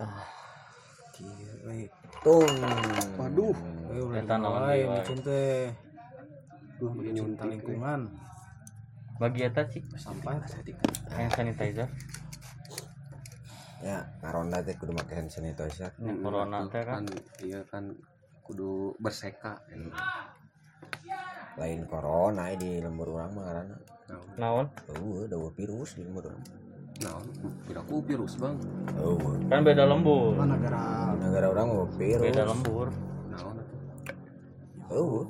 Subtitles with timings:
[0.00, 0.24] ah
[1.16, 1.88] kiri
[2.20, 2.52] tung
[3.16, 3.56] Waduh.
[4.12, 5.72] Eta naon deui, micin teh.
[6.76, 8.00] Duh, Cinta nyuntik lingkungan.
[9.16, 9.80] bagi eta sih.
[9.96, 10.44] Sampah.
[11.16, 11.88] hand sanitizer.
[13.80, 15.96] Ya karonda teh kudu make hand sanitizer.
[15.96, 17.08] Yang corona teh kan.
[17.40, 17.96] Iya kan
[18.44, 19.56] kudu berseka.
[19.64, 19.92] Kan.
[21.56, 23.76] lain corona di lembur orang mah karena
[24.36, 24.68] naon?
[24.92, 26.65] Oh ada virus di lembur orang
[27.04, 27.20] nah
[27.68, 28.56] kira aku virus bang.
[29.00, 29.20] Oh
[29.52, 30.32] kan beda lembur.
[30.36, 31.12] Mana negara.
[31.12, 32.88] Di negara orang mau virus beda lembur.
[33.28, 33.42] Nah
[34.92, 35.28] oh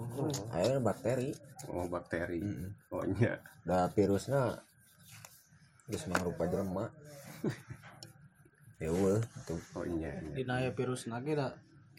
[0.54, 1.34] ayo bakteri.
[1.72, 2.42] Oh bakteri.
[2.42, 2.70] Mm-mm.
[2.94, 3.42] oh iya.
[3.66, 4.62] Da virusna
[5.90, 6.86] geus mangrupa jelema.
[8.76, 9.56] Ya weh itu.
[9.72, 10.32] Oh iya iya.
[10.36, 11.56] di naya virus nage da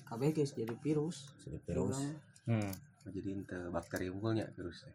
[0.07, 0.53] kabeh guys.
[0.53, 1.33] Jadi virus.
[1.43, 1.97] jadi virus.
[2.47, 2.71] Hmm.
[3.07, 4.91] Oh, jadi ente bakteri unggulnya virusnya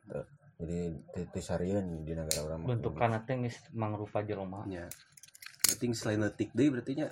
[0.62, 2.68] jadi itu sarian di negara orang mah.
[2.70, 4.62] bentukan teh geus mangrupa jelema.
[4.70, 4.86] Ya.
[5.66, 7.10] Berarti selain letik deh berarti nya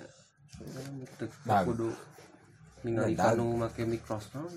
[1.43, 1.67] Dag.
[1.67, 1.91] kudu
[2.87, 4.47] ningali kanu make mikroskop.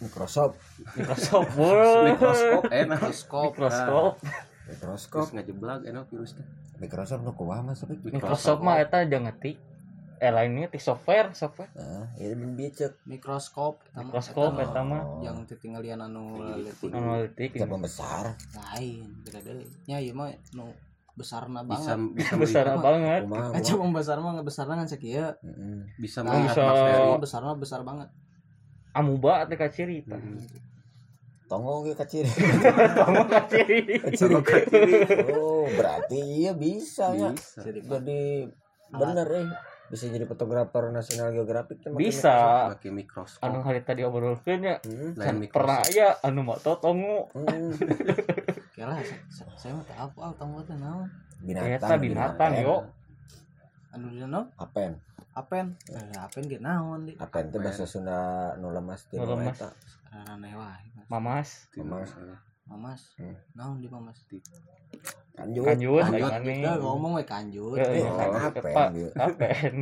[0.00, 0.56] Microsoft
[1.60, 3.52] Word mikroskop enak Mikroskop.
[3.60, 4.14] Microskop
[4.70, 6.44] Microskop terus ngajeblak enak virusnya
[6.80, 9.60] Microsoft nu mas tapi Microsoft mah eta jangan ngetik
[10.20, 11.72] eh lainnya tik software software.
[11.74, 12.68] Ah ini ben bieu
[13.04, 13.80] Mikroskop.
[13.82, 19.40] eta mah- Mikroskop eta mah mah Yang titinggalian anu leutik analitik kita pembesar lain beda
[19.40, 19.64] deui.
[19.84, 20.76] Nya ieu mah nu
[21.12, 22.14] besarna bisa banget.
[22.14, 23.22] bisa besar melihat, banget.
[23.56, 25.24] Aja kumaha besar mah besarna kan sakieu.
[25.34, 25.78] Heeh.
[25.96, 28.08] bisa Nah, melihat bisa- Oh, besarna besar banget.
[28.92, 30.36] amuba teh kaciri Hmm.
[31.46, 33.98] tonggo ge kaciri kamu kaciri
[35.32, 37.58] oh berarti iya bisa ya bisa.
[37.60, 38.20] Jadi jadi
[38.88, 39.46] bener eh
[39.90, 45.18] bisa jadi fotografer nasional geografik make bisa pakai mikroskop anu hari tadi obrolkeun nya Microsoft.
[45.18, 47.74] Hmm, mikroskop pernah aya anu moto tongu hmm.
[48.80, 51.04] Kira sa- sa- saya mah teu apa tong teh naon.
[51.42, 52.64] binatang Eta binatang, binatang.
[52.64, 52.76] yo.
[53.90, 54.46] Anu di naon?
[54.56, 54.96] apen
[55.30, 55.66] Apen.
[55.90, 57.12] Eh, apen ge naon di.
[57.14, 59.58] apen teh bahasa Sunda nu lemas teh Nu lemas.
[61.10, 62.10] mamas Mamas.
[62.70, 63.02] Mamas.
[63.18, 63.34] Hmm.
[63.58, 64.22] Naon di Mamas?
[65.34, 66.02] kanjut kanjut.
[66.06, 66.30] Kanjut.
[66.30, 67.74] aneh Udah ngomong we kanjut.
[67.82, 69.74] Eh, Oh, kan apen, apen.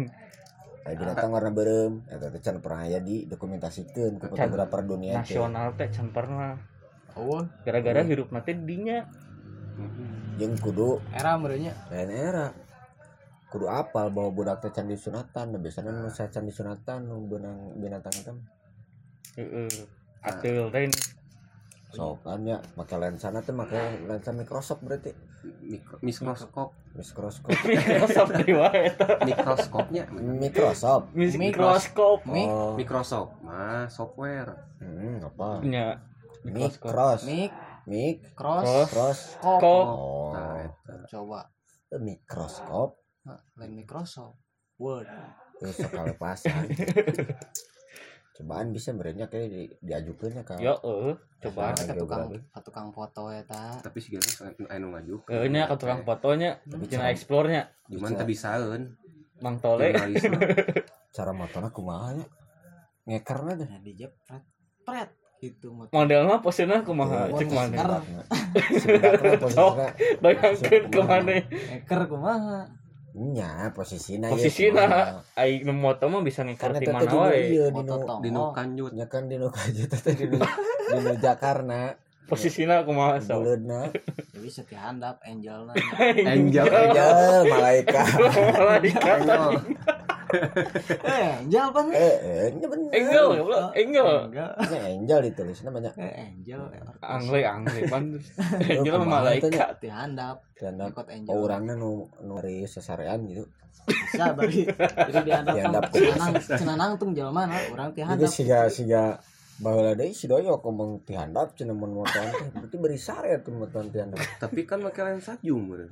[0.89, 2.01] Aya binatang warna berem.
[2.09, 5.37] Eta teh can pernah aya di dokumentasikeun ku Can fotografer dunia teh.
[5.37, 6.57] nasional teh can pernah.
[7.13, 9.05] Oh, gara-gara hirup nanti dinya.
[10.41, 11.03] Jeung kudu.
[11.13, 11.77] Era merenya.
[11.93, 12.47] lain era.
[13.53, 17.77] Kudu apal bahwa budak teh can disunatan nah, biasanya nu saya can disunatan nu benang
[17.77, 18.33] binatang itu
[19.37, 19.69] heeh.
[20.25, 20.89] Atul teh.
[21.93, 22.59] So kan ya.
[22.77, 25.13] Make lensa teh make lensa Microsoft berarti.
[25.65, 26.75] Mikro, mikroskop.
[26.93, 27.53] Mikroskop.
[27.69, 30.05] Microsoft dari wae eta mikroskopnya?
[30.13, 32.21] Microsoft mikroskop.
[32.29, 34.53] Mik- oh Microsoft mah software.
[34.83, 35.63] Hmm, apa?
[36.45, 36.91] Mikroskop.
[36.93, 37.21] Mikros.
[37.25, 37.53] Mik
[37.89, 39.65] mik cross cross kop.
[39.65, 40.37] Oh.
[40.37, 40.69] Nah
[41.09, 41.49] Coba.
[41.97, 43.01] mikroskop.
[43.57, 44.37] Lain Microsoft.
[44.79, 45.09] Word.
[45.59, 46.71] itu sekali pasang
[48.39, 52.89] cobaan bisa berenya kayak di, diajukannya kan yo eueuh coba Nah, Ka tukang ka tukang
[52.89, 53.83] foto eta.
[53.83, 54.39] tapi sih geus
[54.69, 57.63] anu ngaju eueuh nya ka tukang fotonya Tapi cenah cara- explore-nya.
[57.89, 58.83] Cuman teu bisaeun
[59.39, 59.95] Mang Tole.
[61.15, 62.27] Cara motornya kumaha ya?
[63.07, 63.67] Ngekerna deh.
[63.67, 64.43] Nah, dijepret.
[64.83, 65.87] Pret gitu mah.
[65.89, 68.03] modelnya posenya kumaha cek mana?
[68.75, 69.39] sebenarnya.
[69.39, 69.87] Posisinya
[70.19, 71.35] bayangkeun ke mana
[71.79, 72.67] Eker kumaha?
[73.19, 74.87] Nya posisinya posisina
[75.35, 77.43] ai nu moto mah bisa ngikut karena di teh mana di wae.
[77.51, 78.21] iya di Foto nu tong.
[78.23, 78.93] di nu Oh, kanjut.
[78.95, 83.89] Nya kan di nu kaja teh di nu di nu Jakarta posisina kumaha so buleudna
[84.37, 85.73] jadi setiap handap angel na.
[86.39, 86.65] Angel.
[86.69, 87.17] Angel
[87.51, 88.07] malaikat.
[88.63, 89.19] Malaikat
[90.29, 91.09] Angel.
[91.09, 91.93] Eh, angel apa nih?
[91.97, 92.91] eh eh nya bener.
[92.93, 94.09] Angel goblok angel.
[94.29, 94.51] Enggak.
[94.61, 95.91] Nya angel ditulis namanya.
[95.97, 96.61] Eh, angel.
[97.01, 98.05] angle angle pan.
[98.77, 99.51] Angel mah malaikat.
[99.51, 100.37] Setiap handap.
[100.59, 101.31] karena Ikut angel.
[101.33, 103.47] oh orangnya nu nu dari sesarean gitu.
[103.89, 106.35] Bisa bari jadi dihandap tong cenanang.
[106.45, 109.03] Cenanang tung jelema na urang ti jadi handap siga siga
[109.59, 112.49] baheula deui si doyo ngomong ti handap cenah mun motoan teh.
[112.53, 114.21] Berarti beri sare tuh motoan ti handap.
[114.37, 115.91] Tapi kan make lensa zoom beureun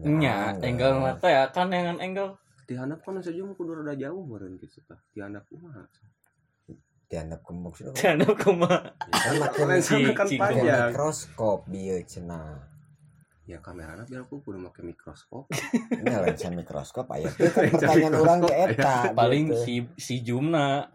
[0.00, 1.42] nya angle mata ya.
[1.50, 2.36] Kan yang angle
[2.70, 5.82] di handap kan lensa zoom kudu rada jauh beureun gitu tah di handap kumaha
[7.10, 8.94] ti handap kembung sih jangan kumaha
[9.50, 10.94] kan lensa Ci- kan panjang.
[10.94, 12.62] mikroskop bieu cenah.
[13.50, 15.50] Ya kamerana biar aku kudu make mikroskop.
[15.98, 19.58] Ini lensa mikroskop aya kan pertanyaan orang ge eta paling gitu.
[19.66, 20.86] si si Jumna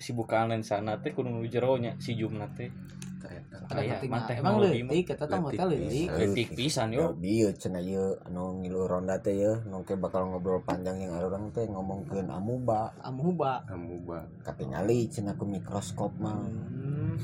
[0.00, 2.72] si bukaan lensana teh kudu nu jero nya si Jumna teh
[3.20, 3.56] Tah eta.
[3.68, 4.24] Ada Aya, ketinggalan.
[4.24, 6.48] mah emang leutik eta tong hotel leutik Leutik.
[6.56, 7.12] pisan yo.
[7.12, 11.68] Bieu cenah ieu anu ngilu ronda teh ye nu bakal ngobrol panjang yang orang teh
[11.68, 12.88] ngomongkeun amuba.
[13.04, 13.60] Amuba.
[13.68, 14.24] Amuba.
[14.40, 16.32] Katingali cenah ku mikroskop mah.
[16.40, 17.20] Hmm.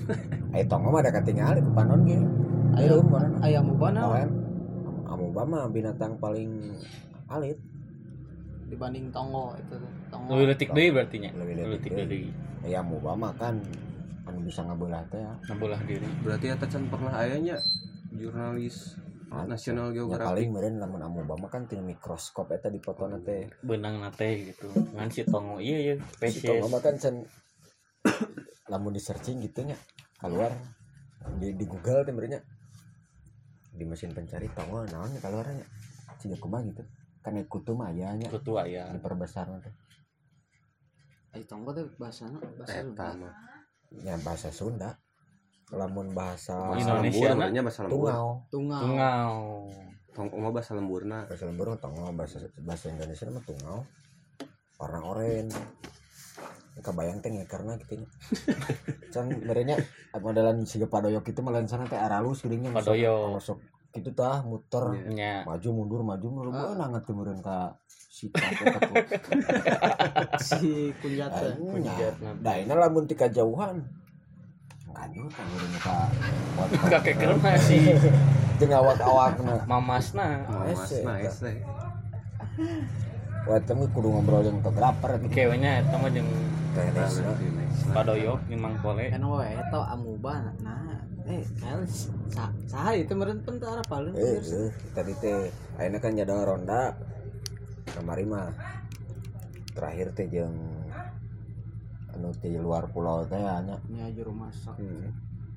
[0.52, 2.20] aya tong mah ada katingali ku panon ge.
[2.76, 4.02] Aya- ayo mana aya amuba na?
[5.08, 6.76] Amuba mah binatang paling
[7.32, 7.56] alit.
[8.68, 9.90] Dibanding tonggo itu tuh.
[10.12, 10.36] tonggo.
[10.36, 11.30] Lebih letik deui berarti nya?
[11.32, 12.04] Lebih letik deui.
[12.04, 12.30] deui.
[12.66, 13.62] Ya mau mah kan
[14.26, 15.32] anu bisa ngabelah teh ya.
[15.54, 16.06] Nabulah diri.
[16.26, 17.56] Berarti eta can pernah ayahnya
[18.10, 20.22] jurnalis Ah, nasional ya geografi.
[20.22, 24.70] paling meureun lamun amu mah kan tina mikroskop eta dipotona teh benang nate gitu.
[24.94, 26.46] Ngan si tongo iya ya si spesies.
[26.46, 27.26] tongo mah kan can
[28.70, 29.74] lamun di searching gitu nya
[30.22, 30.54] keluar.
[31.42, 32.38] Di, di Google teh meureunnya.
[33.74, 35.66] Di mesin pencari tongo naon nya keluarnya
[36.22, 36.86] ciga kumaha gitu.
[37.18, 38.30] Kan ikut tuh mah aya nya.
[38.30, 39.74] Itu tua ya diperbesar teh.
[41.34, 43.55] Ai tonggo tuh bahasana bahasa eta mah
[44.04, 44.98] ya bahasa Sunda.
[45.74, 47.38] Lamun bahasa bahasa Indonesia, lembur na?
[47.42, 47.98] berarti bahasa lembur.
[47.98, 48.28] Tungau.
[48.50, 49.36] Tunggal tungau.
[50.16, 51.18] Tong mah bahasa lemburna?
[51.28, 53.78] Bahasa lembur mah tongau bahasa bahasa Indonesia mah tungau.
[54.80, 55.46] Warna oren
[56.76, 58.08] kebayang teh karena gitu nya.
[59.12, 59.80] Can merenya
[60.20, 62.72] modelan siga padoyok itu malah sana teh aralus geuringnya.
[62.76, 63.40] Padoyok.
[63.40, 63.58] masuk
[63.96, 64.84] gitu tah muter.
[64.94, 65.10] Iya.
[65.12, 66.52] nya maju mundur maju mundur.
[66.76, 67.74] Nangat teu meureun ka
[68.12, 68.96] sikap eta tuh
[70.40, 71.52] si kunjat teh.
[71.80, 71.92] nya
[72.40, 73.82] da ini lamun ti kajauhan.
[74.92, 75.96] Nganyut kan meureun ka
[76.92, 77.96] kakek keren sih.
[78.60, 79.68] Jeung awak-awakna.
[79.68, 80.48] Mamasna.
[80.48, 81.20] Mamas Ese, nah
[83.46, 85.44] Wah, temu kudu ngobrol jeung fotografer gitu.
[85.44, 86.26] kewenya eta mah jeung
[86.76, 87.08] Nah, nah.
[87.96, 91.82] padoyok jeung mang pole kan we eta amuba nah eh kael
[92.30, 96.94] sa saha itu meureun pentara paling Eh, eh, tadi teh ayeuna kan jadwal ronda.
[97.90, 98.54] Kamari mah
[99.74, 100.54] terakhir teh jeung
[102.14, 103.76] anu di luar pulau teh nya.
[103.90, 105.10] nya juru masak Hmm.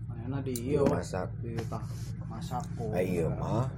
[0.09, 1.29] mana di ieu masak.
[1.39, 1.85] di tah
[2.27, 3.69] masak Ayo mah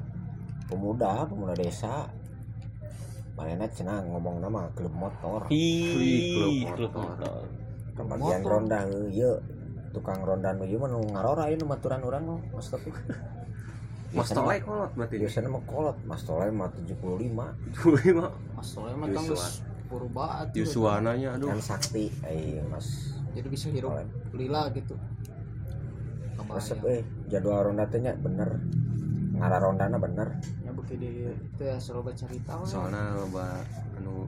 [0.72, 2.08] pemuda, pemuda desa.
[3.36, 5.48] Manehna cenah ngomong nama klub motor.
[5.52, 5.64] hi
[6.36, 7.04] klub klub motor.
[7.04, 7.42] motor
[7.96, 8.52] Kebagian motor.
[8.52, 9.34] ronda heuh ieu
[9.92, 12.92] tukang ronda nu ieu mah nu ngarora ieu nu maturan urang mah Mas Topi.
[14.18, 17.32] mas tolai kolot berarti Biasanya mah kolot, Mas Toleh mah 75 Dulu
[18.20, 20.56] mah mas soalnya mah geus purba atuh.
[20.56, 22.12] Yusuananya aduh kan sakti.
[22.24, 23.96] Ayo Mas jadi bisa hirup
[24.36, 24.96] lila gitu
[26.52, 27.02] Resep eh
[27.32, 28.60] jadwal ronda teh nya bener.
[29.32, 30.36] Ngara rondana bener.
[30.68, 33.60] ya beki di itu ya selalu cerita we soalnya loba
[34.00, 34.28] anu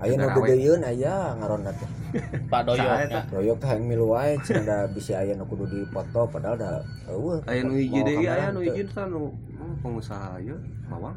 [0.00, 1.90] Aya nu gedeyeun aya ngaronda teh.
[2.52, 6.24] padoyok Saha nya Doyok teh hayang milu wae cenah da bisi aya nu kudu dipoto
[6.24, 7.44] padahal da eueuh.
[7.44, 10.56] aya nu hiji deui aya nu hiji teh anu oh, pengusaha ieu
[10.88, 11.12] bawang.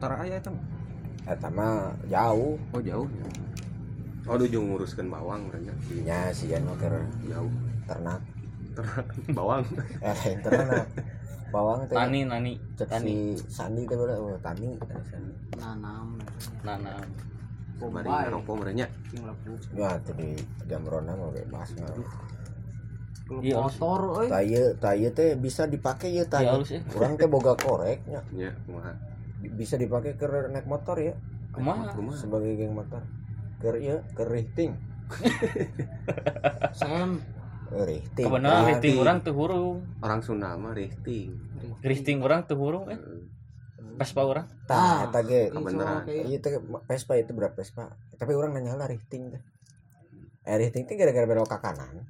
[0.00, 0.64] Tara aya eta mah.
[1.28, 2.56] Eta mah jauh.
[2.56, 3.28] oh jauh ya.
[4.32, 6.00] Aduh jeung nguruskeun bawang berarti.
[6.00, 7.52] Nya si anu keur jauh.
[7.84, 8.24] ternak.
[9.36, 9.68] bawang.
[10.00, 10.88] Eh ternak.
[11.52, 11.92] Bawang teh.
[11.92, 12.56] Tani nani.
[12.72, 13.36] Tani.
[13.36, 14.80] si Sandi teh oh tani.
[15.60, 16.16] nanam.
[16.64, 17.04] Nanam
[17.80, 18.26] bari Bombay.
[18.26, 18.54] ngerokok
[19.20, 20.28] laku Ya teh di
[20.66, 21.70] jam ronda mah bebas
[23.28, 26.48] Iya, motor euy Taye taye teh bisa dipakai ya Iya, taye.
[26.48, 26.80] halus ya.
[26.88, 28.24] Kurang teh boga koreknya.
[28.32, 28.96] nya kumaha.
[29.52, 31.12] Bisa dipakai ke naik motor ya.
[31.52, 31.92] Kumaha?
[31.92, 32.16] Kumaha?
[32.16, 33.04] Sebagai geng motor.
[33.60, 34.72] Ke ya ke rifting.
[36.74, 37.20] sen
[37.68, 38.24] Eh, Rifting.
[38.24, 39.84] kebenaran di- orang teu hurung.
[40.00, 41.36] Orang Sunda mah rifting
[41.78, 42.96] lifting orang teu hurung eh
[43.98, 45.50] Vespa orang Tah, eta ge.
[45.50, 46.06] kebenaran.
[46.06, 46.52] Iya teh
[46.86, 47.90] Vespa itu berapa Vespa?
[48.14, 49.42] Tapi orang nanya lah rifting teh.
[50.46, 52.06] Eh rifting teh gara-gara belok ke kanan.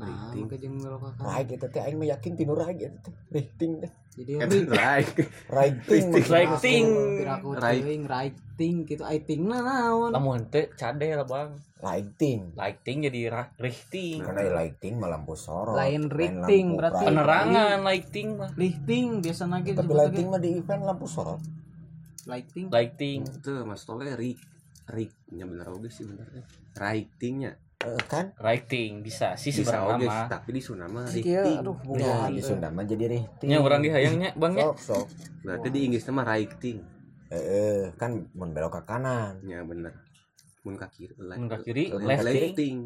[0.00, 1.28] nah maka jeung belok ka kanan.
[1.28, 3.14] Right itu teh aing mah yakin tinu right itu teh.
[3.32, 3.92] Rifting teh.
[4.20, 4.32] Jadi
[4.68, 6.04] Righting.
[6.28, 6.86] Righting.
[7.16, 7.80] piraku Right.
[7.80, 8.74] teuing writing.
[8.84, 9.02] Gitu.
[9.02, 11.50] Aiting na naon lamun teu cade lah bang.
[11.80, 12.52] Lighting.
[12.52, 15.72] lighting jadi ra- lifting Karena lighting mah lampu sorot.
[15.72, 17.04] Lain lampu berarti.
[17.08, 21.40] penerangan lighting mah lifting biasa lagi Tapi lighting mah di event lampu sorot.
[22.28, 24.36] lighting lighting itu mas tole rik
[24.92, 26.28] rik nya bener oge sih bener.
[26.76, 28.28] Writingnya Eh, kan?
[28.36, 32.16] lighting bisa sih bisa sebenarnya oge mah tapi di Sunda mah Iya, writing aduh, Ya,
[32.28, 33.48] di Sunda mah jadi rifting.
[33.48, 35.06] nya orang dihayangnya bang ya Sok, sok.
[35.40, 36.78] berarti di Inggris mah writing
[37.30, 39.40] Eh, eh, kan mun belok ke kanan.
[39.42, 39.96] ya bener
[40.60, 42.52] mun ka kiri Mun ka kiri, lefting.
[42.52, 42.76] lefting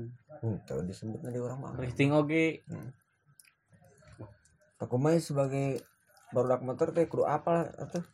[0.62, 1.70] Itu disebutnya di orang mah.
[1.74, 2.62] lifting oge
[4.78, 5.82] Aku mah sebagai
[6.30, 8.04] barudak motor teh kudu apal atuh.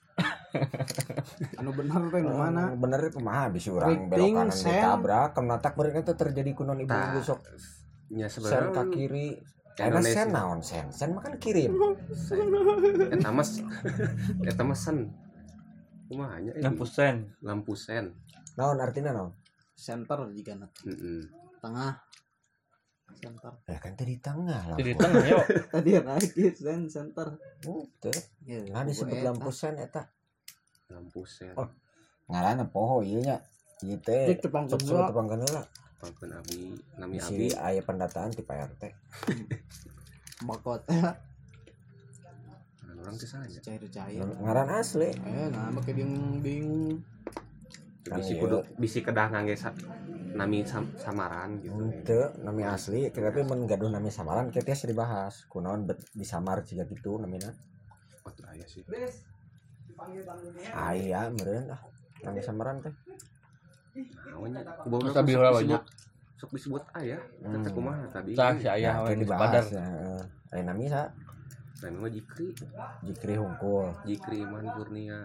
[1.61, 4.69] anu bener teh nu mana Bener kumaha bisa urang belok Riting, kanan sen.
[4.73, 7.41] ditabrak, kenatak beureun teh terjadi kunon ibu Tah, ibu sok
[8.11, 9.27] nya sen sebenarnya ka kiri.
[9.71, 10.91] Karena sen naon sen?
[10.91, 11.73] Sen mah kan kirim.
[13.09, 13.63] eta mas
[14.43, 15.09] eta mas sen
[16.07, 18.13] kumaha nya enam persen lampu sen
[18.59, 19.33] Naon artinya naon?
[19.73, 21.25] center jika na Heeh.
[21.63, 21.97] tengah
[23.17, 25.01] center Ya kan tadi tengah jadi lampu.
[25.01, 28.13] tengah yuk tadi lagi sen center Teu.
[28.43, 30.05] ya, Nah disebut lampu sen eta.
[30.91, 31.69] Lampu sen Oh.
[32.27, 33.43] Ngaranna poho ieu nya.
[33.83, 35.09] Ieu teh Cek tepang kedua.
[35.09, 35.63] tepang heula.
[36.01, 38.83] pangkeun abi nami Si abi aya pendataan ti Pak RT.
[40.43, 40.81] bakot
[43.01, 45.09] orang teh sanya cair cair Ngaran asli.
[45.09, 47.01] eh nah make bingung bingung
[48.03, 48.41] bisi iya.
[48.41, 49.77] kudu bisi kedah ngangge sa,
[50.33, 55.45] nami sam- samaran gitu Ente nami asli tapi mun gaduh nami samaran kita tiasa dibahas
[55.47, 57.53] kunaon bet disamar jika gitu namina
[58.25, 58.81] oh tuh aya sih
[60.73, 61.81] aya meureun ah
[62.23, 62.95] nami samaran teh.
[63.91, 64.39] Sok
[64.89, 65.83] ulah disebut- banyak.
[66.37, 67.53] sok disebut aya Hmm.
[67.55, 69.17] teteh kumaha tadi Cah si ayah ya, padar.
[69.19, 69.85] dibahas ya.
[70.51, 71.11] Aya nami sa
[71.81, 72.53] Nah, mah Jikri,
[73.01, 73.89] Jikri hungkul.
[74.05, 75.25] Jikri Iman Kurnia,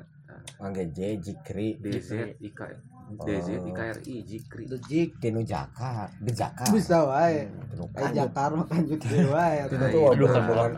[0.56, 1.76] Mangge J Jikri.
[1.76, 2.60] DZ IK,
[3.06, 4.66] DZ IKRI, Jikri.
[4.66, 7.46] Dejik Tinu Jakar di Jakar bisa wae.
[7.46, 8.18] Eh Kanjut.
[8.18, 9.62] Jakar mah kanjut deui wae.
[9.62, 10.72] Aduh, tuh kan hubungan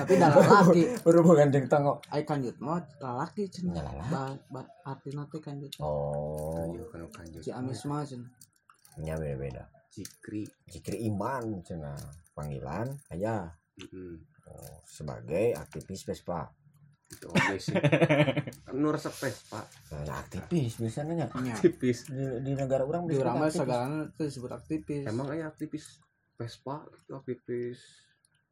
[0.00, 4.64] tapi dah lalaki berhubungan jeung tanggo ai kanjut mah lalaki cenah lalaki.
[4.88, 6.72] artina teh kanjut oh.
[6.88, 7.42] Kan kanjut.
[7.44, 8.30] si amis mah cenah
[9.00, 9.68] nya beda-beda.
[9.90, 10.46] Jikri.
[10.70, 11.98] Jikri Iman cenah
[12.32, 14.14] panggilan aya Heeh.
[14.48, 16.48] oh, sebagai aktivis Vespa
[17.10, 17.26] Itu
[17.58, 17.74] sih.
[18.80, 19.60] Nu resep Vespa,
[19.92, 22.06] nah, aktivis biasanya nya nya tipis.
[22.06, 23.60] di, di negara orang di urang mah aktivis.
[23.60, 25.04] segalana teh disebut aktivis.
[25.04, 25.98] Emang aya aktivis
[26.34, 27.80] Vespa, itu aktivis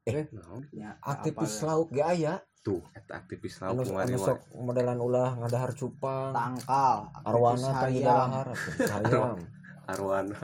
[0.05, 0.27] Eh.
[0.31, 0.67] naon?
[0.71, 4.99] Nya, aktivis apa- laut ge aya Tuh, eta aktivis anu laut anu kemarin sok modelan
[4.99, 6.35] ulah ngadahar cupang.
[6.35, 6.99] Tangkal.
[7.23, 9.38] Arwana teh aktivis di dahar aktivis hayam
[9.87, 10.38] Arwana.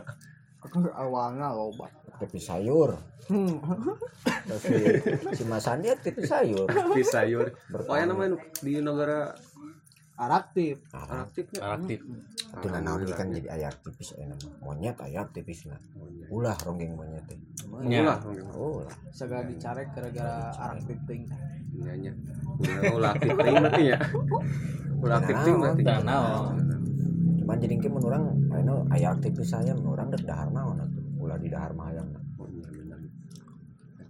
[0.95, 2.95] awalnya loba aktivis sayur
[3.25, 3.57] Hmm.
[4.45, 4.77] Terus si,
[5.33, 7.57] si Mas Andi aktivis sayur Aktivis sayur.
[7.73, 7.89] Bertani.
[7.89, 9.33] Oh, ya namanya di negara
[10.15, 11.75] araktif Ah, aktifnya.
[11.75, 11.99] aktif
[12.55, 15.81] itu lah naon kan jadi aya aktivis aya nama monyet aya aktivis nah
[16.31, 17.35] ulah ronggeng monyet teh
[17.83, 18.07] Nya.
[18.07, 18.19] Ulah,
[18.55, 21.27] ulah segala dicarek gara-gara araktif ting
[21.75, 22.15] Nyanyi.
[22.63, 23.99] Ulah ulah aktif ting berarti ya.
[25.03, 25.83] Ulah aktif ting berarti.
[25.83, 26.55] Naon.
[27.41, 30.79] cuman jadi ke menurang aya aya aktivis saya menurang dek dahar naon
[31.19, 32.07] ulah di dahar mah hayam
[32.39, 32.99] Oh, iya benar.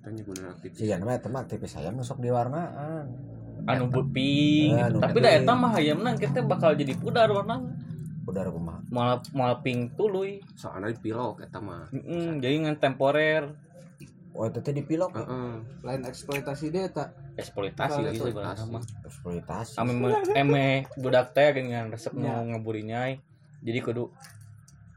[0.04, 0.76] Katanya benar aktivis.
[0.76, 3.08] sih ya namanya teman aktivis saya nusok di warnaan.
[3.64, 7.64] Anu Eh, anu tapi da eta mah hayamna kita bakal jadi pudar warna
[8.24, 11.88] udah kumaha malah malah pink tuluy Soalnya di pilok eta mah.
[11.88, 13.48] Mm, jadi ngan temporer.
[14.34, 15.14] Oh itu teh dipilok?
[15.14, 15.52] Heeh.
[15.80, 18.60] lain eksploitasi dia tak eksploitasi lagi Eksploitasi.
[18.60, 18.82] sebenarnya mah.
[19.06, 19.74] Eksploitasi.
[19.80, 19.92] Ame
[20.34, 22.44] eme budak teh dengan resep nu Ya.
[22.44, 23.24] ngeburinyai
[23.62, 24.12] jadi kudu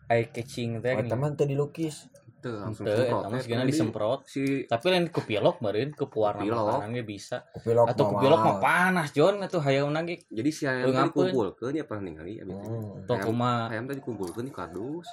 [0.07, 3.23] eye catching teh oh teman teh dilukis Itu langsung Teu, semprot.
[3.23, 6.77] mah Eh, segala disemprot Si tapi lain ke pilok meureun ke pewarna Pilok.
[6.77, 10.63] makanan ge bisa kupilok atau ke pilok mah panas Jon atuh hayang nage jadi si
[10.63, 12.63] ayam tadi kumpulkeun ya pernah ningali abis itu.
[12.63, 13.03] Hmm.
[13.03, 15.05] tong Ayam- kumaha Ayam tadi kumpulkeun di kardus.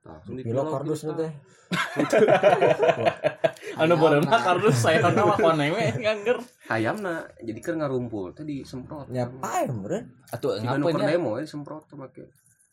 [0.00, 1.32] Langsung di pilok kardus teh
[3.76, 9.04] anu berenang kardus saya mah koneng we ngangger Ayamna jadi kan ngarumpul tadi semprot.
[9.06, 12.24] nyapain meureun atuh ngapain ya demo ya semprot tuh make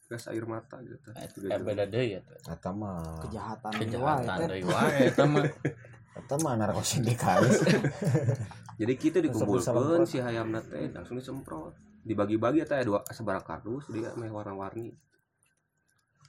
[0.08, 1.12] gas air mata gitu.
[1.12, 5.44] Eh, beda deui ya eta mah kejahatan kejahatan deui wae eta mah
[6.20, 7.60] eta mah narkosindikalis
[8.78, 11.74] Jadi kita dikumpulkan si ayamna teh langsung disemprot.
[12.06, 14.94] Dibagi-bagi eta dua sebarang kardus dia meh warna-warni.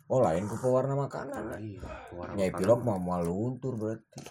[0.09, 1.53] oh lain ku pewarna makanan.
[1.53, 1.85] Nah, iya,
[2.17, 4.25] warna nyai pilok mah mau luntur berarti.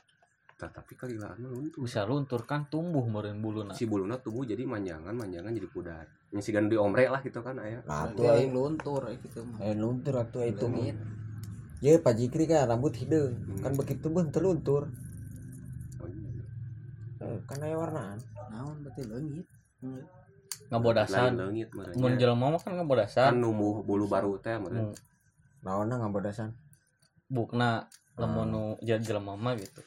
[0.58, 1.86] Tapi kali lah anu luntur.
[1.86, 3.78] bisa luntur kan tumbuh meureun buluna.
[3.78, 6.10] Si buluna tumbuh jadi manjangan, manjangan jadi pudar.
[6.28, 7.80] Si di omre lah gitu kan aya.
[7.88, 8.52] nah aing.
[8.52, 10.68] yang luntur gitu aing luntur atuh itu
[11.80, 13.62] ya Pak Jikri kan rambut hideung Hmm.
[13.62, 14.90] kan begitu beuh teu luntur.
[16.02, 16.42] Oh, iya.
[17.22, 18.18] Eh, kan aya warnaan.
[18.50, 19.48] Naon berarti leungit.
[19.82, 20.02] Hmm.
[20.74, 21.38] Ngabodasan.
[21.38, 22.18] Leungit mun merenya.
[22.18, 24.94] jelema mah kan Kan ngabodasan numbuh bulu baru teh meureun.
[24.94, 24.96] Hmm.
[25.62, 26.54] naonna ngabodasan?
[27.30, 27.86] Bukna
[28.18, 29.82] lamun nu jadi jelema mah gitu.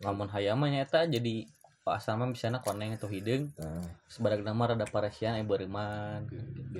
[0.00, 1.44] Lamun hayam mah nyata jadi
[1.88, 3.80] Pak Asama misalnya koneng atau hidung nah,
[4.12, 6.28] sebadak nama rada paresian eh beriman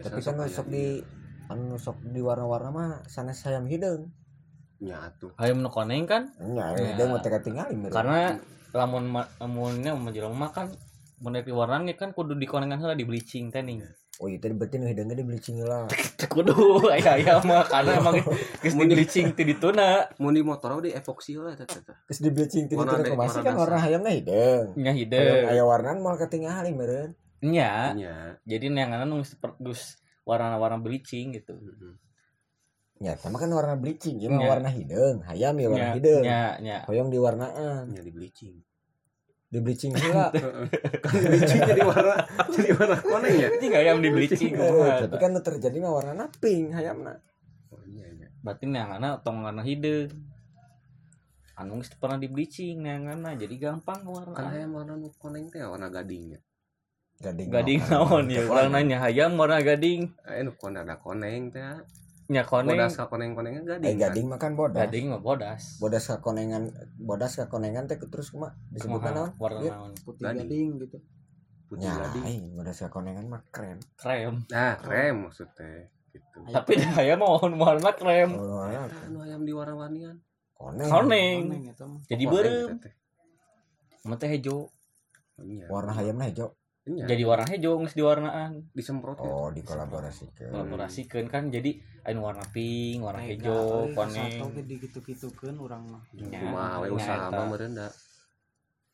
[0.05, 1.01] tapi kan nusok di
[1.49, 4.13] anu nusok di warna-warna mah sanes sayam hideung
[4.85, 5.33] nyatu.
[5.41, 6.29] hayam nu koneng kan?
[6.37, 6.77] Ya.
[6.77, 7.97] hideung mah teh katingali meureun.
[7.97, 8.37] karena
[8.77, 10.67] lamun lamunnya mau jelema mah kan
[11.25, 13.81] mun di warnanya kan kudu dikonengan heula di bleaching teh nih
[14.19, 15.87] oh itu berarti nu hideungnya di bleaching lah.
[16.35, 18.19] Kudu aya aya mah karena emang
[18.59, 20.11] geus di bleaching ti dituna.
[20.19, 21.83] Mun di motor di epoksi lah eta teh.
[21.87, 23.85] terus di bleaching Warna tidak de- masih kan warna dasar.
[23.87, 27.15] hayamna hideung nya Aya hideung aya warnaan malah katingali meureun.
[27.39, 27.95] Nya.
[27.95, 28.17] Nya.
[28.43, 29.23] jadi neangan nu
[29.63, 31.55] geus warna-warna bleaching gitu.
[31.55, 31.95] Heeh.
[32.99, 35.95] Ya, sama kan warna bleaching, ya warna hideung, hayam ya warna
[36.59, 36.83] nya.
[36.91, 38.59] Hoyong di warnaan, Nya di bleaching.
[39.49, 40.29] Di bleaching heula.
[40.33, 42.17] Kan di bleaching jadi warna
[42.53, 43.49] jadi warna koneng ya.
[43.57, 47.17] Ini gak ayam di bleaching Eh, tapi kan terjadi mah warna pink hayamna.
[47.73, 48.29] Oh iya iya.
[48.45, 48.65] berarti
[49.25, 50.13] tong warna hideung
[51.59, 55.59] anu geus pernah di bleaching neangan jadi gampang Kan warna hayam warna nu koneng teh
[55.67, 56.39] warna gadingnya.
[57.19, 57.51] Gading.
[57.51, 58.31] gading naon.
[58.31, 61.83] ya urang nanya hayam warna gading Eh nu koneng ada koneng teh.
[62.29, 63.89] Nya koneng Bodas ka koneng-konengnya gading.
[63.89, 64.85] Eh gading mah kan bodas.
[64.85, 66.69] gading mah bodas Bodas ka konengan,
[67.01, 69.31] bodas ka konengan teh terus kumaha disebutna naon?
[69.41, 69.73] warna Iya.
[69.73, 70.45] naon putih Gading.
[70.45, 70.99] gading gitu
[71.69, 76.53] putih ya gading aing udah sekonengan mah krem krem nah krem maksudnya gitu Ayo.
[76.57, 80.17] tapi ayam mau warna krem oh, ya, anu ayam di warna-warnian
[80.53, 82.01] koneng koneng Koneng eta mah.
[82.09, 82.93] jadi Koneng berem teh.
[84.21, 84.69] teh hijau
[85.39, 85.65] Iya.
[85.71, 86.57] warna hayamna hijau
[86.89, 87.05] Iya.
[87.05, 89.29] jadi warna hijau nggak diwarnaan disemprot ya.
[89.29, 90.49] oh dikolaborasikan.
[90.49, 91.25] Kolaborasikan.
[91.29, 96.01] Kan jadi anu warna pink warna hijau euy, koneng kasatau ge digitu-gitukeun urang mah.
[96.17, 97.89] Ya, kumaha we nya usaha mah meureun da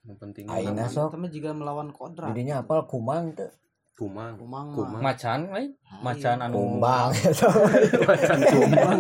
[0.04, 1.14] yang penting Aina sok.
[1.14, 2.34] Mah juga melawan kodrat.
[2.34, 3.46] jadinya apal kumang tuh
[3.94, 4.34] kumang.
[4.34, 4.98] Kumang Kumang.
[4.98, 5.70] macan lain.
[6.02, 7.14] Macan anu kumbang.
[8.10, 8.98] Macan kumang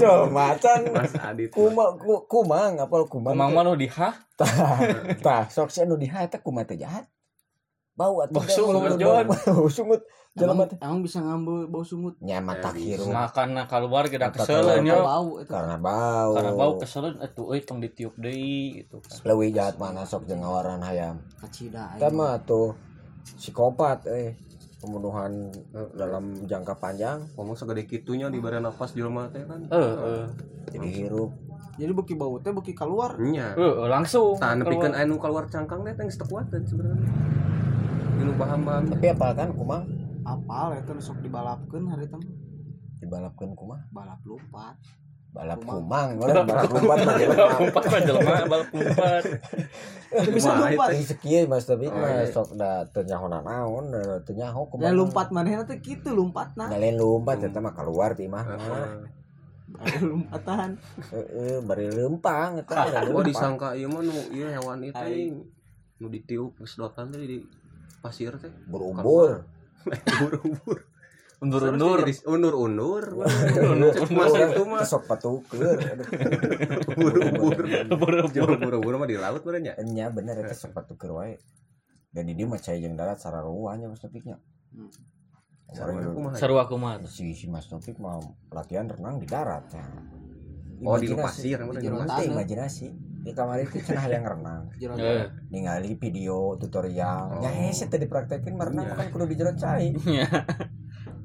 [0.00, 0.80] Coba macan.
[0.88, 1.52] Mas Adit.
[1.52, 3.54] Kumang ku- kumang apal kumang kumang teh.
[3.54, 4.14] mah nu di hah.
[5.24, 7.04] Tah sok sia nu diha eta kumaha teh jahat
[7.96, 9.24] bau atuh Bau sungut, bau- Jon.
[9.26, 9.64] bau.
[9.66, 10.00] Sungut
[10.32, 12.14] jelema Emang, bisa ngambil bau sungut.
[12.20, 14.84] nyaman tak Eh, hirup makan keluar kita Mata kesel keluar.
[14.84, 15.48] nya bau itu.
[15.48, 16.30] karena bau.
[16.36, 19.16] Karena bau kesel atuh euy tong ditiup deui gitu kan.
[19.24, 21.24] Leuwih jahat mana sok jeung ngawaran hayam.
[21.36, 21.96] Kacida.
[22.10, 22.76] Mah tuh
[23.34, 24.36] psikopat eh.
[24.76, 25.32] Pembunuhan
[25.72, 27.24] eh, dalam jangka panjang.
[27.32, 29.64] Ngomong segede kitunya di badan nafas jelema teh kan.
[29.66, 30.24] Eh eh.
[30.68, 31.32] Jadi hirup.
[31.76, 33.16] Jadi beki bau teh beki keluar.
[33.16, 33.56] nya.
[33.56, 37.08] Eh langsung tah nepikeun anu keluar cangkang teh teh tekuatan sebenarnya
[38.36, 39.84] bahan-bahan tapi apal kan kumang
[40.22, 42.30] Apal eta nu sok dibalapkeun hari teh mah.
[42.98, 44.74] dibalapkeun kumah balap lompat.
[45.30, 46.16] balap Kumang.
[46.16, 47.36] kumang orang balap kumang mah jelema.
[47.36, 49.22] balap umpat mah jelema balap umpat
[50.32, 50.88] Bisa lompat.
[50.98, 52.26] Sekieu Mas tapi Oh, mah iya.
[52.26, 53.86] sok da teu nyaho naon
[54.24, 56.66] teu nyaho Ya kumang lompat manehna teh kitu lompatna.
[56.66, 59.14] Ngalain lompat eta mah keluar ti mah Heeh.
[60.00, 60.70] Lompatan.
[61.12, 65.36] heeh bari lempang eta oh disangka ieu mah nu ieu hewan itu Aing.
[66.00, 67.38] nu ditiup sedotan teh di
[68.06, 68.52] pasir teh?
[68.70, 69.42] Berumbul
[69.86, 70.78] ubur-ubur
[71.42, 72.00] undur-undur.
[72.24, 73.04] Undur-undur.
[74.08, 76.08] Masa itu mah sok patukeun aduh.
[76.96, 77.54] ubur-ubur
[77.92, 81.36] ubur-ubur ubur-ubur mah di laut bener nya enya bener eta sok patukeun wae.
[82.08, 84.40] Dan dieu mah cai jeung darat sararuahnya Mas Topiknya.
[84.72, 89.84] Mah aku mah si si Mas Topik mau latihan renang di darat ya.
[90.84, 91.60] oh di pasir.
[91.60, 92.86] imajinasi
[93.26, 94.70] di kamar itu cenah yang renang.
[94.78, 95.26] Eh.
[95.50, 97.34] Ningali video tutorial.
[97.34, 97.42] Oh.
[97.42, 98.94] nya hese teh dipraktekin mah renang Iya.
[98.94, 100.30] kan kudu di jero cai nya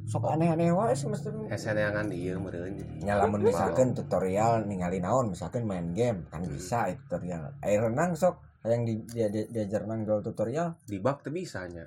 [0.10, 2.74] sok aneh-aneh wae Topik hese neangan ieu meureun.
[3.06, 6.26] Nya lamun misalkan tutorial ningali naon misalkan main game.
[6.34, 7.54] Kan bisa itu tutorial.
[7.62, 8.42] Air renang sok.
[8.62, 10.78] Yang di dia, dia, diajar jual tutorial.
[10.86, 11.86] Di bak teh bisa nya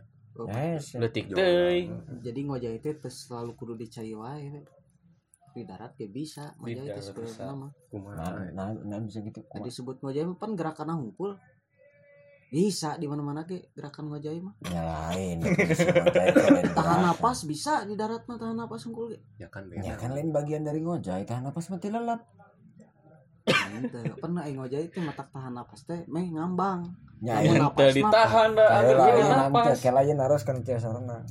[0.50, 1.38] yes letik Jual.
[1.38, 1.90] teuing.
[2.27, 4.66] Jadi ngojai teh teu selalu kudu dicai wae.
[5.54, 7.14] Di darat ge bisa darat bisa.
[7.14, 8.26] sebenarnya mah nah, kumaha?
[8.50, 11.38] Nah, nah bisa gitu Nah, disebut ngojai mah pan gerakan hungkul
[12.50, 14.54] bisa di mana-mana ge gerakan ngojai mah.
[14.66, 19.18] Nyalain tahan tahan napas bisa di darat mah tahan napas hungkul ge.
[19.38, 22.26] Ya kan ya kan lain bagian dari ngojai tahan napas mati lelap.
[23.44, 26.90] Ente, pernah aing ngojai teh matak tahan napas teh meh ngambang.
[27.22, 31.22] Ya mah, ditahan lain dia nanti napas kayak lain harus kan tiasa renang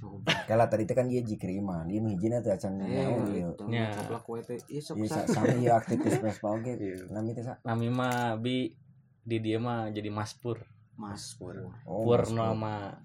[0.48, 3.64] kayak tadi teh kan dia jikri mah dia hijina teh acan eh nyaho dia itu
[3.68, 3.86] Nya.
[3.92, 6.72] coplak we teh ieu sok Iya, sa sa- sama iya aktivis Vespa oge.
[6.72, 7.04] Iya.
[7.08, 7.54] Nami teh sa.
[7.62, 8.72] nami mah bi
[9.20, 10.58] di dia mah jadi Mas Pur
[10.96, 11.56] Mas Pur.
[11.84, 12.96] Oh, Purnama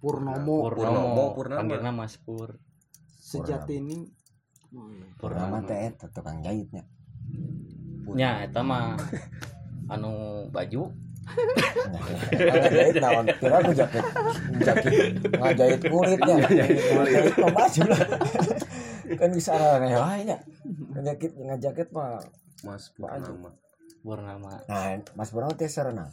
[0.00, 1.58] Purnomo Purnomo, Purnomo Purnama.
[1.62, 2.58] panggilnya Mas Pur
[3.20, 3.98] sejati ini
[4.70, 5.06] iya.
[5.16, 5.76] Purnama teh
[6.08, 6.82] tukang jahitnya.
[8.10, 8.98] nya eta mah
[9.86, 10.10] anu
[10.48, 10.90] baju
[12.30, 13.26] Ngajahit naon?
[13.36, 14.04] Kira aku jaket
[14.60, 14.92] jaket
[15.30, 16.34] ngajahit kulitnya.
[16.42, 18.00] Ngajahit mah lah.
[19.10, 20.36] Kan bisa aneh wae nya.
[20.94, 22.18] Ngajahit ngajaket mah.
[22.60, 22.92] Mas.
[22.92, 23.50] Purnama
[24.00, 26.12] Purnama Nah, Mas Purnama teh sarana.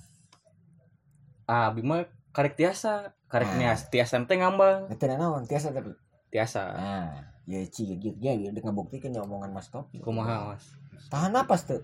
[1.43, 3.56] ah abi mah karek tiasa karek Ah.
[3.56, 5.91] nias tiasa teh ngambang Itu naon tiasa tapi.
[6.28, 7.08] tiasa Nah,
[7.48, 10.00] ya ci ya ya dia udah ngebuktikan ya omongan Mas Topi.
[10.00, 10.76] kumaha Mas
[11.08, 11.80] Tahan napas tuh.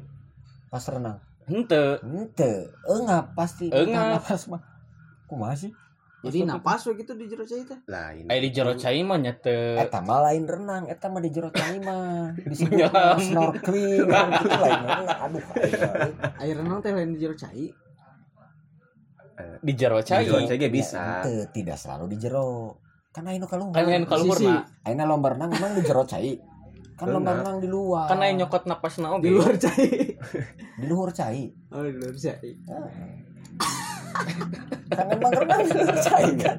[0.68, 1.16] Pas renang.
[1.48, 4.20] Henteu Ente, enggak pasti Enggak.
[4.20, 4.62] napas mah.
[5.28, 5.72] Kumaha sih?
[6.24, 9.36] jadi napas we gitu di jero cai teh lain Aya di jero cai mah nya
[9.36, 12.32] teu Eta mah lain renang, eta mah di jero cai mah.
[12.48, 13.18] Disebut Menyelam.
[13.20, 15.06] snorkeling, gitu lain renang.
[15.28, 15.44] Aduh,
[16.40, 17.68] air renang teh lain di jero cai
[19.64, 22.80] di jero cai Jual saja bisa Ente, tidak selalu di jero.
[23.12, 23.76] Kan nu kaluhur.
[23.76, 26.40] kan yang kalau pernah Aing lomba renang emang di jero cai.
[26.94, 28.06] Kan renang di luar.
[28.06, 29.90] kan aya nyokot napasna oge di luar cai.
[30.78, 31.44] Di luhur cai.
[31.74, 32.50] oh di luar cai.
[34.94, 36.58] Kan emang renang di luhur cai kan.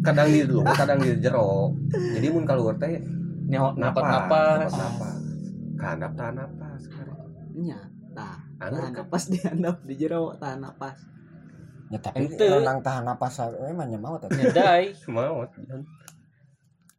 [0.00, 1.70] kadang di dulu kadang di jero.
[1.90, 2.98] Jadi mun keluar teh
[3.46, 4.04] nyokot napas.
[4.10, 4.70] napas.
[4.74, 5.16] Napas.
[5.80, 6.82] Kandap tahan napas
[7.60, 7.78] nya
[8.16, 8.76] tah Anu?
[8.80, 10.98] tahan napas dihandap di jero tahan napas.
[11.90, 12.46] Ya tapi Ente.
[12.46, 14.38] renang tahan napas memang mau tapi.
[14.38, 14.94] nyedai.
[15.10, 15.42] Mau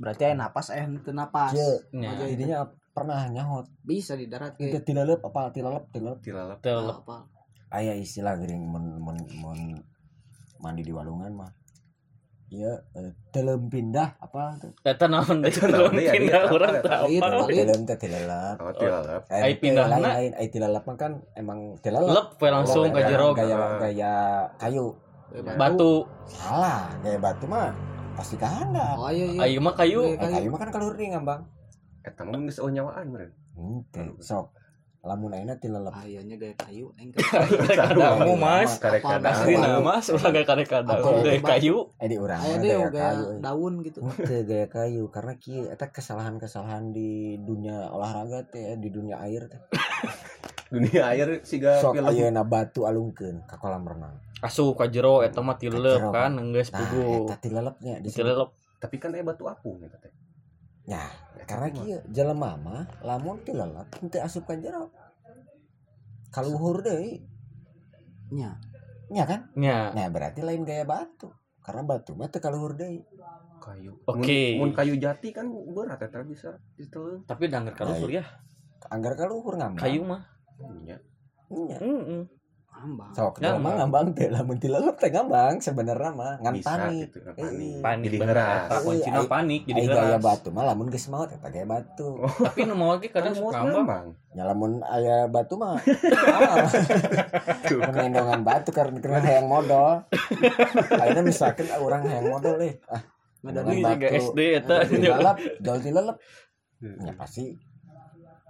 [0.01, 1.53] berarti aya napas aya henteu napas.
[1.53, 2.25] Cie, nya Aja.
[2.25, 2.57] jadinya
[2.91, 3.69] pernah nyahot.
[3.81, 5.47] bisa di darat Itu ge tilalep apa?
[5.49, 6.19] Tilalep tilalep.
[6.19, 7.29] tilalap teu apa?
[7.69, 9.59] Aya istilah gering mun mun mun
[10.57, 11.51] mandi di walungan mah.
[12.51, 15.39] Iya eh, telem pindah apa eta naon?
[15.39, 15.95] Deh Eta naon?
[15.95, 16.41] deh, ya, pindah?
[16.41, 16.95] dia urang apa?
[17.07, 19.21] Iya, telem teh tilalap Oh, tilalap.
[19.29, 19.95] Eh, Ai pindahna?
[19.95, 23.31] lain lain ai tilalap mah kan emang tilalap lep we langsung ke jero.
[23.31, 24.13] gaya gaya
[24.57, 24.91] kayu.
[25.55, 26.03] Batu.
[26.27, 27.71] Salah gaya batu mah
[28.15, 29.39] pasti kehandap oh iya iya.
[29.47, 30.13] Ayo mah kayu.
[30.13, 31.47] Eh, kayu mah kan kalau ring ngambang
[32.01, 33.31] Eta mah geus nyawaan meureun.
[33.53, 34.57] Henteu, sok.
[35.01, 39.33] Lamun ayeuna tilalap ayahnya gaya kayu aing kamu mas Karek kadang.
[39.33, 40.05] asli nama mas?
[40.13, 41.25] Ulah gak kadek kadang Apa?
[41.25, 41.89] udah kayu.
[41.97, 43.41] Eh di urang gaya gaya kayu.
[43.41, 44.05] daun gitu.
[44.29, 49.57] Teu gaya kayu karena kieu eta kesalahan-kesalahan di dunia olahraga teh di dunia air teh.
[50.71, 52.07] Dunia air siga Sok film.
[52.07, 54.15] ayeuna batu alungkeun ka kolam renang.
[54.41, 58.09] asup ka jero eta mah kan enggeus Nah, pugu eta tilelepnya di
[58.81, 60.09] Tapi kan aya batu apung eta teh.
[60.89, 61.11] Nah,
[61.45, 64.89] karena kieu jelema mah lamun tilelep henteu asup ka jero.
[66.31, 67.19] Kaluhur deui.
[68.31, 68.55] nya
[69.11, 69.51] Nya kan?
[69.59, 71.27] nya Nah, berarti lain gaya batu.
[71.61, 73.03] Karena batu mah teu kaluhur deui.
[73.61, 73.93] Kayu.
[74.09, 74.57] Oke.
[74.57, 77.27] Mun, mun kayu jati kan berat eta bisa diteuleung.
[77.29, 78.25] tapi dangger kalau ya
[78.89, 79.77] Anggar kaluhur ngambang.
[79.77, 80.25] kayu mah
[80.81, 80.97] Iya.
[81.51, 81.77] Nya.
[81.77, 82.23] Heeh.
[82.71, 83.73] ambang Sok Ngambang.
[83.77, 86.97] ngambang teh lamun tilelep teh ngambang sebenarnya mah ngan Bisa panik.
[87.05, 87.67] gitu, panik.
[87.67, 88.67] Eh, panik Jadi ngeras.
[88.81, 92.07] kuncina Ai- panik jadi Ai gaya batu mah lamun geus maot eta gaya batu.
[92.41, 94.05] tapi nu mau ge kadang suka ngambang ngambang.
[94.31, 95.77] Ya lamun aya batu mah.
[97.91, 100.05] Menendongan batu karena kena hayang modal.
[100.91, 102.73] Akhirnya misalkan orang hayang modal deh.
[102.87, 103.01] Ah,
[103.41, 103.67] Batu.
[103.67, 106.17] juga SD eta tilalap.
[106.79, 106.97] Hmm.
[107.03, 107.57] Ya pasti.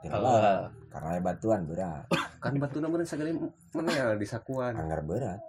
[0.04, 0.70] Alah.
[0.92, 2.04] Karena batuan berat.
[2.38, 3.32] Kan batu meureun sagede
[3.72, 4.76] menel di sakuan.
[4.76, 5.40] Anggar berat.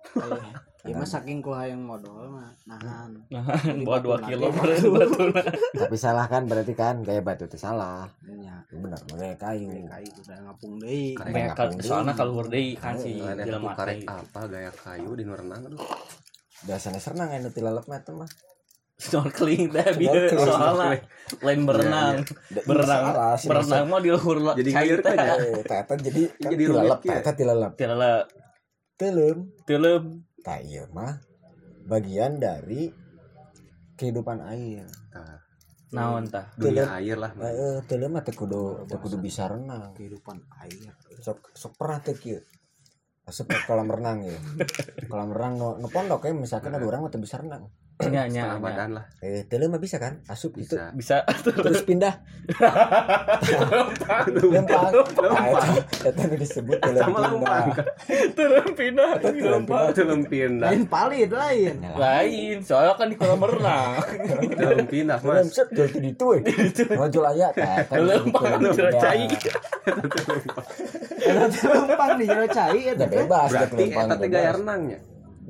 [0.83, 3.47] ya mah saking ku hayang modal mah nahan nah
[3.87, 5.39] bawa dua Batu kilo beres batuna
[5.79, 8.11] Tapi salah kan berarti kan gaya batu itu salah.
[8.25, 9.71] nya Bener, gaya kayu.
[9.81, 12.19] kayu udah ngapung deui Karek Banyak ngapung kal- soalnya deui.
[12.19, 14.11] kalau deui kan si Lain eta jelema karek teh.
[14.11, 15.79] apa gaya kayu di nu renang aduh.
[16.63, 18.31] Biasanya senang anu tilalap mah teh mah.
[19.03, 20.47] Snorkeling teh bieu Snorkeling.
[20.47, 20.89] soalnya
[21.41, 22.15] lain berenang
[22.49, 25.35] Da- berenang salah, si berenang mah di luhur Jadi cair teh kan ya.
[25.41, 27.15] Eh, eta jadi kan Jadi rumit tilalap, ya.
[27.19, 27.71] eta tilalap.
[27.75, 28.17] Tidaklah
[28.95, 29.39] Telem.
[29.65, 30.05] tileup
[30.41, 31.19] Tah ieu mah
[31.85, 32.91] bagian dari
[33.95, 34.87] kehidupan air.
[35.09, 35.39] Tah,
[35.91, 36.97] naon tah dunia Tidak.
[36.99, 37.31] air lah.
[37.39, 39.93] Eh, teu mah teu kudu teu kudu bisa renang.
[39.93, 42.41] kehidupan air Sok sok pernah teu kieu.
[43.23, 44.35] Asup kolam renang ya.
[45.11, 47.71] kolam renang nu, nu pondok ya misalkan ada orang mah bisa renang.
[48.03, 48.43] Setengah nya.
[48.59, 50.19] badan lah Eh, teu mah bisa kan?
[50.27, 50.75] Asup gitu.
[50.75, 50.91] bisa.
[50.93, 51.17] bisa
[51.55, 52.15] Terus pindah.
[54.43, 54.93] Lempang.
[55.23, 57.23] Nah, nu disebut lempang.
[57.31, 57.63] pindah.
[58.35, 59.89] turun pindah teu pindah.
[59.89, 60.03] Itu
[60.59, 63.95] lain palit lain Nah, lain soalnya kan di kolam renang
[64.43, 66.41] Itu lempindah Mas, di itu eh.
[67.63, 69.01] Eta Lempang, disebut jual pindah.
[69.01, 69.27] cai.
[71.15, 71.33] Teh
[71.65, 74.07] lempang di jero cai Ya bebas Berarti bebas.
[74.29, 74.99] gaya renangnya.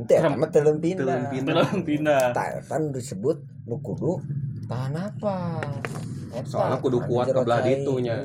[0.03, 1.31] Ente mah teu pindah.
[1.31, 3.38] Turun pindah nu disebut
[3.71, 4.19] nu kudu
[4.67, 5.62] tahan apa?
[6.33, 7.69] Eta, Soalnya kudu kuat jero ke belah cai.
[7.77, 8.17] ditunya.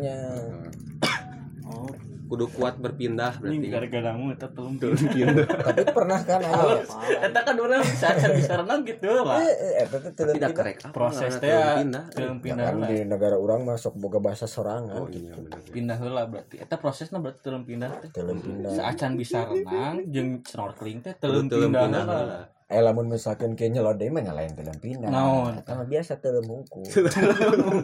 [2.28, 3.68] Kudu kuat berpindah berarti.
[3.68, 4.92] gara-gara mu eta pindah.
[5.48, 6.84] Tapi pernah kan aya.
[7.22, 10.92] eta kan orang bisa bisa renang gitu lah Eh, eh, eta teh teu Tidak pindah.
[10.92, 11.56] proses teh
[12.12, 12.60] turun pindah.
[12.60, 15.32] Ya kan lah di negara orang masuk boga bahasa sorangan Oh gitu.
[15.32, 15.34] iya
[15.70, 18.72] pindah heula berarti eta prosesnya berarti turun pindah teh Teu pindah.
[18.74, 22.40] seacan bisa renang jeung snorkeling teh turun pindah heula.
[22.68, 25.08] Eh lamun misalkan ke nyelodeh mah nyalain teu pindah.
[25.08, 25.56] Naon?
[25.56, 26.84] Eta mah biasa teu mungku.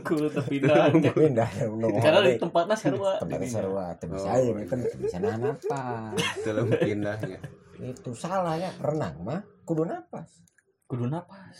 [0.03, 4.43] Kudu teu pindah Pindah nu karena di tempatnya sarua tempat sarua teu bisa Oh, aja
[4.43, 4.63] iya.
[4.67, 5.81] kan bisa nahan apa.
[6.43, 7.39] Turun pindahnya.
[7.79, 10.43] Itu salah ya renang mah kudu napas.
[10.83, 11.57] kudu napas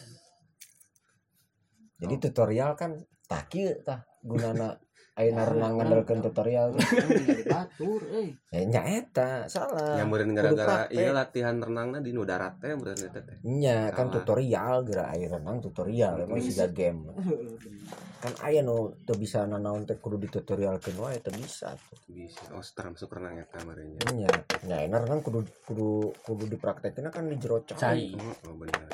[2.04, 4.76] Jadi tutorial kan tak kieu tah gunana
[5.14, 6.74] ayeuna renang ngandalkeun tutorial.
[6.74, 10.02] jadi batur eh Ya nya eta salah.
[10.02, 13.38] Yang Kudu gara-gara iya latihan renangna di nu darat teh meureun eta teh.
[13.46, 17.14] Nya kan tutorial geura air renang tutorial emang siga game.
[18.24, 22.00] Kan aya nu teu bisa nanaon teh kudu ditutorialkeun wae teu bisa tuh.
[22.10, 22.50] Bisa.
[22.56, 24.02] Oh, termasuk renang eta meureun nya.
[24.18, 24.30] Nya
[24.66, 28.18] nya ayeuna renang kudu kudu kudu dipraktekeun kan di jero cai.
[28.18, 28.90] Oh, oh bener.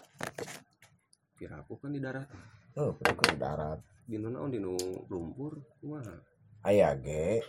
[1.39, 2.27] Piraku kan di darat.
[2.75, 3.79] Oh, kudu ke darat.
[4.09, 4.73] Di nu naon di nu
[5.05, 6.17] lumpur kumaha?
[6.65, 7.45] Aya ge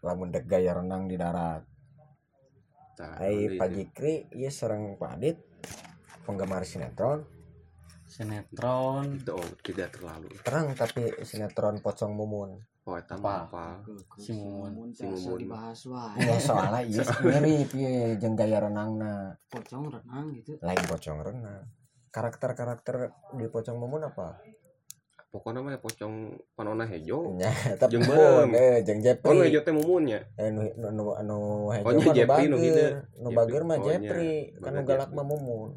[0.00, 1.62] lamun dek gaya renang di darat.
[2.94, 5.36] Tah, Ai di- pagi kri ieu sareng Pak Adit
[6.22, 7.26] penggemar sinetron
[8.06, 10.30] sinetron itu oh, tidak terlalu.
[10.40, 13.24] terang tapi sinetron pocong mumun Oh, eta Apa?
[13.24, 13.66] mah apa?
[14.20, 14.92] Si Mumun.
[14.92, 15.40] Si Mumun.
[15.40, 21.18] dibahas wae ya soalnya iya mirip ieu jeung gaya renangna pocong renang gitu lain pocong
[21.18, 21.64] renang
[22.12, 24.38] karakter-karakter di pocong mumun apa
[25.34, 27.34] Pokoknya mah pocong panona hejo.
[27.34, 28.54] nya tapi Jeung beureum.
[28.54, 30.22] eh jeung Oh, Jepri hejo teh mumunnya.
[30.38, 31.38] eh nu nu nu, nu
[31.74, 32.84] hejo Oh, mah Jepri nu gitu.
[33.18, 33.86] nu bager mah Oh.
[33.90, 35.74] Jepri kan nu galak mah mumun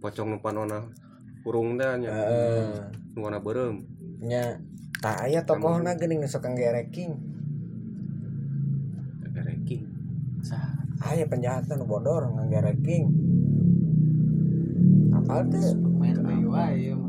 [0.00, 0.80] pocong nu panona
[1.44, 2.88] kurung teh nya Heeh.
[3.12, 3.84] nu warna beureum
[4.24, 4.56] nya
[5.04, 7.12] tak aya tokohna geuning sok kangge ranking
[9.44, 9.84] ranking
[10.40, 10.72] Sah.
[11.04, 13.04] aya penjahatna nu bodor ngangge ranking
[15.12, 15.68] apal teh
[16.00, 16.16] main
[16.48, 17.01] wae ieu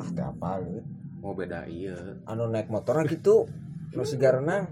[0.00, 0.08] mah.
[0.10, 0.82] teh apal euy.
[1.16, 1.92] mau beda iya
[2.24, 3.44] anu naik motorna gitu
[3.90, 4.64] nu siga renang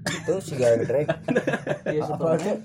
[0.00, 2.38] itu siga drag apal Superman.
[2.38, 2.56] teh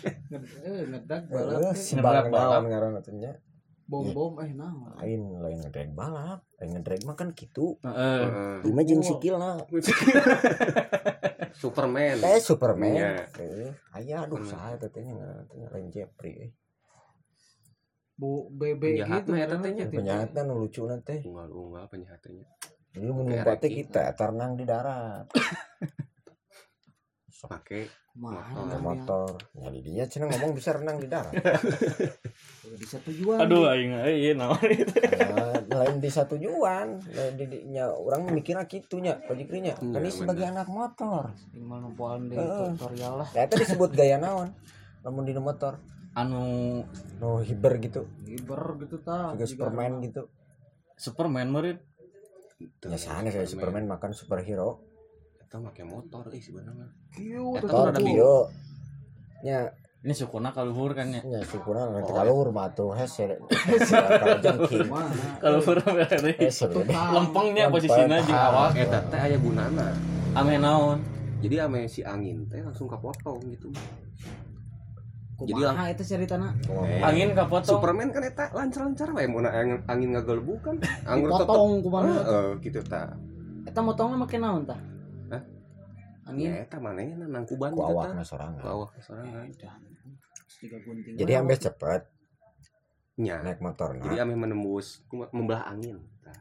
[0.00, 2.50] Nged- eh, ngedag balap si balap balap.
[2.56, 3.32] naon ngaranna teh nya
[3.84, 4.90] bom-bom eh naon.
[4.96, 8.20] lain lain ngedrag balap lain ngedrag mah kan gitu Heeh.
[8.24, 8.56] Heeh.
[8.66, 9.08] Ima jeung Oh.
[9.08, 9.50] sikilna
[11.52, 13.10] Superman teh Superman Iya.
[13.36, 13.70] Heeh.
[13.92, 14.48] aya aduh Hmm.
[14.48, 16.50] saha teh teh ngaranna teh nya, lain Jeffrey eh.
[18.20, 19.72] Bu BB Penjahat gitu ya eta teh.
[19.72, 19.88] Nya.
[19.88, 23.88] penjahatna nu lucuna teh unggal-unggal numpak teh Reki.
[23.88, 25.24] kita eta renang di darat.
[27.40, 27.88] Pakai
[28.20, 28.76] Motor.
[28.84, 29.32] Motor.
[29.56, 31.32] Ya di dia cenah ngomong bisa renang di darat.
[32.70, 34.60] Di satu jual Aduh aing eh ieu naon.
[34.62, 34.94] Itu.
[34.94, 40.10] Nah, lain di satu tujuan lain di dinya orang mikirnya gitunya pajikrinya Iya, kan ini
[40.14, 41.34] sebagai anak motor.
[41.50, 43.28] Tinggal numpuan di tutorial lah.
[43.34, 44.54] Ya itu disebut gaya naon.
[45.02, 45.82] Namun di motor
[46.14, 46.82] Anu
[47.22, 48.06] no hiber gitu.
[48.26, 50.26] Iber gitu ta juga Superman gitu.
[50.98, 51.78] Superman meureun.
[52.84, 53.86] Ya sana saya Superman.
[53.86, 54.82] Makan superhero.
[55.38, 56.86] Kita pakai motor eh sebenarnya
[57.42, 58.46] motor ada video
[59.40, 61.20] nya ini sukuna kaluhur kan ya.
[61.26, 62.94] nya syukuran nanti kalau rumah tuh
[64.38, 65.10] jengking mana
[65.42, 65.76] Kaluhur.
[65.82, 67.72] Lempengnya Lempeng.
[67.74, 68.48] posisinya jeung Ah.
[68.52, 69.90] awak eta teh aya gunana.
[70.38, 71.00] Ame naon.
[71.40, 73.72] jadi ame si angin teh langsung kapotong gitu
[75.40, 77.80] Jadi kumaha itu ceritana Eh, Angin kapotong.
[77.80, 80.76] Superman kan eta lancar-lancar wae mun angin, angin ngagelebu kan?
[81.10, 82.12] Anggur tetep dipotong kumaha?
[82.12, 83.16] Heeh, gitu ta.
[83.64, 84.80] Eta motongna make naon tah
[85.28, 85.42] Hah?
[86.26, 86.48] angin?
[86.52, 87.92] Ya eta manehna nangkuban ku gitu ta.
[87.92, 88.60] awakna sorangan.
[88.60, 89.46] Ku awak sorangan.
[90.60, 92.02] Gunting jadi ambil cepet
[93.16, 93.40] nya.
[93.40, 94.04] naik motornya.
[94.04, 95.00] Jadi ame menembus
[95.32, 96.36] membelah angin Tah,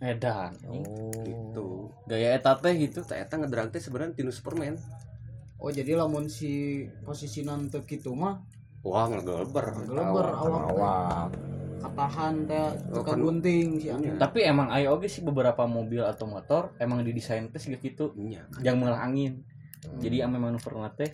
[0.00, 0.52] Edan.
[0.66, 1.12] oh.
[1.22, 1.66] Gitu.
[2.06, 3.04] Gaya eta teh gitu.
[3.04, 4.74] Eta ngedrag teh sebenarnya tinu Superman
[5.60, 6.50] oh jadi lamun si
[7.00, 8.40] posisi nanti gitu mah
[8.80, 10.62] wah ngegeleber Ngegeleber, Awak.
[10.70, 11.26] awak.
[11.78, 13.96] katahan teh Oh, teka kan- gunting si Iya.
[13.96, 18.12] angin Tapi emang aya oge sih beberapa mobil atau motor emang didesain teh siga gitu
[18.14, 19.40] nya kan yang melah angin.
[19.80, 19.96] Hmm.
[19.98, 21.08] Jadi ame manuver teh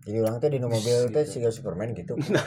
[0.00, 1.32] jadi orang teh di mobil teh Gitu.
[1.34, 2.40] siga Superman gitu nah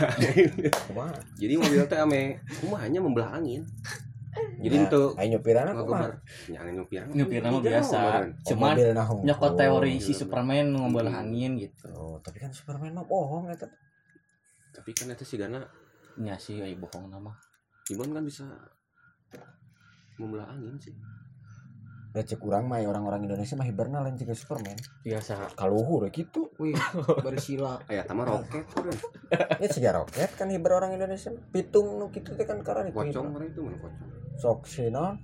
[0.84, 3.62] kumaha jadi mobil teh ame kumahanya membelah angin
[4.60, 6.13] jadi Nah, itu ayo nyupirana kumaha ngageber
[6.50, 7.98] nya angin nyupir Nyupir mah biasa.
[8.50, 9.26] Oh, nah hungkul.
[9.28, 11.24] nyokot teori si iya, Superman ngombelah Hmm.
[11.30, 11.88] angin gitu.
[11.93, 13.67] oh tapi kan Superman mah bohong eta
[14.74, 15.62] tapi kan itu sih gana
[16.17, 17.34] Nya sih aya bohong nama.
[17.89, 18.46] Iban kan bisa
[20.15, 20.93] membelah angin sih
[22.21, 24.78] cek urang mah ya orang-orang Indonesia mah hiberna lain juga Superman.
[25.02, 25.58] Biasa.
[25.58, 26.78] kaluhur gitu wih
[27.26, 27.82] bersila.
[27.89, 28.86] Aya tama roket kan
[29.58, 33.34] ini siga roket kan hiber orang Indonesia pitung nu kitu teh kan karena itu pocong
[33.34, 35.17] mereka itu mana pocong sok si non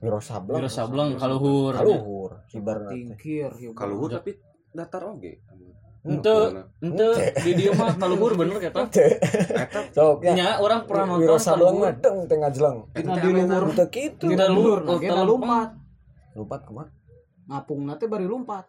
[0.00, 0.56] Wiro Sableng.
[0.58, 1.76] Wiro Sableng kaluhur.
[1.76, 4.34] kaluhur hiber tingkir kalau tapi
[4.74, 5.44] datar oge.
[6.00, 6.32] Ente
[6.80, 7.08] ente
[7.44, 8.88] di dia mah kaluhur bener kata.
[8.88, 9.80] eta.
[9.92, 10.32] Sok ya.
[10.32, 12.02] Nya orang pernah Wiro nonton Sableng mah kaluhur.
[12.02, 13.64] deng tengah jelang ente di luhur.
[13.76, 14.26] Teu kitu.
[14.32, 15.80] Tidak luhur, nah, kita telempeng.
[16.32, 16.88] Lompat kumaha
[17.46, 18.66] ngapung nanti bari lompat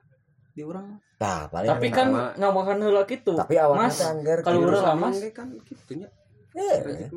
[0.52, 2.24] di urang tah paling Tapi kan sama.
[2.36, 3.32] ngamakan heula kitu.
[3.34, 5.22] tapi awalnya Mas, anggar kalau urang- Sama Mas.
[5.32, 6.10] kan gitu nya
[6.52, 7.08] Eh,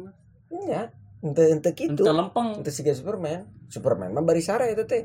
[0.62, 0.86] nya
[1.18, 2.60] ente ente kitu Ente lempeng.
[2.60, 3.48] Itu siga Superman.
[3.66, 5.02] Superman mah bari sare itu teh.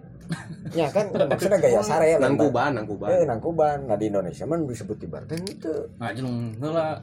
[0.70, 2.18] Ya kan maksudnya gaya sare ya.
[2.20, 3.88] nangkuban nangkuban Eh nangkuban.
[3.88, 5.74] Nah di Indonesia mah disebut ibaratnya itu.
[5.98, 7.02] Ngajeng heula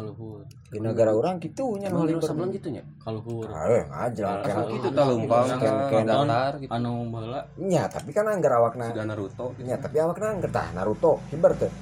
[0.00, 0.40] kaluhur.
[0.66, 2.26] Di negara orang gitu nya Emang nu Wiro liber.
[2.26, 3.46] Sableng gitu nya Kaluhur.
[3.46, 4.64] Eh ngajeng Ah, kan.
[4.66, 8.88] gitu tah lumpang ken datar gitu Anu heula nya tapi kan anggar awakna.
[8.88, 11.72] sudah Naruto gitu Nya tapi awakna anggar tah Naruto hiber teh.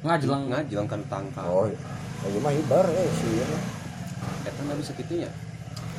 [0.00, 1.64] ngajelang ngajelang kan tangkal Oh.
[2.22, 3.62] Ayo mah hiber eh si ieu mah.
[4.44, 5.30] eta nggak bisa gitu nya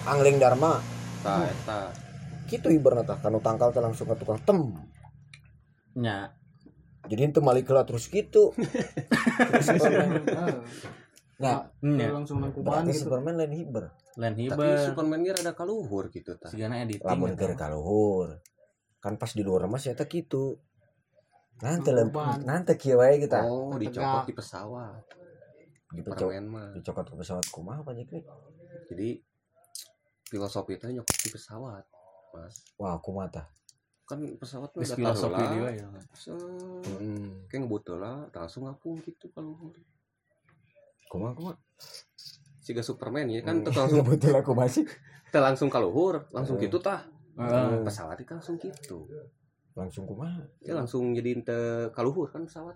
[0.06, 0.78] Angling Dharma.
[1.20, 1.90] ta eta
[2.46, 4.62] Kitu hiberna tah kanu tangkal teh langsung ke tukang tem.
[5.96, 6.30] nya
[7.06, 8.50] Jadi itu malikeula terus gitu.
[9.38, 9.68] Terus
[11.36, 13.12] Nah, nya langsung nangkuban berarti gitu.
[13.12, 13.92] Superman lain hiber.
[14.16, 17.40] lain tapi hiber Superman ge rada kaluhur gitu tah sigana editing lamun gitu.
[17.44, 18.40] keur kaluhur.
[19.04, 20.56] Kan pas di luar mah eta kitu?
[21.60, 22.38] Nanti Mang lem Urban.
[22.48, 23.44] nanti kieu wae kita.
[23.44, 25.04] Oh dicopot di pesawat.
[25.92, 26.72] Dicokot permen mah.
[26.72, 28.24] dicokot ke pesawat kumaha apa jikri
[28.88, 29.20] jadi
[30.32, 31.84] filosofi itu nyokot di pesawat
[32.32, 32.56] mas.
[32.80, 33.48] Wah kumaha tah?
[34.08, 35.88] Kan pesawat mah datar filosofi dia ya.
[36.96, 37.44] Hmm.
[37.52, 39.76] kayak ngebut lah langsung ngapung gitu kalau
[41.16, 41.56] kumaha kumaha
[42.60, 43.48] siga Superman ya Hmm.
[43.48, 44.84] kan teu langsung betul aku masih
[45.32, 46.66] teu langsung kaluhur langsung Hmm.
[46.68, 47.84] gitu tah Heeh.
[47.84, 49.08] pesawat itu langsung gitu
[49.74, 52.76] langsung kumaha ya langsung jadi teu kaluhur kan pesawat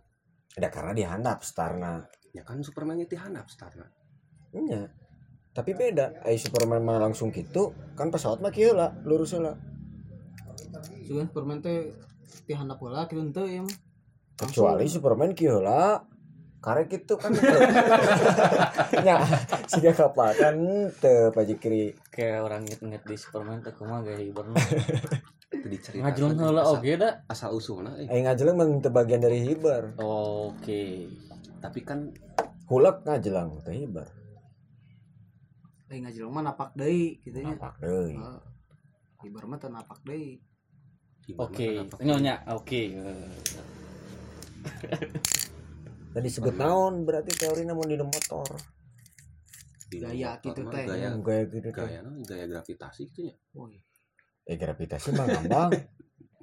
[0.55, 3.91] ada karena dihandap starna ya kan Superman itu handap startna
[4.49, 4.89] Iya.
[5.49, 9.53] Tapi beda, eh Superman mah langsung gitu, kan pesawat mah kieu lah, lurus lah.
[11.05, 11.93] Sugan permen teh
[12.45, 13.61] ti handap heula kitu henteu ya.
[14.33, 16.01] Kecuali Superman kieu lah.
[16.59, 17.31] Karek gitu kan.
[19.07, 19.23] ya,
[19.71, 20.55] siga kapal kan
[20.99, 21.95] teu paji kiri.
[22.11, 24.59] kayak orang inget-inget di Superman teh kumaha gaya hiburna
[25.49, 28.11] itu diceritakan ngajeleng heula asal, oge da asal usulna eh.
[28.11, 29.95] Aing ngajelang mah teu bagian dari hibar.
[29.97, 30.83] oke
[31.59, 32.11] tapi kan
[32.69, 34.07] Hulek ngajelang teh hibar.
[35.89, 37.57] Eh ngajeleng mah napak deui kitu nya.
[37.57, 38.13] Napak deui.
[38.13, 38.39] Heeh.
[39.25, 40.37] Ibar mah teu napak deui.
[41.29, 42.81] oke nyonya oke
[46.09, 48.57] Tadi disebut naon berarti teorina mau di motor.
[49.89, 50.85] di Gaya motor gitu teh.
[50.85, 51.85] gaya Gaya gitu teh.
[51.89, 53.35] gaya gaya gravitasi gitu ya
[54.45, 55.71] Eh gravitasi mah ngambang.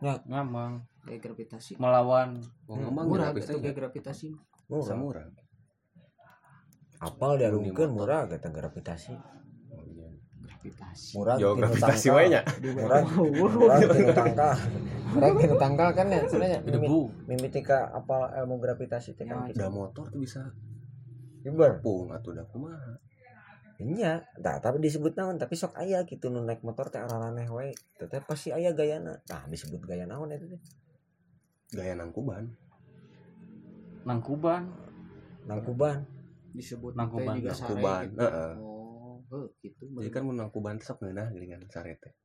[0.31, 0.73] ngamang
[1.07, 1.79] gaya gravitasi.
[1.79, 4.27] melawan oh, ngomong Murah gravitasi gitu ya gaya gravitasi.
[4.67, 4.87] Murah.
[4.87, 5.27] samurah
[6.99, 9.15] Apal dialungkeun murah kata gravitasi.
[10.67, 11.13] Gravitasi.
[11.15, 12.41] Murah Yo, gravitasi nya.
[12.83, 14.53] Murah murah tinu tangkal.
[15.15, 16.59] Murah tinu tangkal kan ya sebenarnya.
[16.67, 16.99] debu
[17.31, 20.43] Mimiti ka apal ilmu gravitasi teh kan Ya, udah motor tuh bisa
[21.47, 21.79] Hibar.
[21.79, 22.99] pung atau udah kumaha
[23.77, 27.77] Iya, nah, tapi disebut naon tapi sok aya gitu nu naik motor teh araraneh we.
[28.01, 29.21] Teteh pasti aya gayana.
[29.29, 30.61] Nah, disebut gaya naon eta teh?
[31.75, 32.55] gaya nangkuban
[34.07, 34.71] nangkuban
[35.47, 36.03] Nangkuban.
[36.57, 38.19] Disebut Nangkuban, nangkuban, gitu.
[38.19, 38.53] heeh.
[39.37, 39.85] Oh, gitu.
[40.01, 42.17] jadi kan mun nangkuban sok ngeunah dengan sarete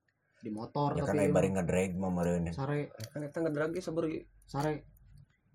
[0.42, 2.50] di motor Ya tapi kan aya bari ngedrag mah meureun.
[2.50, 2.90] sare.
[3.14, 4.88] Kan eta ngedrag ge sabari sare.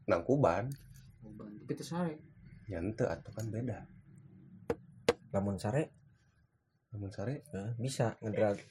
[0.06, 0.70] Nangkuban
[1.66, 2.14] tapi itu sare.
[2.70, 3.82] Ya henteu atuh kan beda.
[5.34, 5.90] Lamun sare?
[6.94, 7.42] Lamun sare?
[7.50, 8.62] Nah, bisa ngedrag.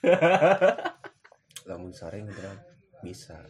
[1.68, 2.58] lamun sare ngedrag
[3.02, 3.42] bisa.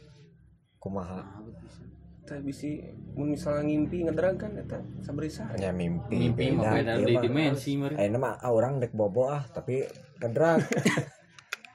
[0.81, 1.21] Kumaha?
[1.21, 1.85] nah bisa
[2.21, 2.69] kita bisa
[3.13, 6.15] mun misalnya ngimpi ngedrag kan eta sabari sare Ya mimpi.
[6.21, 7.23] mimpi mah beda ieu di mah.
[7.23, 9.83] dimensi meureun Ayeuna mah ah, orang dek bobo ah, tapi
[10.19, 10.63] ngedrag.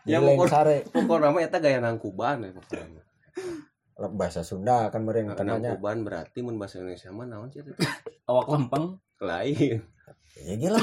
[0.06, 0.86] Ya, ya pokok- sare.
[0.86, 3.02] pokoknya mah eta gaya nangkuban ya pokoknya
[4.14, 5.74] Bahasa Sunda kan meureun temanya.
[5.74, 7.74] nangkuban berarti mun bahasa Indonesia mah naon sih eta
[8.30, 8.86] awak lempeng
[9.18, 9.82] lain
[10.38, 10.78] Ya gila.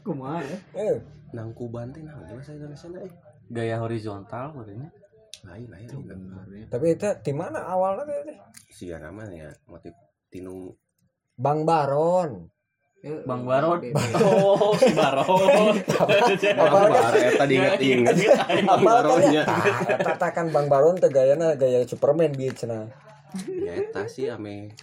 [0.00, 0.96] kumaha ya Eh,
[1.30, 3.10] nangkuban teh naon bahasa Indonesia eh
[3.48, 4.86] gaya horizontal meureun
[5.42, 6.06] lain lain itu lain.
[6.06, 8.36] benar ya tapi itu di mana awalnya teh?
[8.68, 9.92] sia namanya motif
[10.28, 10.72] tinu
[11.34, 12.52] Bang Baron.
[13.00, 13.80] Eh, Bang Baron
[14.20, 18.12] oh si Baron Apa Bar eta diinget-inget
[18.60, 19.40] Apa Baronnya.
[19.40, 19.96] ya?
[19.96, 22.92] Tata kan Bang Baron teh gayana gaya Superman gitu cenah.
[23.48, 24.76] ya eta sih ame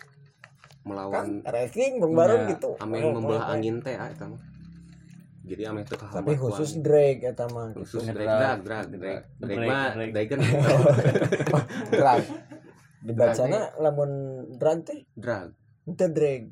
[0.81, 2.69] Kan melawan ranking Bang Baron Ya, gitu.
[2.79, 3.53] ame Oh, membelah oh, oh.
[3.53, 4.41] angin teh ah, eta mah
[5.47, 7.71] jadi ame teu Tapi khusus drag eta mah.
[7.73, 8.27] khusus Ngedrag.
[8.27, 10.09] drag drag drag drag drag Drag, mah drag.
[10.11, 10.39] dragon
[11.89, 12.23] drag.
[13.07, 14.11] Dibacana lamun
[14.53, 15.55] drag teh drag
[15.89, 16.43] teu drag.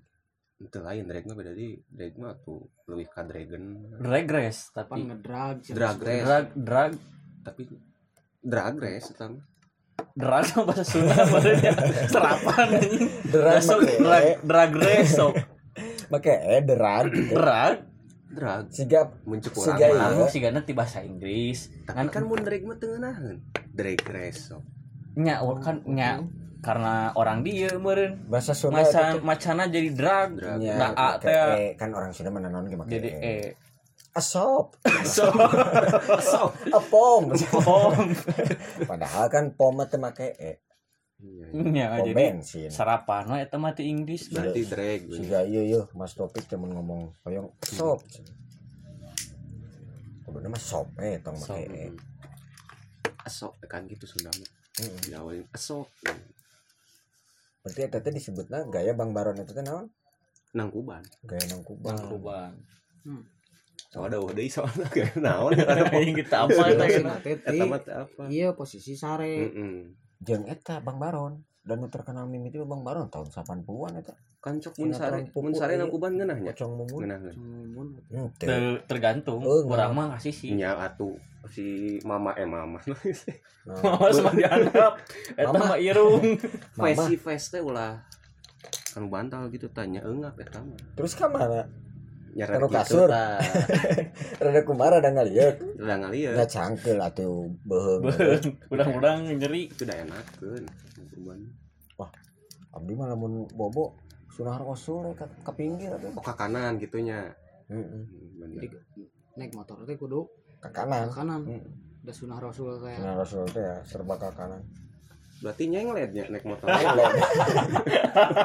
[0.56, 5.04] itu lain drag mah beda di drag mah tuh lebih ka dragon drag race tapi
[5.04, 6.08] ngedrag drag maksudnya.
[6.08, 6.92] race drag drag
[7.44, 7.62] tapi
[8.42, 9.26] drag race eta
[10.14, 11.74] drag sama bahasa Sunda meureun ya
[12.08, 12.68] serapan
[13.26, 13.62] Drag
[14.00, 15.36] drag drag race sok
[16.12, 17.06] make e drag.
[17.10, 17.36] gitu.
[17.36, 17.76] drag
[18.30, 19.94] drag Siga muncul Si orang gaya.
[19.96, 20.10] mah.
[20.14, 21.70] Anu sih gana ti bahasa Inggris.
[21.86, 23.38] Tapi kan mun drag mah teu ngeunaheun
[23.76, 24.64] drag race sok
[25.16, 26.20] nya kan nya
[26.60, 28.26] karena orang dia meureun.
[28.26, 31.78] Bahasa Sunda itu macana jadi drag drag Ya, Nah, A e.
[31.78, 33.20] kan orang Sunda mana naon ge make jadi e.
[33.22, 33.48] eh
[34.16, 35.28] Asop, so
[36.80, 37.36] apom.
[37.36, 38.00] pom
[38.90, 40.64] Padahal kan pom teh make e.
[41.26, 41.66] Iya, iya.
[41.66, 42.70] nya Pom jadi bensin.
[42.70, 47.10] sarapan we eta mah ti Inggris berarti drag Siga iya iya Mas Topik temen ngomong
[47.26, 48.06] hoyong sop.
[50.26, 51.90] Kudu mah sop eh tong Sop, make e.
[53.24, 55.00] asok kan gitu Sunda mah Heeh.
[55.10, 55.88] diawalin asok
[57.66, 59.90] Berarti eta teh disebutna gaya Bang Baron itu teh naon?
[60.54, 61.98] nangkuban Gaya nangkuban.
[61.98, 62.54] Bang
[63.96, 66.86] soalnya udah deui soalnya kayak naon ya ada Yang kita apa eta
[67.24, 70.05] eta apa iya posisi sare Heeh.
[70.22, 71.42] Jeung eta Bang Baron.
[71.66, 74.16] Dan nu terkenal mimiti Bang Baron tahun 80-an eta.
[74.46, 75.82] kan cok mun sare mun sare ieu.
[75.82, 77.02] nangkuban ngeunahnya Pocong mumun.
[77.02, 78.46] ngeunaheun Cuman Henteu.
[78.46, 79.42] Ter- tergantung.
[79.42, 80.54] Oh, orang mah ngasih sih.
[80.54, 81.18] Nya atuh
[81.50, 82.78] si mama eh mama.
[83.66, 84.94] Nah, Mama sama dianggap.
[85.34, 86.22] Eta mah irung.
[86.78, 87.98] Face si face teh ulah.
[88.94, 90.78] Kan bantal gitu tanya enggak eta mah?
[90.94, 91.66] Terus ka mana?
[92.36, 93.08] Taruh gitu kasur.
[94.44, 95.56] Rada kumara da ngalieur.
[95.80, 98.04] udah ngalieu Da cangkeul atuh beuheung.
[98.68, 100.64] udang-udang nyeri itu udah enakeun
[101.00, 101.40] nangkuban
[102.76, 103.96] Abdi mah lamun bobo
[104.28, 106.12] sunah rasul ka, ka pinggir atuh.
[106.12, 107.32] oh ke kanan gitunya
[107.72, 107.88] Heeh.
[107.88, 108.68] Hmm, jadi
[109.36, 110.28] naik motor teh kudu
[110.60, 111.08] Ka kanan.
[111.08, 111.64] ke kanan Heeh.
[112.04, 114.60] da sunah rasul kayak Sunah rasul teh ya serba ka kanan.
[115.46, 117.14] Berarti nyengletnya naik motor nyenglet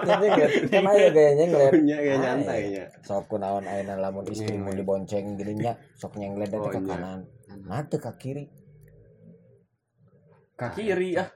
[0.05, 5.41] nyenglet kan aya gaya nyenglet nya kayak nyantainya sok kunaon ayeuna lamun istri mau dibonceng
[5.41, 6.93] gini nya sok nyenglet Oh, oh, ke iya.
[6.93, 7.21] kanan
[7.65, 8.53] nah teu ka kiri
[10.61, 11.33] ke kiri ah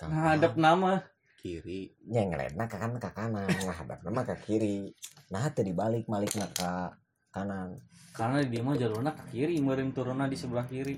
[0.00, 1.04] ngadep nama
[1.44, 4.96] kiri nyengletna ka kanan ka kanan ngadep nama ke kiri
[5.28, 6.96] nah teu dibalik malikna ka
[7.36, 7.76] kanan
[8.16, 10.96] karena di dia mah jalurnya ke kiri meureun turunna di sebelah kiri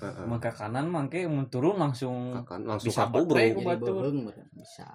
[0.00, 0.24] Heeh.
[0.24, 3.52] mun ke kanan mangke mun turun langsung Akan langsung Bisa satu bro baterai.
[3.52, 4.16] jadi meureun
[4.56, 4.88] bisa.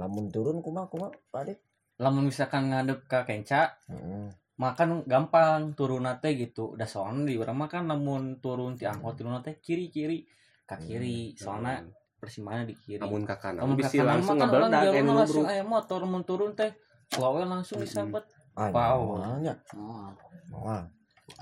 [0.00, 1.60] Lamun turun kumaha kumaha Pak
[2.00, 4.32] lamun misalkan ngadep ke kenca Heeh.
[4.58, 6.74] makan gampang turun teh gitu.
[6.74, 10.24] Udah soalnya di urang mah kan lamun turun ti angkot turun teh kiri kiri
[10.64, 11.36] ke kiri.
[11.36, 11.84] soalnya
[12.18, 13.04] persimpangannya di kiri.
[13.04, 16.22] Namun ke kanan lamun ke bisa kanan langsung kan ngebeledak bro langsung aya motor mun
[16.24, 16.72] turun teh
[17.20, 19.18] wae langsung disabet Wow.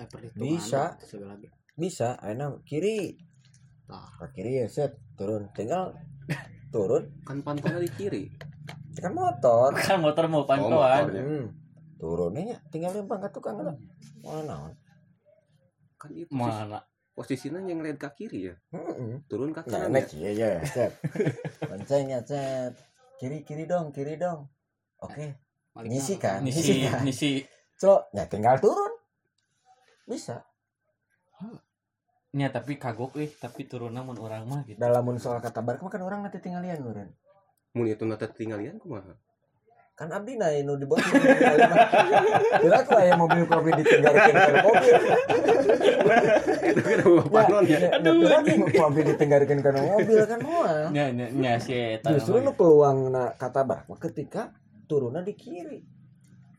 [0.01, 0.97] eh perhitungan Bisa.
[1.05, 1.35] segala
[1.77, 3.17] bisa ayeuna kiri
[3.89, 4.09] Tah.
[4.21, 5.97] ke kiri ya set turun tinggal
[6.73, 8.25] turun kan pantolnya di kiri
[8.97, 11.47] kan motor kan motor mau oh pantauan motornya hmm.
[12.01, 13.77] turunnya tinggal lempang ke tukang lah
[14.25, 14.73] mana naon
[15.97, 16.81] kan itu posisi, mana
[17.13, 19.21] posisinya yang lihat ke kiri ya Heeh.
[19.29, 20.93] turun ke Nah, kanan ya enak ya, set.
[21.69, 22.73] Bonceng ya, set.
[23.21, 24.49] Kiri kiri dong, kiri dong.
[24.99, 25.39] Oke,
[25.77, 26.41] Malikna Ngisi kan?
[26.43, 26.73] ngisi
[27.07, 27.31] ngisi
[27.79, 28.93] clo, ya tinggal turun.
[30.09, 30.43] Bisa.
[32.33, 35.85] Nya tapi kagok eh tapi turun mun orang mah gitu Dalam mun soal kata barek
[35.85, 37.13] mah kan orang nanti tinggalin nuren.
[37.77, 39.13] mun itu nanti tinggalin kumaha
[39.93, 41.05] Kan abdi na nu di bawah.
[42.65, 44.95] Kira aku aya mobil kopi ditinggalkeun ke mobil.
[46.73, 50.89] itu kan bapak non ya Aduh, kira aku kopi ditinggalkeun ke mobil kan moal.
[50.97, 54.57] nya nya nya si eta Justru nu peluang na kata barek mah ketika
[54.89, 55.85] turunnya di kiri.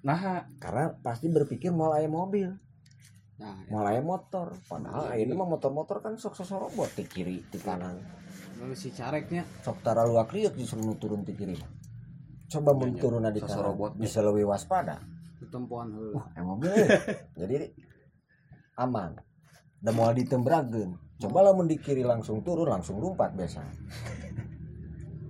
[0.05, 2.53] nah Karena pasti berpikir mau aya mobil.
[3.41, 4.53] Nah mau aya motor.
[4.69, 7.97] Padahal ini mah motor-motor kan sok sosok robot di kiri di kanan.
[8.61, 9.43] Lalu si careknya.
[9.65, 10.53] Sok tara luak liuk
[11.01, 11.57] turun di kiri
[12.53, 13.01] coba mun Iya, iya.
[13.01, 13.91] turun di kanan robot.
[13.97, 15.01] bisa lebih waspada.
[15.41, 16.85] Ketempuan heula wah emang mobil
[17.41, 17.73] jadi
[18.77, 19.17] aman.
[19.83, 23.61] Dan mau ditembragen coba lah di kiri langsung turun langsung lompat biasa.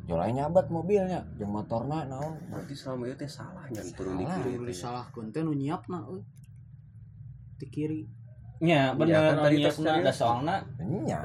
[0.04, 2.36] Jolanya nyabat mobilnya, jeung motorna naon.
[2.52, 3.64] berarti selama itu teh salah
[3.96, 4.36] turun di Salah.
[4.44, 4.60] kiri
[5.32, 5.42] teh.
[5.48, 6.20] Nu nyiapna euy
[7.60, 8.02] di kiri.
[8.64, 9.36] Iya, bener.
[9.36, 10.00] kan tadi tes serius.
[10.00, 10.56] ada soalnya.
[10.80, 11.20] Nya,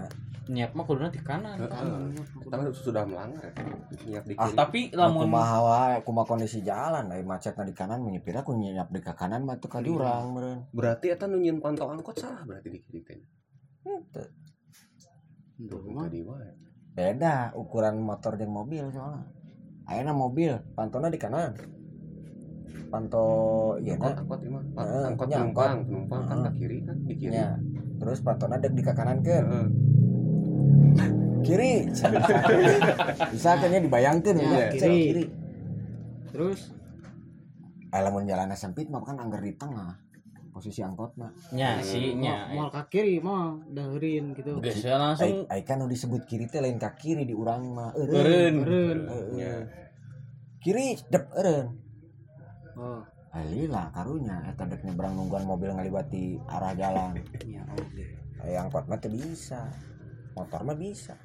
[0.49, 3.53] nyiap mah kuduna di kanan nyiap tapi sudah melanggar.
[3.53, 3.63] Ya
[4.09, 4.57] nyiap di Ah, kiri.
[4.57, 9.01] tapi lamun kumaha wae, kumaha kondisi jalan, ai macetna di kanan menyepir aku nyiap di
[9.05, 10.65] kanan mah teu ka diurang meureun.
[10.73, 13.21] berarti eta nu nyieun pantau angkot salah berarti di kiri teh
[13.85, 14.25] Henteu.
[15.59, 16.51] Tadi wae.
[16.97, 19.23] Beda ukuran motor jeung mobil soalnya.
[19.87, 21.55] Ayeuna mobil pantona di kanan
[22.89, 23.27] panto
[23.79, 24.61] iya angkot na
[25.09, 27.33] angkot angkot penumpang penumpang kan ke kiri kan di kiri.
[27.37, 27.49] Nya
[27.99, 29.37] terus pantona dek di ke kanan ke
[31.47, 31.73] kiri.
[33.33, 35.01] Bisa kan ya dibayangkeun Ya, ya, kiri.
[35.05, 35.25] kiri.
[36.33, 36.61] Terus?
[37.89, 39.97] Eh lamun jalannya sempit mah kan anggar di tengah.
[40.49, 42.51] Posisi angkotna nya si nya.
[42.51, 44.59] mau ke kiri mah daheurin gitu.
[44.59, 47.95] Geus ai langsung ai kan nu disebut kiri teh lain ka kiri di urang mah.
[47.95, 48.67] Eureun.
[48.67, 48.99] Eureun.
[50.59, 51.88] kiri dep eureun
[52.79, 53.03] oh.
[53.35, 54.41] Alila karunya.
[54.49, 57.13] Eta dek nyebrang nungguan mobil ngalibati arah jalan.
[57.45, 58.05] Ya oke.
[58.41, 59.69] Ay, angkot mah teu bisa.
[60.33, 61.19] Motor mah bisa.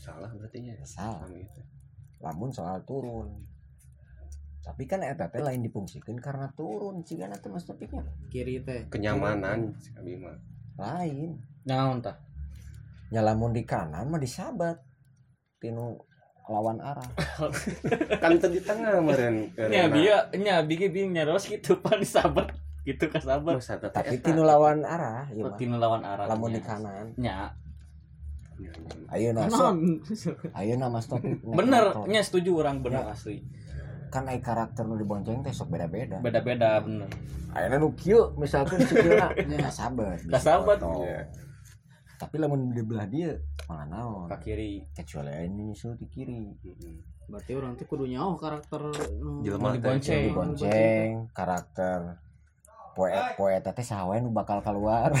[0.00, 1.24] Salah berarti nya salah.
[1.24, 1.60] Selama itu.
[2.24, 3.28] lamun soal turun.
[4.64, 7.04] Tapi kan eta teh lain dipungsikeun karena turun.
[7.04, 8.04] Cigana teh mas topiknya?
[8.32, 8.88] Kiri teh.
[8.88, 9.76] Kenyamanan
[10.24, 10.36] mah.
[10.80, 11.36] Lain.
[11.68, 12.16] Naon tah.
[13.12, 14.80] Nyalamun di kanan mah disabat
[15.60, 16.00] tinu
[16.44, 17.08] lawan arah.
[18.22, 22.52] Kan teu di tengah meureun nya bieu nya bieu bieu nyaros gitu pan sabar
[22.84, 23.56] gitu ka sabar.
[23.64, 26.68] Tapi tinu lawan arah ieu mah tinu lawan arah lamun di nya.
[26.68, 27.36] kanan nya
[28.54, 29.98] kanan
[30.54, 33.16] ayeuna mas topik naik bener nya setuju orang bener Ya.
[33.16, 33.42] asli.
[34.12, 36.22] Kan ai karakter nu dibonceng teh sok beda-beda.
[36.22, 37.10] Beda-beda bener.
[37.50, 39.58] Ayeuna nu kieu misalkan sikilna Ya.
[39.66, 40.78] ya sabat Kasabat.
[42.24, 44.26] Tapi lamun di belah dia malah naon?
[44.26, 44.80] Ke kiri.
[44.90, 46.40] Kecuali ini nyusul di kiri.
[46.58, 46.96] Heeh.
[47.24, 48.80] berarti orang teh kudu nyaho karakter
[49.14, 49.80] nu Jelema teh.
[49.80, 52.20] dibonceng dibonceng karakter.
[52.94, 55.08] Poet poet teh sawe nu bakal keluar.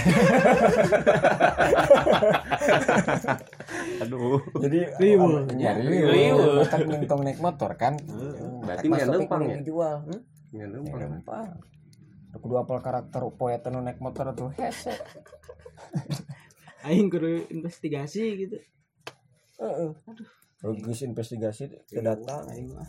[4.00, 4.40] Aduh.
[4.58, 5.48] Jadi ya Riweuh.
[5.48, 6.60] riweuh.
[6.60, 7.96] Matak ningtong naik motor kan.
[8.62, 9.56] Berarti Mas nggak Topik lempang ya?
[9.60, 9.96] dijual.
[10.02, 10.20] Hmm?
[10.50, 10.66] Nya Ya,
[11.02, 11.48] lempang.
[12.34, 14.50] kudu apal karakter poet nu naik motor tuh.
[14.54, 14.92] Hese
[16.84, 18.58] aing kudu investigasi gitu.
[19.58, 19.90] Heeh.
[20.60, 22.46] Bagus investigasi teu datang.
[22.52, 22.88] aing mah.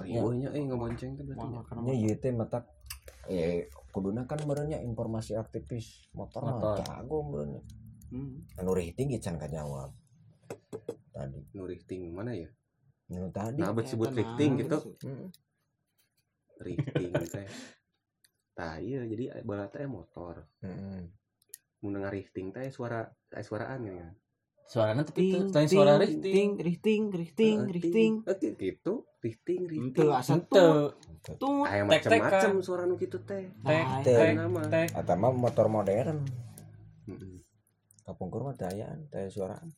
[0.00, 1.44] Riweuhnya eh ngebonceng teh berarti.
[1.44, 1.60] Wah, nya.
[1.68, 2.64] karena nya ieu teh matak.
[3.28, 6.12] Eh kuduna kan merenya informasi aktivis.
[6.12, 7.60] Motor mah jago merenya
[8.10, 8.58] hmm.
[8.58, 9.94] anu rih tinggi can kajawab
[11.14, 11.40] tadi.
[11.54, 12.50] Nu rifting mana ya?
[13.10, 13.62] Nu tadi.
[13.62, 14.78] Nah abet sebut Eta rifting naon gitu.
[15.06, 15.28] Mm.
[16.60, 17.48] rifting teh.
[18.54, 20.46] Tah iya jadi bala teh motor.
[20.62, 21.19] Mm-mm.
[21.80, 23.92] Mun dengar rifting teh suara eh, suaraan ya.
[23.98, 24.12] Kan
[24.62, 26.50] suaranya tapi ting itu lain suara ting rifting.
[26.56, 28.12] rifting rifting Eh, rifting.
[28.22, 30.82] eh, ting, gitu rifting itu rifting asa Ente, tuh.
[31.36, 33.50] Tuh aya macam-macam suara nu gitu teh.
[33.56, 34.14] Tek Nah, Tek.
[34.14, 34.62] tek nama.
[34.64, 34.88] tek.
[34.94, 36.22] Eta mah motor modern.
[37.04, 37.36] Heeh.
[38.00, 39.70] kapungkur mah dayaan teh suaraan.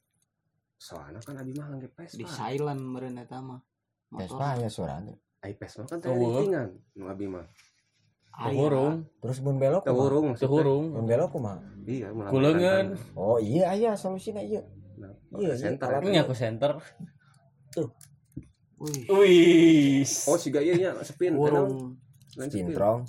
[0.74, 3.61] Soalnya kan abi mah ngangge pes di silent meureun eta mah.
[4.11, 6.68] Vespa ya suaranya ai pes mah kan teh riftingan.
[6.92, 7.44] Nu abi mah.
[8.33, 9.85] Tuhurung, terus mun belok?
[9.85, 11.61] Tuhurung tuhurung, mun belok kumaha?
[11.85, 12.97] Iya tangan.
[13.18, 14.64] oh iya aya solusina iya.
[14.97, 16.09] Nah, Iya, center iya, ya.
[16.09, 16.72] ini aku center.
[18.83, 21.39] Wih, Wih, oh si gaya nya spin.
[21.39, 21.41] Naon?
[21.41, 21.72] burung
[22.35, 23.01] Lain spintrong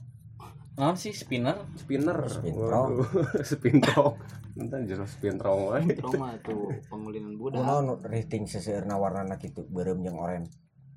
[0.73, 1.57] naon sih spinner?
[1.77, 2.17] spinner.
[2.29, 2.89] Spintrong.
[2.97, 4.13] Waduh, spintrong
[4.53, 7.57] entar jelas spintrong wae Roma tuh pengulinan budak.
[7.57, 10.45] Kunaon rating seseurna warnana kitu beureum jeung oren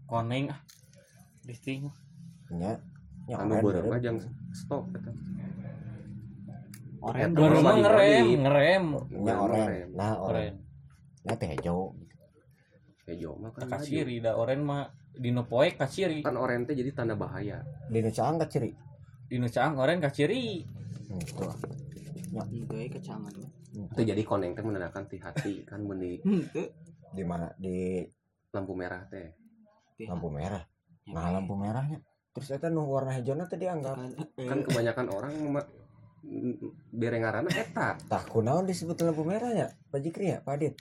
[0.04, 0.60] Koneng ah.
[1.48, 1.88] Rifting.
[2.52, 2.78] nya
[3.26, 3.90] nya anu beureum.
[3.90, 4.10] aja
[4.54, 4.86] stop
[7.02, 8.84] oren mah mah lagi ngerem, ngerem.
[9.22, 9.88] oren Oren.
[9.94, 10.54] nah oren Oren.
[11.26, 11.94] nya teh hijau
[13.06, 13.70] hejo mah kan.
[13.70, 16.22] Kaciri da oren mah dino poe kaciri.
[16.26, 18.70] kan oren teh jadi tanda bahaya di nu caang ka ciri
[19.26, 20.62] Dino caang oren kaciri.
[21.10, 21.42] Hmm, gitu
[22.78, 23.50] Ieu kecangan mah.
[23.90, 26.62] itu jadi koneng teh menandakan ti hati kan mun di Henteu.
[27.14, 28.02] di mana di
[28.54, 29.34] lampu merah teh
[30.06, 30.62] lampu merah
[31.06, 32.00] ya, nah lampu merahnya
[32.36, 33.96] terus eta nu warna hijau teh dianggap.
[34.36, 35.32] Eh, kan kebanyakan orang
[36.92, 37.96] berengarana eta.
[37.96, 40.74] Tah kunaon disebut lampu merahnya Pak Jikri ya Pak Adit?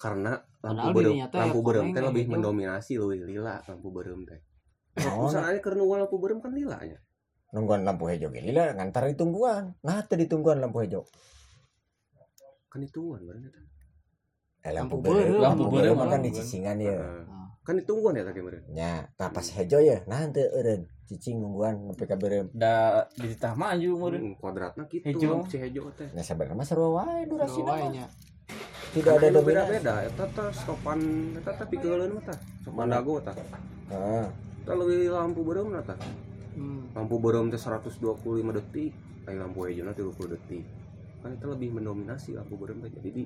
[0.00, 4.40] Karena lampu berem lampu berem teh lebih mendominasi leuwih lila lampu berem teh.
[5.04, 6.96] Soalnya keur nu lampu berem kan lila nya?
[7.52, 9.76] Nungguan lampu hijau gini lah ngantar ditungguan.
[9.84, 11.04] Nah teh ditungguan lampu hijau.
[12.72, 13.60] Kan ditungguan berarti eta.
[14.64, 16.96] eh, lampu beureum, lampu beureum, kan di cicingan ya.
[17.64, 21.88] Kan ditungguan ya tadi meureun nya tah pas hijau ya nah henteu eureun cicing nungguan
[21.88, 24.20] nepi ka beureum Da di titah maju meureun.
[24.22, 25.48] Hmm, kuadratna gitu Hejo.
[25.48, 28.04] si hejo teh nah sebenarnya mah sarua wae durasi Dua nya.
[28.92, 31.00] tidak ada beda-beda eta teh stopan
[31.34, 32.94] eta teh pikeuleuan mah tah stopan Mana?
[32.94, 34.26] dago tah Heeh.
[34.60, 35.96] teh leuwih lampu berem tah
[36.54, 36.86] Hmm.
[36.92, 37.98] lampu berem teh 125
[38.52, 38.92] detik
[39.24, 40.62] aya lampu hijau 30 detik
[41.18, 43.24] kan itu lebih mendominasi lampu berem teh jadi di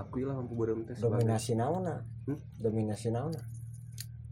[0.00, 2.38] akui lah lampu berem teh dominasi naonna Hmm?
[2.56, 3.40] dominasi naonna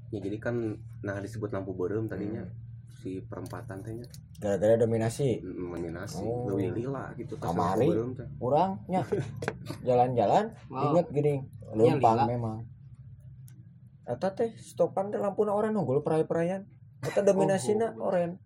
[0.08, 0.56] ya jadi kan
[0.98, 2.56] nah disebut lampu berem tadinya Hmm.
[2.90, 6.48] si perempatan tehnya gara-gara dominasi mm, mendominasi Oh.
[6.48, 7.84] lebih lila gitu teh Kamari.
[7.84, 9.02] lampu berem teh kurangnya
[9.82, 10.82] jalan-jalan Wow.
[10.88, 11.34] inget gini
[11.70, 12.24] lila.
[12.24, 12.58] memang
[14.04, 16.64] Eta teh stopan teh lampuna oren unggul perai-peraian
[17.00, 18.08] Eta dominasina Oh.
[18.08, 18.40] oren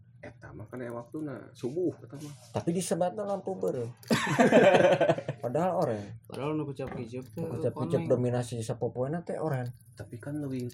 [0.53, 3.89] eta mah kan aya waktuna subuh eta mah tapi disebatna lampu beureum
[5.43, 6.05] padahal oren.
[6.29, 8.13] Padahal nu kucap-kicap teh Kucap-kucap koneng.
[8.13, 9.65] dominasi sapopoena teh oren.
[9.97, 10.69] Tapi kan lebih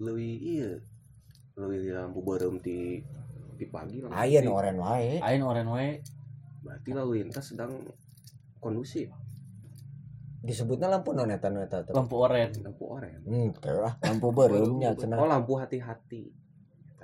[0.00, 0.72] lebih iya.
[1.54, 3.04] Lebih lampu berem di
[3.54, 5.20] di pagi lampu ayeun di- oren wae.
[5.20, 6.00] Ain oren wae.
[6.58, 7.78] berarti lalu lintas sedang
[8.58, 9.12] kondusif.
[10.40, 11.52] Disebutnya lampu non eta
[11.92, 12.48] Lampu oren.
[12.64, 13.52] lampu oranye hmm
[14.00, 15.20] lampu beureumnya oh cenah.
[15.20, 16.47] Lampu hati-hati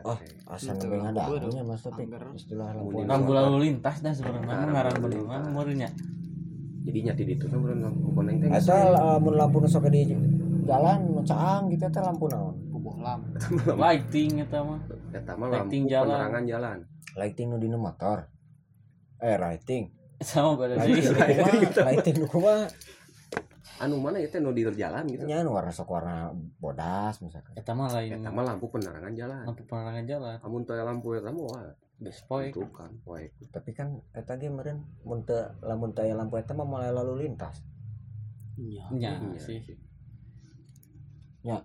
[0.03, 0.16] Oh.
[0.16, 0.26] teh.
[0.45, 1.66] asa Itu nembe lampu ngadagunya beureum.
[1.66, 2.03] mas tapi
[2.34, 5.90] istilah lampu Lampu lalu lintas dah sebenarnya Ngaran ngaran lalu bendungan meureunnya.
[6.82, 10.03] jadi nyati di itu kan lampu teh Eta lamun lampu nu sok di
[10.64, 13.20] jalan caang gitu teh lampu naon Bubuh lam.
[13.84, 14.80] Lighting eta mah.
[15.11, 16.09] eta mah lampu Lighting jalan.
[16.11, 16.78] penerangan jalan
[17.14, 18.26] lighting nu dina motor
[19.18, 19.88] eh lighting
[20.20, 22.66] Sama nu kumaha lighting nu kumaha
[23.81, 27.59] anu mana ya teh nu di jalan gitu nya nu warna sok warna bodas misalkan
[27.59, 30.37] Eta mah lain eta mah lampu penerangan jalan lampu penerangan jalan.
[30.41, 31.64] amun teu aya lampu eta mah wah
[31.95, 32.51] Geus poe.
[32.51, 36.55] itu kan poek tapi kan eta ge meureun mun teu lamun teu aya lampu eta
[36.55, 37.62] mah mulai lalu lintas
[38.55, 38.87] Iya.
[38.95, 39.41] Nya Iya.
[39.43, 39.59] sih.
[41.43, 41.59] Nya.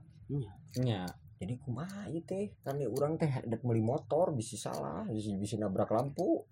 [0.82, 1.02] Nya.
[1.40, 5.56] jadi kumaha ieu teh kan di urang teh dek meuli motor bisi salah bisi bisi
[5.56, 6.44] nabrak lampu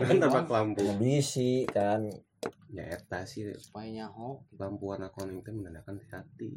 [0.00, 2.08] kan nabrak lampu bisi kan
[2.68, 4.44] ya eta sih Supaya nyaho.
[4.54, 6.52] lampu warna kuning teh menandakan hati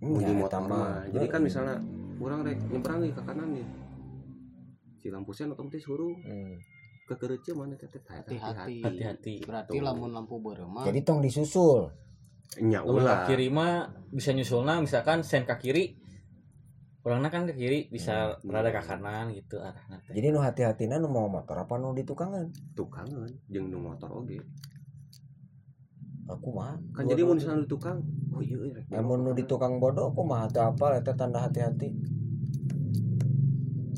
[0.00, 1.04] Hmm, Mun di ya, motor eta mah.
[1.06, 1.76] Jadi kan misalnya
[2.16, 3.68] kurang rek nyebrang nih ke kanan nih
[4.96, 6.56] si lampu sen otomatis huruf Hmm.
[7.04, 8.80] ke kerece mana teh teh Hati-hati.
[8.80, 9.34] Hati-hati.
[9.42, 11.92] Berarti lamun lampu beureum mah jadi tong disusul
[12.58, 16.00] nya ulah kiri mah bisa nyusulna misalkan sen ka kiri.
[17.00, 18.50] Orangnya kan ke kiri bisa Hmm.
[18.50, 20.12] rada ke kanan gitu arahna teh.
[20.12, 24.40] jadi nu hati-hatina nu mau motor apa nu di tukangan tukangan jeung nu motor oge
[26.30, 27.98] aku mah kan jadi mun misalnya di tukang.
[28.30, 31.90] Oh iya iya, Namun nu di tukang bodoh aku mah teu apa eta tanda hati-hati.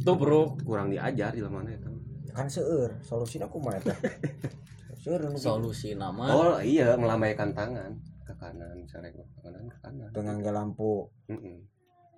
[0.03, 1.89] Tuh bro, kurang diajar di mana eta
[2.33, 3.93] kan seueur solusina aku mah eta.
[5.03, 5.51] Seueur nu gitu.
[5.51, 7.93] solusi nama oh iya melambaikan tangan.
[8.23, 10.09] Ke kanan misalnya ke kanan ke kanan.
[10.15, 11.11] Dengan ke lampu.
[11.29, 11.59] Heeh.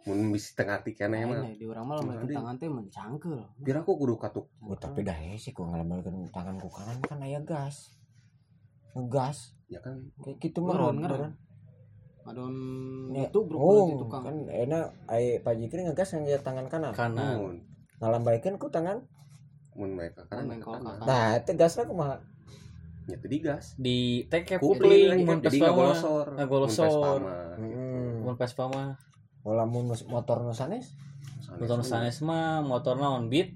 [0.04, 1.48] mun bisa tengah arti kene mah.
[1.56, 3.40] di orang malah Nah, di- tangan teh mencangkel.
[3.56, 4.52] Biar aku kudu katuk.
[4.60, 7.96] Oh, tapi dah ya sih gua ngalamin tanganku kanan kan aya gas
[8.94, 9.58] ngegas.
[9.68, 10.00] Ya kan?
[10.22, 11.34] Kayak gitu mah ngeren.
[12.24, 12.56] adon
[13.12, 14.24] Ya, itu bro oh tukang.
[14.24, 14.96] kan enak.
[15.12, 16.96] Ai Pak Jikri ngegas yang tangan kanan.
[16.96, 17.36] Kanan.
[17.36, 17.56] Mun.
[18.00, 19.04] Ngalambaikan ku tangan.
[19.76, 21.04] Mun mereka kanan kalau kanan.
[21.04, 22.16] Nah itu gasnya kumaha?
[23.04, 25.68] Ya tadi gas di teh kayak kupling mun mah.
[25.76, 26.26] golosor.
[26.48, 27.20] Golosor.
[28.24, 28.96] Mun Vespa mah, Hmm.
[28.96, 28.96] mun
[29.44, 29.68] Wala
[30.08, 30.96] motor nusanes
[31.44, 31.60] Sanes?
[31.60, 31.84] Motor mah.
[31.84, 33.52] sanes mah motor naon beat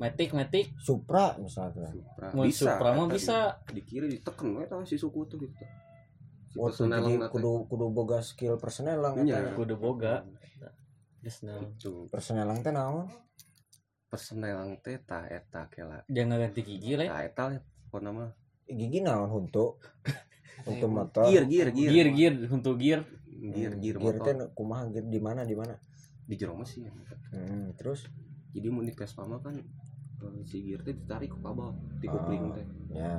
[0.00, 0.72] matic matic.
[0.76, 1.92] Supra misalnya.
[1.92, 2.26] Supra.
[2.32, 3.60] mun Supra mah bisa.
[3.68, 5.64] di, di kiri diteken we tah si suku tuh gitu.
[6.48, 9.38] Si Oh, tuh, personel jadi kudu kudu boga skill personelang Iya.
[9.44, 9.54] eta.
[9.54, 10.24] kudu boga.
[11.20, 13.06] Geus naon itu Personelang teh naon?
[14.08, 17.44] personel teh ta eta kela jangan ganti gigi lah ta eta
[17.86, 18.30] pokona mah.
[18.66, 19.78] Gigi naon huntu?
[20.66, 21.24] Huntu motor.
[21.24, 25.44] gear gear gear gear gear untuk gear gear gear Gear teh kumaha gear di mana
[25.44, 25.76] di mana?
[26.22, 26.86] di jero mesin
[27.30, 28.06] Hmm, terus?
[28.50, 29.54] Jadi mun di Vespa mah kan
[30.42, 32.12] si gear teh ditarik ku kabel di Ah.
[32.12, 32.66] kupling teh.
[32.90, 33.14] ya.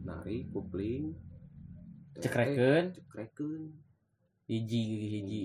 [0.00, 1.14] Narik kupling.
[2.16, 2.92] Cekreken.
[2.92, 3.60] cekreken.
[4.44, 5.44] Hiji hiji.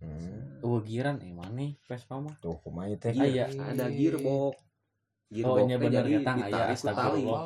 [0.00, 0.64] Hmm.
[0.64, 2.32] oh giran eh mana Vespa mah?
[2.40, 3.12] Tuh kumaha teh?
[3.12, 3.52] Iya.
[3.52, 4.56] ada gearbox.
[4.56, 4.56] Oh,
[5.28, 7.42] gearbox iya teh bener, eta, aya, ku astagfirullah.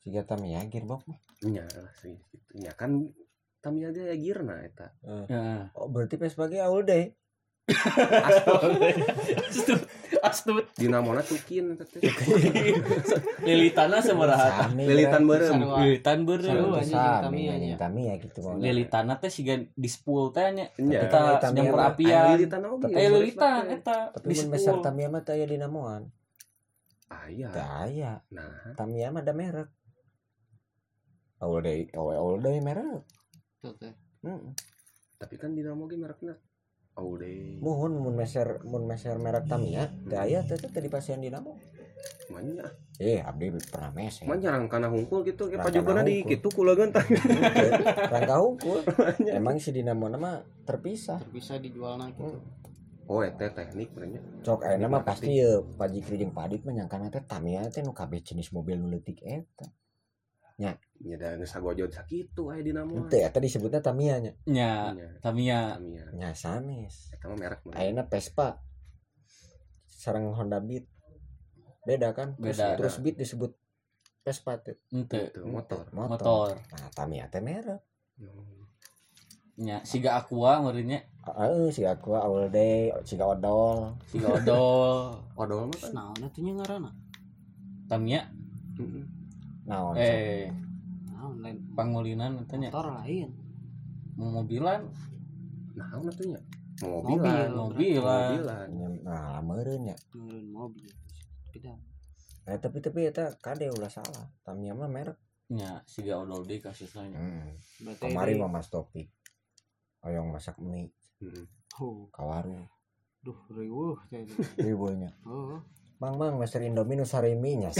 [0.00, 1.18] siga Tamiya gearbox mah.
[1.44, 2.16] nya sih
[2.54, 3.12] nya kan
[3.60, 4.92] Tamiya dia ya gearna eta.
[5.04, 5.72] Heeh.
[5.72, 7.12] Oh, berarti pas pagi all day.
[10.24, 10.64] Astut.
[10.74, 12.00] Dinamona tukin eta teh.
[13.48, 15.78] Lilitana sabaraha Sami, lilitan Sarua.
[15.84, 17.52] lilitan Tamiya nya.
[17.52, 20.72] anjing, Tamiya gitu lilitana teh siga di spool teh nya.
[20.74, 24.74] Kita Tamiya nyamper mah, apian Aya lilitan oge eh lilitan eta Tapi di mun besar
[24.80, 26.02] Tamiya mah teh aya dinamoan.
[27.12, 27.48] aya.
[27.84, 28.12] Aya.
[28.32, 28.74] nah.
[28.74, 29.68] Tamiya mah ada merek.
[31.44, 33.04] All day, all, all day merek.
[35.20, 35.96] Tapi kan dinamo ge
[36.94, 41.58] Audi Muhun mun meser mun meser merek Tamiya, teh aya teh teh di pasien dinamo.
[42.30, 42.68] manya
[43.00, 44.24] Eh, abdi pernah meser.
[44.24, 46.30] manya rangkana hungkul gitu kayak Rangkana pajogana di hungkul.
[46.38, 47.04] kitu kulagan tah
[48.14, 48.80] Rangka hukum.
[49.26, 51.18] Emang si dinamo nama terpisah.
[51.20, 52.40] terpisah dijual nah gitu
[53.04, 56.72] oh eta teknik benernya Cok ayeuna mah pasti ya Pak Jikri jeung Pak Adit mah
[56.72, 59.68] nyangkana teh Tamiya teh nu kabeh jenis mobil nu leutik eta.
[60.54, 60.78] Nya
[61.18, 64.32] da geus sagojod sakitu aya dinamo Henteu eta disebutnya Tamiya nya.
[64.46, 67.10] nya nya Tamiya Tamiya Nya sanes.
[67.10, 67.74] eta mah merek bener.
[67.76, 68.62] Ayeuna Vespa
[69.84, 70.86] sareng Honda Beat.
[71.82, 72.38] Beda kan?
[72.38, 72.78] Terus, Beda.
[72.78, 73.52] terus Beat disebut
[74.22, 74.78] Vespa teh.
[74.88, 77.82] ente Itu motor motor Nah, Tamiya teh merek.
[79.54, 83.94] nya siga aqua meureunnya Heeh, si aku all day, si odol.
[84.06, 86.90] siga odol odol mah kan nah itu nya ngaranna
[87.86, 88.22] Tamiya
[88.78, 89.04] Heeh.
[89.64, 89.94] Naon?
[89.96, 90.52] eh
[91.08, 93.28] nah lain pangulinan eta nya motor lain
[94.14, 94.84] mau mobilan
[95.74, 96.40] nah atuh nya
[96.82, 97.16] Mobil.
[97.22, 98.68] mobilan mobilan mobilan
[99.06, 99.40] Nah,
[99.78, 99.94] nya.
[100.12, 100.90] Nurun mobil
[101.54, 101.72] beda
[102.44, 104.28] Eh, tapi tapi eta kade ulah salah.
[104.44, 105.16] Tamiya mah merek.
[105.48, 107.56] nya siga odol deui kasusna nya Hmm.
[107.96, 109.08] Kemarin mah Mas Topik.
[110.04, 110.92] Oyong masak mie
[111.24, 111.46] Heeh.
[111.80, 112.68] oh ka warung.
[113.24, 114.36] duh riweuh itu.
[114.68, 115.08] Ribunya.
[115.24, 115.56] oh
[116.04, 117.72] Mang mang Master Indomie nu sarimi nya.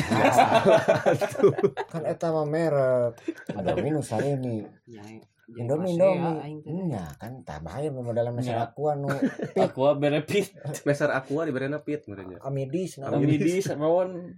[1.92, 3.20] kan eta mah merek.
[3.52, 4.64] Indomie nu sarimi.
[4.88, 5.04] ya
[5.60, 6.08] Indomie ya,
[6.40, 6.64] aing Indomie.
[6.64, 6.88] teh.
[6.88, 9.12] Nya kan tah bahaya dalam meser aqua nu
[9.60, 10.56] aqua berepit
[10.88, 13.12] meser aqua diberiana pit benernya amidis na.
[13.12, 14.32] amidi sarawon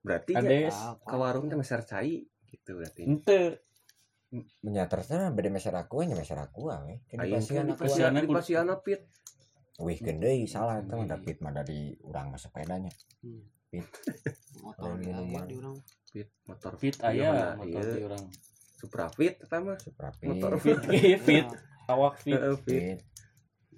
[0.00, 0.32] berarti
[0.72, 3.60] Ah, ke warung teh meser cai gitu berarti ente
[4.64, 7.04] Nya terserah beda meser aqua nya meser aqua we.
[7.12, 7.84] Kan di pasian kan di aqua.
[7.84, 8.08] pasian.
[8.08, 9.04] pasiana di pasiana pit
[9.78, 11.12] Wih gendeuy salah eta mah Hmm.
[11.14, 12.92] dapit mah dari urang mah sepedanya.
[13.20, 13.40] Hmm.
[13.66, 13.88] Pit.
[14.64, 15.48] motor aya minuman.
[15.48, 17.90] di urang pit motor fit Iya, aya Honda, motor iya.
[17.90, 18.24] di urang
[18.76, 20.78] Supra fit eta mah Supra Motor Pit.
[20.82, 21.46] fit fit
[21.92, 22.98] awak fit fit Pit.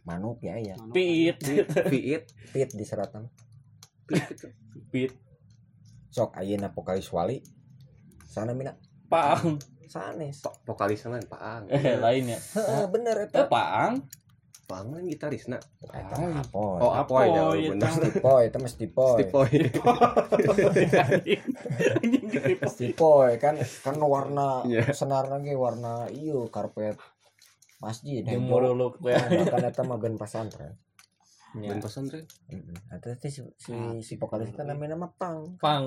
[0.02, 0.74] Manuk ya ya.
[0.90, 1.38] Pit
[1.86, 3.30] fit Pit di seratan.
[4.04, 4.50] pit gitu.
[4.90, 5.12] fit
[6.10, 7.38] Sok ayeuna vokalis wali.
[8.24, 8.74] Sana mina
[9.06, 10.42] paang sanes.
[10.64, 13.46] Vokalis lain paang eh lain ya Heeh, bener eh eta.
[13.46, 14.02] paang
[14.64, 16.78] paang mah gitarisna Eta mah apoy.
[16.78, 17.96] oh apoy Apoy, bener eta.
[18.00, 19.10] Stipoy, itu mah stipoy.
[19.14, 19.48] Stipoy
[22.66, 24.90] Stipoy kan kan warna Iya.
[24.90, 26.96] senar lagi warna iyo karpet
[27.78, 28.22] masjid.
[28.22, 30.74] yang morolog we Nah, Bahkan eta mah band pesantren.
[31.54, 32.74] ben pesantren Heeh.
[32.90, 35.54] Eta teh si si, si vokalis itu namanya nama Pang.
[35.56, 35.86] pang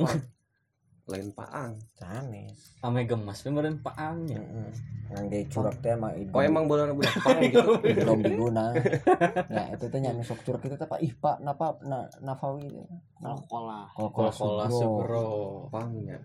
[1.07, 1.79] lain paang.
[1.95, 2.77] Sanes.
[2.83, 4.43] ame gemas meureun paangnya.
[4.43, 4.71] Heeh.
[5.07, 7.79] Yang dia curak teh mah oh emang bola budak paang gitu?
[7.81, 8.75] Belum diguna.
[9.55, 12.87] Ya, itu teh nya sok curak kita teh Pak Ihpa napa na, nafawi teh.
[13.23, 15.27] sekolah Kol kol kola sugro.
[15.71, 16.19] Paangnya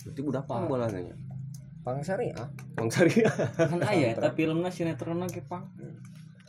[0.00, 0.96] berarti budak paang bolanya?
[0.96, 1.16] Nya
[1.80, 5.64] pang syariah Bang Sari kan aya eta filmna sinetron ge pang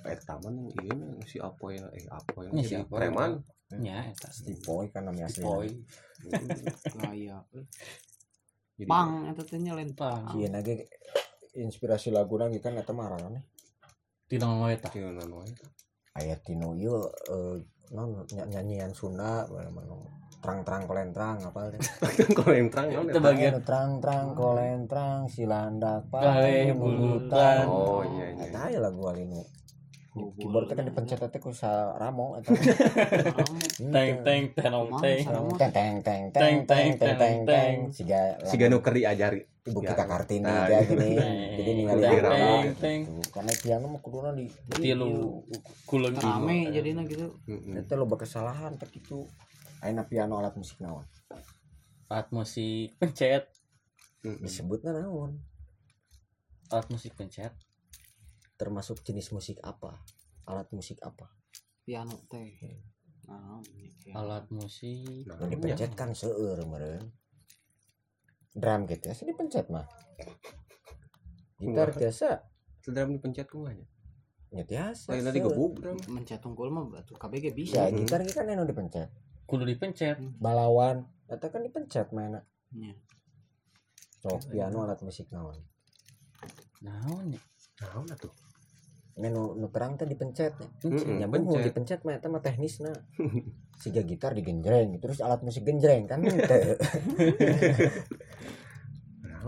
[0.03, 3.39] eh taman ini si apa ya eh apa ya Ini si preman
[3.79, 4.03] Iya.
[4.03, 4.27] nya eta
[4.67, 5.71] boy kan namanya stipoi
[6.99, 7.45] layak
[8.87, 10.49] pang eta teh nya lain pang ieu
[11.55, 12.83] inspirasi lagu nang kan ya?
[12.83, 13.41] eta mah aranna
[14.27, 15.67] tina nu eta tina nu eta
[16.19, 16.99] aya tinu ieu iya,
[17.31, 17.55] eh,
[17.95, 19.95] non nyanyian Sunda mana
[20.41, 21.75] terang terang kolentrang apa
[22.39, 23.21] kolentrang itu ya?
[23.21, 23.99] bagian terang oh.
[24.01, 26.23] terang kolentrang silandak pak
[26.73, 27.69] bulutan.
[27.69, 29.45] Oh iya iya nah lagu alinu
[30.11, 32.51] keyboard kita dipencet teh ku sa ramo eta
[33.95, 35.23] teng teng tenong teng.
[35.55, 39.95] Teng teng teng teng teng teng teng teng siga si Ganu keur diajari ibu Ya,
[39.95, 41.09] kita kartini kayak gini.
[41.63, 42.51] Jadi ningali teng, ramo.
[42.75, 43.29] teng, gitu.
[43.31, 45.39] karena piano mah kuduna di tilu
[45.87, 47.31] kuleng rame jadinya gitu.
[47.71, 49.23] Eta loba kesalahan tak itu.
[49.79, 51.07] Aina piano alat musik naon?
[52.11, 53.47] Alat musik pencet.
[54.21, 55.39] Disebutnya naon?
[56.67, 57.55] Alat musik pencet
[58.61, 59.97] termasuk jenis musik apa?
[60.45, 61.33] Alat musik apa?
[61.81, 62.53] Piano teh.
[63.25, 63.57] Nah
[63.97, 64.13] piano.
[64.13, 65.25] alat musik.
[65.25, 67.09] Nah, dipencet kan seueur meureun.
[68.53, 69.89] Drum gitu ya dipencet mah.
[71.57, 72.45] Gitar biasa
[72.81, 73.85] Sedang dipencet kumanya.
[74.51, 75.95] ya biasa Lain tadi gebuk drum.
[76.11, 77.97] mencet unggul mah batu KBG ya bisa Hmm.
[77.97, 79.09] gitar kan eno dipencet.
[79.47, 80.19] Kudu dipencet.
[80.37, 82.45] Balawan eta kan dipencet mainnya.
[82.71, 82.93] Nya.
[84.21, 85.57] sok piano alat musik naon?
[86.79, 87.41] Naon ya?
[87.81, 88.29] Naon atuh?
[89.11, 90.67] Ini nu, nu terang teh dipencet ya.
[90.87, 91.67] Mm-mm, nyambung mau pencet.
[91.67, 92.93] dipencet mah eta mah teknisna.
[93.81, 96.77] Siga gitar digenjreng terus alat musik genjreng kan teu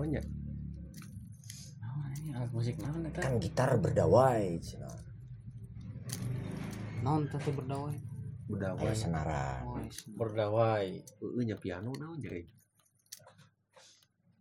[0.03, 0.19] ini
[2.33, 3.21] alat musik naon eta?
[3.21, 4.57] Kan gitar berdawai
[7.03, 7.95] naon teh teh berdawai?
[8.43, 8.83] Budawai.
[8.83, 9.79] aya senaran oh
[10.19, 10.87] berdawai.
[10.99, 12.43] Heeh nya piano naon jadi.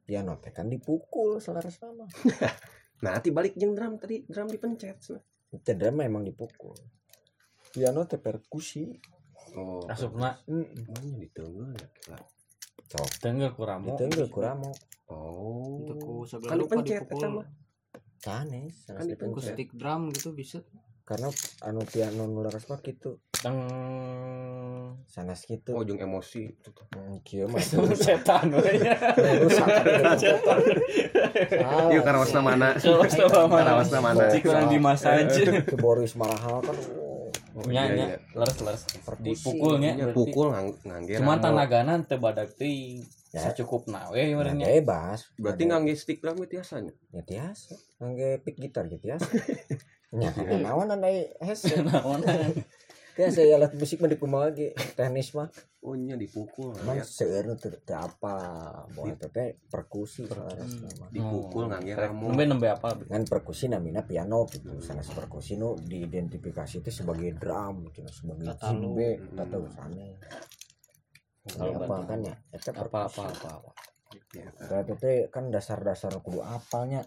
[0.03, 2.07] piano teh kan dipukul selaras sama
[3.03, 4.99] Nah, ti balik jeung drum tadi drum dipencet.
[5.53, 6.73] itu drum emang dipukul
[7.73, 8.89] piano teh perkusi
[9.53, 9.85] Oh.
[9.85, 10.89] asupna mm.
[10.89, 12.17] Mana ditenggel ya?
[12.89, 14.73] Cok tenggel kuramo itu enggak kuramo
[15.13, 15.77] Oh.
[15.85, 17.47] itu ku Kan segala lupa dipencet eta dipukul mah.
[18.17, 20.65] sanes Kan ku dipencet stick drum gitu bisa
[21.03, 21.29] karena
[21.67, 23.19] anu piano nular mah gitu.
[23.31, 23.59] Tang
[25.11, 25.75] sana gitu.
[25.75, 26.47] Oh, Ujung emosi.
[26.95, 27.59] Hmm, kieu mah.
[28.07, 28.79] Setan we.
[29.43, 29.67] Rusak.
[31.91, 32.79] Yuk ieu karawasna mana?
[32.79, 34.31] Karawasna mana?
[34.39, 36.77] Kurang anjir ke Boris Marahal kan
[37.53, 37.93] nya nya.
[37.93, 38.19] Iya, iya.
[38.33, 38.83] Leres leres
[39.21, 39.93] dipukulnya.
[39.93, 43.53] Iya, pukul ngangge cuma tanaganan teu badak teuing ya.
[43.53, 45.29] cukup nawe ya, merenya bebas.
[45.37, 49.19] Berarti ngangge stick lah biasanya ya biasa ngangge pick gitar gitu ya
[50.13, 50.93] nya kan naon
[51.41, 52.21] hese naon
[53.13, 55.49] biasa ya alat musik mah dikumaha ge teknis mah.
[55.83, 56.73] Oh, nya dipukul.
[56.79, 57.05] Emang Ya.
[57.05, 58.35] seueur nu teu teu apa
[59.03, 60.25] itu teh perkusi.
[60.25, 62.31] Selaras nama Dipukul ngangge ramo.
[62.31, 62.95] nembe nembe apa?
[63.03, 64.79] Kan perkusi namina piano gitu.
[64.79, 70.07] Sanes perkusi nu diidentifikasi itu sebagai drum gitu sebagai tahu sana
[71.43, 72.35] Kalau apa kan ya?
[72.55, 73.71] Eta apa apa apa apa.
[73.75, 73.92] Ya,
[74.69, 77.05] Berarti teh kan dasar-dasar kudu apalnya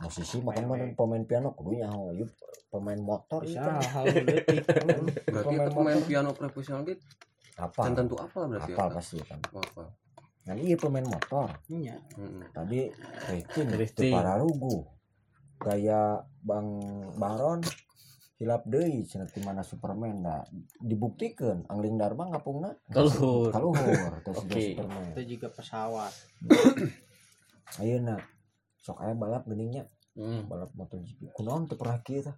[0.00, 1.22] musisi makan mana pemain.
[1.22, 2.30] piano kudu nyaho yuk
[2.72, 3.76] pemain motor bisa ieu kan
[5.28, 7.04] Berarti Pemain itu pemain piano profesional gitu
[7.60, 8.94] apa kan tentu apa berarti apal ya?
[8.96, 9.38] pasti kan.
[9.52, 9.84] Oh, apa?
[10.48, 11.52] nah iya pemain motor.
[11.68, 12.00] Heeh.
[12.50, 12.80] tadi
[13.52, 14.08] Drifting.
[14.08, 14.88] itu para rugu.
[15.62, 16.80] Gaya Bang
[17.20, 17.62] Baron
[18.34, 20.42] hilap deui cenah ti mana Superman da
[20.78, 22.74] dibuktikan Angling Dharma ngapungna?
[22.88, 23.50] Kaluhur.
[23.50, 24.74] kaluhur terus Oke.
[24.74, 25.12] Superman.
[25.12, 26.12] Itu juga pesawat.
[27.80, 28.16] Ayeuna
[28.76, 30.44] sok aya balap geningnya Hmm.
[30.44, 32.36] balap MotoGP kunaon teu pernah kieu tah?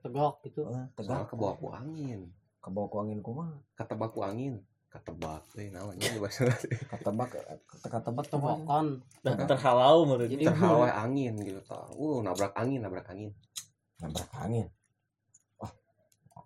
[0.00, 0.64] Tegak gitu.
[0.64, 1.28] Soalnya tegak.
[1.28, 2.32] ke bawah ku angin.
[2.56, 3.52] kebawa ku angin kumaha?
[3.74, 4.56] Kata baku angin.
[4.88, 6.48] Kata bak eh naon nya bahasa
[6.94, 7.34] katebak
[7.82, 11.84] katebak tebakan Dan terhalau menurut Jadi- terhawa angin gitu tah.
[11.92, 13.34] Uh, nabrak angin, nabrak angin.
[14.00, 14.64] nabrak angin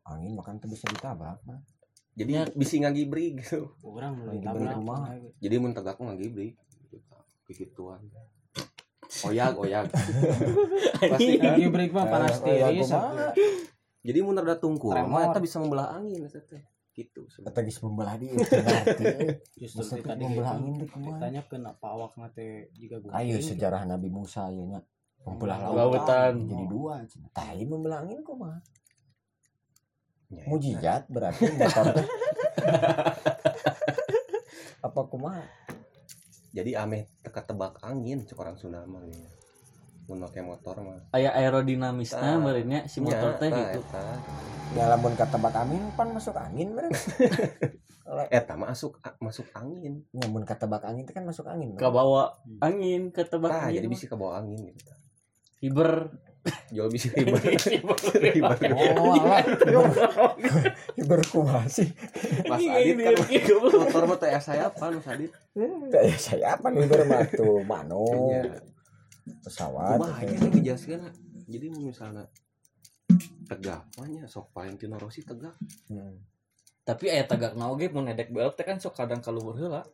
[0.08, 1.38] angin makan tuh bisa ditabrak
[2.18, 3.70] jadi jadi bisa nggak gibri gitu.
[3.86, 4.42] Orang mulai
[4.74, 6.58] rumah jadi mentegak nggak gibri.
[7.46, 8.02] Kegituan.
[9.24, 9.88] Oyak, oyak.
[11.14, 11.54] pasti kan?
[11.54, 12.90] gibri mah panas eh, tiris
[14.02, 16.26] jadi mau ada tungku mah itu bisa membelah angin
[16.98, 18.34] gitu atau bisa membelah dia
[19.62, 20.58] justru tadi membelah gitu.
[20.58, 21.18] angin di kumaha?
[21.22, 23.22] Tanya kenapa awak ngate jika gua.
[23.22, 24.82] Ayo sejarah Nabi Musa ya nya
[25.22, 25.78] membelah hmm.
[25.78, 28.58] lautan jadi dua Tapi membelah angin kumaha?
[30.28, 31.84] Ya, mujizat berarti motor
[34.86, 35.40] apa kumaha?
[36.52, 39.24] Jadi ame teka tebak angin cek orang Sunda mah gitu.
[40.08, 41.00] Mun make motor mah.
[41.16, 42.36] aya aerodinamisna Tah.
[42.40, 43.80] merenya si motor teh tah, gitu.
[44.76, 46.92] ya lamun katebak angin pan masuk angin meureun.
[48.08, 50.04] Le- eh tama masuk masuk angin.
[50.12, 53.86] Nyamun ketebak angin itu kan masuk angin ke bawa angin ke tebak ah angin jadi
[53.88, 53.92] mah.
[53.96, 54.92] bisa ke bawah angin gitu.
[55.64, 56.12] Hiber
[56.72, 57.44] jual bisa ribet
[58.14, 59.42] ribet oh alah.
[60.96, 61.88] Hiber kumaha sih?
[62.48, 63.14] Mas Iya, Adit ini kan.
[63.28, 63.80] dia, goblok.
[63.88, 65.32] motor mah teh saya apa Mas Adit.
[65.92, 68.04] Ya saya apa nih mah tuh mano.
[68.32, 68.64] Iya.
[69.44, 71.04] pesawat Kumaha aja nih dijelaskeun
[71.48, 72.24] jadi misalnya
[73.44, 75.56] tegak banyak sok Valentino Rossi tegak.
[75.88, 76.16] Hmm.
[76.88, 79.84] tapi aya tagak oge mun nedek belok teh kan sok kadang kaluhur heula.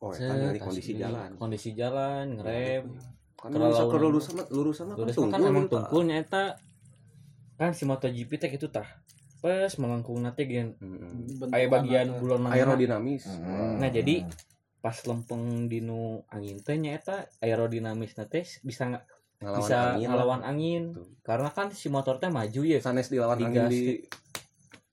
[0.00, 1.36] Oh eta dari kondisi jalan.
[1.36, 2.88] Kondisi jalan ngerem
[3.40, 5.80] kan Kalau lawan- lurusan lurusan mah Lurus kan kan emang tah.
[5.82, 6.44] tungkulnya eta
[7.56, 8.84] kan si MotoGP teh gitu tah.
[9.38, 11.38] Pas melengkung nanti gen Mm-mm.
[11.38, 13.24] Bentukan aya bagian bulan aerodinamis.
[13.26, 13.76] Hmm.
[13.76, 14.28] Nah, jadi
[14.78, 18.28] pas lempeng dinu angin teh nya eta aerodinamis teh
[18.60, 19.00] bisa
[19.38, 20.82] ngelawan bisa angin ngelawan angin.
[20.90, 21.08] Tuh.
[21.22, 22.76] karena kan si motor teh maju ya.
[22.78, 24.04] Sanes dilawan angin di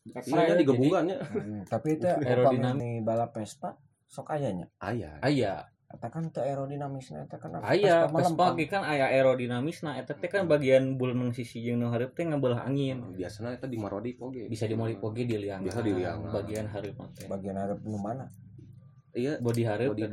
[0.07, 2.79] Saya iya jadi- digebungannya Hmm, tapi itu Aerodinamik.
[2.79, 3.75] nih balap Vespa?
[4.05, 5.19] Sok ayanya aya.
[5.19, 5.67] Aya.
[5.67, 10.11] eta kan teu aerodinamisnya eta kan aya Vespa pas pagi kan aya aerodinamis nah eta
[10.11, 13.15] teh kan bagian bulan sisi jeung nu hareup teh ngabelah angin.
[13.15, 15.63] Biasanya itu di Marodi oge bisa dimodif oge di liangan.
[15.63, 16.27] Bisa di liangan.
[16.35, 17.25] bagian hareup teh.
[17.31, 18.27] Bagian hareup nu mana?
[19.15, 20.03] Iya body hareup Body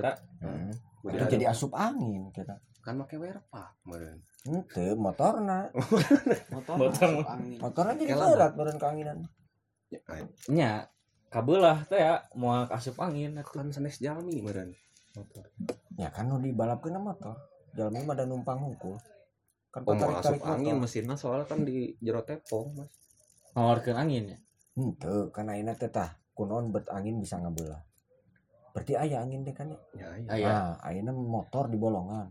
[0.45, 0.71] Hmm.
[1.03, 2.55] Bodi Itu jadi asup angin kita.
[2.85, 5.73] Kan make werpa kemarin Ente motorna.
[6.53, 7.11] Motor Motor.
[7.59, 9.19] motorna jadi Elah, berat badan keanginan
[9.89, 10.01] ya,
[10.53, 10.71] nya
[11.33, 13.35] kabelah teh ya moal asup angin.
[13.41, 13.63] Atuh.
[13.63, 14.71] kan sanes jalmi kemarin
[15.15, 15.45] motor.
[15.95, 17.39] Ya kan nu dibalapkeun motor.
[17.75, 18.99] Jalmi mah ada numpang hungkul
[19.75, 22.95] kan oh mau tarik-tarik asup angin mesinnya soalnya kan di jero tepung mas.
[23.59, 24.39] Ngaluarkeun angin ya?
[24.79, 27.83] Henteu, kan ayeuna teh tah kunaon bet angin bisa ngabelah.
[28.71, 29.79] Berarti aya angin teh kan ya.
[29.99, 30.47] ya iya aya.
[30.47, 32.31] Nah, ayeuna motor di bolongan.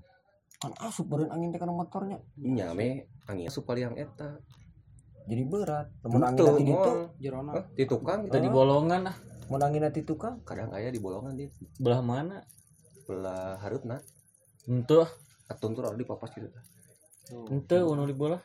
[0.55, 2.23] Kan asup beureun angin teh kana motornya.
[2.39, 4.39] nya me angin asup yang eta.
[5.27, 5.91] Jadi berat.
[6.07, 6.99] Lamun angin nanti ditu, moal.
[7.19, 7.51] jerona.
[7.59, 9.15] Hah, di tukang kita di bolongan ah.
[9.51, 12.39] Mun angin nanti tukang, kadang aya di bolongan di belah mana
[13.03, 13.97] belah harutna
[14.63, 15.03] Ente
[15.47, 16.47] ketuntur ada di papas gitu
[17.51, 18.39] ente unu di bola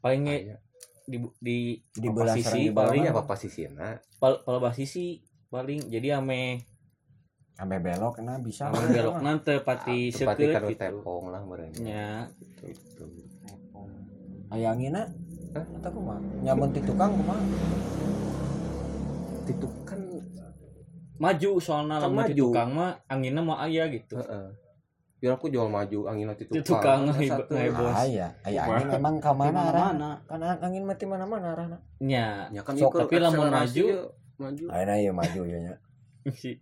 [0.00, 0.22] paling
[1.10, 3.26] di di di belah sisi, paling Iya bolongan.
[3.26, 6.66] papas sisina pal pal sisi paling jadi ame
[7.60, 8.72] Ame belok nah bisa.
[8.72, 12.24] ame belok nanti pati Tepati seukeut kan gitu tepung lah mereka nya
[12.64, 13.04] gitu.
[14.50, 15.06] Aya anginna.
[15.54, 15.62] Hah?
[15.62, 16.18] Eta kumaha?
[16.42, 17.38] Nyamun ti tukang kumaha?
[21.20, 22.32] Maju soalnya Kan maju.
[22.48, 24.48] tukang mah anginnya mau aya gitu heeh
[25.20, 27.52] biar aku jual maju angin nanti tukang tukang, Kan ngehe- satu.
[27.52, 28.28] ngehe- Ah, iya.
[28.40, 29.92] Aya angin memang ka mana mana arah?
[29.92, 31.76] mana Kan angin mati mana-mana arahna.
[32.00, 34.00] nya ya kan Sok, tapi lamun akselerasi maju- ya,
[34.40, 34.64] maju
[35.12, 35.74] maju ya nya.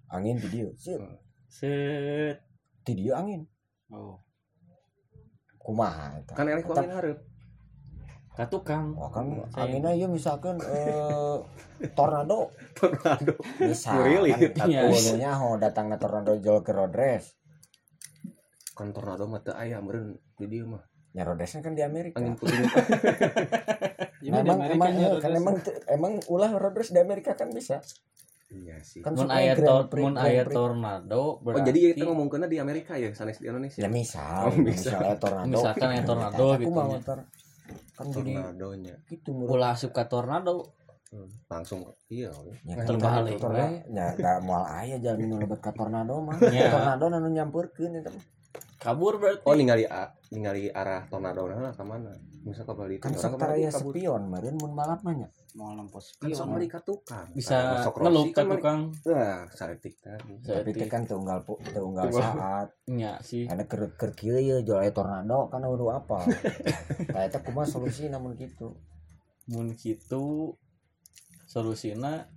[0.09, 0.67] Angin di.
[0.75, 0.99] Sip,
[1.47, 2.43] set
[2.83, 3.47] di dieu angin.
[3.89, 4.19] oh
[5.57, 7.19] Kumaha kan elek angin hareup
[8.39, 11.37] ka tukang Wah kan Saya- anginnya ieu misalkan eh,
[11.91, 12.55] tornado.
[12.73, 13.35] Tornado.
[13.59, 14.31] Bisa Really?
[14.53, 14.87] kan Iya.
[14.87, 17.35] atunya ho datangna tornado jol ke Rodres
[18.73, 20.87] kan tornado mah teu aya meureun di dieu mah.
[21.11, 22.23] Ya Rodresnya kan di Amerika.
[22.23, 22.63] Angin puting.
[22.63, 22.71] Nah,
[24.23, 25.55] di emang Amerika emang ya, iya, terus- kan emang
[25.89, 27.83] emang ulah Rodres di Amerika kan bisa?
[28.49, 29.03] Iya sih.
[29.03, 33.11] Kan mun aya tor mun aya tornado oh berarti jadi kita ngomongkeunna di Amerika ya
[33.11, 33.77] sanes di Indonesia.
[33.79, 34.95] Ya misal Oh, misal.
[34.95, 35.51] misalnya tornado.
[35.51, 36.93] Misalkan aya tornado Aku gitu mah nya.
[36.95, 37.19] motor
[37.97, 38.95] kan jadi tornadonya.
[39.11, 40.75] gitu ulah asup ka tornado.
[41.49, 42.29] Langsung iya
[42.69, 43.41] ya terbalik,
[43.89, 46.37] ya da moal aya jalan nu lebet ka tornado mah.
[46.53, 46.69] Ya.
[46.69, 48.25] tornado anu nyampurkeun eta mah.
[48.79, 49.43] kabur berarti.
[49.49, 51.85] Oh ningali a- ningali arah tornado nah ka
[52.55, 56.47] ka balik kan saktara aya spion meureun mun balap mah nya mau lampu kan sok
[56.47, 57.27] spion balik ka tukang.
[57.35, 58.81] Bisa ngelup ka kan tukang.
[59.11, 60.39] Wah, saeutik tadi.
[60.45, 62.69] tapi itu kan tunggal pu- tunggal saat.
[62.87, 63.49] Nya sih.
[63.51, 66.23] Karena ker ker kieu ye jual tornado kan udah apa.
[67.15, 68.79] Nah eta kumaha solusi namun gitu.
[69.51, 70.55] Mun kitu
[71.49, 72.29] solusina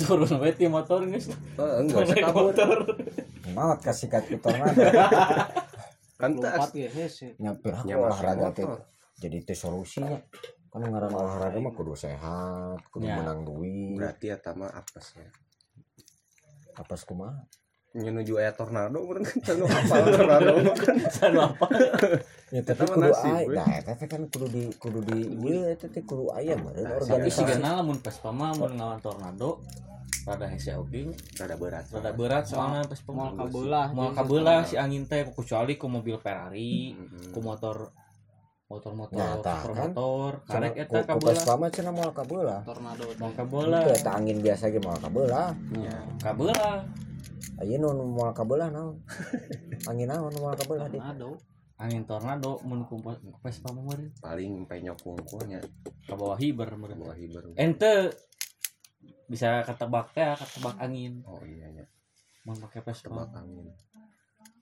[0.00, 1.30] turun we ti motor geus.
[1.54, 2.42] Oh, enggak usah kabur.
[2.50, 2.68] motor.
[3.52, 4.80] Maot kasih kat ke tornado
[6.22, 6.86] Kan lompat ya
[7.42, 8.66] nyaman olahraga teh
[9.18, 10.22] jadi itu solusinya.
[10.70, 13.18] Kan ngaran olahraga mah kudu sehat kudu Ya.
[13.18, 13.98] menang duit.
[13.98, 15.26] Berarti eta mah apes ya.
[16.72, 17.42] apa kumaha?
[17.92, 20.96] Menuju aya tornado meureun kan teu apal tornado mah kan.
[21.52, 21.66] Apa
[22.48, 23.54] ya tapi mah kudu nasib, aya we.
[23.60, 26.96] nah eta teh kan kudu di kudu di ieu eta teh kudu aya meureun Nah,
[26.96, 29.60] organisasi gana lamun pas pama mun ngelawan tornado
[30.22, 31.84] rada hese oge Rada berat.
[31.88, 32.82] rada berat soalnya.
[32.84, 37.30] Pas kabelah mau jadi kabelah si angin teh kecuali ku mobil Ferrari Mm-mm.
[37.30, 37.90] ku motor
[38.64, 39.90] motor-motor Nah, tah, super kan?
[39.90, 43.04] motor Cenah karek eta kabelah pama cenah moal kabelah tornado
[43.34, 45.96] kabelah Itu eta angin biasa ge moal kabelah Ya.
[46.18, 46.80] kabelah
[47.58, 48.96] aya nu nu moal kabelah naon?
[49.90, 51.36] Angin naon kabelah di tornado.
[51.76, 52.96] Angin tornado mun ku
[53.36, 55.60] pas pama meureun Paling penyok wungkulnya
[56.02, 57.02] ka bawah hiber meureun.
[57.02, 57.42] Bawah hiber.
[57.54, 58.08] ente
[59.30, 61.22] bisa ketebak teh ketebak angin.
[61.26, 61.86] Oh iya ya
[62.46, 63.10] mau pakai Vespa.
[63.10, 63.66] Tebak angin.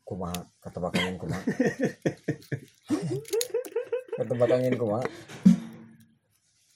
[0.05, 1.43] Kumaha ketebak angin kumaha
[4.19, 5.07] ketebak angin kumaha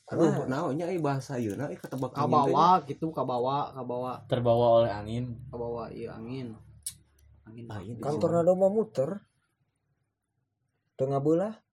[0.05, 4.13] Aduh, naonnya eh bahasa ieu na eh ketebak angin kabawa gitu kabawa kabawa.
[4.29, 5.33] Terbawa oleh angin.
[5.49, 6.53] Kabawa iya angin.
[7.49, 7.65] Angin.
[7.67, 9.25] Lain kan tornado mah muter.
[10.95, 11.64] Tengah belah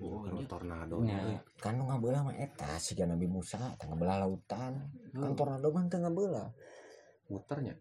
[0.00, 0.48] Oh, iya.
[0.48, 1.04] tornado.
[1.04, 1.20] Ya.
[1.60, 5.36] kan nu ngabelah mah eta si Nabi Musa tengah belah lautan kan Hmm.
[5.36, 6.48] tornado mah tengah belah
[7.28, 7.76] Muternya.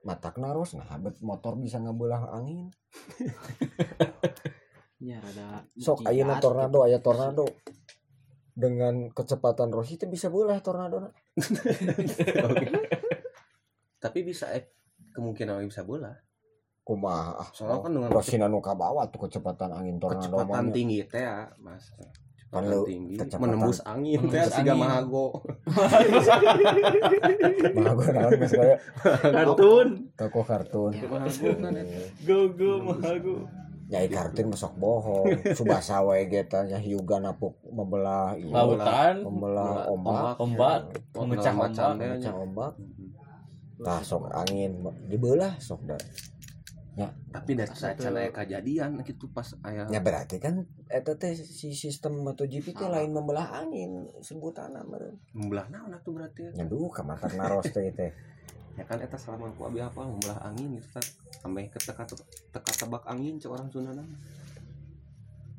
[0.00, 2.72] matak naros nah bet motor bisa ngabelah angin
[5.04, 6.48] ya rada sok ayeuna gitu.
[6.48, 7.44] tornado aya tornado
[8.56, 11.08] dengan kecepatan Rosi itu bisa belah tornado.
[14.04, 14.68] Tapi bisa eh
[15.12, 16.12] kemungkinan bisa bola.
[16.84, 17.38] Kumaha?
[17.38, 21.22] Ah, Soalnya kan dengan Rosi nu kabawa tuh kecepatan angin tornado kecepatan mah tinggi teh
[21.22, 21.92] ya, Mas.
[21.94, 23.14] Kecepatan lu tinggi.
[23.14, 24.74] kecepatan- menembus angin teh angin.
[24.74, 25.26] mahago.
[27.78, 28.76] mah gua naon geus kaya
[29.22, 29.88] kartun.
[30.18, 30.92] Toko kartun.
[30.98, 32.00] Mahago kan eta.
[32.26, 33.46] go go mahago.
[33.90, 35.26] Nyai kartun masuk bohong.
[35.54, 39.22] Subasa wae geta nya hiuga napuk membelah lautan.
[39.22, 40.80] Membelah ombak ombak.
[41.14, 41.70] memecah ombak.
[41.98, 42.32] Memecah nya.
[42.34, 42.74] ombak.
[43.80, 44.82] tah sok angin.
[45.06, 45.86] Dibelah sok
[47.00, 47.08] da
[47.40, 52.76] Tapi dari sana kejadian gitu pas aya ya berarti kan eta teh si sistem MotoGP
[52.76, 56.60] teh lain membelah angin sebutanna meureun membelah naon atuh berarti ya.
[56.60, 57.88] nyaduh ka matak naros teh.
[57.96, 58.12] Teh
[58.78, 61.04] Ya kan eta selama ku abi apa membelah angin gitu kan.
[61.42, 62.06] Sampai ke teka
[62.54, 63.92] teka tebak angin cek orang Sunda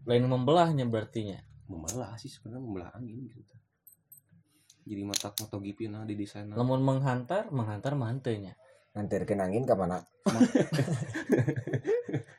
[0.07, 1.37] lain membelahnya berartinya.
[1.69, 3.55] Membelah sih sebenarnya membelah angin gitu.
[4.81, 8.57] Jadi mata MotoGP nah di desain namun menghantar menghantar mantenya
[8.91, 10.03] ngantirkeun angin ka mana?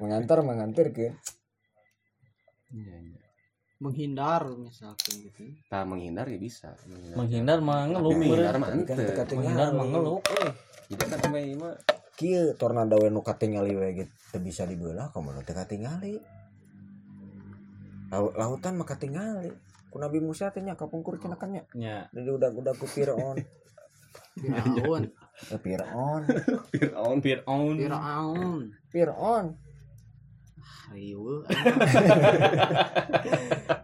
[0.03, 1.17] Mengantar mengantirkeun.
[2.73, 3.21] Iya, iya.
[3.83, 5.43] menghindar misalkan gitu.
[5.67, 6.79] Tah menghindar ya bisa.
[7.19, 7.59] menghindar.
[7.59, 8.97] Mah ngeluh menghindar mah Tapi kan
[9.35, 10.49] menghindar mah ngeluh euy.
[10.95, 11.75] Jadi kan ame ieu mah
[12.15, 16.23] kieu tornado we nu katingali we gitu teu bisa dibelah teu katingali
[18.13, 19.51] Lau- lautan mah katingali
[19.91, 23.41] ku Nabi Musa teh nya kapungkur cenah kan nya nya Jadi udah udah ku Firaun.
[24.37, 25.11] Firaun
[25.65, 26.23] Firaun.
[26.71, 27.75] Fir'aun Fir'aun.
[27.79, 28.63] Firaun.
[28.93, 29.47] Firaun.
[30.93, 31.41] Rieu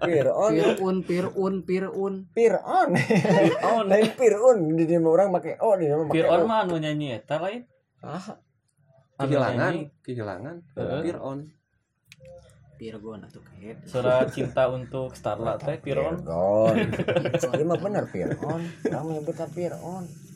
[0.04, 0.52] Firaun.
[0.52, 2.90] Firun Firun Firun Firaun.
[2.94, 3.84] Fir'aun.
[3.88, 4.58] Lain Firaun.
[4.76, 6.48] Di dia orang make oh di dia Fir'aun O.
[6.48, 7.64] mah anu nyanyi eta lain?
[8.04, 8.38] Ah.
[9.18, 9.74] Anu kehilangan,
[10.04, 10.56] kehilangan.
[10.76, 11.00] Heeh.
[11.08, 11.40] Fir'aun.
[12.78, 16.22] Virgon atau kayak surat cinta untuk Starla teh Fir'aun.
[16.22, 16.76] Firaun.
[17.58, 18.62] Iya mah bener Firaun.
[18.84, 20.27] Kamu nyebutnya Firaun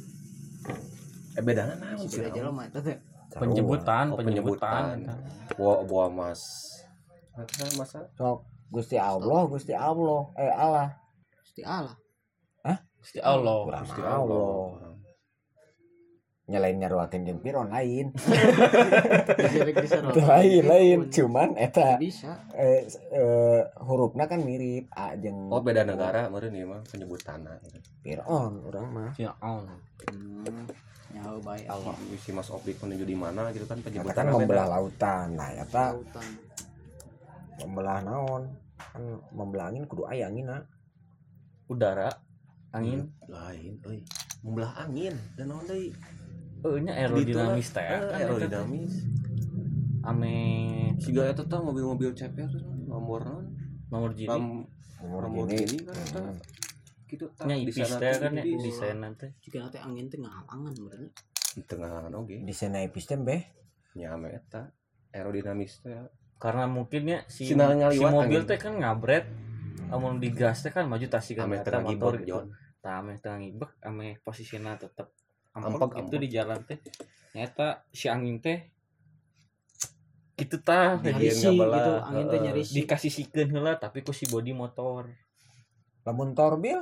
[1.32, 2.34] Eh bedana naon si Fir'aun?
[2.36, 2.96] jelema eta teh
[3.32, 5.08] penyebutan Oh, penyebutan.
[5.08, 5.56] penyebutan.
[5.56, 6.42] Buah buah mas.
[7.32, 8.04] Apa masa?
[8.12, 10.22] Sok Gusti Allah Gusti Allah.
[10.36, 10.88] Eh Allah.
[11.40, 11.96] Gusti Allah.
[13.00, 13.58] Gusti Allah.
[13.82, 14.92] Gusti Allah.
[16.52, 18.12] Nyalain nyaruakeun jeung Firaun lain.
[20.28, 20.98] Lain lain.
[21.08, 22.36] Cuman eta bisa.
[22.52, 24.92] eh, eh, hurufnya kan mirip.
[24.92, 27.56] A jeung Oh beda negara meureun ieu mah penyebutanna.
[28.04, 29.10] Firaun orang mah.
[29.16, 29.64] Fir'aun
[30.12, 30.91] hmm.
[31.22, 31.64] Nyawa baik.
[31.66, 34.74] Allah Si Mas Opik menuju di mana gitu kan Eta kan membelah beda.
[34.74, 35.26] lautan.
[35.34, 36.26] Nah eta lautan.
[37.58, 38.42] membelah naon?
[38.76, 40.50] Kan membelah angin kudu aya angin
[41.66, 42.10] udara
[42.70, 43.06] angin.
[43.26, 44.02] Lain euy.
[44.42, 45.94] Membelah angin dan naon deui?
[46.62, 48.94] eh nya aerodinamis teh Eh, kan aerodinamis.
[50.02, 50.34] ame
[50.98, 53.22] Siga eta tah mobil-mobil CPR tuh nomor
[53.88, 54.30] nomor jadi
[55.02, 55.98] Nomor gini gini kan
[56.30, 56.34] hmm.
[57.12, 58.62] Gitu ipis sana teh teh kan ya ipis.
[58.64, 59.26] desain nanti.
[59.44, 61.08] Jika nanti angin teh ngalangan berarti
[61.52, 63.42] di tengah oge di sana epistem beh
[64.00, 64.72] nya ame eta
[65.12, 65.92] aerodinamis teh
[66.40, 69.28] karena mungkin ya si, si ngaliwat mobil teh kan ngabret
[69.92, 72.40] amun digas teh kan maju tasi kan eta tengah motor gitu.
[72.40, 72.48] Jon.
[72.80, 75.12] tah ame tengah ngibek ame posisinya tetep
[75.52, 76.16] Ampek, ampek.
[76.16, 76.80] di jalan teh.
[77.36, 78.72] Nyata si angin teh
[80.32, 82.72] gitu tah nyarisi gitu angin teh nyarisi.
[82.80, 85.12] Dikasih sikeun heula tapi ku si body motor.
[86.08, 86.80] Lamun torbil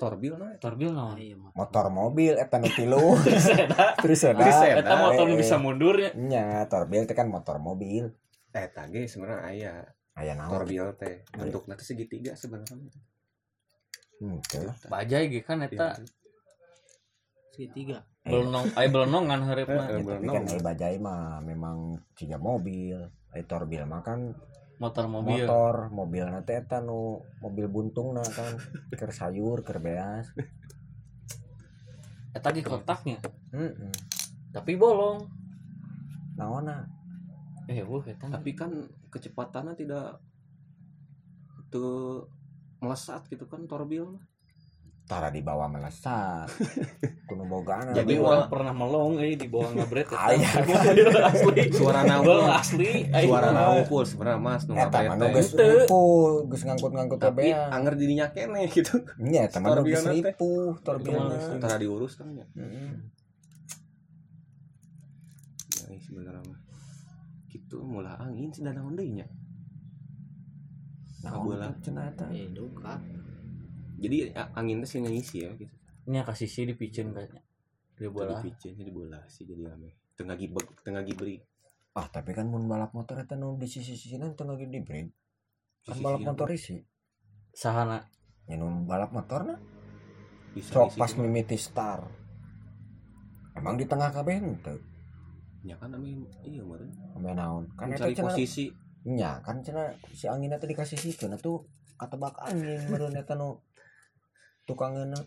[0.00, 3.20] torbil nah torbil Ah, iya mah motor mobil eta nu tilu.
[4.02, 4.40] Terus ada.
[4.40, 4.80] Triseda.
[4.80, 5.40] eta motor nu eh.
[5.44, 6.10] bisa mundur ya.
[6.16, 8.08] Nya torbil teh kan motor mobil.
[8.50, 9.74] Eta ge sebenarnya aya.
[10.16, 10.50] Aya naon?
[10.56, 11.28] Torbil teh.
[11.36, 12.88] Bentuknya teh segitiga sebenarnya.
[14.20, 14.72] Henteu.
[14.88, 16.00] bajai ge kan eta.
[17.52, 18.00] Segitiga.
[18.24, 22.96] Eh, belonong aya belonongan hareupna Eh, ya, tapi kan bajai mah memang ciga mobil.
[23.36, 24.32] Ai torbil mah kan
[24.80, 25.44] motor mobil.
[25.44, 28.56] Motor mobil nanti eta nu mobil buntung nah kan
[28.96, 30.32] keur sayur keur beas.
[32.32, 33.20] Eta ge kotaknya.
[33.52, 33.92] Heeh
[34.50, 35.28] tapi bolong.
[36.40, 36.88] Naonna
[37.68, 38.72] eh wuh eta tapi kan
[39.12, 40.18] kecepatannya tidak
[41.70, 42.26] tuh
[42.80, 44.24] melesat gitu kan torbil mah.
[45.10, 46.46] Tara di bawah melesat
[47.28, 50.22] kuno bogaan jadi orang pernah melong eh di bawah ngabret eta.
[50.22, 50.46] Aya.
[51.26, 53.66] asli Suara naungkul asli eh, suara aing mah.
[53.66, 55.34] naungkul sebenarnya mas nu eta mah ngabret nu teh.
[55.34, 55.66] geus Henteu.
[55.82, 56.02] ripu
[56.46, 60.14] geus ngangkut-ngangkut tapi anger dirinya kene gitu nya nu geus Torbiona teh.
[60.22, 60.50] ripu
[60.86, 62.46] torbiona tara diurus kan ya.
[65.90, 66.60] Ya, sebenarnya mah
[67.50, 69.26] gitu mulai angin sih danang deui nya
[71.20, 71.68] nah Kabola.
[71.82, 72.94] cenah eta eh duka
[74.00, 75.74] jadi angin teh sih ngisi ya gitu.
[76.08, 77.44] Nya kasih sih dipicen kayaknya.
[78.00, 78.40] Dia bola.
[78.40, 81.40] Piceun jadi bola sih jadi ame tengah gibek tengah gibri
[81.96, 85.12] ah tapi kan mun balap motor eta nu di sisi-sisinan teu lagi di brake
[85.84, 86.28] kan balap tuh.
[86.32, 86.76] motor isi.
[87.52, 88.04] Sahana.
[88.48, 89.56] Ya nu balap motor na
[90.52, 92.04] bisa sok pas mimiti star.
[93.56, 94.80] Emang di tengah kabeh henteu
[95.60, 97.68] ya kan ame iya meureun sampai naon?
[97.76, 98.72] Kan cenah posisi.
[99.04, 101.64] Nya kan cenah si angin eta dikasih sikeun atuh
[102.00, 103.60] katebak angin meureun eta nu
[104.70, 105.18] tukangeuna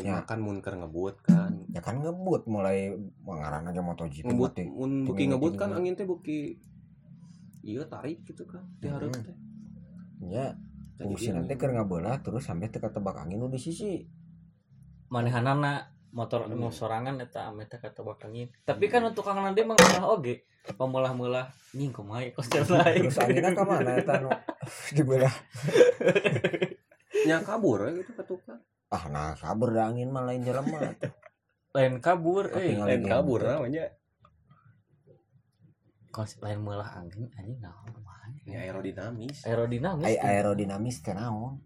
[0.00, 0.24] ya Ya.
[0.24, 1.66] kan mun keur ngebut kan.
[1.74, 4.64] Ya kan ngebut mulai mengarah aja MotoGP ngebut mati.
[4.70, 6.56] mun buki ngebut kan angin teh buki.
[7.60, 9.26] Iya tarik gitu kan di hareup Hmm.
[9.26, 9.36] teh.
[10.30, 10.56] Ya
[10.96, 14.06] fungsi nanti keur ngabelah terus sampai teka tebak angin di sisi.
[15.10, 16.58] Manehanana motor Hmm.
[16.58, 18.50] nu sorangan eta ame teh kata angin.
[18.66, 20.42] Tapi kan untuk kangen dia mah ngalah oge.
[20.60, 24.28] Pemelah-melah nying kumaha ya kostel lain terus anginnya ke mana eta nu?
[24.96, 25.34] Dibelah
[27.26, 30.82] nya kabur ya gitu ke tukang ah nah kabur da angin mah lain jelema.
[31.72, 33.50] Lain kabur eh lain kabur gitu.
[33.54, 33.86] namanya.
[36.10, 38.60] Kos lain melah angin anjing naon kumaha ya?
[38.66, 39.46] Aerodinamis.
[39.46, 41.62] Aerodinamis aerodinamis teh naon?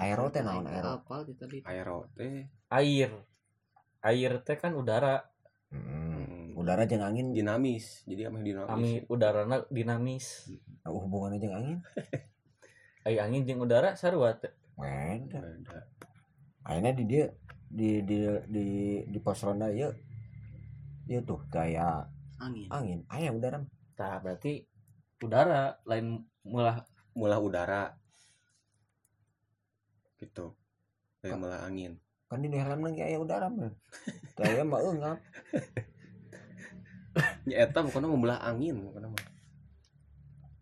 [0.00, 1.02] Aero teh naon aero?
[1.02, 1.34] Apa di
[1.66, 2.46] aero teh.
[2.70, 3.10] Air
[4.00, 5.28] air teh kan udara.
[5.70, 6.56] Hmm.
[6.56, 7.32] udara jeung angin.
[7.32, 8.04] Dinamis.
[8.04, 10.52] Jadi ame dinamis kami udarana dinamis.
[10.84, 11.78] Nah, hubungannya jeung angin?
[13.06, 14.52] Ai angin jeung udara sarua teh.
[16.60, 17.24] Akhirnya di dia
[17.70, 18.18] di di
[18.50, 18.66] di
[19.08, 19.92] di pos ronda ieu?
[21.08, 22.08] Ieu tuh kayak
[22.40, 22.68] angin.
[22.68, 23.00] angin.
[23.08, 23.64] Aya udara
[23.96, 24.64] tah berarti
[25.24, 26.84] udara lain melah
[27.16, 27.96] mulah udara.
[30.20, 30.52] Gitu.
[31.24, 31.96] Dari mulah angin
[32.30, 33.74] kan di dalam lagi aya udara mah
[34.38, 35.18] saya mah eungap
[37.42, 39.26] ya eta bukan membelah angin bukan mah.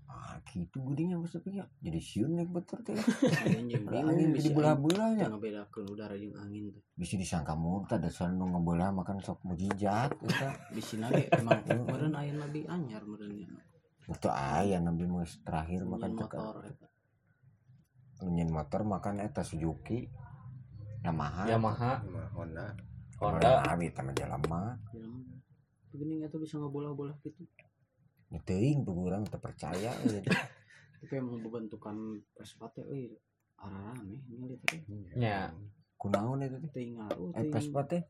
[0.08, 2.96] Ah gitu gudinya maksudnya jadi siun yang betul teh
[3.44, 7.52] angin jeung Ada bingung angin bisa jadi belah-belahnya ngebedakeun udara jeung angin teh bisa disangka
[7.52, 12.64] muntah dasar nu ngebelah makan sok mujijat eta di sini ge emang meureun aya nabi
[12.64, 13.44] anyar meureun ya.
[14.08, 16.64] Betul aya nabi mus terakhir makan motor
[18.24, 20.08] nyen motor makan eta Suzuki
[21.06, 21.42] Yamaha.
[21.46, 21.92] Yamaha.
[22.34, 22.66] Honda.
[23.18, 23.50] Honda.
[23.66, 25.20] Abi tama jelema Jelema.
[25.88, 27.42] begini eta bisa ngebolah-bolah gitu.
[28.44, 30.28] Teuing tuh urang teu percaya gitu.
[30.98, 31.94] tapi emang bentukan
[32.36, 33.14] Vespa teh euy
[33.56, 34.82] ararame ningali teh
[35.16, 35.54] nya
[35.96, 36.70] kunaon eta teh?
[36.74, 38.02] Teuing ngaruh ai teuing Vespa teh?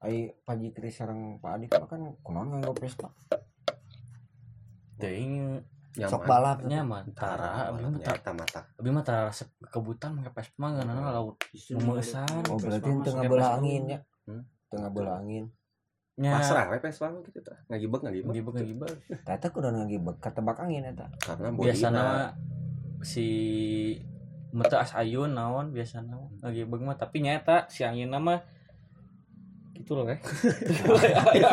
[0.00, 3.12] Ai Paji Kris sareng Pak Adik mah kan kunaon nganggo Vespa
[4.96, 5.60] teuing
[6.04, 8.30] sok nyaman balap nyaman tara abi mah tara.
[8.36, 9.32] mata abi mah tara
[9.72, 11.40] kebutan make pes mah ngeunana laut
[11.72, 12.28] Memesan.
[12.52, 13.98] oh berarti tengah sok belah Vespa angin ya.
[14.28, 14.42] Hmm?
[14.68, 15.44] tengah belah angin.
[16.20, 18.32] Nya pasrah we Vespa mah gitu tah ngagibek ngagibek.
[18.36, 18.88] Ngibek ngibek
[19.24, 22.04] Tata kudu ngagibek katebak angin eta karena body biasana
[23.00, 23.26] si
[24.52, 28.44] mata as ayun naon biasana mah ngibek mah tapi nyata si angin mah
[29.76, 30.18] gitu loh eh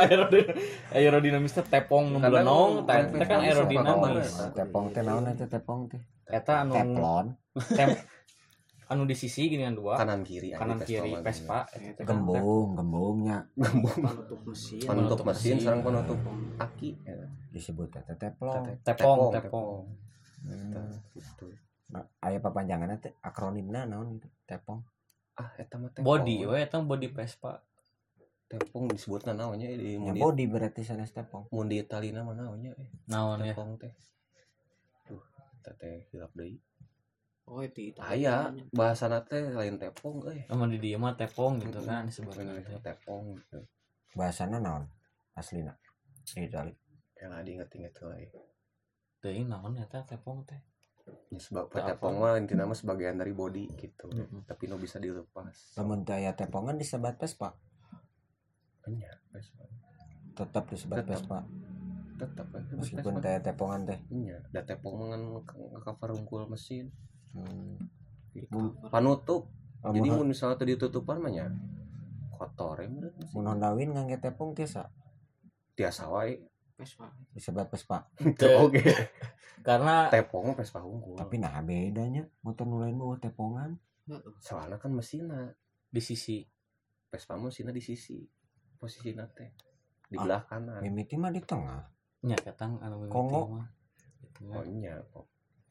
[0.08, 0.56] Aerodin-
[0.92, 6.02] aerodinamis teh tepong nu belenong kan teh kan aerodinamis tepong teh naon eta tepong teh?
[6.26, 7.28] Eta anu teflon.
[8.86, 9.94] anu di sisi gini kan dua.
[9.98, 11.18] Kanan kiri kanan kiri.
[11.20, 11.66] Vespa.
[11.68, 13.44] eta kan gembung gembungnya.
[13.54, 14.80] Penutup mesin.
[14.82, 16.20] Penutup mesin sareng penutup
[16.58, 16.96] aki.
[17.02, 17.28] Ya.
[17.50, 18.64] disebut teflon.
[18.82, 19.84] Tepong tepong
[20.44, 20.76] Hmm.
[21.16, 21.48] gitu
[21.88, 24.28] Nah, aya papanjanganna teh akronimna naon itu?
[24.44, 24.84] Tepong.
[25.34, 26.04] Ah eta mah tepong.
[26.04, 27.64] body we eta body Vespa
[28.48, 32.38] tepong disebutna naonnya di ya mun di body berarti sanes tepong mun di Italina mah
[32.38, 32.90] naonnya eh.
[33.10, 33.54] Naon ya?
[33.56, 33.94] Tepong teh.
[35.10, 35.24] Duh
[35.64, 36.60] teh hilap deui.
[37.44, 41.84] Oh itu itu aya bahasana teh lain tepong euy Amun di dia mah tepong gitu
[41.84, 42.80] kan Bukan teh.
[42.80, 43.60] tepong gitu.
[44.16, 44.88] Bahasana naon
[45.36, 45.76] aslina?
[46.24, 46.72] Di Itali.
[47.20, 48.16] Ya lah diinget-inget heula
[49.20, 50.60] Teuing naon eta tepong teh.
[51.28, 54.08] ya sebab Tak tepong mah intina mah sebagian dari body gitu.
[54.08, 54.48] Mm-mm.
[54.48, 55.76] tapi nu bisa dilepas.
[55.76, 57.20] Lamun teh aya tepongan disebat
[58.84, 59.64] Vespa Enya, Vespa.
[60.34, 61.10] tetap disebat Tetep.
[61.16, 61.40] Vespa
[62.14, 65.22] tetap kan meskipun teh tepongan teh Iya, da tepong mangan
[65.80, 66.92] cover unggul mesin.
[67.34, 67.80] hmm.
[68.50, 69.50] Mun Panutup.
[69.80, 71.48] Jadi Lamun mun misalnya tadi tutupan mah nya
[72.32, 72.88] kotor ya
[73.34, 74.88] mun Honda Win ngangge tepong tiasa
[75.74, 76.38] Tiasa wae.
[76.74, 78.58] Vespa disebat Vespa Teu.
[78.70, 78.82] Oke.
[79.62, 81.16] Karena Tepong mah Vespa unggul.
[81.16, 83.78] tapi nah bedanya motor nu lain mah tepongan
[84.38, 85.54] soalnya kan mesinnya
[85.88, 86.44] di sisi
[87.08, 88.20] Vespa mesinnya di sisi
[88.84, 89.50] posisi teh
[90.12, 90.24] di Ah.
[90.28, 91.80] belah kanan mimiti mah di tengah
[92.28, 93.42] nya ketang anu mimiti Kongo.
[93.56, 93.68] mah.
[94.44, 94.60] Mah.
[94.60, 95.26] oh iya kok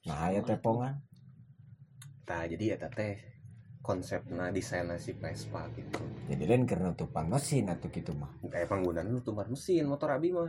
[0.09, 0.95] nah ya tepongan
[2.25, 3.21] nah jadi ya teh
[3.85, 6.01] konsepnya desainnya si Vespa gitu
[6.33, 10.33] jadi lain karena tumpang mesin atau gitu mah kayak penggunaan lu tumpar mesin motor abi
[10.33, 10.49] mah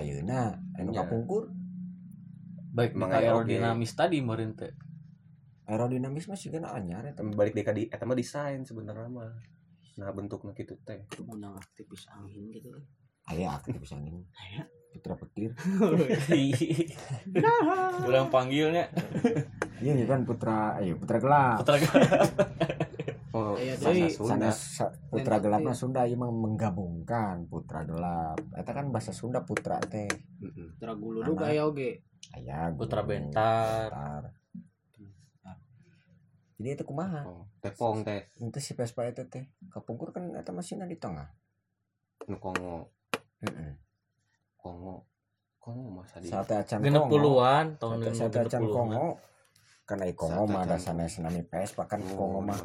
[0.00, 1.04] ayeuna anu Nya.
[1.04, 1.52] kapungkur
[2.72, 3.12] baik oge.
[3.12, 4.72] aerodinamis tadi meureun teh
[5.68, 9.30] aerodinamis masih kena anyar eta Tapi balik deka di eta mah desain sebenarnya mah
[9.94, 11.06] nah bentuknya gitu teh.
[11.22, 12.70] Menang aktivis angin gitu.
[13.30, 14.26] Aya aktif angin.
[14.94, 15.50] Putra petir.
[18.06, 18.86] Urang panggilnya.
[19.82, 21.66] Iya ini kan putra ayo putra gelap.
[21.66, 21.76] Putra
[23.34, 24.14] oh Aya bahasa deui.
[24.14, 24.50] Sunda.
[25.10, 28.38] Putra gelap mah Sunda ieu mah menggabungkan putra gelap.
[28.54, 30.06] Eta kan bahasa Sunda putra teh.
[30.78, 32.06] Putra gulu juga ya oge.
[32.36, 33.02] Aya Putra.
[33.02, 33.90] Bentar.
[36.64, 37.28] Jadi itu kumaha?
[37.28, 38.24] Oh tepong teh.
[38.40, 39.44] Itu si Vespa itu teh.
[39.68, 41.28] Kapungkur kan eta mesinnya di tengah
[42.24, 42.88] nu kongo.
[43.44, 43.76] Heeh.
[44.56, 45.04] kongo.
[45.60, 47.12] Kongo masa di saat acan genep Kongo.
[47.12, 49.20] puluhan tahun saat acan Kongo
[49.84, 52.56] karena Kongo mah ada sana senami Vespa kan Oh, Kongo mah.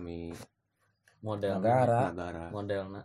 [1.19, 1.59] model.
[1.59, 2.15] Negara.
[2.15, 2.45] Negara.
[2.55, 3.03] Modelna.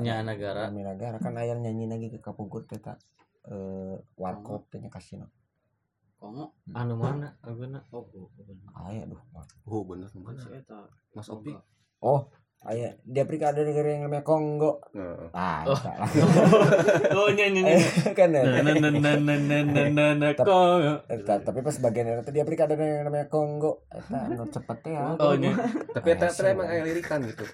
[0.00, 0.72] Nya negara.
[0.72, 1.20] nami negara.
[1.20, 2.96] Kan ayah nyanyi lagi ke kapungkur teh tak?
[3.44, 5.28] Eh warkop teh nya kasino
[6.20, 6.52] Kongo.
[6.68, 6.76] Hmm.
[6.76, 7.32] Anu mana?
[7.40, 8.04] Ageuna oh
[8.76, 9.16] aya duh.
[9.64, 10.36] Oh benar, benar.
[10.36, 10.84] si eta.
[11.16, 11.56] Mas Opi?
[12.04, 12.28] Oh
[12.60, 14.84] aya di Afrika ada negara yang namanya Kongo.
[15.32, 15.72] Ah oh.
[15.72, 17.60] nyanyi oh, nyanyi
[18.12, 18.44] kan ya
[21.40, 23.88] tapi pas bagian itu di Afrika ada yang namanya Kongo.
[23.88, 25.16] Eta anu cepet ya.
[25.16, 25.32] Oh
[25.96, 27.48] tapi eta emang aya lirikan gitu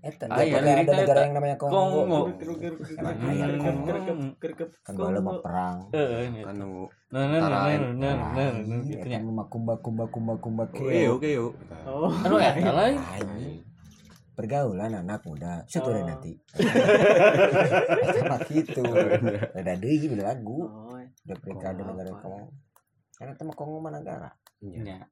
[0.00, 1.76] eh ah, ya, ada negara yang namanya Kongo.
[1.76, 2.20] Kongo.
[2.96, 3.92] Emang ayah Kongo.
[4.80, 5.76] Kan bala mah perang.
[5.92, 6.56] Eh, eh, kan
[7.10, 10.88] nah nah nah, nah, nah, nah, nah, ah, nah, nah, kumba kumba kumba kumba keo.
[10.88, 11.46] Keo keo.
[11.84, 12.08] Oh.
[12.40, 12.96] Ya, lain.
[14.32, 16.32] Pergaulan anak muda satu hari nanti.
[18.16, 18.80] Sama gitu.
[19.52, 20.64] Ada deui gitu, lagu.
[21.28, 22.56] Udah mereka ada negara Kongo.
[23.20, 24.32] Karena teman Kongo mana negara.
[24.64, 25.04] Iya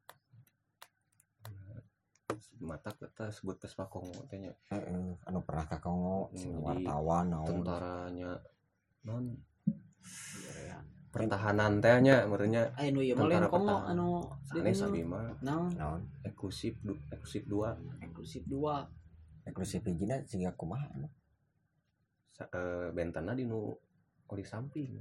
[2.60, 7.48] mata kita sebut Vespa Kongo teh nya Heeh, anu pernah ke Kongo Hmm, wartawan naon.
[7.48, 8.36] tentaranya.
[9.08, 9.24] Non.
[10.60, 10.76] Ya
[11.08, 15.72] pertahanan teh nya merenya ayo nu ieu mah kongo anu sanes sabi mah naon?
[15.72, 16.00] Naon?
[16.20, 16.76] Eksklusif
[17.08, 17.72] eksklusif dua.
[18.04, 18.84] Eksklusif dua.
[19.48, 21.08] Eksklusif hijina siga kumaha anu.
[22.38, 23.72] Eh, bentana di nu
[24.28, 25.00] oli samping.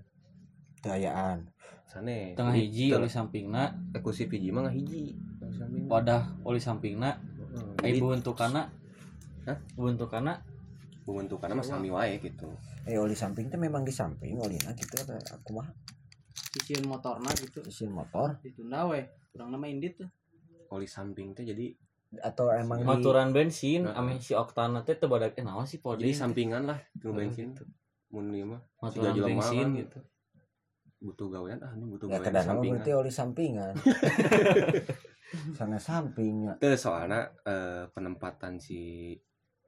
[0.79, 1.43] Dayaan
[1.83, 3.75] sanes tengah hiji oli sampingna.
[3.91, 5.11] eksklusif hiji mah hiji.
[5.11, 5.26] samping.
[5.87, 7.17] Wadah oli sampingna.
[7.17, 8.69] Heeh, ai jadi bentukana
[9.47, 9.57] Hah?
[9.73, 10.43] bentukana
[11.07, 12.51] bentukannya mah sami wae gitu.
[12.83, 15.67] Eh oli samping teh memang di samping olina gitu ada aku mah.
[16.53, 17.63] Sisiun motorna gitu.
[17.63, 18.35] Mesin motor.
[18.43, 19.01] Ditunda we
[19.31, 20.09] kurang nama indit tuh.
[20.67, 21.71] Oli samping teh jadi
[22.23, 23.99] atau emang di maturan bensin Heeh.
[23.99, 27.15] ame si oktana teh teu badak eh naon sih pode jadi sampingan lah itu Heeh,
[27.19, 27.67] bensin tuh
[28.15, 29.67] mun ieu mah maturan bensin.
[29.75, 29.99] gitu.
[31.03, 32.79] Butuh gawean ah ini butuh ya gawean sampingan.
[32.79, 33.73] berarti oli sampingan
[35.57, 36.59] sana sampingnya.
[36.59, 39.13] Itu soalnya eh, penempatan si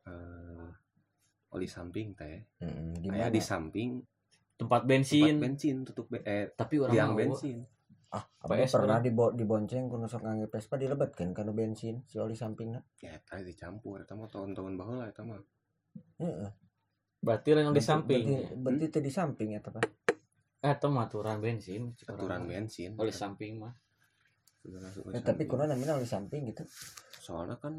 [0.08, 0.70] eh,
[1.50, 3.98] oli samping teh Heeh, di di samping
[4.60, 7.66] tempat tempat bensin bensin tutup be- eh tapi orang mau bensin.
[8.10, 12.34] Ah PS apa pernah dibo dibonceng kuno sok ngangge Vespa dilebetkeun kana bensin si oli
[12.34, 12.82] sampingna?
[13.02, 15.42] Ya tadi dicampur eta mah tahun-tahun baheula eta mah.
[16.22, 16.52] Heeh.
[17.20, 18.24] Berarti yang di samping.
[18.26, 19.86] berarti berarti teh di samping eta Pak?
[20.60, 23.74] Eh itu maturan bensin aturan bensin oleh samping mah
[24.68, 26.64] Udah langsung eh, oli tapi kuno namanya oli samping gitu.
[27.24, 27.76] Soalnya kan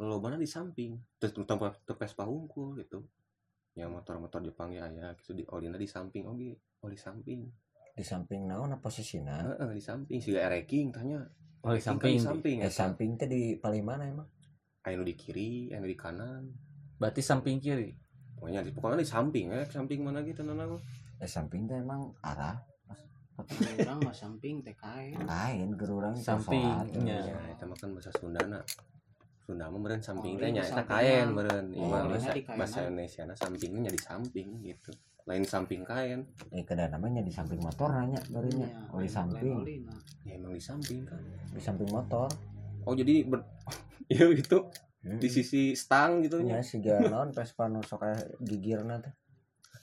[0.00, 0.96] lobana di samping.
[1.16, 3.08] Terus tempat tepes pahungkul gitu.
[3.72, 6.28] Ya motor-motor Jepang ya ya gitu di olina di samping.
[6.28, 7.48] Oke oli samping.
[7.96, 10.18] Di samping naon apa posisina Heeh, di samping.
[10.20, 11.24] Sih ereking tanya.
[11.66, 12.56] Oleh samping samping di samping.
[12.62, 12.78] eh eta.
[12.84, 14.28] samping teh di paling mana emang?
[14.86, 16.46] Anu di kiri anu di kanan.
[17.00, 17.90] Berarti samping kiri?
[18.38, 19.66] Pokoknya di pokoknya di samping eh.
[19.66, 20.68] Samping mana gitu nana
[21.18, 22.67] eh samping teh emang arah
[23.40, 27.18] orang mah samping TKN lain gerurang teh Sampingnya.
[27.20, 27.38] sholat.
[27.38, 28.60] ya itu mah kan bahasa Sundana
[29.40, 30.92] Sunda mah meureun samping Oh, teh iya, nya eta sampingan.
[30.92, 31.66] kaen meureun.
[31.70, 34.90] Ieu Oh, mah iya, bahasa di bahasa Indonesia na sampingnya nya di samping gitu.
[35.24, 36.20] Lain samping kaen
[36.50, 39.56] eh kada namanya di samping motor nanya barunya Iya, oli lain- samping.
[40.22, 41.20] ya emang di samping kan.
[41.48, 42.28] Di samping motor.
[42.84, 43.40] Oh jadi ber...
[44.08, 44.68] iya gitu.
[44.98, 45.14] Hmm.
[45.16, 48.02] di sisi stang gitu ya nya siga naon Vespa nu sok
[48.42, 49.14] gigirna teh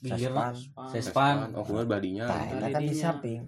[0.07, 0.53] Gigir Sespan.
[0.87, 1.35] Sespan.
[1.51, 2.25] oh keluar badinya.
[2.29, 3.41] Eta kan di samping.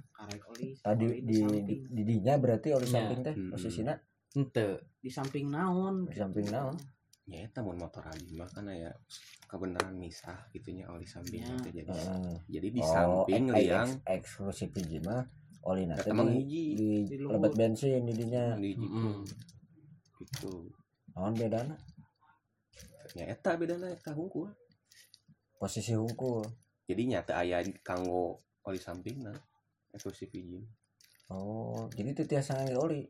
[0.80, 2.94] Tadi di di, di dinya berarti oli Iya.
[2.94, 3.50] samping teh Hmm.
[3.50, 3.94] posisina
[4.34, 4.68] ente.
[4.98, 6.76] Di samping naon di samping naon?
[7.24, 8.92] Ya eta mun motor aja mah kan ya
[9.46, 11.56] kebenaran misah gitunya oli samping Ya.
[11.58, 12.36] teh jadi Heeh.
[12.50, 13.90] jadi di Oh, samping ek- liang.
[13.90, 15.28] eks- eksklusif hiji mah
[15.62, 16.64] oli na teh emang di, hiji.
[16.74, 18.56] di Di lebet bensin di dinya.
[18.56, 19.24] Di Mm-mm.
[20.18, 20.72] gitu.
[21.14, 21.76] Naon bedana?
[23.14, 24.52] Ya eta bedana eta hungkul
[25.58, 26.46] posisi hungkul
[26.88, 29.34] jadi nyata aya kanggo oli sampingna
[29.92, 30.64] eksklusif izin
[31.34, 33.04] oh jadi itu tiasa ngangge oli?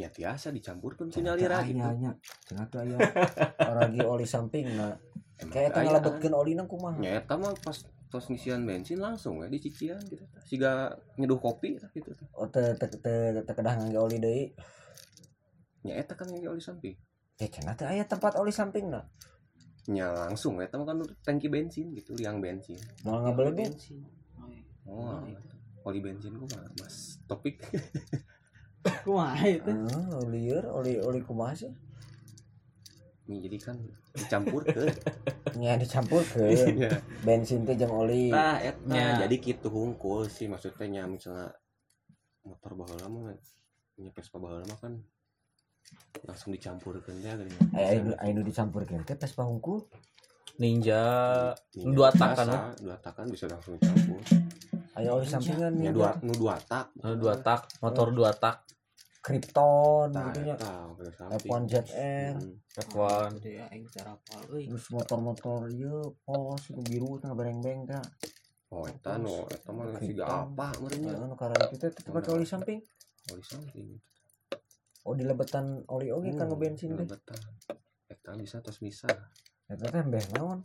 [0.00, 2.16] Ya tiasa dicampurkan ke nyalira gitu ayahnya
[2.48, 2.96] cenah tuh aya.
[3.78, 4.96] Lagi oli samping nah
[5.38, 6.00] Emang kayak kan keayaan.
[6.00, 6.98] ngelebetkeun oli nang kumaha?
[7.04, 12.46] Ya mah pas tos ngisian bensin langsung ya dicician gitu siga nyeduh kopi gitu oh
[12.46, 14.44] teu teu teu teu kedah ngangge oli deui.
[15.84, 16.96] Ya eta kan yang oli samping.
[17.36, 18.88] Ya cenah teu aya tempat oli samping
[19.84, 22.80] nah nya langsung eta mah kan tangki bensin gitu liang bensin.
[23.04, 24.00] Mau ngabelebet bensin.
[24.40, 24.64] Oh, iya.
[24.88, 25.20] oh
[25.84, 27.60] oli bensin gua mah mas topik.
[29.04, 29.72] Kumaha itu?
[29.92, 31.72] Ah, lieur oli oli kumaha sih?
[33.24, 33.76] Nih, jadi kan
[34.12, 34.84] dicampur ke
[35.60, 36.92] nya dicampurkeun ya.
[37.26, 38.30] bensin teh jeung oli.
[38.30, 39.24] Nah eta Nya.
[39.26, 41.50] jadi gitu hungkul sih maksudnya nya misalnya
[42.44, 43.34] motor baheula mah
[43.98, 44.92] nya Vespa baheula mah kan
[46.24, 47.52] langsung dicampurkan ya gini.
[47.76, 49.84] Aya anu anu dicampurkeun teh pas hungkul
[50.56, 51.02] ninja
[51.74, 54.22] Iya, dua tak kan, biasa, dua tak kan bisa langsung dicampur
[54.94, 58.62] aya oli sampingan ya nih dua nu dua tak Ada dua tak motor dua tak
[59.18, 60.54] Krypton Nah, gitu
[61.18, 61.48] samping.
[61.50, 62.54] F1 Jet Air Hmm.
[62.70, 64.70] F1 Jadi aing cara apa euy.
[64.70, 67.90] terus motor-motor ieu pos nu biru teh bereng-beng
[68.70, 72.78] oh eta nu eta mah siga apa merenya anu karena kita teh pakai oli samping.
[73.34, 73.98] Oli samping
[75.04, 77.38] oh di lebetan oli oge Hmm, kanggo bensin teh lebetan.
[78.04, 79.08] eta bisa tos bisa.
[79.64, 80.60] Eta teh mbeh naon?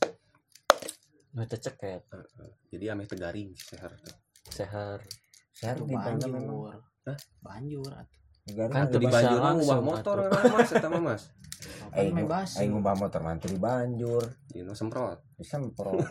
[1.30, 2.52] Nu ceket Heeh.
[2.72, 4.16] jadi ame tegaring si seher teh
[4.50, 5.00] seher
[5.78, 6.74] di banjur.
[7.06, 7.18] Hah?
[7.40, 8.20] Banjur atuh.
[8.50, 11.24] Kan di banjur ngubah motor mas eta mah mas.
[11.92, 12.64] Aing basi?
[12.64, 15.22] aing ngubah motor nanti di banjur di nu semprot.
[15.38, 16.02] Disemprot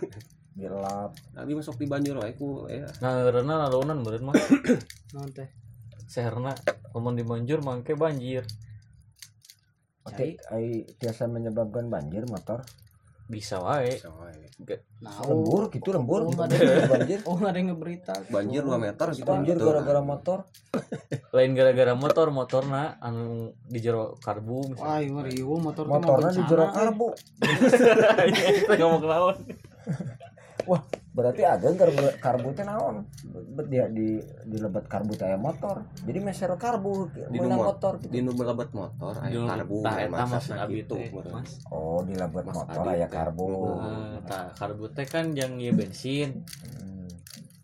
[0.59, 2.87] dilap Abi masuk di banjur wae ku ya.
[3.03, 4.35] Nah karena lalunan meureun mah
[5.15, 5.49] Naon teh?
[6.09, 6.57] Seherna
[6.91, 8.43] ngomong di banjir mangke banjir
[10.03, 12.65] Oke, ai biasa menyebabkan banjir motor.
[13.29, 14.41] bisa wae bisa wae
[14.99, 16.43] Nah, Lembur gitu lembur Oh, gitu.
[16.43, 16.57] ada.
[16.89, 17.21] banjir.
[17.23, 18.25] Oh, ada yang ngeberita.
[18.27, 19.69] banjir 2 meter gitu Banjir gitu.
[19.69, 20.49] gara-gara motor.
[21.37, 26.01] lain gara-gara motor motorna anu di jero karbu misalnya Wah, iya ribu motor mah
[26.33, 26.73] di jero eh.
[26.73, 27.07] karbu.
[28.65, 29.37] kita ngomong naon
[31.19, 33.03] Berarti agak karbu karbu teh naon?
[33.67, 35.83] Dia di di lebat karbu teh aya motor.
[35.99, 38.23] Jadi meser karbu Di nomor- motor di gitu.
[38.23, 41.35] nu melebat motor aya Di- karbu tah eta gitu teh, meureun.
[41.35, 41.51] Mas.
[41.69, 43.11] Oh, di lebat Mas motor aya teh.
[43.11, 43.51] karbu.
[43.83, 47.11] Eh, tah karbu teh kan yang ieu bensin Hmm.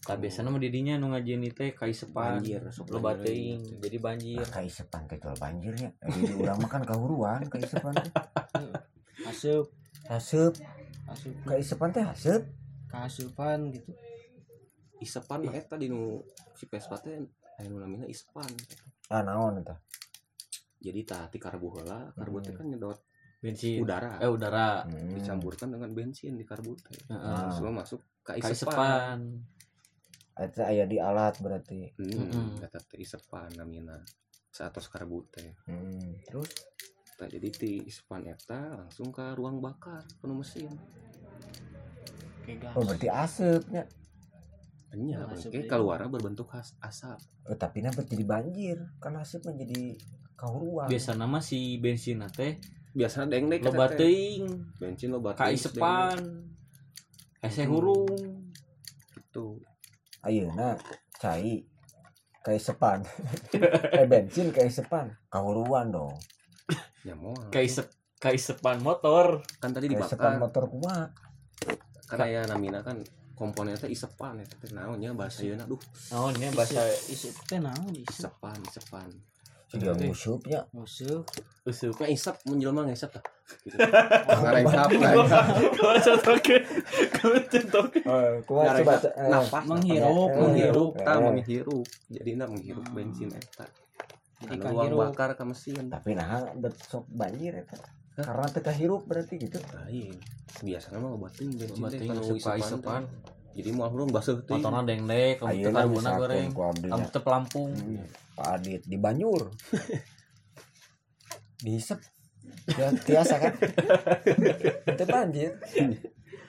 [0.03, 1.71] tah biasana mah didinya nu ngajieun teh
[2.11, 3.77] banjir sok lo banjir teuing gitu.
[3.81, 5.91] jadi banjir Nah, kaisepan teh jual banjirnya.
[6.03, 8.11] Jadi urang mah kan kahuruan kaisepan teh.
[9.31, 9.71] Asup,
[10.05, 10.53] Haseup,
[11.07, 12.43] asup, kaisepan teh haseup.
[12.95, 13.91] Kasupan gitu.
[14.97, 16.23] isepan mah eta di nu
[16.55, 17.19] si Vespa teh
[17.59, 18.47] aya nu namina isepan
[19.07, 19.77] Ah naon eta?
[20.79, 22.59] jadi tah ti karbu heula karbu teh Hmm.
[22.59, 22.99] kan nyedot
[23.43, 25.13] bensin udara eh udara Hmm.
[25.13, 27.51] dicampurkan dengan bensin di karbu teh Heeh.
[27.53, 29.21] semua masuk ke isepan kaisepan
[30.35, 31.95] Eta aya di alat berarti.
[31.95, 32.49] hmm, Mm-mm.
[32.59, 33.99] eta teh isepan namina
[34.49, 36.17] saatos karbu teh Hmm.
[36.23, 36.51] Terus
[37.15, 40.67] Tah, jadi ti isepan eta langsung ke ruang bakar penuh mesin
[42.45, 42.75] Kayak gas.
[42.77, 43.85] oh berarti asapnya.
[44.95, 45.67] Enya, oke deh.
[45.67, 47.19] keluar berbentuk khas asap.
[47.51, 49.99] Oh, tapi nanti jadi banjir karena asap menjadi
[50.39, 50.87] kahuruan.
[50.87, 52.63] biasa nama si bensin teh
[52.95, 54.47] Biasanya deng deng loba teuing
[54.79, 56.47] bensin lo baterai kaisepan
[57.43, 58.07] hese hurung
[59.19, 59.59] itu
[60.25, 60.79] Ayeuna
[61.21, 61.61] cai
[62.45, 62.99] kayak sepan.
[63.99, 65.13] eh bensin kayak sepan.
[65.33, 66.17] Kahuruan dong.
[67.09, 67.89] ya mau kaisep
[68.21, 71.13] kaisepan motor kan tadi sepan dibakar motor kumaha?
[72.17, 72.97] Karena ya namina kan
[73.35, 75.81] komponennya teh isepan ya teh naonnya bahasa yeuna duh.
[76.09, 78.59] Naonnya bahasa Isup teh naon isepan.
[78.63, 79.11] Isepan
[79.65, 80.07] Sudah Oke.
[80.07, 80.61] musupnya.
[80.71, 81.27] Musuh.
[81.65, 83.25] usuk kayak isep menjelma ngesep tah
[83.65, 83.75] gitu.
[83.75, 84.87] ngareng sap
[85.73, 86.59] Kalau contohnya,
[87.11, 88.01] kalau contohnya.
[88.05, 90.93] Eh, kumaha ngareng coba sap eh, napas Menghirup, Eh, menghirup.
[90.93, 91.03] eh.
[91.03, 91.87] tah menghirup.
[92.07, 92.95] Jadi na menghirup Hmm.
[92.95, 93.67] bensin eta.
[94.45, 95.89] Jadi kan bakar ke mesin.
[95.89, 97.81] Tapi nah besok banjir eta.
[98.15, 99.59] Karena teu kahirup berarti gitu.
[99.75, 100.15] lain
[100.63, 102.07] biasanya mah Obat isepan teh.
[102.39, 103.03] kaisepan.
[103.53, 106.49] jadi mau hurung basuh teh Motorna deng-deng, kamu teu misalkan goreng.
[106.87, 107.71] Kamu teu pelampung.
[107.71, 109.51] Hmm, Pak Adit di Banyur.
[111.61, 111.99] Dihisep.
[112.71, 113.53] Ya, biasa kan?
[114.95, 115.51] Itu banjir.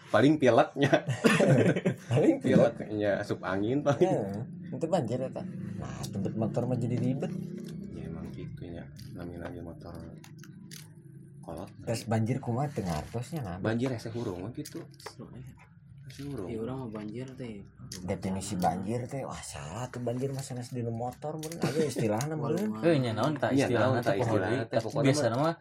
[0.06, 1.04] paling pileknya
[2.14, 2.74] Paling pilek.
[2.78, 4.22] pileknya asup angin paling Ya,
[4.72, 5.44] itu banjir eta.
[5.76, 7.34] Nah, tempat motor mah jadi ribet.
[7.92, 9.92] ya emang gitu ya namanya lagi motor
[11.46, 11.70] kolot.
[11.86, 13.58] Terus banjir kumaha teu ngartosnya nah.
[13.62, 14.82] banjir hese hurung mah gitu.
[14.98, 15.46] Seru, eh.
[16.10, 17.62] hese hurung Ya orang mah banjir teh.
[18.02, 21.62] definisi banjir teh wah salah tuh banjir mah sanes di motor meureun.
[21.62, 22.82] Aja istilahna meureun.
[22.82, 25.52] Eh nya naon tak Iya, istilahna naon tak pokokna biasa nama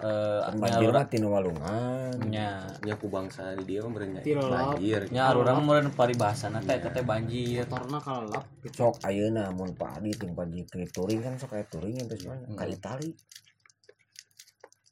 [0.00, 2.16] eh Kan nya banjir mah tinu walungan.
[2.24, 2.64] Nya.
[2.80, 4.80] Nya ku bangsa di dia mah berenya Tirolop.
[4.80, 5.12] banjir.
[5.12, 7.68] Nya urang meureun paribahasana teh eta teh banjir.
[7.68, 12.56] motorna kalap sok ayeuna mun padi ting banjir ke touring kan sok aya touring Hmm.
[12.56, 13.12] ka Itali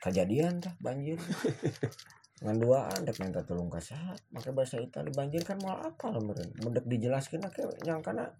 [0.08, 1.20] kejadian tah banjir.
[2.38, 5.10] Ngan duaan dek minta tolong ka saha make bahasa Itali.
[5.10, 6.48] Banjir kan moal apal meureun.
[6.62, 8.30] Mun dek dijelaskeun ke nyangkana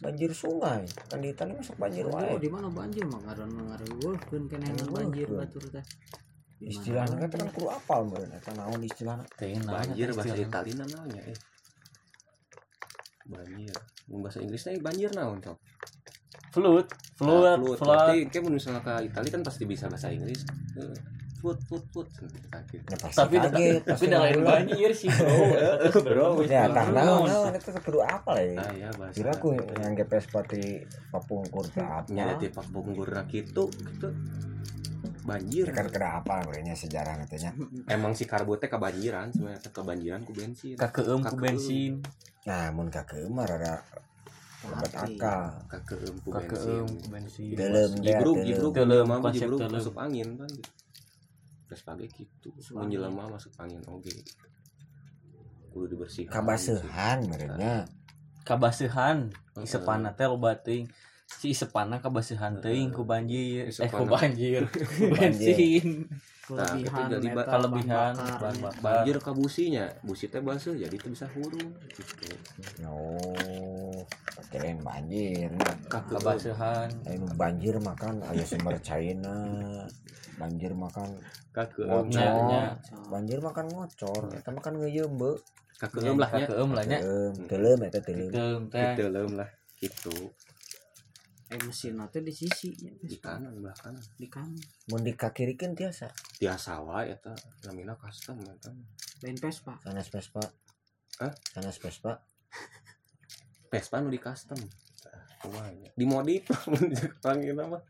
[0.00, 0.86] banjir sungai.
[1.10, 2.38] Kan di Itali masuk banjir Oh, wae.
[2.38, 3.20] Di mana banjir mah?
[3.26, 4.94] Ngaran ngaruhkeun Ngaruhkeun.
[4.94, 5.84] banjir batur teh.
[6.60, 8.30] Istilahnya kan kan kudu apal meureun.
[8.32, 10.34] Eta naon istilahna naon banjir bahasa.
[10.38, 11.38] Italia namanya eh?
[13.26, 13.76] Banjir.
[14.10, 15.58] Mun bahasa Inggrisnya eh, banjir naon cok
[16.50, 17.78] Fluid, Nah, fluid, fluid.
[17.78, 17.78] fluid.
[17.78, 20.42] Berarti kayak misalnya ke Italia kan pasti bisa bahasa Inggris.
[20.42, 20.90] Gitu.
[21.40, 26.04] ya pasti Tapi kaget tapi da lain banjir sih, Bro.
[26.04, 30.28] Bro, ya naon eta teh kudu apal ya ah ya bahasa kira aku yang GPS
[30.28, 33.72] pati papungkur ke apa nya di pak bungkur gitu.
[33.72, 34.08] Gitu
[35.24, 35.66] banjir.
[35.70, 37.54] Kan kena apa berenya sejarah katanya.
[37.94, 40.76] Emang si karbo teh kebanjiran sebenarnya kebanjiran ku bensin.
[40.76, 42.04] Kakeum ku bensin,
[42.44, 43.80] nah mun ka keumar ada
[44.60, 45.16] Hati.
[45.16, 45.42] akal.
[45.66, 47.56] kakeum ku bensin bensin.
[47.56, 48.46] Dalam jibruk dalam.
[48.46, 50.70] jibruk Dalam, konsep jibruk masuk angin kan gitu.
[51.64, 52.48] Terus pagi gitu
[52.86, 54.12] jelema masuk angin oge
[55.70, 57.86] kudu dibersihkan kabasehan merenya
[58.40, 59.62] Kabaseuhan, Heeh.
[59.62, 60.88] isepana teh loba teuing.
[61.30, 64.66] Si isepana kabaseuhan teuing ku banjir, eh ku banjir,
[65.12, 66.08] bensin.
[66.50, 68.12] kelebihan Nah, jadi Kelebihan.
[68.18, 68.82] Bahan bakar.
[68.82, 69.86] banjir ke businya.
[70.02, 72.26] Busi teh basuh jadi itu bisa hurung gitu.
[72.90, 73.79] Oh
[74.48, 75.52] kirain banjir
[75.90, 76.88] kakeum Kabaseuhan.
[77.04, 79.36] Ayo banjir makan ayo sumber China
[80.40, 81.20] banjir makan
[82.08, 82.72] nya.
[83.12, 85.36] banjir makan ngocor eta makan ngeyeum be
[85.76, 86.46] kakeum lah nya.
[86.48, 86.98] Kakeum lah nya.
[87.04, 88.16] Keum, teuleum eta teh.
[88.72, 90.32] Dalam lah gitu.
[91.52, 92.72] Eh mesin teh di sisi.
[92.80, 94.56] Di kanan belah kanan di kanan.
[94.88, 96.08] Mun dikakirikeun tiasa.
[96.40, 97.36] Biasa wae eta
[97.68, 98.72] namina custom eta.
[99.20, 99.76] Lain Vespa.
[99.84, 100.40] Sanes Vespa.
[101.20, 101.32] Hah?
[101.52, 102.16] sanes Vespa
[103.70, 104.58] Vespa nu di custom.
[105.40, 105.88] Kumanya.
[105.96, 106.44] di modif
[107.24, 107.80] panggil nama.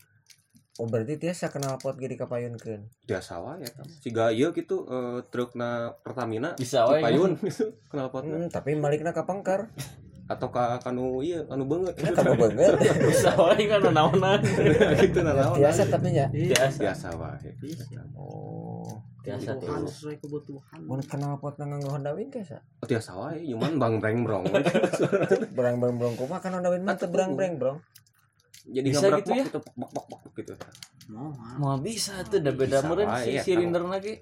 [0.79, 5.93] Oh berarti tiasa kenal pot gede kapayunkeun biasa wae eta siga ieu gitu eh, trukna
[6.01, 7.03] Pertamina Bisa wae.
[7.03, 9.73] Cipayun gitu kenal potna hmm, tapi balikna ka pangkar.
[10.31, 14.41] Atau ka kanu ieu anu beungeut Nah, kamu banget Bisa wae kan naonan.
[15.01, 16.79] gitu nah naon biasa tapi nya Biasa.
[16.79, 17.51] biasa wae
[18.15, 18.60] oh
[19.31, 19.87] Biasa tuh.
[19.87, 20.79] sesuai kebutuhan.
[20.83, 24.45] Mun kenal pot nganggo Honda Win tiasa Oh, biasa wae cuman bang breng brong
[25.57, 27.79] berang berang berang kumaha kan Honda Win mah teu berang berang brong
[28.67, 29.45] jadi Bisa gitu ya?
[29.49, 30.53] gitu bok bok bok gitu.
[31.09, 34.21] Mau Mau bisa tuh da beda wae, si ya, silinder lagi.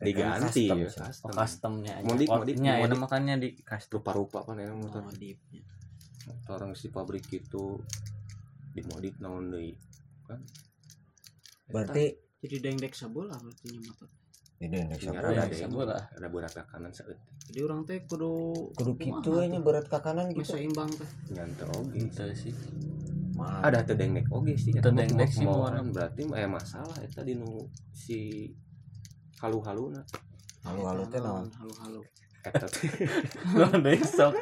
[0.00, 1.28] diganti Custom ya, custom.
[1.30, 2.06] Oh, customnya aja.
[2.10, 2.86] Modif, modif, Nya, modif.
[2.90, 4.02] enak makannya di custom.
[4.02, 5.00] rupa-rupa kan ya motor.
[5.00, 5.62] Modifnya
[6.48, 7.78] orang si pabrik itu
[8.74, 9.76] dimodif naon deui
[10.26, 10.40] kan?
[11.68, 14.08] Berarti jadi dengdek sebelah berarti motor
[14.62, 15.98] ini yang ada ya, ada bisa yang bola.
[15.98, 17.18] ada berat ke kanan saat
[17.50, 19.60] jadi orang teh kudu kudu gitu tuh?
[19.60, 20.70] berat ke kanan bisa gitu.
[20.70, 21.10] Imbang teh.
[21.34, 22.24] Nyantai Gitu.
[22.32, 22.54] Sih.
[23.34, 24.72] Mah, ada teu dengdek oge sih.
[24.78, 25.82] Dengdek sih, mau moal.
[25.90, 28.46] berarti eh masalah eta di nu si
[29.42, 30.00] halu-haluna.
[30.62, 31.50] Halu-halu teh naon?
[31.50, 32.00] halu-halu.
[32.46, 33.74] Teh.
[33.84, 34.38] Besok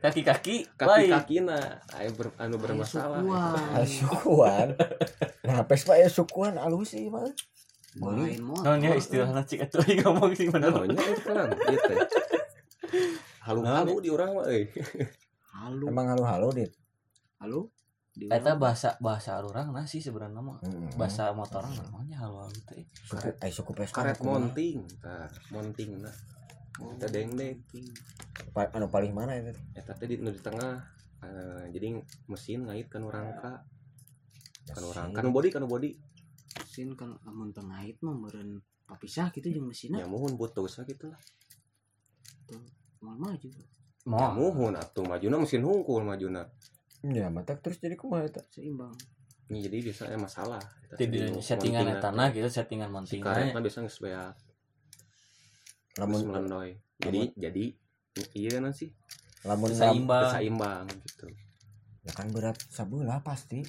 [0.00, 1.10] kaki-kaki lain.
[1.10, 1.58] kaki-kakina
[1.96, 3.24] aya ber, anu bermasalah.
[3.82, 4.76] Sukuan.
[5.46, 7.26] Ah, nah Vespa ya sukuan alus sih mah
[7.96, 8.62] Motor.
[8.64, 10.70] Naonnya istilahnya cik aing ngomong sih bener.
[10.72, 11.98] Naonnya itu kan teh
[13.46, 14.66] halu-halu di urang mah euy
[15.54, 15.86] halu.
[15.86, 16.72] Emang halu-halu dit?
[17.38, 17.70] Halu?
[18.16, 18.58] Di Eta urang.
[18.58, 20.58] bahasa bahasa urang nah sih sebenarnya mah.
[20.64, 20.90] Heeh.
[20.98, 22.84] Bahasa motoran namanya halu-halu teh.
[23.06, 26.14] suku eh suku Vespa karet monting tah monting nah.
[26.96, 27.64] Eta dengdek
[28.52, 29.52] Pa- anu paling mana itu?
[29.72, 31.96] Eta teh di nu di tengah Eh, jadi
[32.28, 33.64] mesin ngait kan rangka
[34.68, 35.96] kan rangka kan body kan body
[36.58, 41.20] mesin kan amun tengahit mah meureun papisah gitu jeung mesinna ya muhun putus gitu lah.
[43.02, 43.66] Mal maju ya
[44.06, 46.46] Mau muhun atuh majuna mesin hungkul majuna.
[47.02, 48.46] Ya mata terus jadi kumaha eta?
[48.54, 48.94] Seimbang.
[49.50, 50.62] Ini jadi biasanya masalah.
[50.86, 54.34] Eta di teh di settingan tanah gitu settingan si monting karetna biasa geus geus
[55.96, 56.70] lamun melendoy.
[57.02, 57.64] jadi jadi
[58.36, 58.92] iya nanti
[59.42, 60.30] lamun Bisa lam- imbang.
[60.30, 61.26] seimbang gitu.
[62.06, 63.66] Ya kan berat sabelah pasti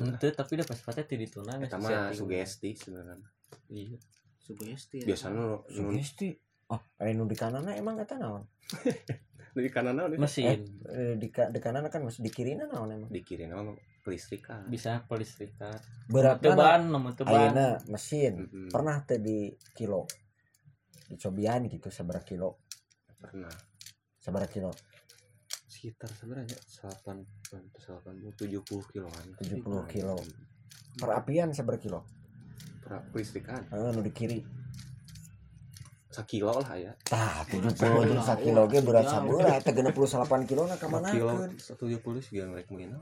[0.00, 3.28] Ente tapi udah pas patah di tuna eta mah sugesti sebenarnya.
[3.68, 3.98] Iya.
[4.42, 5.06] sugesti ya.
[5.06, 6.34] biasanya sugesti?
[6.68, 8.42] Oh aya nu di kanana emang eta naon?
[9.52, 10.18] Di kanan naon ya?
[10.18, 10.64] Mesin.
[10.88, 13.10] Eh, di ka- di kanan kan masih di kirina naon emang?
[13.12, 13.76] di kiri naon?
[14.00, 14.64] Kelistrikan.
[14.64, 15.76] Bisa kelistrikan.
[16.08, 17.52] berat Teban, nomor teban.
[17.52, 18.48] ayeuna mesin.
[18.48, 18.72] Mm-mm.
[18.72, 20.08] pernah teh di kilo?
[21.04, 22.64] Di cobian gitu seberapa kilo.
[23.20, 23.52] Pernah.
[24.16, 24.72] Seberapa kilo
[25.82, 27.10] sekitar sebenarnya 8
[27.50, 30.14] 8 70 kiloan 70 kilo
[30.94, 32.06] perapian seberkilo
[32.86, 34.38] pra kelistrikan eh, nu di kiri.
[36.12, 36.94] Sakilo lah ya.
[37.02, 41.98] Tah 70 jeung sakilo ge berat sabeula teh 68 kilo na ka mana kilo 170
[42.22, 42.94] sih gak ngerek mungkin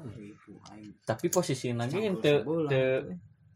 [1.04, 2.32] tapi posisi Sampai ente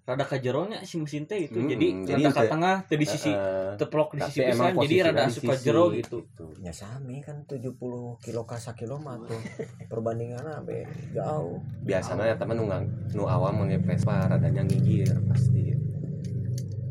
[0.04, 1.56] rada ka jeronya si mesin teh itu.
[1.56, 4.96] Hmm, jadi jadi rada ente- tengah teu di sisi Eh, teplok di sisi pisan jadi
[5.02, 6.18] rada di asup ka sisi, jero gitu.
[6.60, 7.72] Ya sami kan 70
[8.20, 9.40] kilo ka sakilo mah tuh.
[9.88, 11.64] Perbandinganna be jauh.
[11.80, 15.72] Biasanya ya teman nu ngang- nu awam nge Vespa radanya ngigir pasti.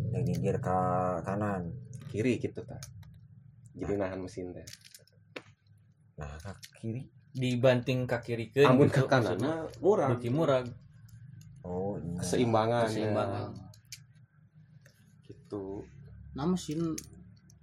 [0.10, 0.77] Yang gigir ke
[1.22, 1.69] kanan.
[2.10, 2.77] Kiri gitu ta
[3.73, 4.65] jadi nahan mesin teh.
[6.15, 6.49] Nah ke
[6.80, 7.02] kiri.
[7.30, 9.38] Dibanting ka kiri ke amun ke kanan.
[9.38, 10.10] mah murah.
[10.30, 10.61] murah
[11.64, 12.19] oh iya.
[12.19, 13.49] Keseimbangan keseimbangan.
[15.23, 15.64] Gitu.
[16.35, 16.80] Nah mesin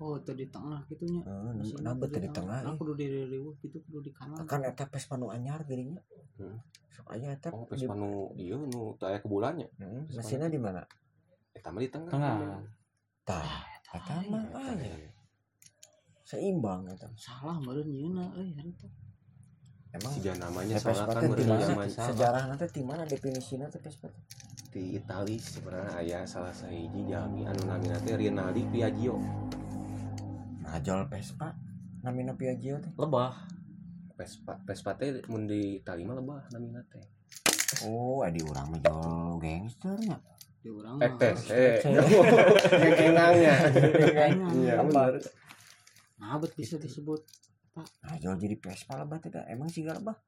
[0.00, 1.20] oh itu di tengah gitunya.
[1.22, 2.76] Eh, Mesin nambah kudu teh di tengah Nah, eh.
[2.80, 4.48] kudu di riweuh gitu kudu di kanan.
[4.48, 6.00] kan eta Vespa nu anyar gerinya
[6.40, 6.56] Hmm.
[6.88, 10.48] sok aya eta oh di Vespa nu iya nu teu aya ke bulannya Hmm, mesinnya
[10.48, 10.80] di mana?
[11.52, 12.08] Eta mah di tengah.
[12.08, 12.60] Tengah.
[13.28, 13.60] Tah
[13.92, 14.96] eta mah aya
[16.24, 18.88] seimbang eta Salah meureun nyeuna euy harita.
[19.90, 21.66] Emang Siga namanya Vespa soalnya kan teh di meureun mana?
[21.66, 24.22] zaman sejarah nanti di mana definisinya teh Vespa teh?
[24.70, 29.18] di Itali sebenarnya aya salah sahiji jami anu namina teh Rinaldi Piaggio.
[30.62, 31.50] Ngajol Vespa
[32.06, 33.34] namina Piaggio teh lebah.
[34.14, 37.02] Vespa Vespa teh mun di Itali mah lebah namina teh
[37.86, 40.18] oh adi urang mah jol gangsternya
[40.60, 41.18] Di urang eh mah.
[41.18, 41.78] teh eh
[44.60, 45.12] iya benar
[46.20, 47.24] Nah, bisa disebut
[47.78, 49.46] ngajol jadi Vespa lebah teh dah.
[49.46, 50.18] emang sih lebah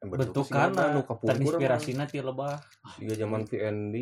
[0.00, 2.56] nu kapungkur terinspirasi ti lebah.
[2.96, 3.96] Siga zaman VND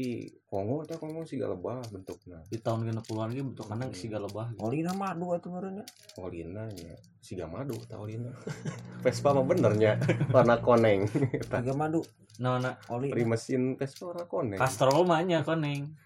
[0.46, 4.62] Kongo teh Kongo siga lebah bentukna di tahun 60-an ge bentukanna siga lebah gitu.
[4.62, 5.84] Olina madu atuh meureun nya
[6.22, 8.30] Olina nya siga madu tah Olina.
[9.02, 9.98] Vespa mah benernya
[10.34, 11.10] warna koneng.
[11.50, 12.06] Tiga madu.
[12.38, 12.78] Nah nah.
[12.94, 14.58] Oli Pri mesin Vespa warna koneng.
[14.62, 15.98] Castrol mah nya koneng.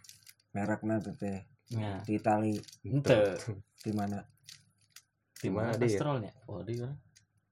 [0.57, 1.45] Merekna tuh teh.
[1.77, 2.01] Nya.
[2.01, 2.57] Di Itali.
[2.89, 3.37] Ente.
[3.77, 4.25] Di mana
[5.43, 5.91] di mana dia?
[5.91, 6.95] Castrol nya oh di mana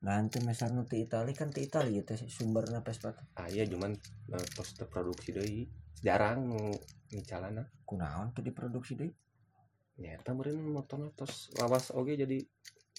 [0.01, 3.93] nanti misalnya di Itali kan di Itali itu sumbernya Vespa ah iya cuman
[4.33, 5.69] eh, tos terproduksi deui.
[6.01, 6.49] Jarang
[7.13, 9.13] ngicalana kunaon tuh diproduksi deh
[10.01, 12.41] nyata meureun motorna tos lawas oge jadi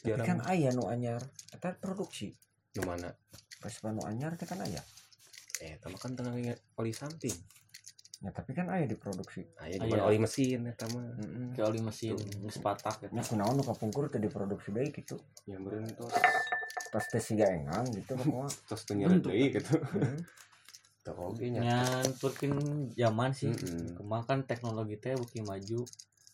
[0.01, 0.27] tapi jarang.
[0.30, 1.26] kan aya nu anyar.
[1.49, 2.38] Eta produksi.
[2.77, 3.09] Nu mana?
[3.61, 4.81] Vespa nu anyar teh kan aya.
[5.57, 6.38] Eh tama kan tengah
[6.77, 7.34] oli samping
[8.22, 9.41] ya tapi kan aya diproduksi.
[9.57, 10.06] Aya cuman Aya.
[10.14, 13.11] oli mesin eta mah heeh ke oli mesin geus patak gitu.
[13.18, 15.18] nya kunaon nu kapungkur teh diproduksi deui gitu?
[15.49, 16.14] Ya meureun tos
[16.93, 18.53] tas teh siga engang gitu pokoknya.
[18.69, 19.73] Tos teu nyeret deui gitu.
[19.73, 20.22] Heeh.
[21.03, 23.49] teu oge nya nyanturkeun zaman sih.
[23.49, 23.98] Mm-mm.
[23.98, 25.81] kemang kan teknologi teh beuki maju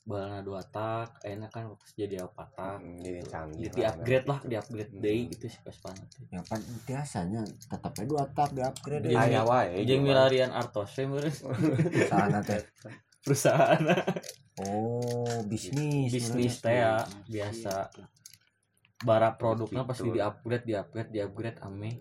[0.07, 2.79] balana dua tak ayeuna kan pas jadi opat tak.
[2.79, 5.03] Hmm, jadi canggih di upgrade lah di upgrade Hmm.
[5.03, 9.19] deui gitu sih Vespa teh yang pan biasanya tetap aja dua tak di upgrade Jeung-
[9.19, 10.07] aya wae jeung jual.
[10.07, 11.35] milarian Artos we meureun
[12.07, 12.63] sana teh
[13.19, 13.83] perusahaan.
[14.57, 17.91] Oh bisnis bisnis teh ya biasa.
[18.97, 21.91] Bara produknya pasti di upgrade di upgrade di upgrade ame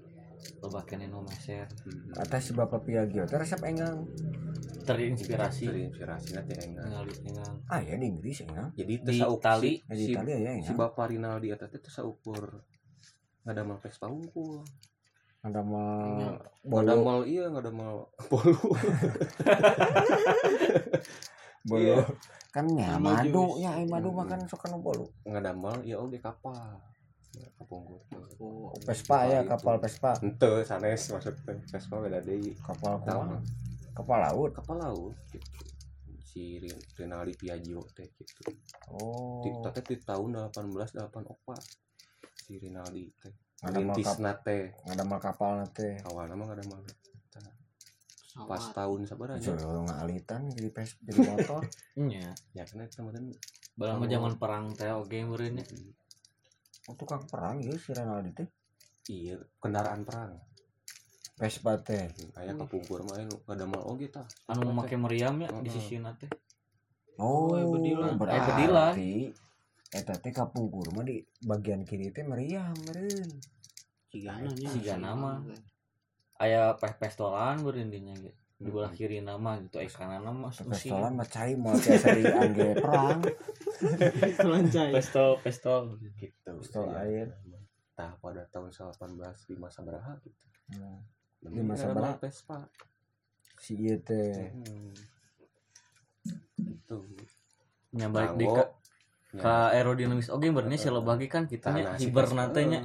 [0.85, 2.15] kene nu meser Hmm.
[2.17, 4.07] atas si bapak Piaggio teh resep engang
[4.83, 5.67] terinspirasi.
[5.67, 9.61] Terinspirasi nanti enggak ningali dengan ah ya di Inggris engang jadi Di teu saukur Itali.
[9.61, 12.45] si, di si, Italia ya si engang bapak Rinaldi teh teu saukur
[13.43, 14.63] ngadamel Vespa unggul
[15.43, 16.35] ada nggak.
[16.67, 17.97] Ada mal iya nggak ada mal
[18.27, 18.59] bolu.
[21.67, 21.99] Bolu.
[22.55, 24.23] Kan ya madu ya eh, madu Hmm.
[24.23, 25.07] makan suka bolu.
[25.23, 26.55] Nggak ada mal ya oke kapal
[27.59, 28.01] kapungkur
[28.37, 30.13] Oh, Vespa ya kapal Vespa.
[30.21, 33.41] Ente sanes maksudnya Vespa beda deui kapal kumaha
[33.97, 34.51] kapal laut.
[34.53, 35.49] Kapal laut gitu.
[36.21, 38.53] Si Rin- Rinaldi Piaggio teh gitu.
[38.93, 39.41] Oh.
[39.41, 43.33] Di teh di tahun 1884 si Rinaldi teh.
[43.65, 47.57] Ada Rintisna teh ada mal kapal nanti awalnya mah ada mal pesawat.
[48.53, 51.65] pas tahun sabaranya Jauh ngalitan jadi pes jadi motor.
[52.05, 53.33] Nya ya karena kemarin
[53.81, 55.65] balama zaman perang teh oge meureun oh,
[56.95, 58.49] tukang perang ya si Renaldi teh?
[59.11, 60.39] Iya kendaraan perang.
[61.37, 62.07] Vespa teh.
[62.33, 64.27] Kayak kapungkur mah anu ada mal oge tah.
[64.47, 66.31] Anu make meriam ya di sisina teh.
[67.19, 68.15] Oh eh, bedilan.
[68.15, 68.95] berarti Eh, bedilan.
[69.91, 73.31] eta teh kapungkur mah di bagian kiri teh meriam meureun.
[74.13, 74.69] Cigana nya.
[74.71, 75.39] Cigana mah.
[76.37, 77.89] aya peh pestolan meureun
[78.57, 82.09] dinya ge di belah kiri nama gitu eh kanan nama pestolan mah cai mau biasa
[82.17, 83.21] di angge perang
[84.53, 84.91] Lancai.
[84.97, 85.83] pestol pestol
[86.17, 87.05] gitu Pistol Iya.
[87.05, 87.29] air.
[87.93, 90.41] tah pada tahun 18 di masa berapa gitu.
[91.41, 92.17] Demi masa beraha?
[92.17, 92.65] Vespa
[93.57, 94.93] si ieu teh Hmm.
[96.57, 97.05] gitu
[97.93, 98.65] nya balik di ka,
[99.37, 102.85] ka aerodinamis oge benernya si lobagi kan kita nya tanah si hiber eh.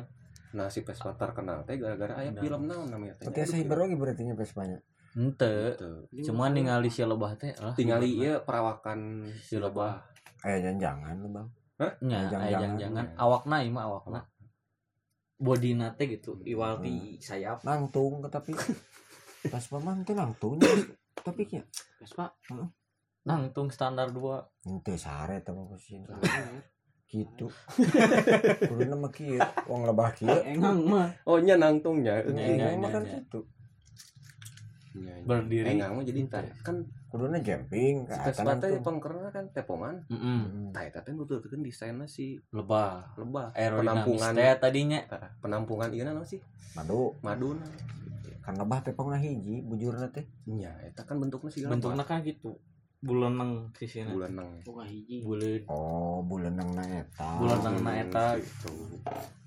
[0.52, 2.40] nah si Vespa terkenal teh gara-gara aya Nah.
[2.40, 4.80] film naon namanya teh Oke, saya baru lagi berarti nya Vespanya.
[5.12, 5.76] Ente.
[5.76, 6.08] Tuh.
[6.24, 10.00] cuman ningali si lebah teh lah tinggali ieu perawakan Si lebah.
[10.42, 11.48] Eh, jangan lu, Bang.
[12.02, 12.78] nya Jangan- jangan.
[12.78, 14.22] jangan awakna ieu mah awakna
[15.42, 17.66] bodina teh gitu iwal di sayap.
[17.66, 18.54] Nangtung tapi
[19.42, 20.70] Vespa mah teh nangtungnya
[21.18, 21.66] tapi nya.
[21.98, 22.30] Vespa?
[23.26, 24.42] Nangtung standar dua.
[24.64, 26.06] Ente sare teh mah kusin.
[27.12, 27.50] Gitu.
[28.72, 29.36] Kuduna mah kieu,
[29.68, 30.32] wong lebah kieu.
[30.48, 31.10] engang mah.
[31.28, 33.44] Oh nya nangtungnya Nya, Nya nya, mah kan gitu.
[34.92, 35.24] Nya, nya.
[35.24, 38.80] berdiri engang mah jadi tar kan Kuduna jumping nangtung.
[38.84, 40.40] pengkerna kan tepongan Mm-mm.
[40.42, 40.68] Hmm.
[40.72, 43.16] tah eta teh nuturkeun desainna si lebah.
[43.16, 43.52] lebah.
[43.52, 44.32] Penampungan.
[44.32, 45.00] teh tadinya
[45.40, 46.40] penampungan ieu naon sih?
[46.72, 47.16] Madu.
[47.20, 47.68] Maduna.
[48.42, 50.24] Kan lebah teh pangna hiji bujurna teh.
[50.46, 52.56] nya eta kan bentuknya sih bentuknya kan gitu.
[53.02, 55.26] Bulaneng sisina bulan bukan hiji.
[55.26, 57.28] Bulan Oh, buleunangna eta.
[57.40, 58.26] Buleunangna eta.
[58.38, 58.72] gitu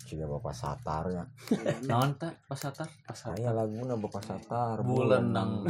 [0.04, 1.24] Siga bapak satar ya.
[1.88, 4.84] naon teh pasatar pasatar Aya laguna bapak satar.
[4.84, 5.64] bulaneng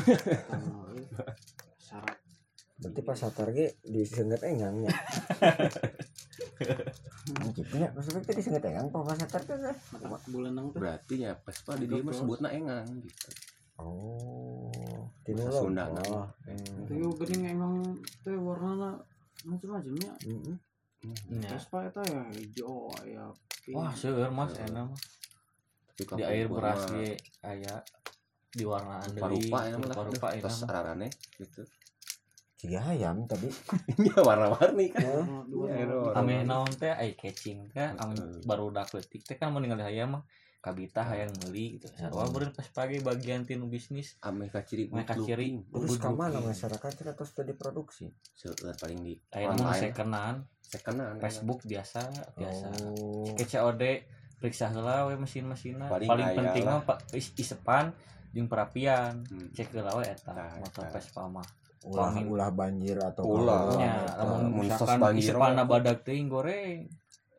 [1.79, 2.19] syarat
[2.75, 4.91] Berarti pas satar ge disenget engangnya.
[7.55, 9.57] Gitu ya, maksudnya tadi disenget engang pas satar teh.
[10.29, 13.31] bulan nang tuh berarti ya Vespa di dia mah sebutna engang gitu
[13.75, 14.71] Oh,
[15.27, 16.31] Bahasa tinu Sunda, nah.
[16.47, 17.75] itu juga geuning emang
[18.23, 18.95] teh warnana
[19.43, 20.55] macam-macamnya Heeh.
[21.05, 21.49] Nya.
[21.53, 23.25] Vespa itu ya hijau ya
[23.61, 23.77] pink.
[23.77, 24.89] wah seueur mas enak
[25.95, 27.15] Tapi di air beras ge
[27.45, 27.79] aya
[28.51, 31.09] di rupa-rupa ya mah rupa-rupa lah terus ararane
[31.39, 31.63] gitu.
[32.59, 33.47] Siga hayam tadi.
[34.09, 35.27] ya warna-warni kan?
[35.53, 36.19] Warna.
[36.19, 38.15] ame naon teh eye catching teh ame
[38.49, 40.23] baru dak leutik teh kan mun ningali hayam mah
[40.65, 45.61] kabita hayang meuli gitu sarua beureun pas pagi bagian tinu bisnis ame kaciri Ame kaciri.
[45.63, 46.49] Terus Good ka mana looking.
[46.49, 48.09] masyarakat teh terus tadi produksi.
[48.33, 52.01] seueur paling di aya mah online sekenan sekenan Facebook biasa
[52.33, 53.29] biasa Oh.
[53.31, 53.83] ke COD
[54.35, 57.93] periksa heula we mesin-mesinna Paling penting mah pa- is- isepan
[58.31, 59.53] jeung perapian Hmm.
[59.53, 60.89] cek heula we eta Nah, motor.
[60.89, 61.45] Vespa mah
[61.85, 63.69] ulah ulah banjir atau Ulah.
[63.69, 64.17] kalau- nya eta.
[64.19, 64.99] lamun mun misalkan
[65.55, 65.67] mah.
[65.67, 66.89] badag teuing goreng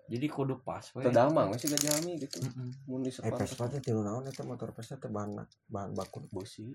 [0.05, 2.69] jadi kudu pas we terdamang we sih gajami gitu Mm-mm.
[2.85, 5.33] mun di Eh sepak Vespa teh tilu naon eta motor Vespa teh bahan
[5.65, 6.21] bahan baku.
[6.29, 6.69] bosi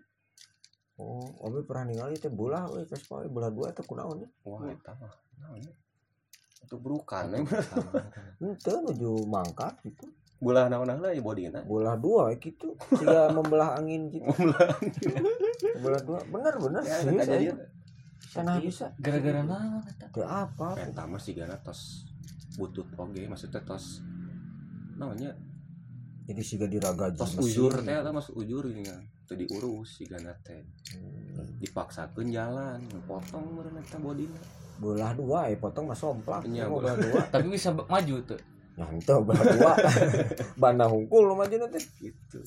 [1.00, 4.28] Oh, obe pernah ningali teh bola we Vespa we bola dua teh kunaon ya?
[4.42, 5.72] wah eta mah naon ya
[6.60, 7.40] itu burukan ya
[8.42, 10.10] Henteu nuju mangkat gitu.
[10.42, 12.74] bola naon lah ya bodina Bola dua gitu.
[12.98, 14.26] Siga membelah angin gitu.
[15.80, 16.18] bola dua.
[16.26, 16.82] Bener bener.
[16.82, 17.58] ya serius, aing.
[18.20, 18.90] Sana bisa.
[19.00, 20.74] gara-gara naon eta Teu apa.
[20.76, 21.32] eta mah sih
[21.64, 22.09] tos
[22.52, 24.02] butut oge maksudnya tos
[24.92, 25.30] namanya
[26.22, 27.42] Jadi siga diragaji tos mesin.
[27.42, 31.46] ujur teh eta mas ujur ini kan teu diurus si gana teh Hmm.
[31.58, 34.38] dipaksakeun jalan potong meureun eta bodina
[34.76, 36.40] Bola dua eh potong mah somplak.
[36.42, 36.64] Bola.
[36.66, 37.20] bola dua.
[37.28, 38.40] tapi bisa maju tuh
[38.72, 39.72] Ya henteu bola dua.
[40.62, 41.84] Bana hungkul lu maju teh.
[42.00, 42.40] gitu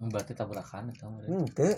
[0.00, 0.92] berarti tabrakan.
[0.92, 1.72] Henteu.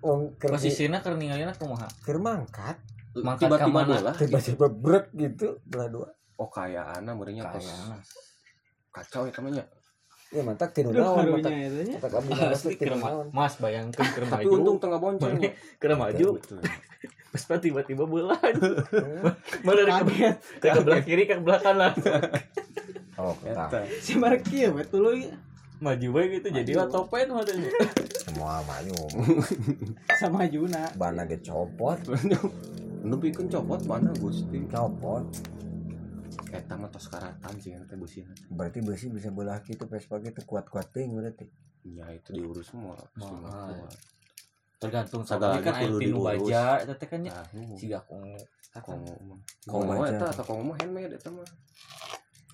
[0.00, 2.76] Wong keur di- posisinya keur ningalina kumaha keur mangkat
[3.14, 6.08] Mangkat tiba-tiba bola tiba-tiba brek gitu bola dua.
[6.38, 7.96] Oh kayaana meureunnya tos kayana
[8.90, 9.64] kacau eta mah nya
[10.28, 11.72] Ya mantak tinu Aduh, naon nya.
[11.96, 13.26] Mantak abdi asli tinu keur ma- naon.
[13.32, 15.40] mas bayangkeun keur tapi maju untung tengah bonceng
[15.78, 16.26] keur maju
[17.32, 19.24] pas tiba-tiba Hmm.
[19.64, 20.28] mana dari ke,
[20.60, 20.68] Kaget.
[20.70, 21.92] ke belah kiri ke belah kanan
[23.18, 23.82] Oh, kita.
[23.98, 25.32] Si Mark kieu betul lu ya.
[25.78, 26.86] maju bae gitu jadi Maju.
[27.02, 27.70] otopet matanya
[28.20, 28.94] semua mayu.
[30.14, 30.86] Sama Juna.
[30.94, 31.98] Bana ge copot,
[33.00, 35.24] Nepikeun copot mana Gusti copot.
[36.48, 40.88] Eta mah tos karatan sih teh busina Berarti besi bisa belah gitu Vespa gitu kuat-kuat
[40.90, 41.44] teuing berarti.
[41.84, 43.72] ya itu diurus semua Mahal.
[43.72, 43.96] kuat.
[44.78, 47.74] tergantung Sagala sama kan kudu tinu baja eta teh kan nya Tahu.
[47.74, 48.38] siga kongo
[48.78, 49.10] Kongo.
[49.66, 51.48] Kongo eta atau Kongo mah handmade eta mah.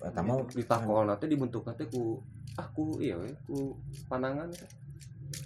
[0.01, 2.17] Eta mah Di takol nanti dibentuk nanti ku
[2.57, 3.77] ah ku iya we ku
[4.09, 4.49] panangan.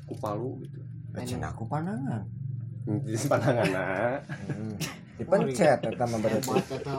[0.08, 0.80] Ku palu gitu.
[1.18, 2.24] Ecen aku panangan.
[3.04, 4.18] Di panangan nah.
[5.20, 6.50] Dipencet eta mah berarti.
[6.72, 6.96] Eta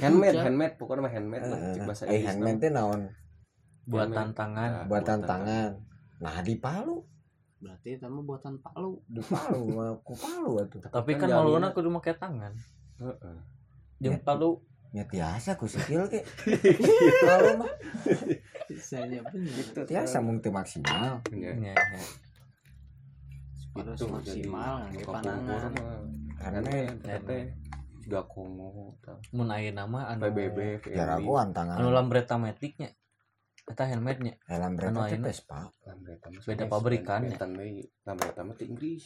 [0.00, 3.00] handmade handmade pokoknya mah handmade lah Eh, cik bahasa eh Inggris handmade teh naon?
[3.84, 5.70] buatan tangan Nah, Buatan tangan.
[6.16, 7.04] Nah, di Palu,
[7.58, 8.96] Berarti itu mah buatan Palu.
[9.04, 10.80] di Palu, mah ku Palu atuh.
[10.82, 12.52] tapi kan jalannya- maluna kudu make tangan
[12.96, 13.36] Heeh.
[14.00, 14.22] jeung Ya.
[14.22, 16.22] palu Ya tiasa ku sikil ke.
[17.26, 17.74] Palu mah
[18.64, 19.82] Sisanya bener.
[19.82, 21.18] tiasa mung teu maksimal.
[21.28, 21.74] Ya, nya
[23.74, 25.70] Harus itu maksimal kapungkur panangan.
[25.74, 25.98] mah.
[26.40, 27.38] Handmade.
[28.04, 29.16] Teh juga Kongo tah.
[29.32, 30.92] mun aya nama anu PBB.
[30.92, 31.80] Jaragoan tangan.
[31.80, 32.92] anu lambreta metiknya
[33.64, 35.32] eta handmade nya Helm anu ayeuna.
[35.32, 35.72] Vespa.
[35.88, 37.40] Lambreta mah Beda pabrikan, ya?
[37.40, 37.64] Lambreta mah
[38.04, 39.04] Lambreta mah ti Inggris.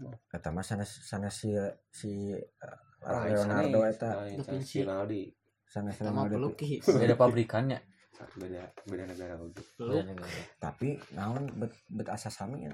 [0.00, 1.52] Mah Eta mah sana sana si
[1.92, 4.80] si uh, Leonardo eta Rai Da sanes Vinci.
[4.80, 5.22] Rinaldi.
[5.68, 6.56] sana Sama Leonardo.
[6.56, 6.82] pelukis.
[6.88, 7.78] beda pabrikannya
[8.36, 9.48] beda beda negara lu
[10.60, 12.72] tapi naon bet, bet asa sami ya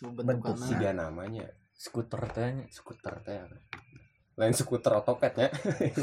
[0.00, 1.44] bentuk siga namanya
[1.76, 3.36] skuter teh skuter teh
[4.38, 5.48] lain skuter otopet ya.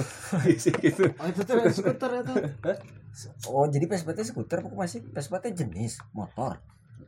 [0.84, 1.03] Gitu.
[1.16, 2.34] Oh itu tuh skuter itu.
[3.48, 4.99] Oh jadi Vespa teh skuter pokoknya masih?
[5.07, 6.60] Vespa teh jenis motor.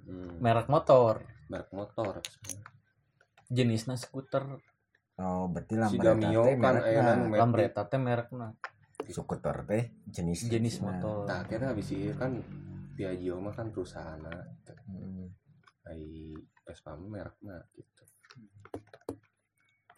[0.08, 1.20] Hmm, merek motor.
[1.52, 2.24] Merek motor.
[3.52, 4.48] Jenisnya skuter.
[5.20, 7.36] Oh berarti lah si Gamio kan metik.
[7.36, 8.56] Lambreta teh merekna.
[9.12, 11.28] Skuter teh jenis jenis Nah, motor.
[11.28, 12.40] Nah akhirnya habis itu kan
[12.98, 15.28] Piaggio mah kan perusahaan hmm.
[15.92, 16.34] ai
[16.64, 17.97] Vespa mah merekna gitu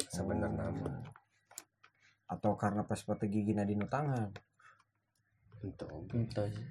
[0.10, 0.70] sebenarnya
[2.30, 4.30] atau karena Vespa teh gigina di nu tangan
[5.60, 6.66] Entah sih.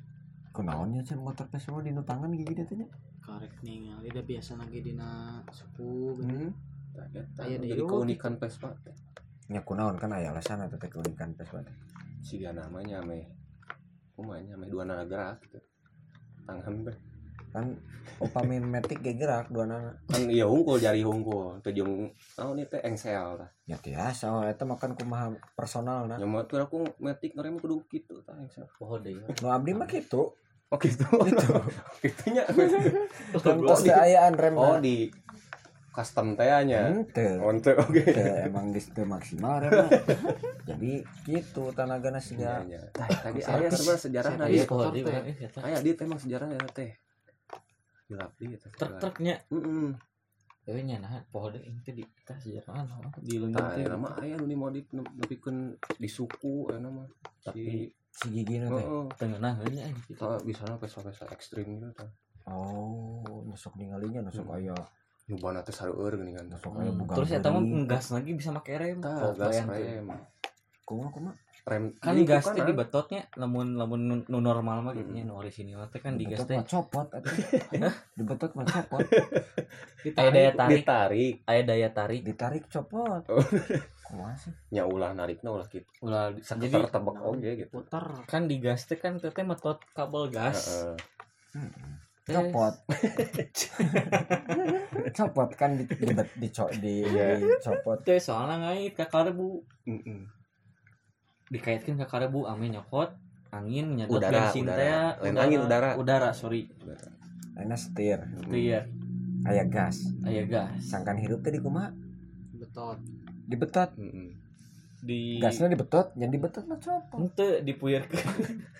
[0.55, 2.89] kunaonnya sih motor Vespa di nu tangan gigina teh nya?
[3.23, 6.49] karek ningali da biasa lagi dina suku gitu.
[6.49, 6.51] hmm.
[6.99, 8.97] Eta Aya jadi deui keunikan Vespa teh.
[9.53, 11.77] Nya kunaon kan aya alasan atau teh keunikan Vespa teh?
[12.25, 13.29] Siga namanya meh.
[14.17, 14.67] Kumanya meh.
[14.67, 15.63] Dua negara gitu
[16.49, 16.97] tangan teh
[17.49, 17.67] kan
[18.19, 19.93] upami metik ge gerak dua nana.
[20.05, 21.59] Kan iya hungkul jari hungkul.
[21.61, 23.51] Teu jeung naon ieu teh engsel tah.
[23.65, 27.85] Ya biasa oh eta makan kumaha personal nah nya mah tuh aku metik ngerem kudu
[27.87, 28.67] kitu tah engsel.
[28.79, 30.35] Oh deh nu abdi mah kitu.
[30.69, 31.47] Oh gitu Gitu.
[32.03, 32.45] kitunya.
[32.45, 35.09] Kan Oh, tos di- teh ayaan rem oh di
[35.89, 37.41] custom teh nya Henteu.
[37.41, 37.75] oh Teu,
[38.45, 39.91] emang geus teu maksimal rem mah.
[40.63, 40.93] jadi
[41.25, 42.83] gitu tanagana Iya, siga iya.
[42.95, 45.03] tadi aya sebenarnya sejarah Saya nadi tadi- oh motor deh.
[45.03, 45.23] Teh.
[45.41, 46.91] eh, aya emang sejarahnya teh
[48.09, 49.37] gelap di eta truk-truknya.
[49.49, 49.93] Heeh
[50.69, 54.37] tapi nya nah poho deui teh di tah sejarah naon di teh aya mah aya
[54.37, 57.09] nu dimodif nepikeun di suku aya mah
[57.41, 59.05] Tapi- si teh Heeh.
[59.17, 62.05] tengah nya gitu Tah bisa pesa-pesa ekstrim gitu tah.
[62.53, 64.77] oh nusuk ningalinya nusuk aya.
[65.25, 66.45] Nyobana teh sareueur geuning kan.
[66.53, 69.01] nusuk aya Hmm, buka terus eta mah ngegas lagi bisa make rem.
[69.01, 70.05] Oh, gas rem.
[70.85, 71.33] kumaha kumaha
[71.65, 75.83] Rem kan gas kan, di betotnya lamun lamun nu- normal mah gitu nya nu orisinil
[75.89, 77.29] teh kan di gas teh copot atuh.
[78.17, 79.05] Dibetot mah copot.
[80.19, 83.23] aya daya tarik ditarik aya daya tarik Ditarik copot.
[83.27, 83.43] Oh.
[84.07, 84.53] Kumaha sih?
[84.71, 85.85] nya ulah narikna ulah kitu.
[86.01, 87.69] ulah di- Jadi tebak oge gitu.
[87.71, 90.89] putar kan di gas teh kan teh metot kabel gas.
[91.53, 92.01] Hmm.
[92.25, 92.73] Copot.
[95.11, 96.49] copot kan di di di, di,
[96.79, 97.41] di, Iya.
[97.59, 98.01] copot.
[98.01, 100.23] teh soalnya ngait ka karbu Heeh.
[101.49, 103.11] Dikaitkan ke karbu angin nyokot
[103.49, 104.77] angin nyedot Udara, bensin udara.
[105.17, 105.91] teh Lain angin, udara.
[105.97, 106.69] udara sorry
[107.59, 108.23] Aina setir.
[108.39, 108.87] itu ya
[109.43, 110.13] Aya gas.
[110.23, 111.91] aya gas Sangkan hirup teh di kumaha?
[112.55, 112.99] betot
[113.49, 113.91] Dibetot.
[113.97, 114.37] Heeh.
[114.99, 117.17] di Gasnya dibetot, yang dibetot mah copot.
[117.23, 118.21] ente dipuyerkeun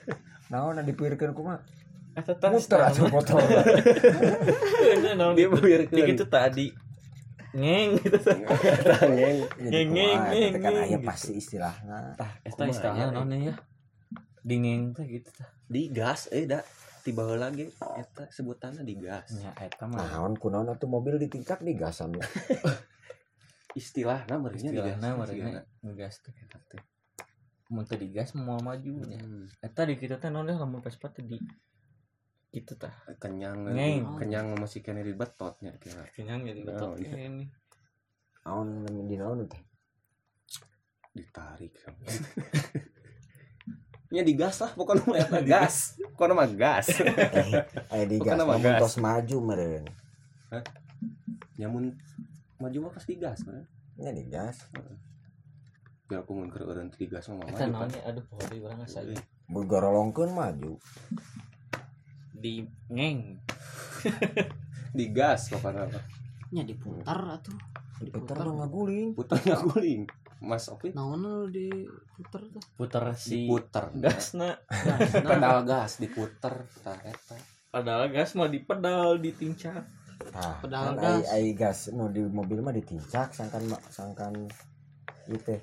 [0.53, 0.77] Naon
[1.33, 1.65] kumaha?
[2.19, 3.39] eta tah Muter atuh motor.
[3.39, 6.07] Dia di buyurkeun.
[6.11, 6.75] gitu tadi
[7.57, 8.19] ngeng gitu.
[8.19, 9.39] Ngeng,
[9.73, 10.21] ngeng, ngeng,
[10.53, 12.13] Eta kan aya ngeng, pasti istilahna.
[12.19, 13.55] tah eta Kumaha istilahnya ya, naon ya?
[14.45, 15.49] Dingeng teh gitu tah.
[15.69, 16.61] Di gas eh da
[17.05, 17.25] tiba
[17.57, 19.33] ge eta sebutanna di gas.
[19.33, 20.05] nya eta mah.
[20.05, 22.25] Naon kunaon atuh mobil ditingkak di gasan ya.
[23.81, 24.97] Istilahna meureunnya di gas.
[24.97, 26.83] istilahna marina ngegas teh eta teh.
[27.69, 29.21] Mun teu digas mau maju nya.
[29.21, 29.49] Hmm.
[29.65, 31.41] eta di kitu teh naon ya lamun Vespa teh di
[32.49, 32.93] gitu tah.
[33.17, 34.17] Kenyang Ngeng.
[34.17, 36.03] kenyang masih kena di betotnya kira.
[36.11, 37.29] Kenyang jadi Oh, betot iya.
[37.29, 37.45] ini.
[38.43, 38.69] Naon
[39.05, 39.61] di naon teh?
[41.11, 41.75] ditarik.
[44.09, 45.99] Nya digas lah pokoknya mah eta gas.
[46.15, 46.87] pokoknya mah gas.
[47.93, 48.79] Aya di Bukan gas, nama namun gas.
[48.81, 49.85] tos maju meureun.
[51.55, 51.85] nyamun
[52.57, 53.63] maju mah pas digas kan
[53.97, 54.67] Nya di gas.
[56.09, 58.01] biar aku mun keur eureun digas mah eta naon kan ya?
[58.09, 59.13] Aduh poho deui urang asa Euy,
[59.45, 60.79] Bergorolongkeun maju.
[62.39, 63.43] Di ngeng.
[64.99, 65.91] Digas pokoknya.
[65.91, 66.05] Mah.
[66.49, 67.53] nya diputar atuh
[68.01, 69.13] Diputar mah ngaguling.
[69.13, 70.09] putar guling
[70.39, 72.63] mas oke naon lu diputar tuh?
[72.79, 74.55] Puter si diputer gasna
[75.11, 77.37] pedal gas diputer tah eta.
[77.69, 79.83] Padahal gas mah di pedal ditincak
[80.35, 81.27] Ah, Pedal kan gas.
[81.31, 84.47] ai ai gas nu di mobil mah ditincak sangkan sangkan
[85.43, 85.61] teh.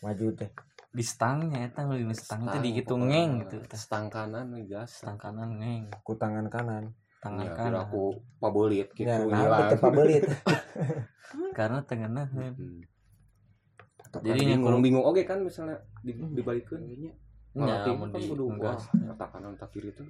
[0.00, 0.50] Maju teh.
[0.98, 5.14] Di stangnya eta di stang teh Stang, dihitu pokoknya ngeng gitu stang kanan gas stang
[5.14, 5.84] kanan ngeng.
[6.02, 6.90] Ku tangan kanan.
[7.18, 7.82] tangan Ya, kanan.
[7.82, 10.26] aku pabelit gitu Ya, nah pabelit.
[11.58, 12.82] karena tengahnya Hmm.
[13.98, 16.32] Atau Jadi kan nya bingung bingung oke kan misalnya di, Hmm.
[16.32, 17.12] dibalikeun Kayaknya.
[17.58, 20.06] Malah ya tim mun kan di kudu ngegas wah tak kanan tak kiri tuh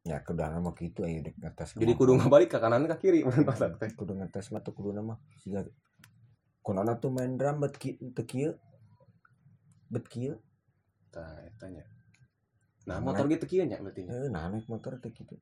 [0.00, 1.76] Ya kudu mah kitu aya di atas.
[1.76, 3.20] jadi kudu ngebalik ke kanan ke kiri
[3.98, 5.16] kudu ngetes mah tuh kudu nama.
[5.36, 5.64] Siga
[6.60, 8.52] kunana tuh main drum bet ki teu kieu
[9.90, 10.38] bet kieu
[11.10, 11.82] tah eta nya
[12.86, 14.06] nah motor gitu kieu nya berarti?
[14.06, 15.36] Nya eh nah naik motor teh kitu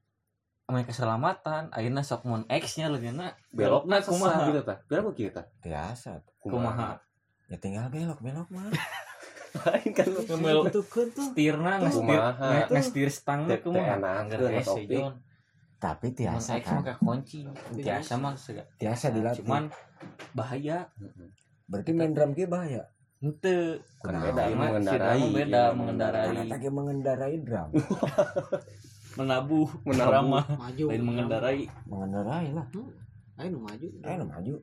[0.68, 4.76] Ame keselamatan ayeuna sok mun X nya leungeuna belokna kumaha gitu tah?
[4.84, 5.48] Belok kieu tah?
[5.64, 6.20] Biasa.
[6.44, 7.00] Kumaha?
[7.48, 8.68] Ya tinggal belok belok mah.
[9.64, 11.24] Lain kan Itu kan tuh.
[11.32, 12.20] setirna ngestir
[12.68, 13.96] ngestir stang teh kumaha?
[13.96, 15.00] teu enak, Angger teu hese, topik.
[15.00, 15.14] Jon.
[15.80, 17.38] tapi tiasa X kan mah kunci.
[17.80, 18.34] Tiasa mah
[18.76, 19.40] tiasa dilatih.
[19.40, 19.72] Cuman
[20.36, 20.92] bahaya.
[21.64, 23.82] Berarti main drum ge bahaya ente.
[23.98, 26.28] Beda mah mengendarai, beda iya, mengendarai.
[26.46, 27.68] lagi mengendarai drum
[29.18, 30.46] menabuh Menabuh.
[30.54, 30.84] Maju.
[30.86, 31.66] lain mengendarai.
[31.84, 32.66] Mengendarai lah.
[33.38, 33.86] Ayo nu maju.
[34.02, 34.54] ayo maju.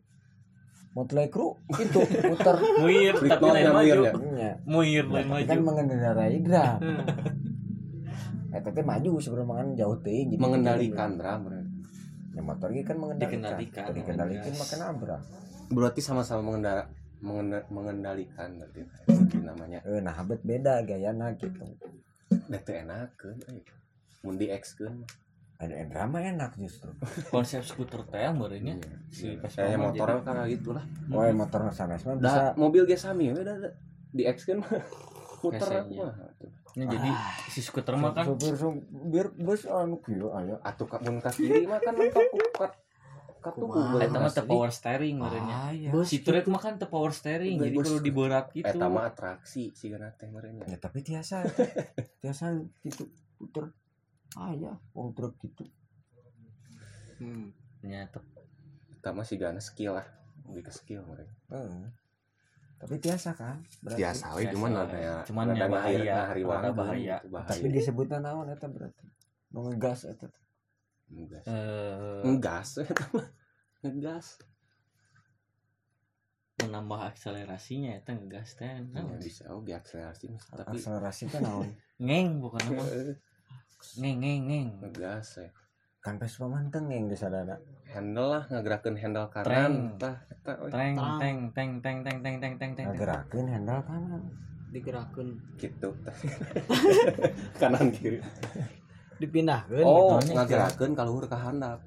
[0.95, 3.75] Motley Crue itu putar muir tapi lain maju.
[3.75, 4.11] muir ya?
[4.15, 4.51] Nya.
[4.63, 5.43] muir lain maju.
[5.45, 8.55] kan mengendarai drum Hmm.
[8.55, 11.51] eh tapi maju sebelum mangan jauh teuing jadi mengendalikan drum
[12.31, 13.43] ya motor ge kan mengendalikan.
[13.43, 13.83] Dikendalikan.
[13.91, 15.17] dikendalikan makan abra.
[15.67, 16.83] Berarti sama-sama mengendara.
[16.83, 17.03] mengenda-
[17.73, 19.81] mengendalikan berarti Itu namanya.
[19.81, 21.65] Eh nah habet beda gayana gitu.
[22.29, 23.61] Da teu enakeun euy
[24.25, 25.05] mun di X keun
[25.57, 26.93] ada drama enak justru.
[27.33, 28.77] Konsep skuter teh meureunnya
[29.09, 30.85] si Vespa eh motor kan gitu lah.
[31.09, 33.69] Oh ya motor sanes mah bisa da mobil ge sami we da da.
[34.15, 34.71] di X keun mah
[35.45, 36.09] muter Hesenya.
[36.09, 36.13] mah
[36.75, 37.11] jadi, jadi
[37.53, 38.25] si skuter mah kan
[39.07, 42.73] biar bus anu kieu aya atuh ka mun ka kiri mah kan mentok ku kat
[42.73, 42.84] katuku
[43.51, 43.99] Kumaha.
[43.99, 44.49] eta mah teu asli.
[44.49, 48.65] power steering meureunnya aya si turret mah kan teu power steering jadi perlu diberat gitu.
[48.65, 50.77] Eta mah atraksi sigana teh meureunnya ya.
[50.77, 51.45] Tapi tiasa.
[52.21, 53.05] Tiasa gitu
[53.35, 53.69] puter.
[54.35, 55.67] Aya wong truk gitu.
[57.15, 57.53] Hmm.
[57.81, 58.25] nya teu-
[58.91, 60.07] eta mah sigana skill lah
[60.45, 61.85] lebih ke skill meureun Heeh.
[62.75, 64.01] tapi tiasa kan berarti.
[64.01, 66.15] Biasa we Biasa cuman ada ya Cuman ada ya bahaya,
[66.73, 67.17] bahaya.
[67.21, 67.55] gitu, bahaya.
[67.55, 69.05] Tapi disebutnya naon eta berarti?
[69.49, 70.27] Nu ngegas eta
[71.07, 71.45] ngegas.
[71.45, 72.69] Eh ngegas.
[73.85, 74.27] Ngegas.
[76.55, 79.19] Menambah akselerasinya eta ngegas teh Ya, naon?
[79.19, 79.45] bisa.
[79.51, 80.47] Oke akselerasi mas.
[80.47, 81.67] tapi akselerasi kan naon?
[82.05, 82.83] Ngeng bukan nama.
[83.99, 84.69] Ngeng ngeng ngeng.
[84.81, 85.49] Ngegas ya
[85.99, 87.57] kan pes pamanteng yang di sadana
[87.89, 90.21] handle lah ngagerakeun handle kanan tah
[90.69, 92.85] teng teng teng teng teng teng teng teng teng.
[92.87, 94.21] Ngagerakeun handle kanan.
[94.69, 95.27] Digerakkan.
[95.55, 95.89] gitu.
[97.55, 98.21] Kanan kiri
[99.17, 99.83] Dipindahkan.
[99.83, 100.35] oh gitu.
[100.35, 101.79] ngagerakeun kaluhur ka handap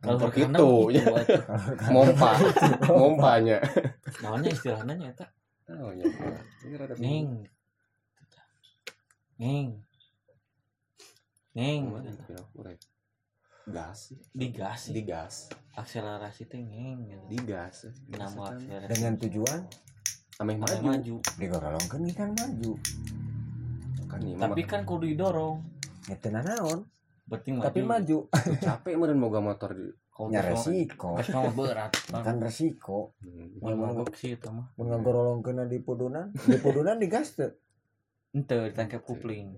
[0.00, 1.92] kalau Untuk berkena itu, gitu ya.
[1.92, 2.30] mompa.
[2.88, 3.60] Mompanya.
[4.24, 5.26] Namanya istilahnya nyata.
[5.76, 6.96] Oh ya Kumaha ya, kira-kira?
[13.70, 15.34] gas digas digas
[15.76, 17.24] akselerasi teh ngeng gitu.
[17.28, 18.90] digas nama akselerasi.
[18.96, 19.60] Dengan tujuan?
[20.40, 21.14] Ameh maju, maju.
[22.16, 22.72] Kan maju.
[24.08, 25.60] Kan tapi kan kudu didorong
[26.06, 26.86] itu naon.
[27.26, 27.64] Berarti maju.
[27.66, 28.16] Tapi maju.
[28.66, 29.88] Capek meureun boga motor di
[30.20, 31.08] Vespa- resiko.
[31.16, 31.92] mah berat
[32.26, 33.16] kan resiko.
[33.20, 33.56] Hmm.
[33.56, 34.68] Mun mogok sih itu mah.
[34.76, 36.28] mun ngagorolongkeun di pudunan.
[36.34, 37.56] Di pudunan digas teu
[38.30, 39.56] ente ditangkap kupling.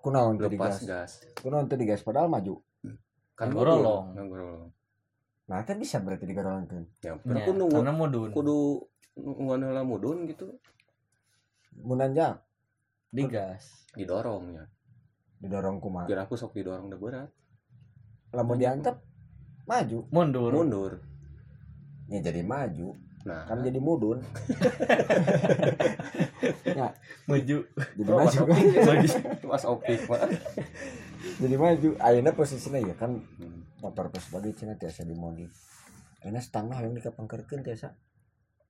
[0.00, 1.12] Kunaon teu lepas digas gas.
[1.40, 2.60] Kunaon teu digas padahal maju.
[3.34, 4.04] Kan Ngagorolong.
[4.12, 4.70] mudun, ngagorolong
[5.44, 8.32] nah kan bisa berarti digorolongkeun ya Ya, kudu karena mudun.
[8.32, 8.80] kudu
[9.14, 10.56] nungguan heula mudun gitu.
[11.76, 12.40] Mun nanjak
[13.08, 14.64] digas didorong ya
[15.38, 17.30] didorong kumaha biar aku sok didorong udah berat.
[18.32, 18.96] Lamun diantep
[19.64, 19.98] maju.
[20.10, 20.50] Mundur.
[20.52, 20.92] Mundur.
[22.10, 22.92] Ya jadi maju.
[23.24, 23.48] Nah.
[23.48, 24.20] Kan jadi mudun.
[27.24, 27.56] Maju.
[27.96, 28.40] Jadi Oh, maju.
[28.84, 29.08] maju
[29.48, 30.00] mas opik
[31.40, 31.88] jadi maju.
[31.98, 33.64] Ayeuna posisinya ya kan Hmm.
[33.80, 35.56] motor pas bagi cina tiasa dimodif.
[36.20, 37.96] Ayeuna setengah yang dikapangkerkeun tiasa.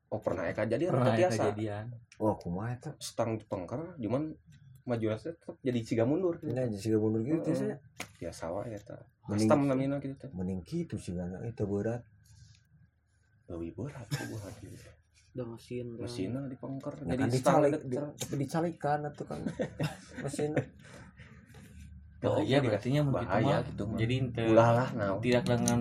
[0.06, 1.90] Oh pernah ya jadi pernah ya kejadian.
[2.22, 4.38] Wah kumaha eta stang dipengker cuman
[4.84, 6.52] maju rasa tetap jadi ciga mundur gitu.
[6.52, 7.80] ini aja sih mundur gitu Heeh.
[8.20, 12.04] tiasa ya sawah ya ta custom namanya gitu teh mending gitu sih kan itu berat.
[13.48, 14.88] Lebih berat tuh buat gitu.
[15.34, 15.86] Udah mesin.
[15.96, 16.04] dah.
[16.04, 19.40] mesinnya dipengker ya jadi kan dicalik di, tapi dicalikan itu kan.
[20.24, 20.52] Mesin.
[22.24, 25.80] Bahaya Oh, berarti nya begitu bahaya gitu mah jadi ente ulah lah nah tidak dengan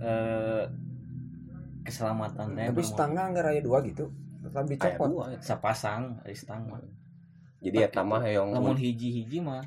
[0.00, 0.64] eh,
[1.84, 4.08] keselamatan tapi setengah nggak raya dua gitu
[4.48, 5.36] lebih copot ya.
[7.64, 9.64] Mah jadi ya tamah yang lamun hiji-hiji mah.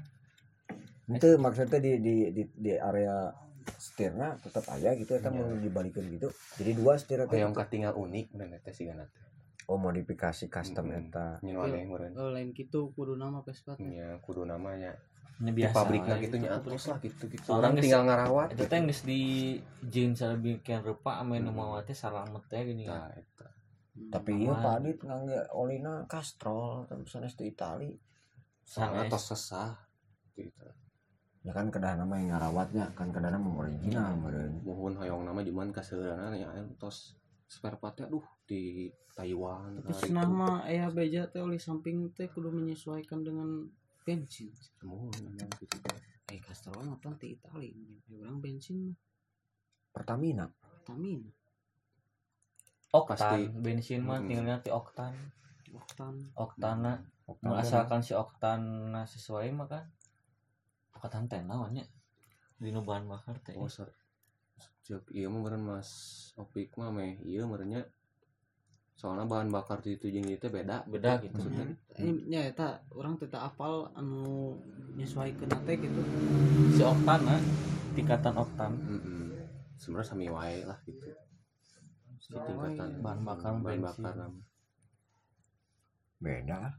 [1.09, 3.33] Itu maksudnya di di di, di area
[3.81, 5.41] setirna tetap aja gitu ya kan Iya.
[5.41, 6.29] mau dibalikin gitu.
[6.61, 7.61] Jadi dua setir oh, teh yang gitu.
[7.65, 9.01] katinggal unik dan teh sih kan
[9.67, 11.11] oh modifikasi custom Mm-mm.
[11.11, 11.43] eta.
[11.43, 12.15] Nyen wae meureun.
[12.15, 13.83] Oh, lain gitu kudu nama Vespa teh.
[13.83, 14.95] ya kudu namanya
[15.37, 16.23] ini di biasa pabriknya we.
[16.25, 17.45] gitu nya terus lah gitu gitu.
[17.51, 19.21] Orang tinggal ngarawat itu teh geus di
[19.83, 21.59] jeans bikin rupa ame nu Hmm.
[21.59, 22.87] mawa teh salamet teh gini.
[22.87, 23.47] Nah eta
[24.13, 24.41] tapi Aman.
[24.43, 27.91] iya Pak Adit ngangge olina Castrol kan sanes di Itali
[28.63, 29.09] Sanes.
[29.11, 29.75] tos sesah
[30.35, 30.65] gitu
[31.47, 35.71] ya kan kedah nama yang ngarawatnya kan kedah nama original meureun mohon hoyong nama cuman
[35.71, 37.15] kaseurana ya tos
[37.47, 43.25] spare partnya aduh di Taiwan Tapi mah ayah beja teh oli samping teh kudu menyesuaikan
[43.25, 43.65] dengan
[44.05, 44.51] bensin.
[44.85, 45.73] mohon memang gitu
[46.27, 47.71] Eh Castrol mah tah di Itali.
[48.19, 48.97] Orang bensin mah
[49.95, 51.31] Pertamina Pertamina.
[52.91, 53.41] Oktan Pasti.
[53.51, 54.27] bensin mah Mm-mm.
[54.31, 55.13] tinggal nanti oktan.
[55.75, 56.13] Oktan.
[56.37, 59.83] Oktana Oktan asalkan si oktana sesuai maka
[60.95, 61.83] oktan teh naonnya
[62.57, 63.53] di bahan bakar teh.
[63.59, 63.91] Oh ser
[64.87, 65.89] Cek, iya mah meren mas
[66.39, 67.19] opik mah meh.
[67.21, 67.83] Iya merennya
[68.95, 70.87] soalnya bahan bakar di itu jeung ieu teh beda.
[70.87, 71.35] Beda gitu.
[71.37, 74.55] Maksudnya ini ya eta orang tidak apal anu
[74.95, 76.01] nyesuaikeun teh gitu.
[76.71, 77.35] Si oktana
[77.93, 78.71] tingkatan oktan.
[78.87, 79.35] Mm-mm.
[79.77, 81.13] sebenarnya sami wae lah gitu
[82.27, 84.03] si tingkatan Bahan bakar bahan bensin.
[84.03, 84.15] bakar
[86.19, 86.59] beda?
[86.59, 86.73] Lah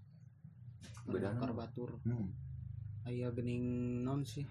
[1.09, 1.91] Beda bakar batur.
[2.05, 2.29] Hmm.
[3.03, 3.65] aya gening
[4.05, 4.45] non sih.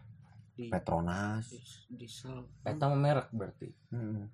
[0.58, 1.54] Di Petronas.
[1.94, 2.50] diesel.
[2.66, 3.70] Eta merek berarti.
[3.94, 4.26] Hmm.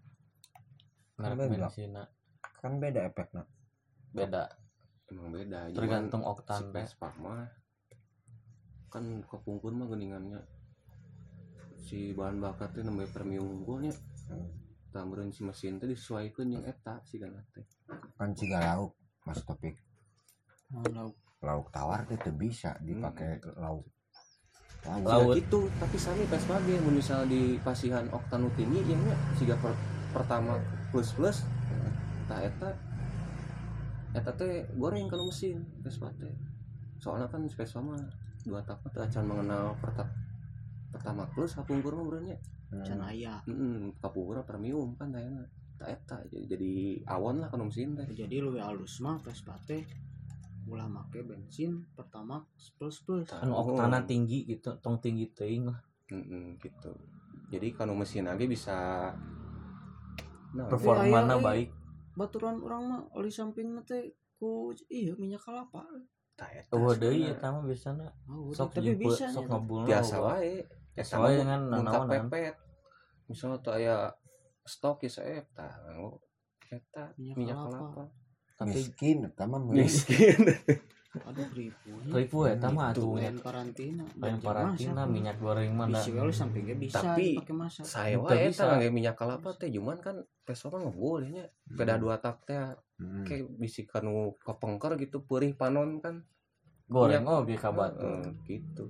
[1.19, 1.67] merek Kan beda.
[1.67, 2.03] bensinna
[2.63, 3.43] kan beda efeknya.
[4.15, 4.43] Beda.
[5.11, 7.43] Emang beda Cuman tergantung si oktan teh Vespa mah
[8.87, 10.39] kan kepungkur mah geningannya.
[11.83, 13.91] Si bahan bakar teh namanya premium unggulnya
[14.23, 14.62] Hmm.
[14.93, 17.65] Tambahan si mesin teh disesuaikan yang eta sih kan teh.
[18.13, 18.93] Kan ciga lauk
[19.25, 19.73] mas topik.
[20.69, 21.17] Oh, lauk.
[21.43, 23.83] Lauk tawar itu bisa dipakai lauk.
[24.85, 25.03] Lauk.
[25.03, 25.33] Laut.
[25.33, 29.17] Ya gitu tapi sami Vespa ge mun misal di pasihan oktan nu tinggi yang nya
[29.35, 29.73] siga per,
[30.13, 30.61] pertama
[30.93, 31.41] plus plus
[32.29, 32.71] tah eta
[34.13, 36.31] eta teh goreng kalau mesin Vespa teh.
[37.01, 37.97] Soalnya kan si Vespa mah
[38.45, 39.73] dua tak teh acan mengenal
[40.93, 42.37] pertama plus kapungkur mah berenya
[42.81, 45.45] can aya mah premium kan tayana
[45.77, 46.73] tak eta jadi, jadi
[47.11, 48.07] awan lah kalau mesin teh.
[48.13, 49.83] Jadi lu halus mah Vespa teh
[50.63, 52.39] ulah make bensin pertama
[52.79, 53.27] plus plus.
[53.35, 53.75] Anu oh.
[53.75, 55.79] oktana tinggi gitu tong tinggi teuing lah.
[56.13, 56.95] Mm-mm, gitu.
[57.51, 58.77] Jadi kalau mesin aja bisa
[60.55, 61.45] nah, performana iya, iya.
[61.45, 61.69] baik.
[62.13, 65.83] baturan orang mah oli samping teh ku iya minyak kelapa.
[66.37, 67.37] Tah eta eueuh deui sebenarnya.
[67.37, 69.51] eta mah biasana oh, sok tapi jemput bisa sok nya.
[69.53, 70.55] ngebulna biasa wae
[70.93, 72.29] Biasa wae dengan mun nanaonan.
[72.29, 72.55] pepet
[73.25, 74.11] misalnya tuh aya
[74.61, 76.21] stok ya saya eta nganggo
[76.65, 77.69] eta Minyak minyak kelapa.
[77.69, 78.03] kelapa.
[78.53, 80.39] Tapi miskin sama miskin.
[81.13, 83.05] Aduh ribu ribu eta mah Gitu.
[83.05, 84.03] atuhnya lain karantina
[84.41, 85.11] parantina masak.
[85.11, 87.37] minyak goreng mah bisa kalau sampingnya bisa Tapi,
[87.79, 88.49] saya wae bisa.
[88.49, 92.41] eta ngangge minyak kelapa teh cuman kan Vespa mah nggak boleh nya peda dua tak
[92.43, 92.57] teh.
[92.95, 93.23] Hmm.
[93.23, 96.25] kayak bisi kanu kepengker gitu perih panon kan.
[96.85, 98.85] Goreng Minyak- oge ka batu Heeh, gitu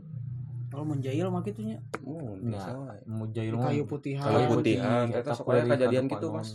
[0.73, 1.77] kalau menjahil mah gitunya?
[2.01, 4.75] Mau jahil Di mah kayu putihan Kayu putih.
[4.81, 6.27] putihan, eta eta sok kueri aya kejadian gitu.
[6.33, 6.49] Mas.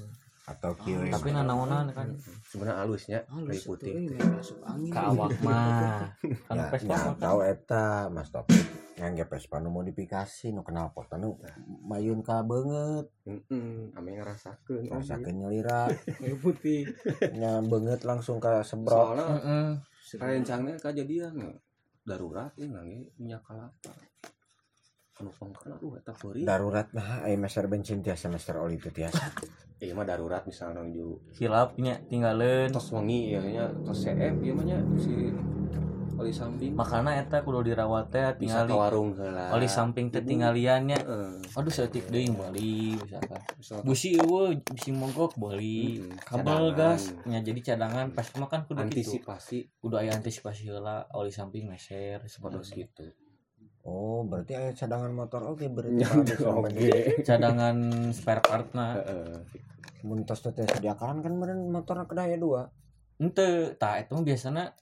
[0.48, 2.08] atau kieu Oh, tapi nanaonan kan.
[2.42, 3.92] Sebenarnya halusnya halus kayu putih.
[3.92, 4.16] teh.
[4.16, 4.90] main masuk angin.
[4.90, 6.00] Ka awak mah.
[6.48, 7.20] Kan ya, Vespa ya mah kan.
[7.20, 8.64] tahu eta mas topik
[8.96, 11.36] ngangge Vespa nu modifikasi nu kenal pot nu
[11.84, 13.12] mayun ka beungeut.
[13.22, 15.84] Heeh, ame ngarasakeun oh, rasakeun nyelira.
[16.24, 16.88] Kayu putih.
[17.36, 19.20] Nya beungeut langsung ka sebrok.
[19.20, 19.76] Heeh.
[20.16, 21.52] rencangnya kejadian ya.
[22.00, 24.32] darurat ini nangge minyak kelapa anu pengker aduh
[24.64, 25.07] eta perih
[26.46, 29.34] darurat nah aya meser bensin tiasa meser oli itu tiasa.
[29.78, 32.70] Iya mah darurat misalnya nuju hilapnya tinggalin.
[32.70, 35.34] Tos wengi ya nya tos CF ieu mah nya si
[36.18, 36.74] oli samping.
[36.74, 39.54] Makanya eta kudu dirawat teh ke warung heula.
[39.54, 41.58] Oli samping teh tingaliannya Heeh.
[41.58, 43.38] aduh setik deui bali misalkan
[43.86, 46.02] busi eueuh bisi mogok bali.
[46.26, 48.10] Kabel gas nya jadi cadangan.
[48.14, 49.18] Pas makan kudu gitu.
[49.18, 49.70] Antisipasi.
[49.78, 53.27] Kudu aya antisipasi heula oli samping meser sepados sepados gitu
[53.88, 55.40] oh berarti cadangan motor.
[55.48, 56.04] Oke berarti
[56.36, 57.24] kalau misalnya oke.
[57.24, 57.76] cadangan
[58.12, 59.36] spare part-na Heeh.
[60.04, 62.68] mun tos teh sediakan kan meureun motorna kedaya dua.
[63.16, 64.76] Ente tah eta mah biasana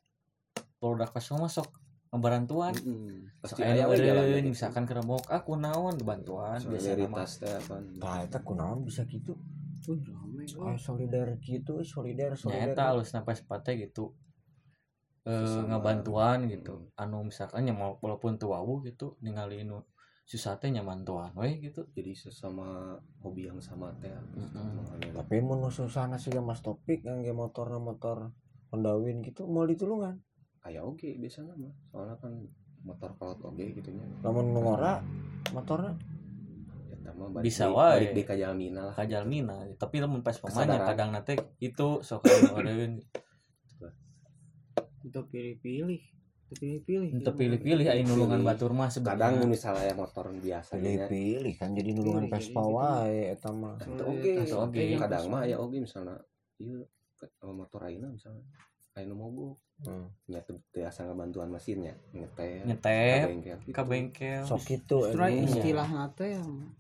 [0.82, 1.70] produk mah sok
[2.10, 2.74] ngebarantuan.
[2.74, 3.38] Mm-mm.
[3.46, 4.52] sok pasti aya jalan eureun gitu.
[4.52, 7.22] misalkan keremok aku naon bantuan biasana mah.
[7.22, 9.38] solidaritas teh apa tah eta kunaon bisa gitu.
[10.58, 14.14] Oh solidar gitu solidar solidar eta alusna Vespa teh gitu
[15.26, 16.86] eh ngabantuan gitu.
[16.94, 17.02] Mm.
[17.02, 19.82] anu misalkan nya mau- walaupun teu wawuh gitu ningali nu
[20.26, 21.86] susah teh nyamantuan we gitu.
[21.94, 24.82] Jadi sesama hobi yang sama teh Mm-mm.
[24.82, 27.02] Makanya tapi mun susahna sih mas topik
[27.34, 28.30] motorna motor
[28.70, 30.18] Honda Win gitu mau ditulungan.
[30.62, 32.32] Aya oge biasanya mah soalnya kan
[32.86, 34.02] motor kolot oge gitu nya.
[34.22, 35.02] Lamun nu ngora
[37.16, 37.96] mah balik Bisa wae.
[37.96, 38.94] balik deui ka Jalmina lah.
[38.94, 40.84] Kajalmina tapi lamun pas Kesadaran.
[40.84, 43.00] kadang nate itu sok eureun
[45.06, 46.02] itu pilih-pilih
[46.46, 47.10] itu pilih-pilih.
[47.18, 48.50] Untuk pilih-pilih aing nulungan Pilih.
[48.54, 52.74] batur mah kadang misalnya aya motor biasa pilih-pilih kan jadi nulungan Vespa gitu.
[52.78, 53.74] wae eta mah.
[53.82, 54.34] Oge.
[54.46, 54.82] Eta oge.
[54.94, 56.22] kadang mah aya oge misalnya.
[56.62, 56.86] Eh,
[57.50, 58.46] motor ayeuna misalnya.
[58.94, 59.58] Aya nu mogok.
[59.76, 60.08] Hmm.
[60.24, 62.64] nya teu teu asa ngabantuan mesinnya bengkel
[63.44, 63.76] gitu.
[63.76, 64.40] ke bengkel.
[64.48, 65.52] Sok gitu Justru anjing.
[65.52, 66.72] istilah nate yang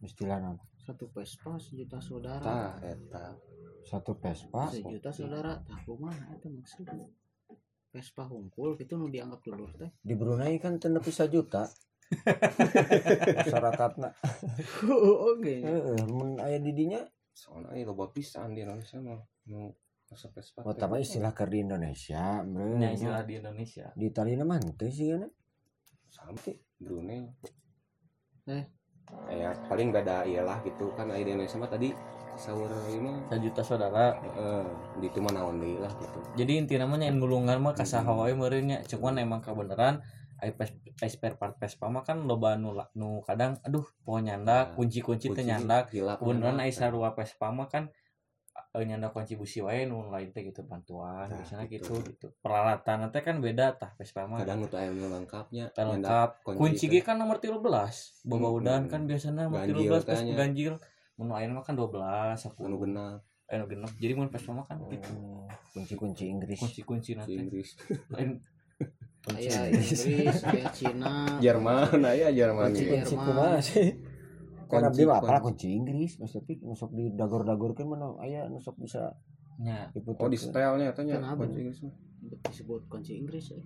[0.00, 0.56] istilah naon?
[0.80, 2.40] satu Vespa sejuta saudara.
[2.40, 3.36] Tah eta.
[3.84, 4.72] Satu Vespa?
[4.72, 7.04] Sejuta saudara tak kumaha itu maksudnya
[7.96, 11.64] Vespa hungkul itu nu dianggap dulur teh di Brunei kan teu nepi juta
[13.40, 14.08] masyarakatna
[15.32, 17.00] oke heeh mun aya di dinya
[17.32, 19.16] soalnya aya loba pisan di Indonesia mah
[19.48, 19.72] nu
[20.06, 20.86] Vespa Oh, teh.
[20.86, 22.78] tapi istilah keur di Indonesia, meureun.
[22.78, 25.26] nya istilah di Indonesia Di Italia mah henteu sih kan.
[26.06, 27.26] sampai Brunei
[28.46, 28.64] Eh.
[29.26, 31.90] ya paling beda iyalah gitu kan di Indonesia mah tadi
[32.36, 33.12] sahur ini.
[33.26, 34.14] Sejuta saudara.
[34.36, 34.64] Eh
[34.96, 36.18] di itu mah naon deui lah gitu.
[36.36, 40.00] Jadi inti namanya yang gulungan mah kasaha wae meureunnya cuman emang kebenaran
[41.02, 45.40] spare part Vespa mah kan loba nu nu kadang aduh poho nyandak Nah, kunci-kunci teh
[45.40, 45.88] nyandak.
[45.88, 47.88] kebenaran ai sarua Vespa mah kan
[48.72, 52.00] eh, nyandak kunci busi wae nu lain teh gitu bantuan Nah, biasanya gitu.
[52.00, 52.26] gitu gitu.
[52.40, 54.44] Peralatan teh kan beda tah Vespa mah.
[54.44, 56.44] Kadang untuk ayam lengkapnya lengkap.
[56.44, 57.56] kunci ge kan nomor 13
[58.28, 58.92] bawa Hmm, udan hmm.
[58.92, 60.74] kan biasanya nomor Ganjil 13 pas ganjil
[61.16, 64.76] mun aya mah kan 12 anu 10 genap anu genep jadi mun Vespa mah kan
[64.86, 66.58] gitu Oh, kunci-kunci Inggris.
[66.58, 67.76] kunci-kunci nanti Inggris
[68.10, 68.40] lain
[69.26, 70.06] Kunci Aya Inggris.
[70.06, 71.12] Inggris, aya Cina.
[71.42, 73.90] Jerman aya Jerman Kunci kunci kumaha sih?
[74.70, 75.66] Kan Kunci- mah apalah kunci.
[75.66, 79.10] kunci Inggris, maksudnya nusuk di dagor-dagorkeun mana aya nusuk bisa
[79.56, 81.42] nya oh di tanya Kenapa?
[81.42, 81.94] kunci Inggris mah
[82.44, 83.58] disebut kunci Inggris ya.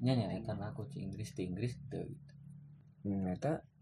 [0.00, 2.34] nya nya eta na kunci Inggris di Inggris teu gitu.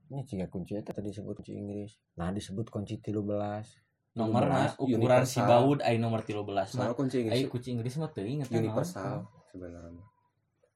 [0.05, 1.97] Hmm, nya ciga kunci eta tadi disebut kunci Inggris.
[2.15, 3.83] Nah, disebut kunci 13.
[4.15, 7.99] nomorna 13, ukuran si baud aya nomor 13 nah soal kunci aya Inggris kunci Inggris
[7.99, 10.07] mah teu inget universal sebenarnya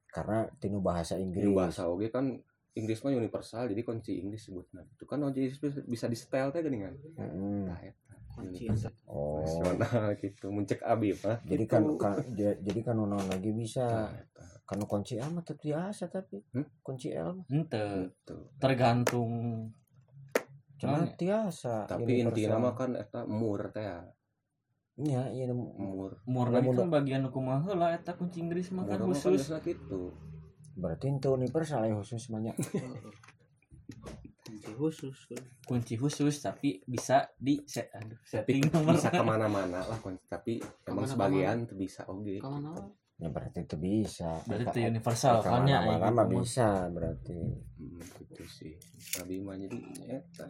[0.09, 1.39] Karena tinu bahasa Inggris.
[1.39, 2.35] Di bahasa oge kan
[2.73, 6.59] Inggris mah universal jadi kunci Inggris sebutna itu kan kunci Inggris bisa- di setel teh
[6.59, 7.59] geuningan Mm-mm.
[7.65, 8.69] nah eta Kunci
[9.05, 9.39] Oh.
[9.39, 13.85] nasional gitu muncek abi mah Jadi kan, kan ja- jadi kan non lagi bisa.
[14.07, 14.13] Nah
[14.63, 16.45] kan kunci L mah tetep biasa tapi.
[16.51, 16.61] Hmm?
[16.79, 17.45] kunci L mah.
[17.47, 18.37] Henteu gitu.
[18.57, 19.31] Tergantung
[20.77, 21.83] cuma biasa.
[21.85, 23.99] tapi intinya mah kan eta mur teh ya
[24.95, 26.19] Iya, iya mur.
[26.25, 29.47] Murna Lamun kan bagian kumaha heula eta kunci Inggris mah kan mur kan khusus.
[29.59, 30.11] gitu.
[30.75, 32.55] Berarti itu universal ya khusus banyak.
[34.79, 35.17] kunci khusus
[35.67, 38.95] kunci khusus tapi bisa di set aduh, setting nomor.
[38.95, 42.87] bisa ke mana-mana lah kunci tapi emang sebagian tuh bisa oge Ke mana mana?
[43.19, 44.39] Ya berarti itu bisa.
[44.47, 46.27] berarti teu universal ka kan ya gitu mah.
[46.31, 47.35] bisa berarti.
[47.75, 48.73] hmm, gitu sih.
[49.11, 49.75] Tapi mah jadi
[50.07, 50.47] eta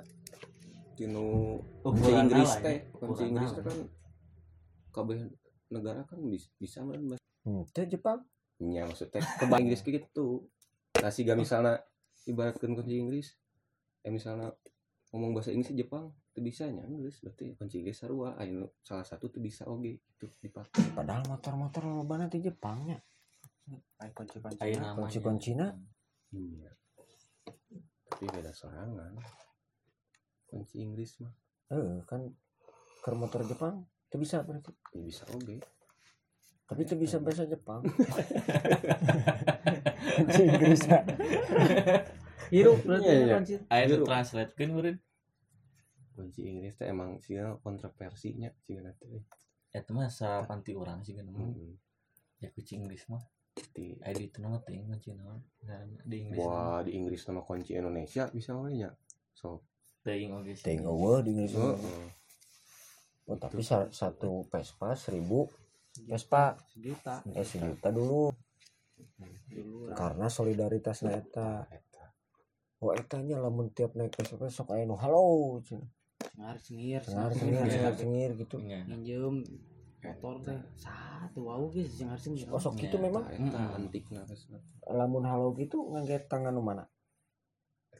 [0.94, 3.78] tinu kunci Ukuranna Inggris ya, teh kunci Inggris teh kan
[4.92, 5.18] kabeh
[5.70, 8.22] negara kan bisa bisa mah Hmm, itu Jepang.
[8.60, 10.44] nya maksudnya ke bahasa Inggris kayak gitu.
[11.00, 11.82] Nah siga misalnya
[12.28, 13.34] ibaratkan kunci Inggris
[14.06, 14.54] eh misalnya
[15.10, 19.04] ngomong bahasa Inggris di Jepang itu bisa nya Inggris berarti kunci Inggris sarua ayo salah
[19.04, 23.02] satu tuh bisa oge itu dipakai Padahal motor-motor loba di Jepangnya.
[23.98, 24.62] Kayak kunci-kunci.
[24.62, 25.06] Aya namanya.
[25.06, 25.68] Kunci-kuncina
[26.30, 26.70] iya
[28.20, 29.16] tapi beda sorangan
[30.52, 31.32] kunci Inggris mah
[31.72, 32.28] eh kan
[33.00, 34.76] ke motor Jepang itu bisa berarti.
[34.92, 35.64] ya bisa oge
[36.70, 37.82] Tapi itu bisa bahasa Jepang.
[40.22, 40.86] kunci Inggris.
[40.86, 41.02] ya.
[42.50, 43.36] Hirup berarti Iya, ya iya.
[43.38, 43.56] kunci.
[43.88, 44.04] Biru.
[44.04, 44.98] translate kan meureun
[46.12, 49.08] kunci Inggris teh emang sih kontroversinya sih nanti
[49.70, 51.26] eta mah sapanti urang sih kan.
[51.28, 51.78] Hmm.
[52.38, 53.24] ya kunci Inggris mah
[53.70, 56.48] di aya di teu mah teuing kunci naon Ngaranna di Inggris mah.
[56.50, 58.90] wah di Inggris nama kunci Indonesia bisa oge nya
[59.32, 59.64] so
[60.02, 61.54] teuing oge sih Ting eueuh di Inggris.
[61.54, 62.08] heeh.
[63.26, 65.46] Oh, tapi sa- satu Vespa seribu
[66.02, 68.32] Vespa Sejuta eh sejuta dulu
[69.48, 69.92] dulu.
[69.94, 71.64] karena solidaritas eta
[72.80, 75.60] Oh etanya lamun tiap naik Vespa sok aya nu halo.
[75.60, 77.02] Cengar cengir.
[77.04, 77.72] cengar cengir Iya.
[77.72, 78.88] cengar cengir gitu Nya.
[78.88, 79.44] Minjem
[80.00, 82.48] motor teh satu wow guys cengar cengir.
[82.48, 83.04] oh sok gitu Iya.
[83.12, 83.24] memang
[83.92, 84.58] Vespa.
[84.88, 86.88] lamun halo gitu ngangge tangan nu mana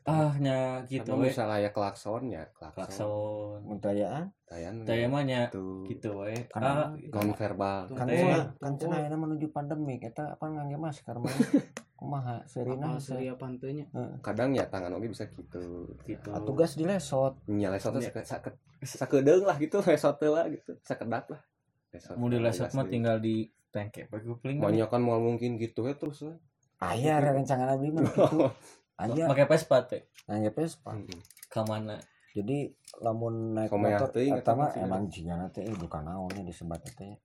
[0.04, 2.76] ah nya gitu we misalnya ya klaksonnya, klakson.
[2.76, 7.86] klakson muntayaan Tayan taya mah nya itu gitu we Karena- ah non verbal.
[7.92, 11.30] Kan cenah kan cenah ayeuna menuju pandemi eta apa ngangge masker mah
[12.00, 13.86] kumaha serina Apa surya pantenya?
[14.20, 15.86] Kadang ya tangan oge bisa gitu.
[16.02, 18.10] gitu tugas dilesot Nya lesotnya Nya.
[18.10, 20.74] sakit sakit sakedeung lah gitu lesot teh lah gitu.
[20.80, 21.42] Sakedak lah.
[21.90, 22.16] Lesot.
[22.16, 22.92] mau di lesot mah Asli.
[22.92, 26.38] tinggal di tengke pakai kupling Banyak kan mau mungkin gitu ya terus lah.
[26.80, 28.02] aya rencangan abdi mah
[29.00, 30.92] aya pakai Vespa teh ngangge Vespa.
[30.92, 31.20] Mm-mm.
[31.48, 31.96] ka mana
[32.36, 32.70] jadi
[33.02, 37.18] lamun naik motor mah mah sih, emang jigana teh eh, bukan naonnya disebat teh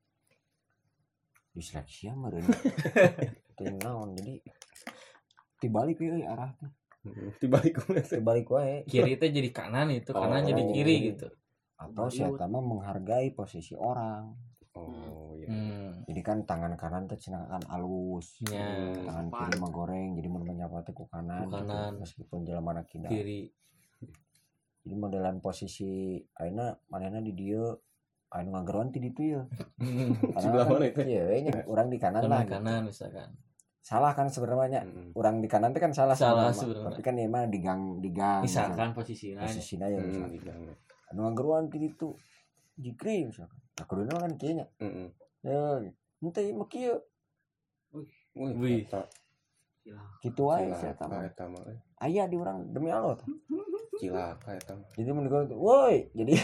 [1.54, 2.42] disleksia meureun.
[3.56, 4.42] Teu naon jadi
[5.62, 6.70] tibalik euy arah teh.
[7.04, 7.36] Mm-mm.
[7.38, 8.18] Dibalik kumaha teh.
[8.18, 8.82] tibalik wae.
[8.88, 10.48] Kiri teh jadi kanan itu kanan Oh.
[10.50, 11.28] jadi kiri gitu.
[11.78, 14.34] Atau si eta mah menghargai posisi orang
[14.74, 15.46] Oh iya.
[15.46, 19.38] hmm jadi kan tangan kanan teh cenah kan alus nya tangan Pan.
[19.40, 21.96] kiri mah goreng jadi mun menyapa teh ku kanan, Ku kanan.
[21.96, 22.00] gitu.
[22.00, 23.48] meskipun anak kida kiri
[24.82, 27.72] jadi modelan posisi ayeuna manehna di dieu
[28.28, 29.40] anu ngageruan ti ditu ye
[30.42, 31.00] Sebelah mana itu?
[31.02, 32.52] iya nya urang di kanan lah kanan gitu.
[32.52, 33.28] kanan misalkan
[33.80, 35.12] salah kan sebenarnya Mm-mm.
[35.14, 36.90] orang di kanan teh kan salah Salah sebenarnya.
[36.90, 40.60] tapi kan ya mah di gang di gang misalkan posisinya posisinya ya misalkan di gang.
[41.08, 42.12] anu ngageruan ti ditu
[42.76, 45.08] jikri misalkan nah kuduna kan kieu nya Mm-mm.
[45.42, 45.82] ya
[46.22, 46.94] ente mah kieu
[48.34, 48.82] Wih, Wih.
[48.82, 49.06] eta
[50.18, 51.78] kitu wae cilaka saya eta mah euy.
[52.02, 53.28] aya di orang demi Allah tah.
[54.00, 56.34] cilaka eta mah jadi mending woi jadi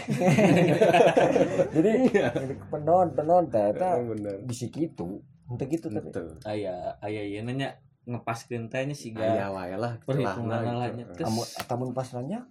[1.74, 1.90] jadi
[2.30, 5.18] jadi penon penon teh eta Emang bener bisa gitu
[5.50, 6.22] ente gitu tapi Itu.
[6.46, 7.74] aya aya ieu nanya
[8.06, 11.10] ngepaskeun teh nya siga Aya wae lah perhitungan lah gitu.
[11.18, 12.46] kamu atamun pas nanya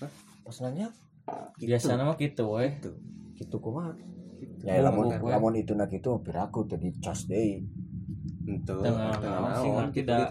[0.00, 0.08] Hah?
[0.40, 0.88] pas nanya
[1.60, 2.96] biasana mah gitu we gitu
[3.48, 3.92] kumaha
[4.40, 4.64] Gitu.
[4.64, 7.60] ya lamun lamun itu nak itu piraku jadi cas deui
[8.40, 10.24] Ente, Tengah naon sih, naon ngerti gitu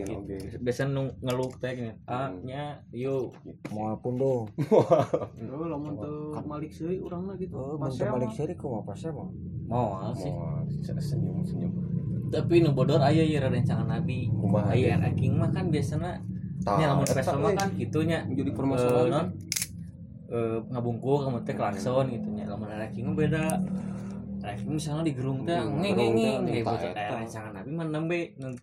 [0.00, 0.16] gitu.
[0.16, 0.38] oge.
[0.64, 2.40] biasa nu ngeluk teh gini ah Hmm.
[2.42, 3.36] nya yuk.
[3.68, 7.52] Mau pun dong Oh, lamun teu malik seui urangna gitu.
[7.54, 8.36] oh Pas mun teu balik mah.
[8.36, 9.28] seri kumaha pas mah
[9.68, 10.32] mau sih.
[10.32, 10.64] Mau
[10.98, 11.72] senyum senyum.
[12.32, 14.32] tapi nu bodor aya ieu rencangan nabi.
[14.32, 16.16] Kumaha aya ranking mah kan biasana.
[16.64, 19.26] Nya lamun euy, kan gitunya jadi eh, permasalahan.
[20.30, 22.46] Non eh ngabungkul kamu teh klakson gitu nya.
[22.46, 23.44] Lamun ranking mah beda.
[24.40, 28.62] Ranking misalnya di gerung teh ngeng gerung ngeng teh kayak rencangan nabi mah nembe ngang-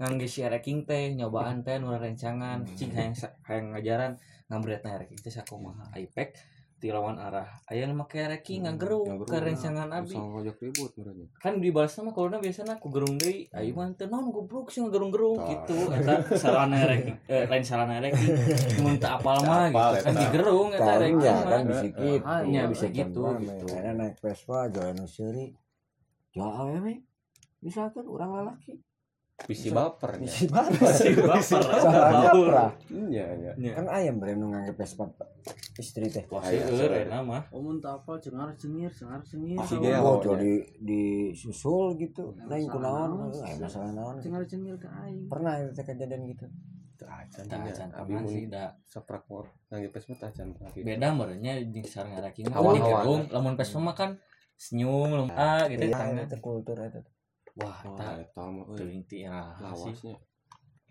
[0.00, 4.18] ngangge si ranking teh nyobaan teh nu rencangan cing hayang sa- hayang ngajaran
[4.50, 6.34] ngambretna ranking teh sakumaha ipek
[6.82, 11.30] di lawan arah aya nu make ranking ngagerung ke rencangan abi Sama ribut merenya.
[11.38, 15.38] kan dibalas sama kalau biasanya aku gerung deui ayo mah teu naon goblok sih gerung-gerung
[15.38, 15.46] Tah.
[15.54, 18.34] gitu eta sarana ranking eh lain sarana ranking
[18.82, 20.20] mun teu apal mah gitu kan eta.
[20.26, 22.08] digerung eta Tahu ranking ya mah kan bisa gitu.
[22.26, 23.20] Ah, iya, bisa gitu.
[23.22, 25.54] Mana naik Vespa, jalan seri.
[26.34, 26.98] Ya awewe.
[27.62, 28.74] Misalkan orang lelaki.
[29.42, 30.30] Bisi baper nya.
[30.30, 30.80] Bisa banget.
[30.94, 32.46] si baper Salahnya baur.
[32.46, 32.66] pra.
[32.88, 33.52] Iya iya.
[33.58, 33.70] Nya.
[33.74, 35.10] Kan ayam bere nu nganggep Vespa
[35.74, 36.22] istri teh.
[36.30, 36.92] Wah, seueur seueur.
[36.94, 37.42] eta mah.
[37.50, 39.58] Oh, mun teu apal cengar cengir, cengar cengir.
[39.66, 42.38] Si Oh, jadi disusul gitu.
[42.46, 44.14] Lain Masalah kunaon, naon, eh, masalah naon.
[44.22, 45.26] Cengar cengir ke aing.
[45.26, 46.46] Pernah itu teh kejadian gitu.
[47.02, 50.86] Acan acan mun sih da saprak mor nang pes mah tah acan gitu.
[50.86, 52.78] beda merenya jeung ranking mah Awal-awal.
[52.78, 54.10] digerung lamun pes mah kan
[54.54, 57.02] senyum lamun ah gitu Iya, tangan itu kultur itu.
[57.58, 58.96] Wah eta eta mah teu euy.
[59.00, 60.16] inti ah sih Lawasnya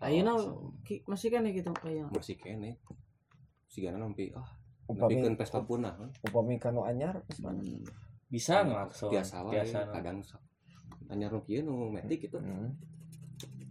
[0.02, 0.34] Ayeuna
[1.06, 2.82] masih ya kita kayak masih kene.
[3.70, 4.50] Sigana nampi ah
[4.90, 6.10] Upami Upami pesta punah kan.
[6.26, 7.62] upami kanu anyar mana.
[8.26, 10.18] bisa ngelakson Biasa wae biasa kadang
[11.06, 12.42] anyar nu kieu nu metik gitu.
[12.42, 12.74] Hmm.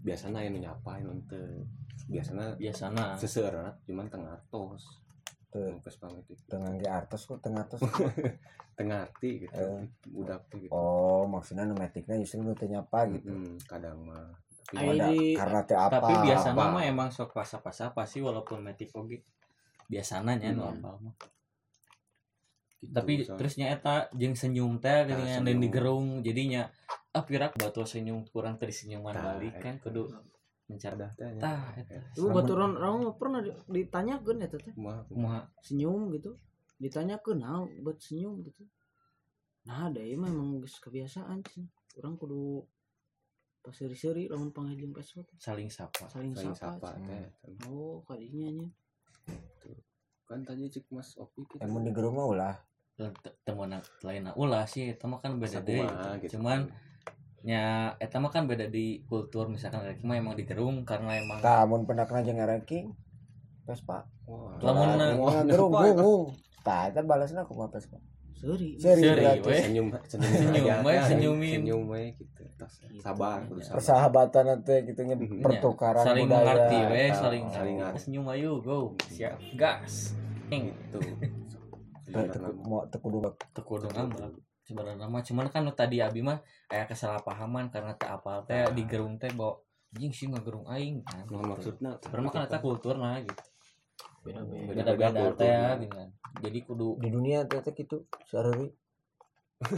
[0.07, 1.67] Biasana aya nu nyapain nu teu.
[2.07, 5.00] Biasana biasana seseueurna cuman tengah tos.
[5.53, 6.37] Nu pesta metik.
[6.45, 7.81] tengah ge artos kok tengah artos.
[8.71, 9.51] Tengah arti gitu.
[9.53, 9.83] Eh.
[10.07, 10.71] Budak teh gitu.
[10.71, 13.29] Oh, maksudnya nu metiknya justru nu teu nyapa gitu.
[13.29, 14.31] Mm, kadang mah.
[14.65, 15.91] Tapi Ada karena teu apa.
[15.91, 16.71] tapi biasanya apa?
[16.71, 19.21] mah emang sok pasa-pasa pasti walaupun metik oge
[19.85, 20.71] biasanya nya nu Hmm.
[20.73, 21.15] apal mah
[22.79, 23.37] gitu, tapi soalnya.
[23.37, 25.61] terusnya eta jeung senyum teh dengan dan senyum.
[25.61, 26.71] digerung jadinya
[27.11, 30.07] ah pirak batu senyum kurang teri senyuman Tah, balik kan kudu
[30.71, 31.41] mencari Dah, teh, nya.
[31.43, 34.73] tah eta Tuh baturan orang mah pernah di- ditanyakeun eta teh.
[34.75, 36.39] Kumaha, Senyum gitu.
[36.79, 38.63] Ditanyakeun naon buat senyum gitu.
[39.67, 41.67] Nah, ada ieu mah emang geus kebiasaan sih.
[41.99, 42.63] Urang kudu
[43.61, 46.81] pas seri-seri lamun panggilin pas teh saling sapa saling, saling sapa.
[46.81, 47.29] sapa teh.
[47.69, 48.67] Oh, kadinya nya.
[50.25, 51.61] Kan tadi cek Mas Opi gitu.
[51.61, 52.55] Yang di gerung mah ulah.
[53.41, 53.73] temen
[54.05, 56.37] lain ulah sih mah kan beda deh Sakumaha gitu.
[56.37, 56.69] cuman
[57.41, 57.61] nya
[57.97, 61.83] eta mah kan beda di kultur misalkan ranking mah emang digerung karena emang Tah mun
[61.83, 62.93] pendakna jeung ranking
[63.61, 64.05] Vespa.
[64.25, 64.97] Wah, Lamun
[65.49, 66.23] gerung bungung.
[66.61, 67.97] Tah eta balasna kumaha Vespa.
[68.31, 68.73] Seri.
[68.75, 69.25] Seri Seri,
[69.59, 71.09] senyum senyum Senyum aja, kan.
[71.09, 71.59] senyumin.
[71.59, 72.41] senyum we gitu
[72.97, 75.41] sabar sabar Persahabatan teh gitu nya Mhm.
[75.41, 76.41] pertukaran saling budaya.
[76.43, 80.17] mengerti we saling saling senyum ayo go siap gas
[80.49, 80.73] Ing.
[80.89, 80.97] gitu
[82.03, 84.29] Teu- teu- Mau teu kudu tekudu ngambak
[84.71, 86.39] sebenarnya mah cuman kan tadi abi mah
[86.71, 89.59] aya kesalahpahaman karena teh apal teh di gerung teh bawa
[89.91, 91.03] anjing sih ngagerung aing.
[91.03, 93.43] Kan Nah, maksudnya sebenarnya mah kan eta kulturna gitu.
[94.23, 94.71] Beda-beda.
[94.71, 95.81] beda-beda teh ya kulturna.
[95.83, 96.09] gitu kan.
[96.39, 98.07] Jadi kudu di dunia teh teh kitu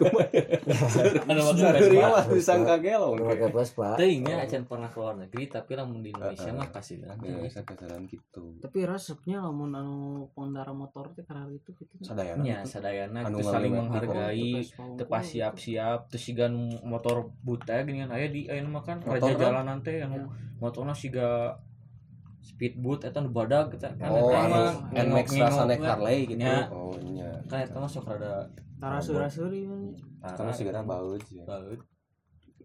[0.00, 3.92] ada waktu saruri Vespa mah disangka gelo Nu make Vespa.
[3.94, 6.56] teuing nya acan pernah ke luar negeri tapi lamun di Indonesia Heeh.
[6.56, 9.96] mah kasih kan ya bisa kasaran gitu Tapi resepnya lamun anu
[10.32, 11.92] pengendara motor teh karena itu gitu.
[12.00, 12.72] sadayana nya gitu.
[12.72, 14.48] sadayana Anu itu saling menghargai
[14.96, 15.32] tepas unggul.
[15.36, 16.46] siap-siap terus siga
[16.82, 19.40] motor buta gini kan aya di aya nu mah kan Motor raja kan?
[19.42, 20.24] jalanan teh anu
[20.56, 21.52] motorna siga
[22.40, 24.40] speedboat eta nu badag eta kan oh eta
[24.96, 25.92] anu mah.
[25.92, 26.64] Harley gitu Nya.
[26.72, 28.48] oh nya kan eta mah sok rada
[28.80, 29.92] Taraseur-raseur ieu.
[30.24, 31.80] karena segera baut ya baut.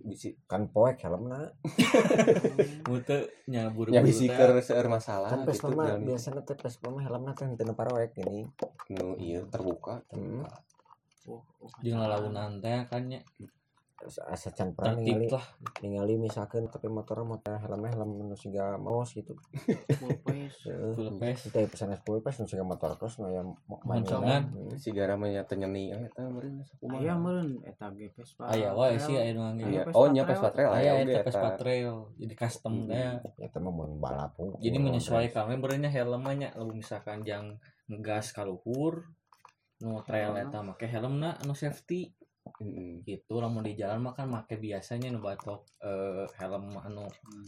[0.06, 1.50] Bisi Kan poek helmna.
[2.90, 3.18] mutu
[3.50, 7.04] nya buru ya bisi keur seueur masalah Kan gitu mah dan biasana teh Vespa mah
[7.04, 8.48] helmna teh teu paroek gini.
[8.96, 10.46] nu ieu terbuka Hmm.
[11.26, 13.26] Oh, oh, jeung lalaunan teh kan nya
[14.04, 15.46] asa can pernah tertib ningali lah.
[15.80, 19.32] ningali misalkan tapi motor motor helmnya helm nu siga maos gitu.
[19.96, 20.94] Full face Heeh.
[20.94, 23.56] full face Itu pesan sepuluh pas nu siga motor terus nu yang
[23.88, 24.52] Mancangan.
[24.76, 27.00] si garamnya tenyeni eta meureun sakumaha.
[27.02, 29.82] Aya meureun eta ge Vespa aya wae sih aya nu ngangge Iya.
[29.96, 30.30] Oh nya trail.
[30.36, 31.58] Vespa trail aya aya eta oge Vespa eta.
[31.64, 33.00] trail jadi custom teh
[33.40, 35.48] ya teman mau balap jadi menyesuaikan.
[35.48, 37.58] we beureunya helmnya lalu misalkan jang
[37.88, 39.08] ngegas ka luhur
[39.80, 42.12] nu trail eta make helmna anu safety
[42.56, 43.02] Heeh.
[43.02, 47.04] gitu lamun di jalan mah kan make biasanya nu batok eh, helm anu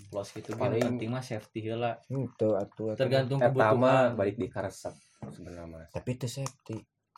[0.08, 1.96] plus gitu Paling- Paling penting mah safety heula.
[2.08, 2.98] Itu atuh atuh.
[2.98, 4.10] tergantung mah kebutuhan.
[4.14, 4.94] balik di karesep
[5.28, 5.90] sebenarnya mas.
[5.90, 6.78] Tapi itu safety.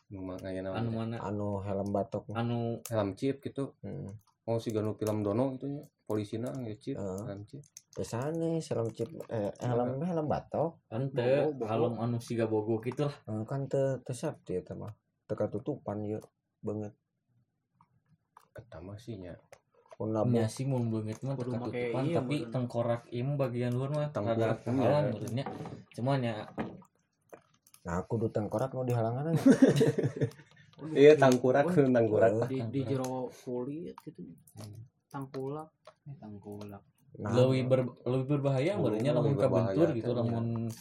[0.10, 1.18] Nu makanya anu mana?
[1.20, 3.74] Anu helm batok anu helm chip gitu.
[3.80, 4.10] Hmm.
[4.42, 7.22] mau si ganu film dono gitu nya polisina nge chip Heeh.
[7.24, 7.62] helm chip.
[7.92, 10.82] Pesane helm chip eh helm helm batok.
[10.86, 11.64] Kan bogo.
[11.64, 14.90] helm anu siga bogo gitu lah Eh, kan teu safety eta mah.
[15.26, 16.22] Teu katutupan yeuh
[16.60, 16.92] banget
[18.56, 19.20] eta mah sih
[20.16, 22.52] labu nya sih mun beungeut mah make katutupan iya, tapi bener.
[22.56, 25.12] tengkorak mah bagian luar mah Tengkorak, kehalang iya.
[25.12, 25.46] beureunya
[25.92, 26.36] cuman ya
[27.84, 29.44] nah kudu tengkorak nu dihalangan aja.
[30.96, 34.32] Iya tangkurak oh, tangkurak di di jero kulit gitu.
[35.12, 35.68] Tangkulak
[36.24, 36.80] tangkulak
[37.20, 37.36] nah.
[37.36, 40.72] Lebih ber, lebih berbahaya Oh, lamun kabentur gitu lamun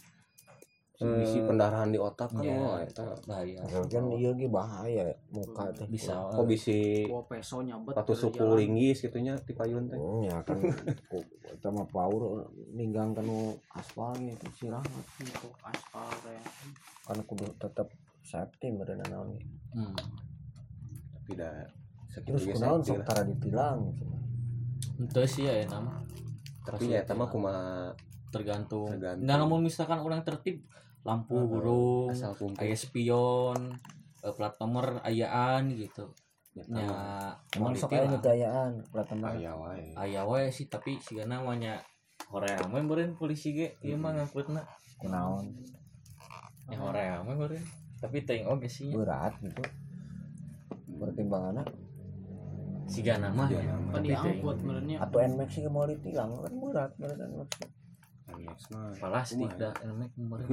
[0.99, 3.63] eh, pendarahan di otak kan ya, wah eta bahaya.
[3.63, 6.27] kan iya ge bahaya muka teh bisa.
[6.27, 9.95] Kok bisi bawa peso nyabet patu suku linggis gitu nya ti payun teh.
[9.95, 10.59] Hmm, ya kan
[11.11, 14.91] ku- eta mah paur ninggang kanu aspal gitu sirahat
[15.23, 16.43] untuk aspal ya
[17.07, 17.87] kan kudu tetep
[18.21, 19.33] safety meureun naon
[19.73, 19.97] hmm.
[21.17, 21.65] tapi dah
[22.21, 23.89] terus kunaon sok tara ditilang
[25.01, 25.97] itu sih ya nama
[26.61, 27.97] tapi ya eta mah kumaha
[28.29, 28.87] tergantung.
[28.89, 29.25] Tergantung.
[29.25, 30.61] Nah, namun misalkan orang tertib
[31.07, 33.77] lampu burung, asal kumpul aya spion,
[34.21, 36.11] eh, plat nomor ayaan gitu.
[36.57, 36.87] Ya, Nya
[37.55, 38.11] emang sok aya lah.
[38.17, 41.79] nyedayaan pertama aya wae Aya wae sih tapi siga namanya
[42.25, 44.65] Korea mah beureun polisi ge ieu mah ngangkutna.
[44.99, 45.45] kunaon
[46.67, 47.63] Ya Korea mah beureun.
[48.01, 49.61] Tapi teuing oge sih berat gitu
[50.99, 51.63] pertimbangannya
[52.89, 53.61] siga nama ya.
[53.61, 53.93] nama.
[53.95, 57.49] kan Tapi diangkut merenya atau NMAX sih mau ditilang kan berat berat NMAX
[58.35, 59.59] Next mah plastik kumaha ya?
[59.59, 60.47] dah enak kemarin.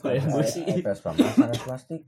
[0.00, 0.24] Kayak.
[0.82, 2.00] Vespa mah sangat plastik?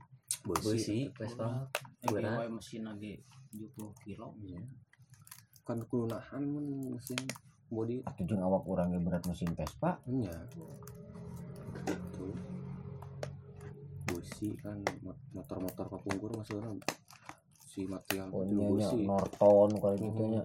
[0.43, 1.69] Besi Besi, Vespa.
[2.03, 2.49] Berat.
[2.49, 3.21] mesin lagi
[3.51, 4.35] 70 kilo.
[4.37, 4.59] Iya.
[5.65, 7.17] kan kudu nahan mun mesin
[7.67, 8.05] body.
[8.21, 9.97] Jeung awak urang ge berat mesin Vespa?
[10.05, 10.33] Nya
[11.85, 12.27] Gitu.
[14.05, 16.71] besi kan mot- motor-motor kapungkur maksudnya
[17.61, 20.43] si material oh itu besi Norton kalau gitu nya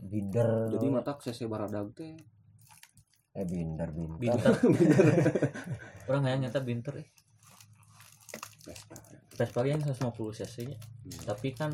[0.00, 2.14] binder jadi mata cc baradag teh
[3.32, 4.52] eh binder binder Binter.
[6.08, 7.08] Orang yang nyata binter eh.
[9.32, 10.76] Vespa yang 150 cc nya.
[10.76, 11.22] Hmm.
[11.26, 11.72] Tapi kan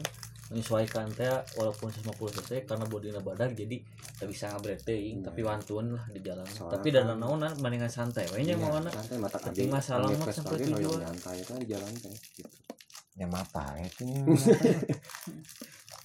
[0.48, 2.08] menyesuaikan teh walaupun 150
[2.40, 3.76] cc karena bodinya badak jadi
[4.16, 5.26] tak bisa ngabret teuing Hmm.
[5.26, 6.46] tapi wantun lah di jalan.
[6.46, 8.94] Soalnya tapi kan- dan naonan mendingan santai we nya Iya, mau anak.
[8.94, 10.98] santai mata Tapi masalah mah sampai tujuan.
[11.02, 12.56] nyantai kan di jalan teh gitu
[13.18, 14.06] ya apa itu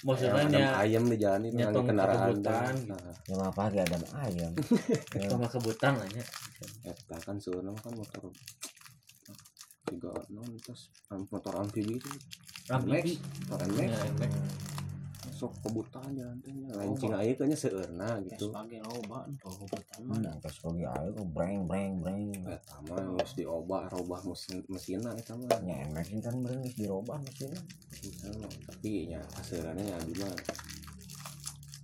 [0.03, 2.49] Maksudnya Ayam- nya ayam di jalan itu nyetong kendaraan gitu.
[2.91, 4.51] Nah, ya apa ge ada ayam
[5.15, 6.23] Ya, sama kebutan lah nya.
[6.83, 8.21] eta kan sebenarnya kan motor
[9.85, 10.91] tiga non terus
[11.29, 12.09] motor amfibi itu
[12.67, 13.15] Rambi.
[13.47, 14.31] motor NMAX Ya, emek.
[15.43, 18.47] Sok kebutaan jalan teh nya lain cing aya kayaknya seueurna gitu.
[18.47, 22.31] sebagai loba oh betul mana Vespa ge aya kok breng breng breng.
[22.47, 25.59] Eta mah geus diobah robah mesin mesinna eta mah.
[25.67, 27.59] Nya NMAX ini kan bener geus dirobah mesinnya.
[28.03, 30.31] Misalnya, tapi ya kaseurannya ya di mah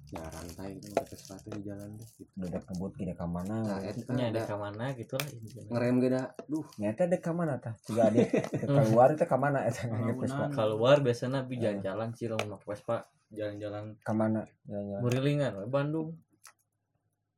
[0.09, 2.33] ya rantai gitu pakai sepatu di jalan deh gitu.
[2.41, 3.61] udah ngebut ge ka mana?
[3.61, 4.25] Nah, kan ada.
[4.33, 5.27] ada ke mana gitu lah
[5.69, 6.65] ngerem geda duh.
[6.81, 7.75] Nyata dek ka mana tah?
[7.77, 8.25] Adik
[8.65, 9.69] keluar itu ka mana?
[9.69, 10.49] Eta Bangunan.
[10.49, 16.17] Keluar biasanya tapi jalan-jalan sih lamun Vespa jalan-jalan ka mana ya ya Murilingan we Bandung.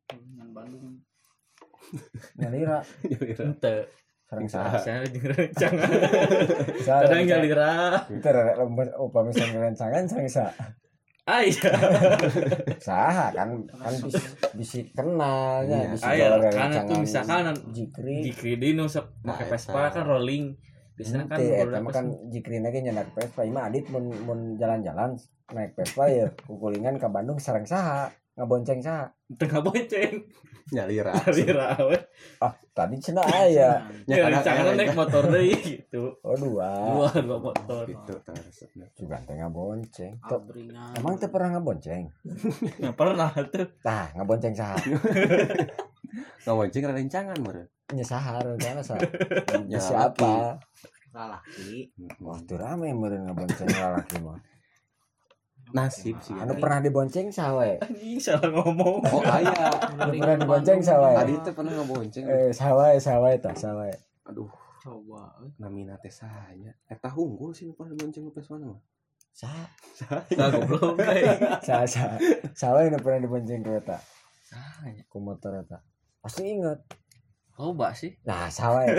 [0.07, 0.99] dengan Bandung
[2.35, 2.79] nyalira
[3.37, 3.75] Ente.
[4.23, 5.91] sareng saha Saya jeung rencangan.
[6.81, 7.27] Kadang Rek?
[7.27, 7.71] nyalira.
[8.07, 8.55] itu rek
[8.97, 10.51] upah misalnya rencangan sareng saha
[11.21, 11.69] Ah iya.
[12.79, 14.19] saha kan kan bisa
[14.53, 15.91] bisa kenalnya Iya.
[15.91, 19.51] bisa jual karena tuh rencangan misalkan jikri jikri di nu sep Nah, make eta.
[19.53, 20.55] Vespa kan rolling.
[20.93, 23.41] Biasanya kan eta mah kan jikri lagi nyenak Vespa.
[23.41, 25.15] Ima adit mun mun jalan-jalan
[25.49, 29.09] naik Vespa ya kukulingan ke Bandung sareng saha ngabonceng saha.
[29.31, 30.27] Tengah bonceng.
[30.71, 31.75] nyalira Nyalira
[32.43, 33.69] ah tadi cenah aya Ya.
[34.09, 36.15] Ya, kadang- rencangan kadang- naik motor deui gitu.
[36.17, 36.69] oh dua.
[36.71, 37.83] Dua dua motor.
[37.83, 38.13] gitu
[38.95, 42.07] juga teh ngabonceng Tuh, abringan emang teu pernah ngabonceng
[42.77, 43.67] Nggak pernah tuh.
[43.79, 44.75] tah ngabonceng saha.
[46.41, 49.03] Ngawancing ada rencangan meureun nya saha rencana saha
[49.67, 50.59] Ya, siapa?
[51.11, 51.91] Lalaki
[52.23, 54.39] waktu rame meureun ngabonceng lalaki mah
[55.71, 59.03] nasib sih anu pernah dibonceng sawe anjing salah ngomong.
[59.07, 62.23] Oh aya anu pernah dibonceng sawe tadi teh pernah ngebonceng.
[62.27, 63.89] Eh sawe sawe tah sawe
[64.27, 64.51] aduh.
[64.81, 65.29] Coba.
[65.45, 65.51] Eh.
[65.61, 68.81] namina teh sahanya eta hunggul sih nu pernah dibonceng ke mana mah
[69.31, 69.47] sa.
[70.35, 70.99] Nah, goblok
[71.63, 72.19] sa sa.
[72.51, 73.97] Sawe anu pernah dibonceng kereta?
[74.43, 75.79] Sahanya ku motor eta
[76.21, 76.77] pasti inget
[77.61, 78.17] loba sih.
[78.23, 78.89] Nah sawe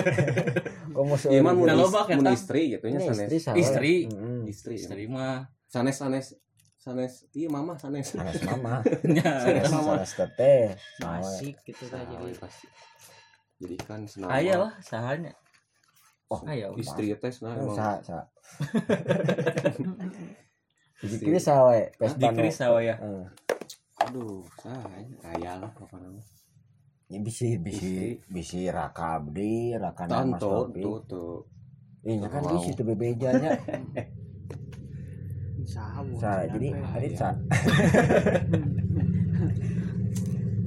[0.86, 2.30] kok musuh Iman mun mun eta.
[2.30, 3.26] istri gitu nya Ini sanes.
[3.26, 3.94] istri sawe Istri.
[4.06, 4.40] Mm-mm.
[4.46, 5.50] istri istri mah.
[5.66, 6.38] Sanes sanes.
[6.76, 7.26] Sanes.
[7.30, 8.06] Iya mama sanes.
[8.08, 8.86] Sanes mama.
[9.02, 12.30] Nya sanes sanes teteh sawe asik gitu kan jadi.
[13.58, 15.34] jadi kan senama aya lah sahanya
[16.26, 17.76] Oh, aya istri teh nah Oh, emang.
[17.76, 18.18] sa sa
[21.02, 21.80] Dikiri sawe
[22.14, 22.96] Dikiri nu- sawe ya?
[22.96, 23.26] Heeh.
[24.00, 26.24] aduh sahanya aya lah apa namanya
[27.12, 30.80] Ya bisi bisi bisi raka abdi raka nama tanto Sopi.
[30.80, 31.32] tuh tuh
[32.08, 32.50] Iya kan Wow.
[32.56, 33.50] bisi tuh bebejanya.
[35.72, 37.14] sawo Sa jadi ada Iya.
[37.14, 37.28] sa.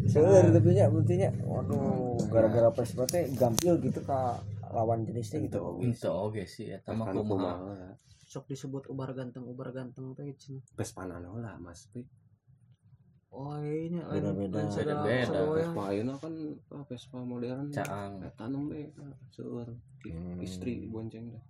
[0.06, 1.34] Seueur tapi nya buktinya.
[1.44, 4.38] Waduh, gara-gara Vespa teh gampil gitu ka
[4.70, 5.82] lawan jenisnya gitu.
[5.82, 7.96] itu oke sih mah kan kumaha
[8.28, 10.62] sok disebut ubar ganteng ubar ganteng teh cenah.
[10.78, 12.06] Vespa nano lah mas Pi.
[13.30, 14.58] Oh ini lain Beda-beda.
[14.58, 15.26] lain sada- Beda-beda.
[15.26, 15.56] sadoya.
[15.58, 16.34] Vespa ayeuna kan
[16.70, 18.92] ah, Vespa modern caang eta nembe
[19.30, 19.70] seueur
[20.06, 20.38] Hmm.
[20.38, 21.42] istri bonceng dah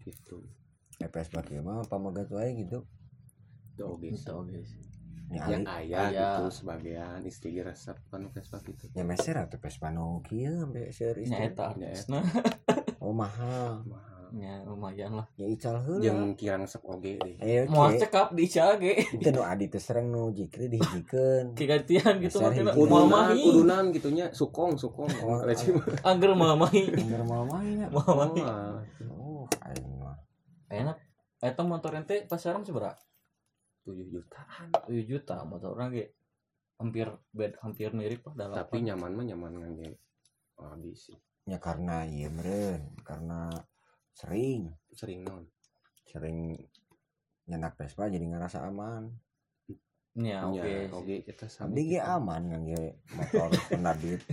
[0.00, 0.38] gitu
[0.96, 2.86] Eh Vespa mah pamagat wae gitu.
[3.68, 4.08] itu oke
[4.62, 4.80] sih
[5.26, 6.28] Nya ya ali aya Aya.
[6.38, 11.18] gitu sebagian istri resep kan Vespa gitu nya meser atuh Vespa nu kieu sampe seueur
[11.18, 11.46] nya istri.
[11.48, 12.20] eta artisna
[13.04, 13.82] Oh mahal.
[13.84, 16.02] mahal nya lumayan lah Ya ical heula.
[16.02, 17.96] jeung kirang resep oge deh Eh mau oke.
[17.96, 21.52] cekap di cage Itu nu adi teh sereng nu jikri dihijikeun.
[21.58, 22.76] kegantian gitu makanya hiji.
[22.76, 25.56] mau udunan mahi udunan gitunya sukong sukong Oh, mah.
[26.04, 27.88] angger mau mahi Bener mau main ya.
[27.88, 28.84] mau mahi Mah.
[29.10, 30.16] Oh, aing mah.
[30.68, 30.96] enak
[31.38, 32.92] eta motor ente pasaran seberapa
[33.82, 36.12] 7 jutaan 7 juta motor orang ge
[36.76, 39.90] hampir bed hampir mirip lah dalam tapi nyaman mah nyaman ngangge
[40.56, 43.46] habis sih Ya karena iya meren, karena
[44.16, 45.44] sering sering non
[46.02, 46.56] sering
[47.44, 49.12] nyenak Vespa jadi ngerasa aman.
[50.16, 54.24] nya oke Ya, oge kita Abdi ge aman kan ge motor penadit.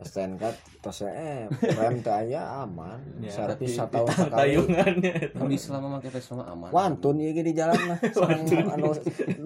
[0.00, 0.40] STNK
[0.80, 1.44] tos eh
[1.76, 3.04] rem teh aya aman.
[3.20, 4.56] Ya, Servis ditang- sekali.
[4.56, 8.00] tayungannya Habis selama pakai Vespa aman Wantun ieu ge di jalan mah.
[8.00, 9.44] Sareng anu 250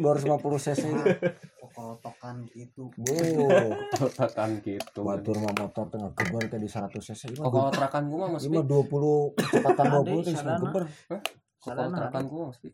[0.63, 0.83] cc.
[1.81, 3.17] kokolotokan gitu Bu,
[3.97, 7.23] Totakan gitu batur mah motor tengah geber teh di 100 cc.
[7.41, 10.61] Kok kalau terakan gua mah mas mah 20 kecepatan Ada 20 teh sadana.
[10.61, 10.85] geber.
[11.61, 12.31] kalau terakan ada.
[12.31, 12.69] gua mas Pi.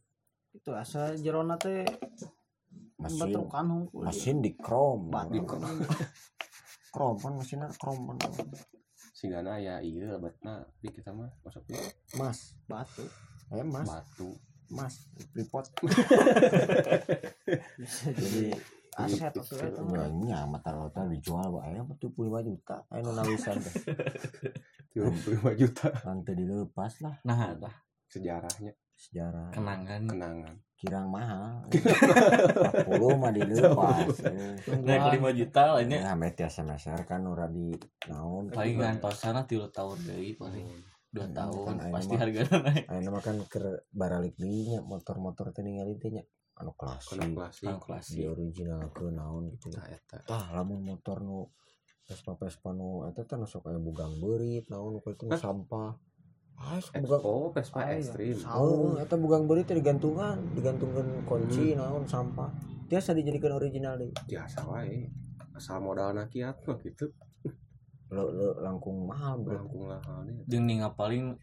[0.57, 1.85] itu asa jerona teh
[2.97, 5.13] Mesin batrukan hungkul mesin di chrome.
[5.29, 5.85] Di chrome.
[6.89, 8.33] Chrome kan mesinnya chrome kan.
[9.13, 11.65] Sigana ya iya lebatna di kita mah masuk
[12.17, 13.05] Mas, batu
[13.53, 14.33] eh mas, batu
[14.73, 15.07] mas,
[15.37, 15.71] report.
[18.19, 18.51] jadi
[18.97, 19.93] aset atuh eta mah.
[20.03, 22.77] Banyak mata rota dijual bae 75 juta.
[22.89, 23.75] Anu nawisan teh.
[24.93, 25.89] 35 juta.
[26.03, 27.15] Nanti dilepas lah.
[27.23, 27.75] Nah tah
[28.07, 28.73] sejarahnya.
[28.97, 29.53] Sejarah.
[29.53, 30.09] Kenangan.
[30.09, 30.55] Kenangan.
[30.75, 31.69] Kirang mahal.
[32.89, 34.09] 40 mah dilepas.
[34.79, 35.97] naik 5 juta lah ini.
[35.97, 37.77] Ya media semester kan ora di
[38.09, 40.65] naon paling ngantosana tilu tahun deui paling
[41.07, 41.65] dua Hmm, tahun.
[41.77, 42.85] kan pasti harganya naik.
[42.89, 45.97] Ayeuna mah kan keur baralik deui nya motor-motor teh ningali
[46.57, 47.13] teh nya anu klasik.
[47.13, 49.69] kena klasik Di klasik original ke naon gitu.
[49.77, 51.53] nah eta Tah lamun motor nu
[52.07, 55.37] Vespa Vespa nu eta teh nu sok aya bugang beurit naon nu Hah?
[55.37, 55.93] sampah.
[56.57, 58.01] Ah, sok bugang oh Vespa Ah, iya.
[58.01, 62.49] ekstrim Oh, eta bugang beurit teh digantungan, digantungkeun kunci naon sampah.
[62.87, 64.15] Tiasa dijadikan original deui.
[64.25, 65.11] biasa wae
[65.53, 67.11] asal modalna kiat mah gitu
[68.07, 69.59] Lo, lo langkung mahal bro.
[69.59, 71.35] langkung lah halnya jeung ninga paling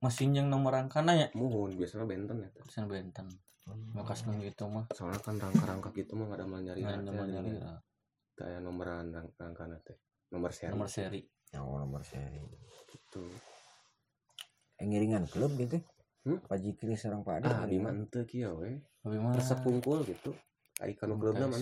[0.00, 3.28] mesin yang nomor rangkana ya muhun biasanya benten ya pesan benten
[3.94, 4.86] makas nung gitu mah.
[4.94, 7.50] Soalnya kan rangka-rangka gitu mah gak ada mal nyari Nggak ada nyari
[8.40, 10.00] kayak nomoran rang- rangkana teh
[10.32, 10.72] nomor seri.
[10.72, 11.20] Nomor seri.
[11.52, 12.40] Yang nomor seri.
[12.88, 13.22] gitu.
[14.80, 15.76] Eh, ngiringan klub gitu.
[16.24, 16.40] Hmm?
[16.44, 17.48] Pak Jikri sareng Pak Ade.
[17.48, 19.32] ah di mana ente kieu we tapi mah
[20.04, 20.30] gitu.
[20.80, 21.60] Ai kanu klubna mah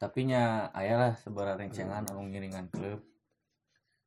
[0.00, 3.04] tapi nya aya lah sebarang rencengan anu ngiringan klub.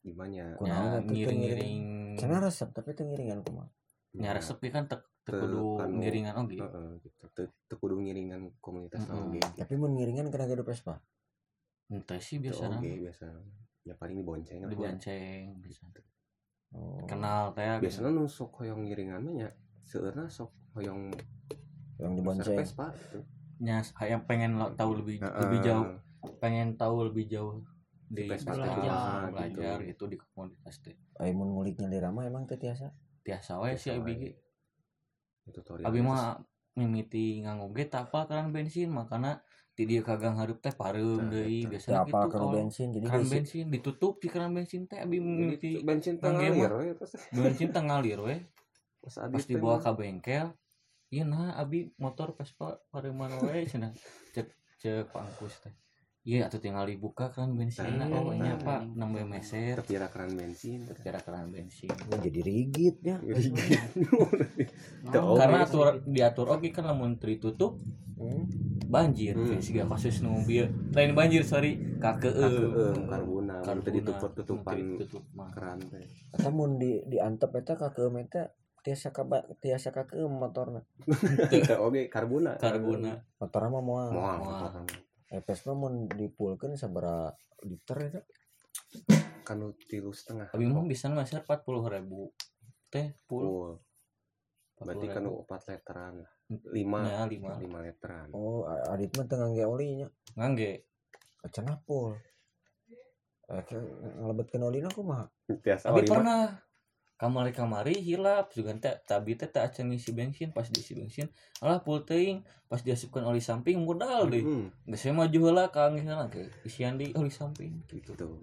[0.02, 0.58] Gimana?
[0.58, 1.82] Kunaon teu ngiring-ngiring.
[2.18, 3.70] Cenah resep tapi teu ngiringan kumaha.
[4.14, 7.96] nya resep kan tek tek Teu kudu anu, ngiringan oge Heeh, gitu teu teu kudu
[8.00, 9.32] ngiringan komunitas Mm-mm.
[9.32, 11.00] oge Tapi mun ngiringan kena gede Vespa.
[11.88, 13.26] ente sih biasa oge biasa
[13.84, 14.68] ya paling dibonceng ya.
[14.68, 15.84] dibonceng bisa
[16.74, 17.06] Oh.
[17.06, 19.50] kenal teh biasanya nu sok hoyong ngiringan mah nya
[19.86, 21.14] seueurna sok hoyong
[22.02, 22.58] Yang Dibonceng.
[22.58, 23.22] Vespa gitu.
[23.62, 25.68] nya yang pengen lo- tahu lebih lebih Heeh.
[25.70, 25.86] jauh
[26.42, 27.62] pengen tahu lebih jauh
[28.10, 29.30] di belajar, belajar, gitu.
[29.30, 32.90] belajar gitu di komunitas teh Ai mun nguliknya di Rama emang teu tiasa.
[33.22, 34.43] tiasa wae sih IBG
[35.52, 36.40] tutorial abi mah
[36.80, 39.44] mimiti nganggo ge tak apa keran bensin makanya
[39.74, 42.94] di dia kagak harup teh pareum Tah, deui biasanya apa gitu kalau bensin?
[42.94, 47.18] Jadi keran bensin ditutup di keran bensin teh abi mimiti bensin tengah ya we terus.
[47.34, 48.38] Bensin teh ngalir we.
[49.04, 50.48] Pas pas adit dibawa ke bengkel
[51.12, 53.92] iya nah abi motor pas pak pareuman we cenah
[54.32, 54.48] cek
[54.80, 55.76] cek pangkus teh
[56.24, 58.00] iya atuh tinggal dibuka keran bensin.
[58.00, 58.88] Nah, oh nah, apa?
[58.88, 59.76] Nambah meser.
[59.80, 61.92] Terkira keran bensin kira keran bensin.
[62.08, 63.20] Oh, jadi rigid ya.
[65.14, 65.68] Tuh, karena oke.
[65.68, 67.76] atur diatur oke kan lamun ditutup
[68.14, 68.46] Hmm.
[68.88, 69.36] banjir.
[69.36, 69.60] Hmm.
[69.60, 71.76] siga kasus nu bieu lain banjir sorry.
[72.00, 75.52] Kakeum Kakeum, karbuna itu ditutup tutupan ditutup mah.
[75.52, 76.08] keran teh.
[76.32, 79.28] Eta mun di diantep eta ka keueum eta tiasa ka
[79.60, 80.86] tiasa ka keueum motorna.
[81.84, 82.56] Oke karbuna.
[82.56, 83.18] Karbuna.
[83.42, 84.08] Motorna mah moal.
[84.14, 84.72] Moal Moal.
[84.72, 84.72] motor.
[85.34, 87.34] Epes mah mun dipulkeun sabaraha
[87.66, 88.22] liter eta.
[89.44, 90.54] Kanu tilu setengah.
[90.54, 92.30] Tapi mah bisa meser 40 ribu
[92.94, 93.74] teh puluh full
[94.84, 96.14] berarti kanu opat literan.
[96.22, 96.34] Lah
[96.70, 97.00] lima.
[97.08, 97.58] ya lima.
[97.58, 98.30] Lima literan.
[98.36, 100.08] Oh adit mah teu ngangge oli nya
[100.38, 100.86] ngangge.
[101.50, 102.14] Cenah pul.
[103.50, 103.64] Eh
[104.22, 105.26] ngalebetkeun olina kumaha?
[105.50, 106.14] Biasa tapi oli mah.
[106.14, 106.42] pernah
[107.14, 111.30] kamari kamari hilap juga teh tapi teh tak acan ngisi bensin pas diisi bensin
[111.62, 114.42] alah full teuing pas diasupkan oli samping modal deh.
[114.90, 117.86] Nggak saya maju heula kangen ke isian di oli samping.
[117.86, 118.42] Gitu.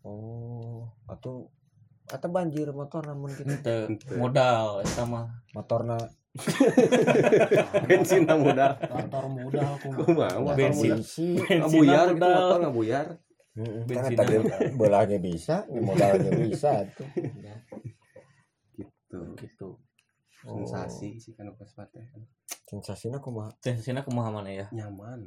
[0.00, 0.88] Oh.
[1.04, 1.52] Atuh
[2.08, 3.44] eta banjir motor namun gitu.
[3.44, 4.16] Ente Ente.
[4.16, 5.28] modal eta mah.
[5.52, 6.00] Motorna.
[7.88, 10.96] Bensin na muda motor muda aku motor Bensin.
[11.60, 12.40] ngabuyar gitu modal.
[12.40, 12.60] motor
[13.58, 14.34] Bensin kan tadi
[14.78, 17.08] belahnya bisa, modalnya bisa tuh.
[18.78, 19.20] gitu.
[19.34, 19.68] Gitu.
[20.46, 22.04] Oh, sensasi sih kan pas teh
[22.68, 23.50] Sensasinya kumaha?
[23.58, 24.66] sensasinya kumaha mana ya?
[24.70, 25.26] Nyaman.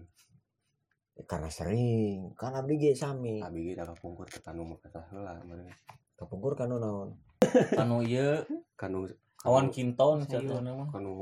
[1.17, 3.43] Ya, karena sering, kan abdi ge sami.
[3.43, 5.67] abi ge da kapungkur ke kanu mah kata heula meureun.
[6.15, 7.19] Kapungkur kanu naon?
[7.81, 8.45] anu ieu.
[8.79, 9.11] Kanu
[9.43, 10.47] awan kinton Sayur.
[10.47, 10.87] jatuhna mah?
[10.93, 11.13] Kanu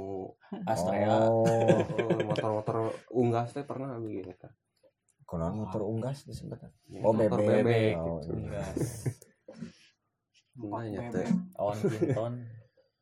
[0.67, 1.25] Astrea.
[1.25, 4.35] Oh, oh, motor-motor unggas teh pernah abi ge
[5.29, 6.73] konon motor unggas disebutnya.
[6.89, 7.37] Ya, Oh, bebek.
[7.61, 8.33] bebek Oh, gitu.
[8.35, 8.73] Enggak.
[10.59, 12.33] Makanya teh awan kinton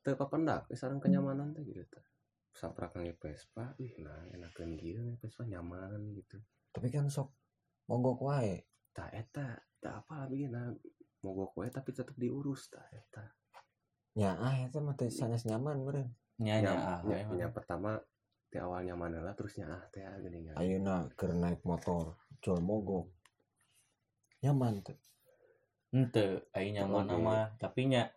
[0.09, 2.05] papendak sareng kenyamanan teh gitu teh
[2.49, 6.39] saprak nge Vespa ih nah enakeun kieu nge Vespa nyaman gitu
[6.71, 7.35] Tapi kan sok
[7.85, 8.63] mogok wae.
[8.89, 9.47] tak eta
[9.77, 10.71] tak apa abi ge nah
[11.19, 13.25] mogok we tapi tetap diurus tak eta
[14.15, 16.09] Ya ah eta mah teh sanes nyaman meureun.
[16.37, 17.99] nyanya Nyam- ah nya- we nya pertama
[18.47, 23.11] di awal nyaman lah terusnya ah teh geuning Ayeuna keur naik motor, col mogok.
[24.43, 24.97] Nyaman tuh.
[25.95, 28.11] ente ai nyaman mah tapi nya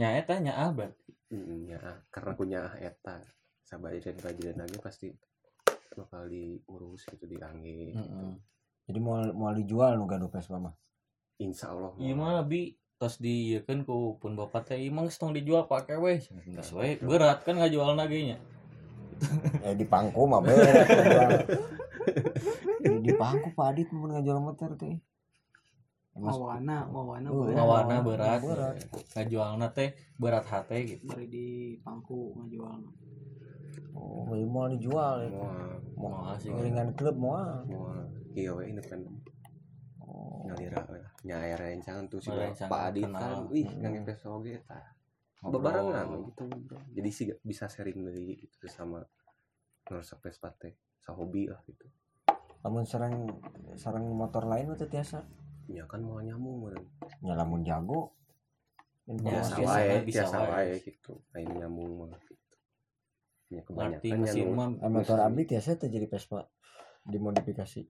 [0.00, 3.18] nya eta nya ah berarti Mm, ya, ah, karena punya ah eta
[3.66, 5.10] sabar dan kajian lagi pasti
[5.98, 7.98] bakal diurus gitu diangge gitu.
[7.98, 8.30] Heeh.
[8.86, 10.70] Jadi mau mau dijual nu gaduh Vespa mah.
[11.42, 15.64] insya Allah Iya mah lebih tos di kan ku pun bapak teh emang setong dijual
[15.64, 16.16] pakai weh
[16.46, 18.40] geus we berat kan ngajual nagenya
[19.64, 20.84] Eh di pangku mah berat.
[20.92, 21.30] jual.
[22.84, 24.92] di, di pangku Pak Adit mun ngajual motor teh.
[26.12, 27.56] Mawana mawana Oh, berat.
[27.56, 28.76] ngawana berat Berat.
[29.12, 31.46] ngajualna teh berat hate gitu bari di
[31.80, 32.80] pangku ngajual
[33.92, 35.32] oh, mau dijual ya.
[35.96, 37.36] mau mau sih Ringan klub mau.
[37.64, 37.96] mau
[38.32, 39.16] iya we independen
[40.00, 40.44] Oh.
[40.44, 40.68] we
[41.26, 43.18] nya aya rencangan tuh si Pak Adit kenal.
[43.18, 43.82] kan wih Hmm.
[43.82, 44.94] yang investor oge tah
[45.42, 46.78] bebarengan gitu bro.
[46.88, 49.02] jadi sih bisa sharing dari gitu sama
[49.84, 51.86] ngerusak Vespa teh sahobi lah gitu
[52.58, 53.30] Namun sarang
[53.74, 55.22] sarang motor lain mah teu tiasa.
[55.66, 56.86] ya kan mau nyambung meureun
[57.20, 58.14] Nyalamun jago.
[59.04, 60.46] biasa biasa wae mah bisa wae.
[60.48, 62.56] wae gitu lain nyambung mah gitu
[63.48, 64.46] ya kebanyakan mesin
[64.76, 66.42] Eh, motor abdi tiasa teu jadi Vespa
[67.04, 67.86] dimodifikasi.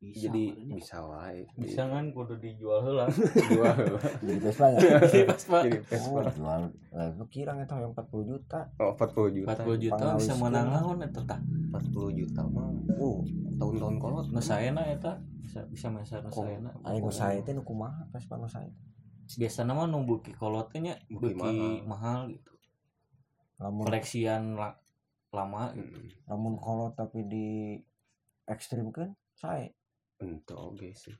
[0.00, 0.74] Bisa jadi makanya.
[0.74, 1.42] bisa wae.
[1.56, 3.10] Bisa kan kudu dijual heula
[3.50, 3.74] jual
[4.22, 4.78] Jadi Vespa ya.
[5.26, 6.62] pas pak jadi Oh, Vespa jual.
[6.88, 8.60] Eh, lu kira eta yang 40 juta.
[8.78, 9.58] oh 40 juta.
[9.58, 11.40] 40 juta Pangawis bisa menang naon eta tah
[11.74, 13.18] 40 juta mah uh
[13.54, 17.62] tahun-tahun kolot nu saena eta bisa bisa meser nu saena Ayo nu sae teh nu
[17.62, 18.70] kumaha Vespa nu sae.
[19.28, 21.34] biasa nama nu beuki kolot teh nya Beuki
[21.82, 22.54] mahal gitu.
[23.58, 24.78] Lamun koleksian la-
[25.28, 25.90] lama gitu.
[25.92, 27.74] Hmm, lamun kolot tapi di
[28.46, 29.74] ekstrim kan sae.
[30.22, 31.14] Ente oge sih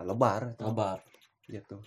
[0.00, 0.98] lebar eta lebar
[1.48, 1.80] jatuh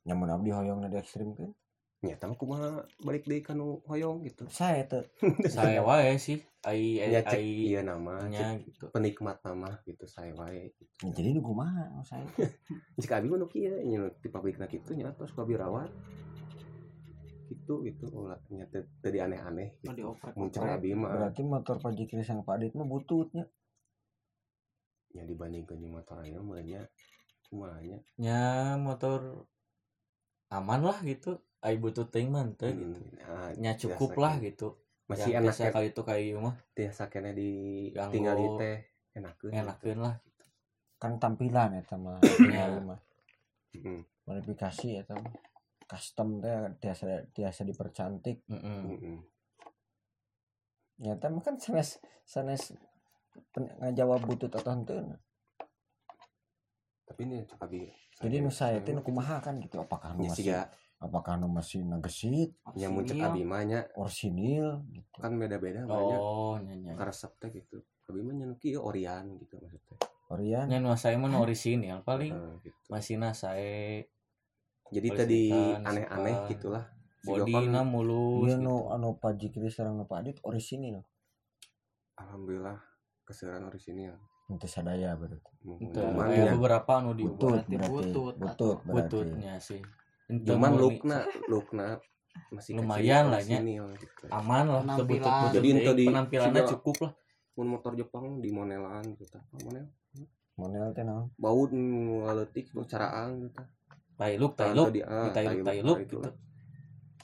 [0.00, 1.52] Nyamun abdi hoyongna di ekstrim kan
[2.00, 2.68] nyata mah kumaha
[3.04, 5.04] balik deui kanu hoyong gitu sae teu.
[5.52, 8.24] saya wae sih ai ai ya ai iya nama
[8.64, 10.88] gitu penikmat nama gitu saya wae gitu.
[11.04, 12.24] Ya, jadi nu kumaha nu sae.
[12.96, 15.92] jika abi mah nu kieu nya di pabrikna kitu nya terus kabi rawat
[17.52, 20.00] gitu gitu ulah nya teu teu aneh-aneh Oh, gitu.
[20.00, 23.44] dioprek muncul abi mah Berarti motor pajikri sang Pak Adit mah bututnya.
[25.10, 26.80] Nya dibandingkeun jeung motor ayeuna mah nya
[27.46, 28.40] kumaha nya nya
[28.78, 29.46] motor
[30.50, 31.38] aman lah gitu.
[31.60, 32.96] Ai butuh teuing mah teu gitu.
[33.20, 34.68] Nah, nya cukup lah kayak- gitu.
[35.06, 36.54] masih Yang enak ya kali itu kayak mah.
[36.72, 37.50] biasa kena di
[38.14, 38.76] tinggal di teh
[39.12, 40.14] enak enakeun lah
[40.96, 42.16] kan tampilan ya sama
[42.46, 42.78] Iya.
[42.80, 43.00] mah
[43.74, 44.00] Heeh.
[44.24, 45.34] modifikasi ya mah.
[45.84, 48.46] Custom teh biasa biasa dipercantik.
[48.46, 49.18] Heeh Heeh.
[51.00, 52.76] nyata mah kan sanes sanes
[53.80, 55.02] ngajawab butut atau henteu
[57.06, 57.90] tapi ini abi
[58.20, 59.80] jadi nu saya teh nu kumaha kan gitu.
[59.80, 60.68] Apakah nu nya sih masih
[61.00, 62.52] apakah nu masih nagesit?
[62.76, 63.32] Nya mun cek Iya.
[63.32, 63.80] abi mah nya.
[63.96, 65.16] Orsinil gitu.
[65.24, 66.92] Kan beda-beda banyak oh nya nya.
[67.00, 67.80] Karesep teh gitu.
[68.12, 69.96] Abi mah nya nu kieu orian gitu maksudnya.
[70.28, 70.68] Orian?
[70.68, 72.78] Nya nu saya mah nu orisinil paling Heeh, gitu.
[72.92, 74.04] masina saya
[74.92, 75.42] jadi tadi
[75.80, 76.92] aneh-aneh gitulah.
[77.24, 78.68] Body Siga kan, na mulus iya gitu.
[78.68, 81.00] nu anu Pak Jikri sareng nu Pak Adit orisinil.
[82.20, 82.76] Alhamdulillah
[83.30, 84.18] keseran orisinil
[84.50, 85.38] Itu sadaya berarti.
[85.78, 86.52] Itu aya ya.
[86.58, 88.90] beberapa anu di butut berarti berarti butut butut berarti.
[88.90, 89.78] bututnya sih.
[90.26, 91.88] Cuman lookna lookna
[92.50, 94.26] masih Lumayan lah, orisinil gitu.
[94.34, 95.54] aman lah Penampilan.
[95.54, 97.12] Jadi teuing, di- penampilannya cukup lah.
[97.54, 99.38] mun motor Jepang di monelan gitu.
[99.62, 99.86] Monel?
[100.58, 101.30] Monel teh naon?
[101.38, 103.62] Bau ngaletik nu caraan gitu.
[104.18, 104.90] Tailuk tailuk.
[104.90, 106.32] ah, di tailuk tailuk, tailuk nah, itulah.
[106.34, 106.48] gitu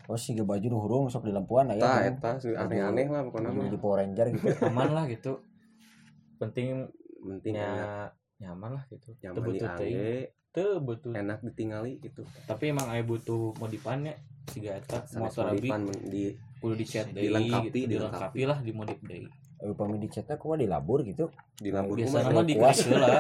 [0.07, 1.83] oh siga baju nu hurung sok di lampuan aya.
[1.83, 3.67] Tah eta sih aneh-aneh lah pokoknya mah.
[3.67, 4.47] jadi Power Ranger gitu.
[4.63, 5.43] Aman lah gitu
[6.39, 6.89] penting
[7.21, 9.09] penting enak nya nyaman lah gitu.
[9.25, 10.15] Nyaman di teuing angge
[10.57, 12.25] teu butut enak ditinggali gitu.
[12.49, 14.17] Tapi emang aya butuh modifannya
[14.49, 15.69] siga eta Sanes motor abi.
[16.09, 16.25] di
[16.63, 17.93] kudu dicat deui Dilengkapi, gitu dilengkapi.
[17.93, 19.29] dilengkapi lah dimodif deui.
[19.57, 21.33] Eh, upami dicetna kumaha dilabur gitu?
[21.57, 23.17] Di lambur biasanya mah dikerik heula.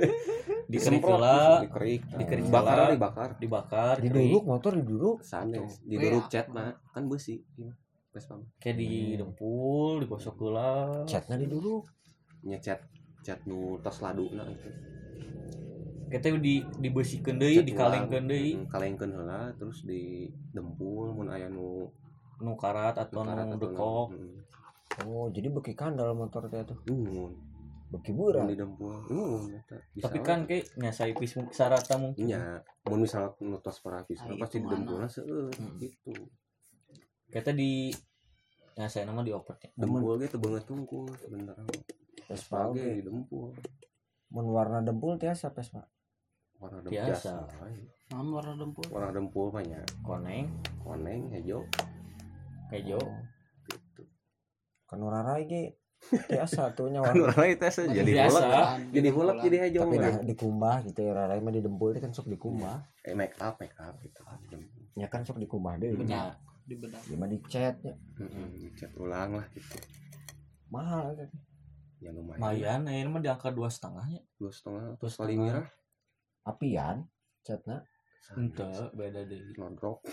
[0.72, 1.64] Dikerik heula.
[1.64, 3.94] Dikerik dikerik bakar dibakar dibakar.
[4.00, 4.28] Di kerik.
[4.28, 5.16] duduk motor di duduk.
[5.24, 5.88] Sanes Tuh.
[5.88, 7.40] diduruk Weh, cat mah kan besi.
[7.56, 8.44] Iya, mah.
[8.60, 11.04] kayak di dempul digosok heula.
[11.08, 11.48] Catna di
[12.48, 12.80] nya cat
[13.20, 14.70] cat nu tos laduna gitu
[16.08, 18.28] kita di dikalengkeun ulang.
[18.32, 20.24] deui Mm, kalengkeun heula terus di
[20.56, 21.84] dempul mun aya nu
[22.40, 24.06] nu karat atau nu karat nu atau dekok
[25.04, 26.80] oh jadi beki kandal motor teh tuh.
[26.88, 27.32] Mm, nun
[27.92, 28.96] beki beurang di dempul
[29.52, 32.24] eta bisa tapi kan kayak nyasai pis sarata mungkin.
[32.24, 34.76] Nya mun misalnya nu tos parafis Ah, pasti itu di mana?
[34.80, 35.76] dempulna seueur Mm.
[35.76, 36.12] gitu.
[37.28, 37.92] Kita di
[38.80, 39.68] nyasai nama di opernya.
[39.76, 41.68] Dempul ge teu beungeut tungkul sebenarnya
[42.28, 43.48] Vespa Vespa ge oge di dempul.
[44.36, 45.80] Mun warna dempul tiasa Vespa?
[46.60, 47.08] Warna dempul
[47.64, 47.72] we.
[48.12, 48.84] non warna dempul.
[48.92, 50.52] Warna dempul mah nya koneng.
[50.84, 51.64] Koneng hejo
[52.68, 53.00] kejo.
[53.00, 53.16] Oh,
[53.64, 54.04] gitu.
[54.84, 55.80] Kan rarai ge
[56.28, 57.32] tiasa tuh nya warna.
[57.32, 58.92] Orang itu asa jadi hulak.
[58.92, 62.12] Jadi hulak jadi hejo tapi dah dikumbah gitu ya rarai mah di dempul teh kan
[62.12, 64.20] sok dikumbah eh make up make up gitu.
[65.00, 66.36] Nya kan sok dikumbah deui punya
[66.68, 67.00] di bedak.
[67.08, 69.80] Dia mah dicat nya Heeh, cat ulang lah gitu.
[70.68, 71.32] Mahal kan
[71.98, 72.38] ya lumayan.
[72.38, 74.82] Lumayan nah ini mah di angka dua setengahnya dua setengah.
[74.94, 75.66] Dua terus kali mirah
[76.46, 77.04] apian
[77.44, 77.82] catna
[78.36, 79.40] ente beda deh.
[79.56, 79.98] Nodrok.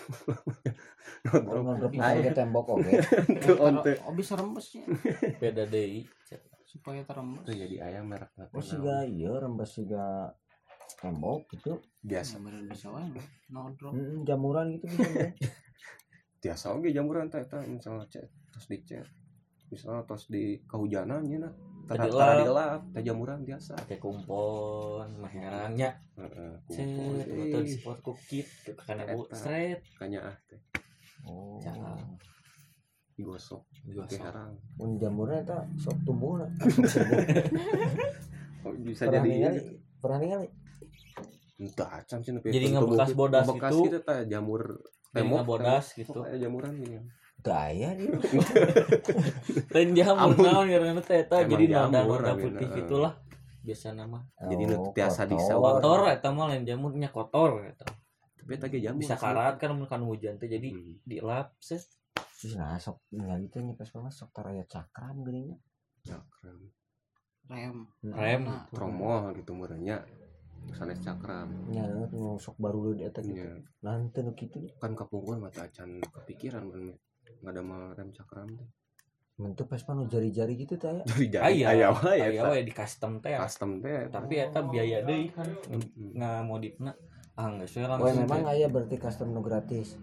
[1.26, 1.92] Oh nodrok.
[1.92, 2.22] Nodrop Ayo.
[2.26, 2.92] ke tembok oke.
[3.44, 3.92] Tuh, onte.
[4.06, 4.86] oh bisa rembesnya
[5.42, 6.06] beda deh
[6.66, 7.44] supaya terembes.
[7.48, 10.32] Itu jadi ayam merek oh siga iya rembes siga
[11.02, 11.82] tembok gitu.
[12.02, 12.38] Biasa.
[12.40, 13.10] Gambaran bisa wae
[13.52, 15.06] no drop Mm, jamuran gitu bisa
[16.46, 19.08] biasa oke jamuran teh teh misalnya cat terus dicet
[19.74, 21.54] misalnya terus di kehujanan ya nah
[21.86, 22.42] Tadi tara lap.
[22.42, 23.78] di lap teh jamuran biasa.
[23.78, 25.90] Pakai kumpon maherannya.
[26.18, 26.82] Heeh, di
[27.54, 28.50] eh, sport kukit
[28.82, 29.30] karena bu.
[29.30, 30.58] Straight kanya ah teh
[31.30, 31.62] oh.
[31.62, 32.18] Jangan.
[33.16, 34.20] digosok Digosok.
[34.20, 34.60] harang.
[34.76, 36.36] Mun jamurnya eta sok tumbuh
[38.66, 39.56] oh, bisa jadi
[40.04, 40.52] pernah ningali?
[41.56, 43.88] Entah acan sih Jadi ngebekas bodas bekas gitu.
[43.88, 44.84] gitu teh jamur
[45.14, 45.38] Jadi tembok.
[45.48, 46.02] ngabodas tembok.
[46.04, 46.20] gitu.
[46.28, 47.00] kayak jamuran gini
[47.46, 48.10] gaya dia.
[49.74, 53.14] Lain jamur naon karena teh eta Emang jadi nada nada putih gitulah
[53.62, 55.32] biasa nama Jadi nu tiasa kotor.
[55.32, 55.74] disawat.
[55.78, 57.86] kotor eta mah lain jamurnya kotor eta.
[58.36, 60.98] Tapi tadi jamur bisa karat kan mun kan hujan teh jadi Hmm.
[61.02, 61.86] dilap set.
[62.54, 65.54] Nah sok ningali teh nyepes banget sok taraya cakram geuning
[66.02, 66.62] cakram.
[67.46, 67.86] Rem.
[68.04, 68.42] Rem.
[68.44, 70.02] Nah, tromol gitu murahnya
[70.72, 71.50] sanes cakram.
[71.70, 73.38] Nya nu sok baru di eta gitu.
[73.38, 73.62] Iya.
[73.82, 74.62] nanti nu kitu.
[74.78, 76.94] Kan kapungkur mata acan kepikiran kan
[77.46, 78.66] nggak ada mah rem cakram teh
[79.36, 82.50] mentu pas nu jari-jari gitu teh aya jadi jadi aya aya wae aya eta.
[82.56, 83.36] we di custom teh.
[83.36, 84.08] Custom teh.
[84.08, 85.28] Tapi eta biaya deui.
[85.36, 85.52] Kan
[86.16, 86.96] ngamodifna
[87.36, 88.54] ah geus we oh langsung memang teh.
[88.56, 90.00] aya berarti custom nu gratis.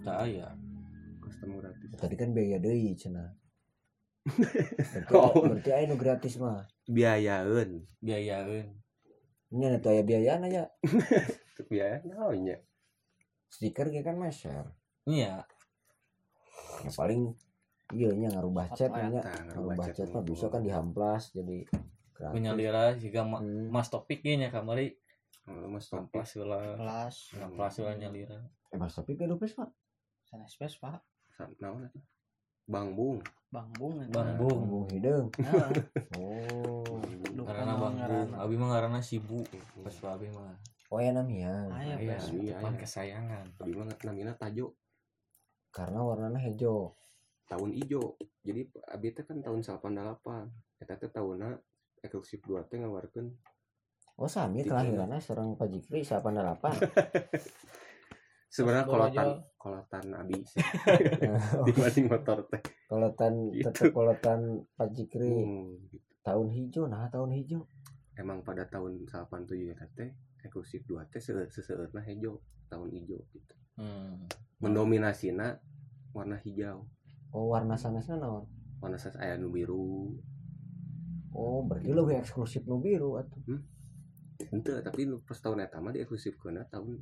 [0.00, 0.56] Teu aya
[1.20, 1.92] custom gratis.
[2.00, 3.28] Tadi kan biaya deui cenah.
[4.28, 5.32] Berarti, Oh.
[5.48, 6.64] berarti aya nu gratis mah.
[6.88, 7.88] Biayaeun.
[8.04, 8.68] Biayaeun.
[9.52, 10.64] Nya atuh aya biayana ya
[11.56, 12.56] Teu biaya naonnya
[13.52, 14.64] stiker ge kan meser.
[15.04, 15.44] Iya
[16.80, 17.22] ya paling
[17.90, 19.06] iya nya ngarubah Apa ya?
[19.08, 21.58] nya Tah, ngarubah cat mah bisa kan dihamplas jadi
[22.30, 23.68] menyalira jika ma Hmm.
[23.68, 24.94] mas topiknya nya kamari
[25.42, 29.72] Oh, mas topik heula kelas ngamplas heula nyalira eh mas tapi ke dupes pak
[30.22, 31.00] sana spes pak
[31.58, 31.98] naon eta
[32.70, 33.18] Bang Bung
[33.50, 34.14] bang bung eta.
[34.14, 34.60] Bang Bung.
[34.62, 35.74] bung hidung Nah,
[36.14, 37.02] oh
[37.42, 38.30] Karena Bang Bung.
[38.36, 39.42] Abi mah ngaranna Sibu.
[39.82, 40.54] Pas Abi mah.
[40.86, 42.30] oh ya namanya Aya Vespa.
[42.36, 42.78] iya, depan iya.
[42.78, 43.44] kesayangan.
[43.58, 44.78] Abi mah namina Tajo
[45.70, 46.94] karena warnanya hijau
[47.46, 51.50] tahun ijo jadi abi teh kan tahun 88 eta teh tahunna
[52.00, 53.26] eksklusif dua teh ngawarkeun
[54.16, 57.40] oh sami kelahirannya seorang Pak Jikri 88
[58.50, 60.38] sebenarnya kolotan kolotan abi
[61.66, 63.66] dibanding motor teh kolotan Gitu.
[63.70, 64.40] tetep kolotan
[64.74, 66.02] Pak Jikri Hmm, gitu.
[66.20, 67.62] tahun hijau nah tahun hijau
[68.14, 74.26] emang pada tahun 87 eta teh eksklusif dua teh seseueurna hejo tahun ijo gitu Hmm.
[74.60, 75.56] Mendominasina
[76.12, 76.84] warna hijau
[77.32, 78.44] oh warna sanesnya naon
[78.80, 80.12] warna sas aya nu biru
[81.32, 83.40] oh berarti lebih eksklusif nu biru atuh
[84.52, 87.00] ente tapi nu pas tahun eta mah di eksklusif tahun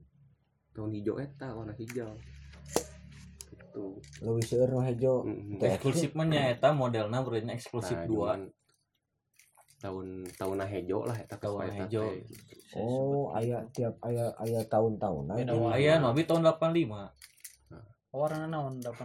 [0.74, 2.10] tahun hijau eta warna hijau
[3.48, 3.84] gitu
[4.22, 5.58] lebih seueur nu hijau Mhm.
[5.58, 5.70] Teh.
[5.74, 8.30] Eksklusif mah nya eta modelna berarti eksklusif Nah, dua.
[9.78, 12.02] tahun tahun hejo lah eta Tahun pas eta hejo.
[12.74, 15.74] oh aya tiap aya aya tahun-tahun Beda aja warna.
[15.78, 17.14] Aya nu abi tahun 85.
[18.20, 19.04] warna naon dapat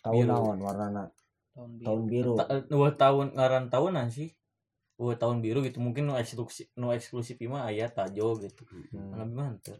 [0.00, 4.30] tahun naon tahun biru tahun biru Ta- eh, dua tahun ngaran tahunan sih.
[4.98, 8.62] Dua tahun biru gitu mungkin nu eksklusif nu eksklusif mah aya Tajo gitu.
[8.94, 9.10] Hmm.
[9.14, 9.74] Mana mah teu.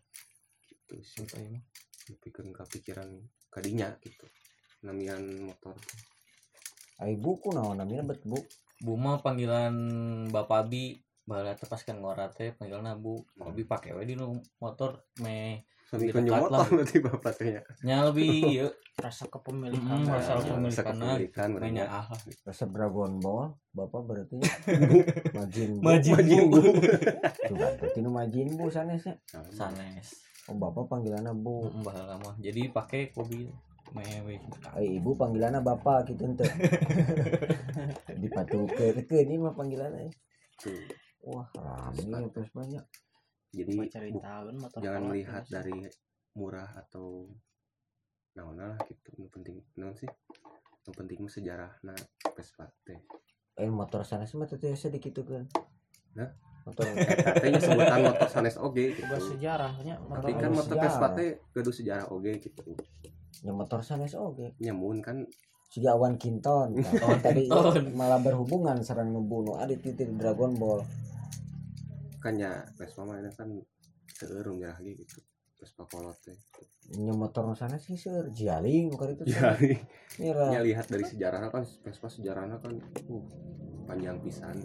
[0.68, 1.64] gitu sih Sumpah ieu mah.
[2.24, 3.08] pikeun kepikiran
[3.52, 4.24] kadinya gitu
[4.80, 5.76] namian motor
[7.04, 8.40] ai buku naon namanya bet bu
[8.78, 9.74] Buma panggilan
[10.30, 10.94] Bapak Abi
[11.26, 13.18] bala teh pas kan ngora teh panggilanna Bu.
[13.42, 16.66] Abi pake we di nu motor me Lebih dekat motor lah.
[16.76, 18.68] berarti bapak tehnya nya lebih ieu
[18.98, 20.84] rasa kepemilikan Hmm, rasa kepemilikan.
[20.92, 22.06] kepemilikan me nya ah.
[22.44, 24.36] resep Dragon Ball bapak berarti
[25.38, 26.60] majin bu Majin Bu.
[26.60, 29.16] Kan, berarti nu majin bu sanesnya
[29.48, 30.18] Sanes.
[30.44, 32.34] oh bapak panggilannya bu baheula mah.
[32.36, 33.48] Jadi pakai mobil
[33.88, 34.36] mewe.
[34.76, 36.44] ai ibu panggilannya bapak gitu ente
[38.20, 40.12] dipatukeun ini mah panggilannya
[40.60, 40.76] Tuh.
[41.24, 42.84] wah rame terus banyak
[43.48, 43.72] jadi
[44.20, 45.54] tahun motor jangan melihat terus.
[45.54, 45.78] dari
[46.36, 47.26] murah atau
[48.36, 49.10] naon lah gitu.
[49.18, 50.10] Yang penting naon sih?
[50.86, 51.72] Yang penting sejarah.
[51.82, 51.96] Nah
[52.36, 53.00] Vespa teh
[53.58, 55.44] eh motor sanes mah teh sedikit tuh kan
[56.14, 56.30] Hah?
[56.62, 56.84] motor
[57.26, 59.14] katanya sebutan motor sanes oge gitu.
[59.18, 60.84] Sejarahnya tapi Motor kan anu motor sejarah.
[60.86, 62.62] Vespa teh gaduh sejarah oge gitu.
[63.42, 65.26] Ya motor sanes oke nyamun kan.
[65.68, 66.80] Si Awan Kinton.
[67.02, 67.44] Nah, tadi
[67.92, 70.80] malah berhubungan serang nubunuh adit titik Dragon Ball
[72.18, 73.48] kan ya Vespa mah ini kan
[74.10, 75.18] seueur nyerah lagi gitu.
[75.58, 76.38] Vespa kolot teh
[76.98, 78.30] nya motor sanes sih seur.
[78.30, 79.22] Jialing bukan itu.
[79.30, 79.54] Ya
[80.18, 82.74] nyerah ya lihat dari sejarahnya kan Vespa sejarahnya kan
[83.10, 83.24] uh,
[83.86, 84.58] panjang pisan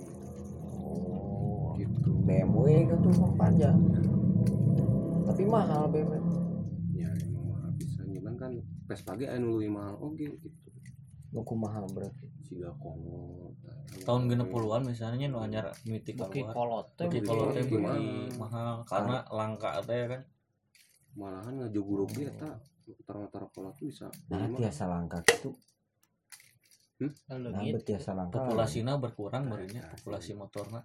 [0.81, 2.09] oh gitu.
[2.25, 3.77] BMW kan tuh panjang.
[5.23, 6.25] Tapi mahal BMW
[6.97, 8.05] ya emang mahal pisan.
[8.09, 8.51] Cuman kan
[8.89, 10.59] Vespa ge anu mahal oge gitu.
[11.33, 12.69] Nuku mahal berarti siga
[14.03, 18.03] Tahun genep puluhan misalnya nu anyar mimiti Buki kolot Buki kolot teh ge beli mahal.
[18.35, 20.21] mahal karena langka teh kan.
[21.13, 22.51] malahan ngejuguruk ge eta.
[22.83, 25.55] Motor-motor kolot tuh bisa nah tiasa langka gitu.
[27.03, 28.43] Nah leungit tiasa langka.
[28.43, 30.81] Populasinya berkurang berinya populasi motorna.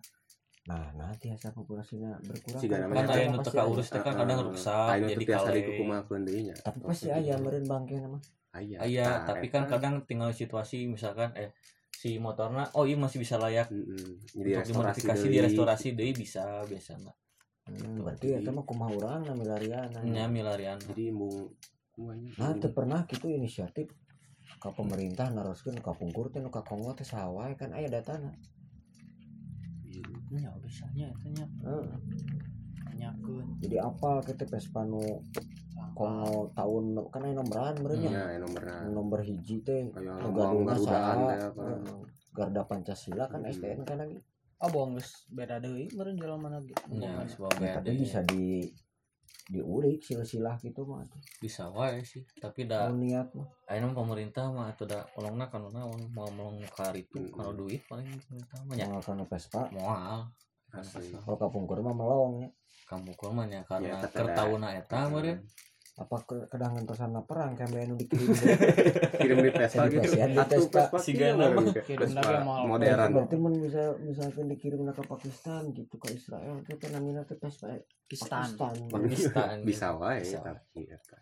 [0.68, 2.60] nah nah tiasa populasinya berkurang.
[2.60, 3.70] Siga kan Kan aya nu pasti teka aya.
[3.72, 5.60] urus teh kan kadang rusak Ayo jadi kale.
[6.60, 8.18] tapi pasti aya meureun bangke nama
[8.58, 11.54] aya Aya, Nah, tapi kan kadang tinggal situasi misalkan eh
[11.98, 14.30] si motorna oh iya masih bisa layak mm-mm.
[14.38, 17.10] jadi untuk dimodifikasi di restorasi deui bisa biasanya.
[17.66, 20.30] hmm, berarti eta mah kumaha urang na milarian Nya.
[20.30, 20.78] Milarian.
[20.78, 21.10] jadi
[21.90, 23.90] kumanya nah teu pernah gitu inisiatif
[24.62, 28.34] ka pemerintah naroskeun ka pungkur teh nu ka Kongo teh sawae kan aya datana.
[30.34, 31.44] Nya bisanya eta nya
[33.58, 35.02] jadi apal kita Vespa nu
[35.94, 39.90] Kongo tahun kan aya nomboran meureun ya nomorna nomor hiji teh.
[39.90, 41.64] Garudaan saha, apa.
[42.30, 43.50] Garda Pancasila kan Hmm.
[43.50, 44.14] STN kan lagi.
[44.58, 48.62] Oh bohong geus beda deui meureun jelema lagi Nya sebuah ya, tapi bisa di
[49.48, 51.02] diulik silsilah gitu mah.
[51.10, 53.48] Tuh bisa wae sih tapi da Mau niat mah.
[53.66, 57.34] Ayeuna pemerintah mah atuh da ulangna kan naon mau melong ka itu Hmm.
[57.34, 58.86] kalau duit paling pemerintah mah nya.
[58.86, 60.30] Mau kana Vespa moal.
[60.68, 61.10] Asli.
[61.16, 62.48] kalau ka pungkur mah melong ya
[62.88, 65.44] kamu kurmanya karena Ya, kertauna eta meureun.
[65.98, 68.30] Apa ke kedangan tersana perang kayak nu dikirim
[69.20, 70.08] kirim di Vespa Jadi gitu.
[70.14, 70.78] Kasihan di Atuh Vespa.
[70.78, 72.20] Vespa Si kieu Gana meureun mah ke kirim Vespa.
[72.22, 72.62] lagi mahal.
[72.70, 73.10] modern.
[73.18, 77.66] Berarti mun bisa misalkan dikirim ke Pakistan gitu ke Israel itu kan namanya teh Vespa.
[78.06, 78.46] Pakistan.
[78.88, 79.54] Pakistan.
[79.66, 81.18] Bisa wae tapi eta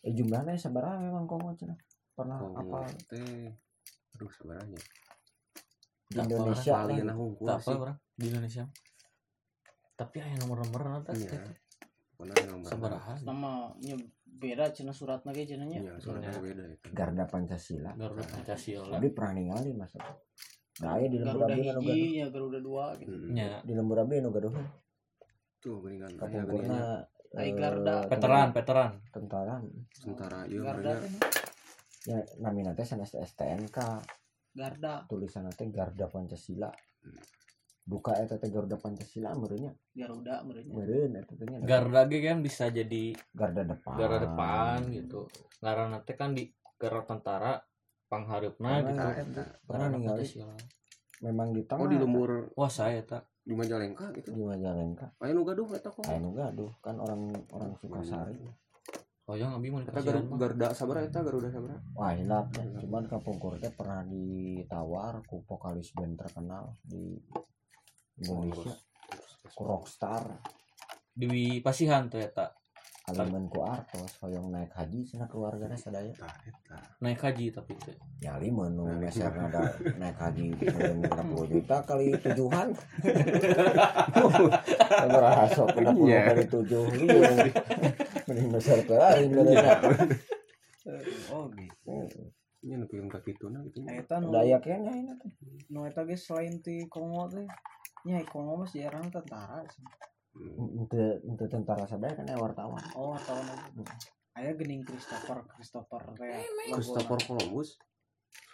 [0.00, 1.78] eh jumlahnya sabaraha memang Kongo cenah
[2.12, 2.88] pernah apa?
[3.06, 3.46] teh.
[4.18, 4.80] Aduh sebenarnya
[6.10, 7.94] di Apa Indonesia lah.
[8.18, 8.64] Di Indonesia
[10.00, 11.44] tapi aya nomor-nomor atas iya.
[12.64, 14.00] sabaraha nama nya
[14.40, 16.64] B beda cina suratna ge cenanya Iya, soalnya beda.
[16.72, 16.88] itu.
[16.96, 17.92] Garda Pancasila.
[17.92, 18.96] Garuda Pancasila.
[18.96, 19.92] Tapi pernah ningali mas
[20.80, 23.12] nah aya di lembur abdi anu gaduh ya Garuda dua gitu.
[23.28, 24.48] Nya di lembur abdi anu gaduh
[25.60, 27.04] Tuh geuningan aya geuningan
[27.36, 28.08] Ai eh, Garda.
[28.08, 28.90] veteran veteran.
[29.12, 29.54] Tentara.
[29.92, 31.12] Tentara ieu Garda merenya teh
[32.08, 33.76] ya namina teh sanes STNK
[34.56, 35.04] Garda.
[35.04, 36.72] Tulisan teh Garda Pancasila
[37.90, 39.74] duka eta teh Garda Pancasila meureunnya.
[39.98, 41.58] Garuda merenya meureun eta teh nya.
[41.66, 43.94] Garda ge kan bisa jadi garda depan.
[43.98, 45.26] Garda depan gitu.
[45.58, 46.46] Ngaranna teh kan di
[46.78, 47.58] garda tentara
[48.06, 49.02] pangharepna gitu.
[49.02, 49.44] Eta.
[49.90, 50.54] ningali Pancasila.
[51.20, 51.82] memang di tengah.
[51.84, 54.30] Oh di lembur wah saya tak di Majalengka gitu.
[54.30, 55.10] Di Majalengka.
[55.18, 56.06] Aya nu gaduh eta kok?
[56.06, 56.70] Aya nu gaduh.
[56.78, 58.38] Kan orang orang Sukasari.
[59.30, 60.38] Oh yang abi mau eta dikasihan Gar- mah.
[60.42, 62.66] Garda sabaraha eta Garuda sabaraha wah hilap ya.
[62.82, 67.14] cuman kapungkur teh pernah ditawar ku vokalis band terkenal di
[68.20, 68.72] Indonesia.
[69.50, 70.24] Ku Rockstar.
[71.10, 72.54] Di pasihan tuh eta
[73.10, 76.14] Aliman ku Artos hoyong naik haji sana keluarganya sadaya.
[76.46, 79.66] Eta naik haji tapi teh ya liman nu meser ada
[79.98, 82.70] naik haji berapa puluh juta kali tujuhan.
[85.10, 86.20] Berasa kena puluh Iya.
[86.30, 87.38] kali tujuh liung
[88.30, 89.74] mending meser ke lain benernya
[91.34, 93.80] oh gitu nya nu pikeun ka kituna gitu.
[93.80, 94.04] Nya.
[94.04, 95.32] eta nu daya kayaknya ini teh.
[95.72, 97.48] Nu eta ge selain ti Kongo teh
[98.04, 99.84] nya Kongo mah jarang tentara sih.
[100.30, 100.78] Hmm.
[100.78, 102.84] ente ente tentara sadaya kan ya wartawan.
[102.94, 103.82] Oh tahun itu
[104.36, 106.44] aya gening Christopher Christopher teh
[106.76, 107.80] Christopher Columbus?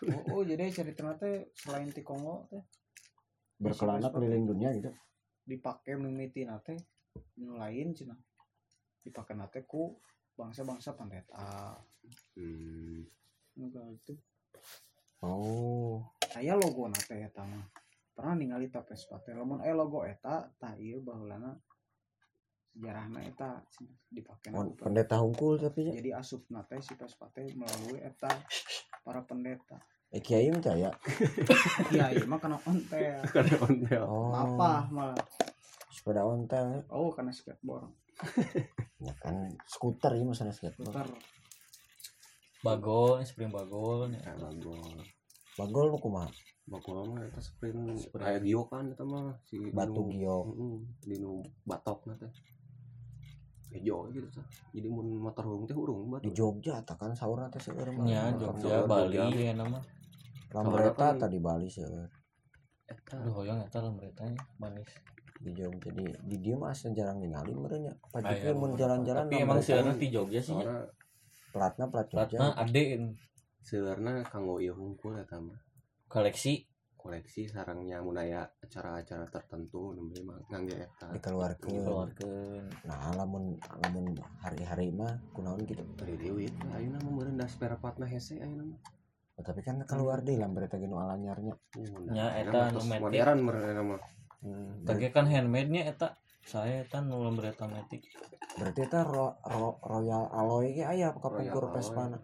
[0.07, 2.63] Oh, oh jadi cerita teh selain ti Kongo teh
[3.59, 4.93] berkelana keliling dunia gitu.
[5.47, 6.75] dipake mimiti nate
[7.39, 8.15] nu lain cina.
[9.03, 9.95] Dipake nate ku
[10.35, 11.79] bangsa-bangsa pendeta.
[12.35, 13.07] Hmm.
[13.57, 14.15] Enggak itu
[15.25, 16.05] oh.
[16.37, 17.65] Aya logo nate eta mah.
[18.13, 19.33] Pernah ningali ta Vespa teh.
[19.33, 21.57] Lamun aya logo eta tah ieu baheulana
[22.77, 23.57] sejarahna eta
[24.13, 25.17] dipake na pendeta.
[25.17, 28.29] hungkul tapi jadi asup nate si Vespa teh melalui eta
[29.01, 29.81] para pendeta.
[30.13, 30.93] Eh kiai mah ya?
[31.97, 33.25] Iya iya mah kana ontel.
[33.33, 34.05] Kada ontel.
[34.05, 34.37] Oh.
[34.37, 35.17] Apa malah
[35.89, 36.81] sepeda ontel ya.
[36.93, 37.89] oh kana skateboard.
[39.01, 40.93] Ya kan skuter ya masalah skateboard.
[40.93, 41.09] Putar
[42.67, 44.99] bagol spring bagol ya bagol.
[45.57, 46.29] Bagol nu kumaha?
[46.67, 48.27] Bagol mah eta sprint Sprint.
[48.27, 50.45] aya giokan eta mah si batu giok.
[50.51, 52.33] Heeh, di nu batok teh.
[53.71, 54.47] Hejo gitu tah.
[54.75, 56.27] Jadi mun motor hung teh urung batu.
[56.27, 58.03] di Jogja tak kan saurna teh seueur mah.
[58.03, 58.91] Nya Motor Jogja Jogja.
[58.91, 59.79] Bali ya nama.
[60.51, 62.11] Lambreta kan- tadi Bali seueur.
[62.87, 63.19] Eta.
[63.23, 64.91] Aduh hoyong eta lah beritanya manis
[65.37, 68.57] di Jogja di di dia mah asa jarang ningali merenya pajikeun iya.
[68.57, 70.57] mun jalan-jalan tapi emang sih di Jogja sih
[71.57, 72.85] platna plat Jogja platna ade
[73.65, 75.57] seurna kanggo ieu hungkul eta mah.
[76.07, 76.69] koleksi.
[77.07, 81.07] Koleksi sarangnya mun aya acara-acara tertentu nembe mah ngangge eta.
[81.15, 81.71] dikeluarkeun.
[81.71, 82.65] Dikeluarkeun.
[82.83, 84.11] Nah lamun lamun
[84.43, 88.81] hari-hari mah kunaon gitu Dari Dewi ayeuna mah meureun da spare partna hese ayeuna mah.
[89.39, 91.55] Oh, tapi kan keluar deh lambreta gini alanyarnya
[92.11, 94.01] Nya, ayeuna eta mah nu modern meureun mah.
[94.43, 98.07] hmm, kan handmade nya eta saya eta nu lambreta metik.
[98.57, 102.19] Berarti eta ro, ro- royal alloy ge aya kapungkur Royal Vespana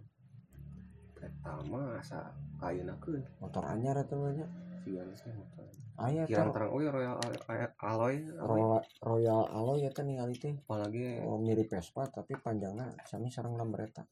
[1.21, 4.47] Eta mah asa kayeunakeun motor anyar eta mah nya?
[4.81, 5.67] Sigan teh motor.
[6.01, 7.37] aya Kirang terang oh ya royal alloy
[7.85, 10.57] alloy ro- royal alloy eta ningali teh.
[10.57, 14.07] Apalagi oh, mirip Vespa tapi panjangnya sami sareng lambreta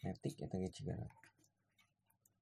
[0.00, 1.04] metik eta ge cigana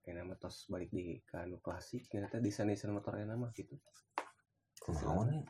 [0.06, 3.76] kayaknya mah tos balik di ke anu klasik ternyata desain desain motor enak mah gitu.
[4.78, 5.42] Kunaon ya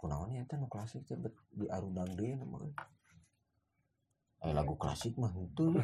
[0.00, 2.64] kunaon ya eta nu klasik teh bet di arudang deui mah.
[4.40, 5.76] Eh lagu klasik mah henteu.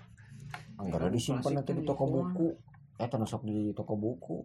[0.80, 2.30] Anggara Lagu disimpan nanti teh di toko pohon.
[2.30, 2.48] buku.
[3.02, 4.36] Eh teu sok di toko buku.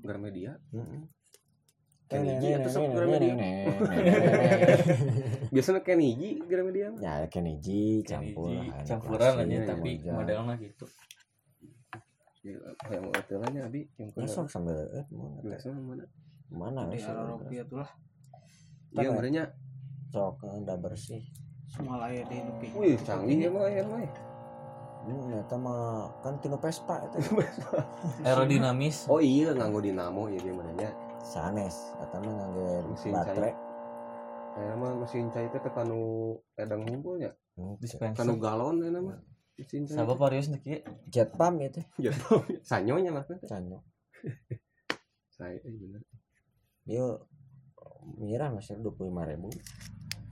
[0.00, 1.02] Gramedia heeh.
[2.04, 3.32] Kenny G atau sok Gramedia
[5.54, 10.12] biasanya Kenny G Gramedia ya Kenny G campur anu campuran klasik, aja tapi Jogja.
[10.12, 10.86] modelnya gitu.
[12.44, 12.60] Ya,
[12.92, 15.48] yang hotelnya abi yang Ya, sambil eh mana teh?
[15.48, 15.80] biasanya
[16.52, 17.90] mana di eh, arah sok rupiah tuh lah
[18.94, 19.14] iya Tengah.
[19.16, 19.44] merenya
[20.12, 21.22] sok udah bersih.
[21.66, 24.00] Semua layar di nupi wih canggih ya mah ya mah
[25.04, 27.20] Hmm, eta mah kan tino Vespa eta
[28.24, 29.04] aerodinamis.
[29.12, 30.88] Oh iya nganggo dinamo ya dia merenya
[31.20, 33.52] sanes eta mah ngangge Mesin baterai.
[34.54, 36.00] Kayaknya mah mesin cai teh teh kanu
[36.56, 38.24] edang hunkul ya Hmm, dispenser.
[38.24, 39.12] Kanu galon ya nama.
[39.60, 39.92] Mesin cai.
[39.98, 40.80] Sabab varios nih kieu
[41.12, 42.14] jet pump itu ya
[42.64, 43.36] sanyonya lah teh.
[43.44, 43.82] Canyo
[45.28, 46.00] saya eh bener
[46.84, 47.04] dia
[48.20, 49.48] mirah masih dua puluh lima ribu.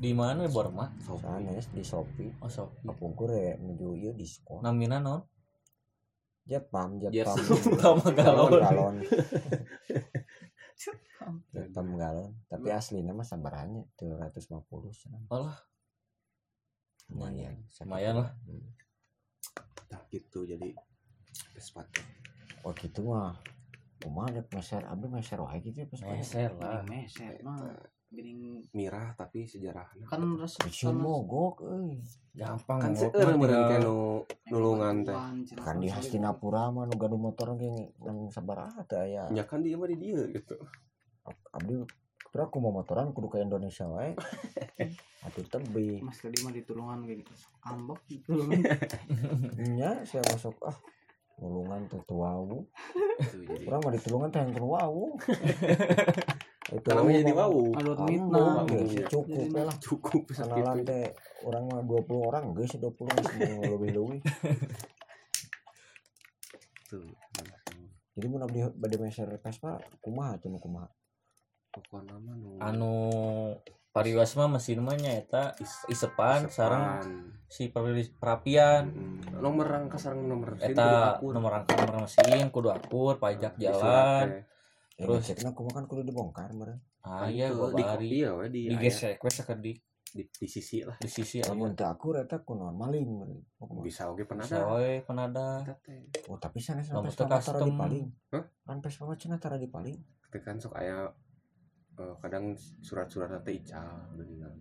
[0.03, 2.35] Di mana Borma sanes di Shopee.
[2.43, 5.23] Oh sok kapungkur ya menuju ieu diskon namina non?
[6.43, 8.97] Jet pump jet pump pertama galon galon galon
[11.55, 14.91] jet pump galon tapi aslinya mah ratus lima puluh
[15.31, 15.55] Allah
[17.07, 17.63] lumayan.
[17.79, 18.35] Lumayan lah.
[19.87, 20.75] Nah gitu jadi
[21.55, 22.03] Vespa teh
[22.67, 23.39] oh gitu mah
[24.03, 27.59] kumaha ada meser abdi meser wae gitu ya pas meser lah meset mah
[28.13, 28.61] gering.
[28.77, 31.97] Mirah tapi sejarahnya kan resep Bisi mogok euy.
[32.37, 33.97] gampang kan seueur mah meureun kayak nu
[34.53, 35.17] nulungan teh.
[35.57, 39.29] Kan di Hastinapura mah nu gaduh motor ge nang sabaraha teh aya.
[39.33, 40.57] ya kan dia mah di dia gitu.
[41.53, 41.85] Abdi
[42.33, 44.17] kira aku mau motoran kudu ke Indonesia wae.
[45.29, 46.01] Atuh tebih.
[46.01, 47.33] mas tadi mah ditulungan kayak gitu.
[47.65, 48.33] Ambek gitu
[49.77, 50.77] Nya saya masuk ah
[52.49, 52.63] teh.
[53.31, 55.17] Tuh, jadi Urang mah ditulungan teh yang wau.
[56.73, 59.77] Itu karena jadi wau alur Ambo, mitna geus cukup we lah.
[59.77, 61.05] cukup Kenalan sakit teh
[61.45, 64.21] orang mah 20 orang geus 20 geus mau lebih-lebih.
[66.93, 67.09] tuh
[68.13, 70.89] Jadi mun abdi bade meser Vespa kumaha cenah kumaha?
[72.61, 72.93] anu
[73.93, 77.29] pariwas mah mesin mah nya eta is- isepan sareng sepan.
[77.47, 77.69] si
[78.11, 81.31] perapian Mm, nomor rangka sareng nomor mesin kudu eta akur.
[81.31, 84.27] nomor rangka nomor mesin kudu akur pajak Di jalan.
[84.93, 86.81] Ya, Terus- ngecekna kumaha kan kudu dibongkar meureun.
[87.03, 90.47] ah Kan iya gua di bari iya we di aya, digesek we sakedik di, di
[90.47, 92.41] sisi lah di sisi Lamun teu akur eta
[93.11, 93.41] meureun.
[93.59, 93.85] Oh, kumaha?
[93.85, 94.57] bisa oke pernah bisa
[95.23, 95.49] ada
[95.81, 96.01] teh.
[96.29, 97.77] Oh, tapi sana sampai sama tara di custom.
[97.77, 98.07] paling.
[98.31, 98.45] Hah?
[98.63, 99.97] Kan Vespa mah cenah tara di paling.
[100.29, 101.13] Teh kan sok aya
[101.99, 104.55] eh, kadang surat-surat teh ical geuningan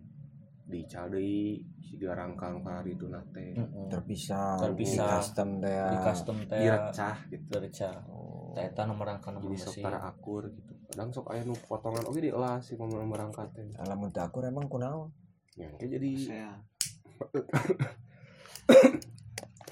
[0.62, 3.86] di ical deui siga hari itu nate Heeh.
[3.92, 5.04] Terpisah, Terpisah.
[5.04, 5.76] di custom teh.
[5.84, 8.54] di custom teh direcah gitu direcah Oh.
[8.56, 11.56] teh eta nomor rangka nomor jadi sok mesin tara akur gitu kadang sok aya nu
[11.56, 15.08] potongan oke diolah si nomor nomor rangka teh Lamun teu akur emang kunaon?
[15.52, 16.50] ya kayak jadi saya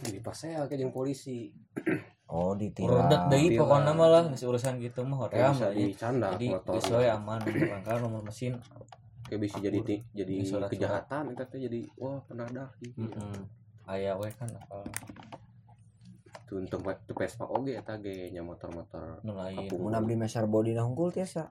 [0.05, 1.53] jadi pas saya kayak polisi
[2.31, 3.11] Oh, ditilang.
[3.11, 5.87] urudat deui pokoknya mah lah geus urusan gitu mah kayak hoream bisa lah ya.
[5.91, 8.53] dicanda jadi geus we aman nomor rangka nomor mesin
[9.27, 9.79] kayak bisa jadi
[10.15, 10.35] jadi
[10.71, 13.03] kejahatan eta teh jadi wah penadah gitu.
[13.03, 13.43] Heeh
[13.91, 14.87] aya we kan apa?
[16.47, 19.67] Tuh, untuk waktu Vespa oge eta ge nya motor-motor nu lain.
[19.75, 21.51] Mun abdi meser body na hunggul tiasa.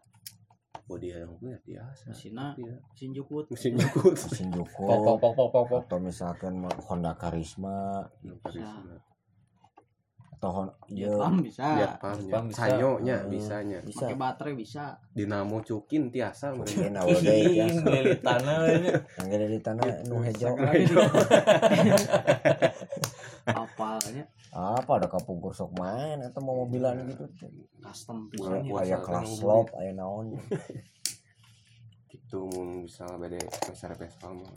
[0.89, 2.73] body yang gue biasa Mesinna Iya.
[2.81, 3.45] mesin jukut.
[3.53, 4.17] Mesin jukut.
[4.17, 4.65] Mesin pok
[5.05, 5.81] pok pok pok pok pok.
[5.85, 8.09] Atau misalkan Honda Karisma.
[8.25, 8.57] Atau
[10.39, 12.57] Ya iya, pam bisa lihat pamnya Pam bisa.
[12.57, 13.27] sanyonya Hmm.
[13.27, 14.07] bisanya bisa.
[14.07, 17.83] pakai baterai bisa dinamo cukin tiasa Mungkin nowadays Ing, tiasa.
[17.83, 18.57] beli tanah.
[19.19, 20.47] Yang ada di tanah nu hejo.
[23.45, 27.27] apalnya Apa ada kapungkur sok main atau mau mobilan gitu.
[27.79, 28.31] custom.
[28.73, 30.33] Aya kan kelas mau slop, aya naon.
[32.09, 33.37] gitu mun misalnya beda
[33.67, 34.49] besar Vespa mah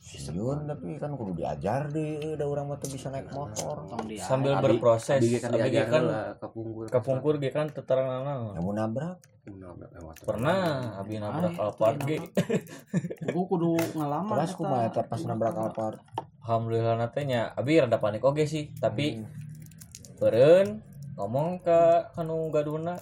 [0.00, 3.84] Siun tapi kan kudu diajar deh da urang mah teu bisa naik motor.
[3.84, 6.84] tong dia sambil Abi- berproses Abi kan abi kan lah kapungkur.
[6.88, 8.08] kapungkur ge kan teterang
[8.56, 9.20] Namun nabrak?
[9.44, 10.60] Nabrak pernah
[10.96, 12.16] abi nabrak Ah, Alphard ge.
[13.28, 15.04] Gua kudu ngalaman Terus kumaha eta.
[15.04, 16.00] pas nabrak Alphard.
[16.40, 19.28] alhamdulillah natenya abi rada panik oge sih tapi Hmm.
[20.16, 20.80] beren
[21.14, 21.80] ngomong ke
[22.10, 22.96] kanu gaduna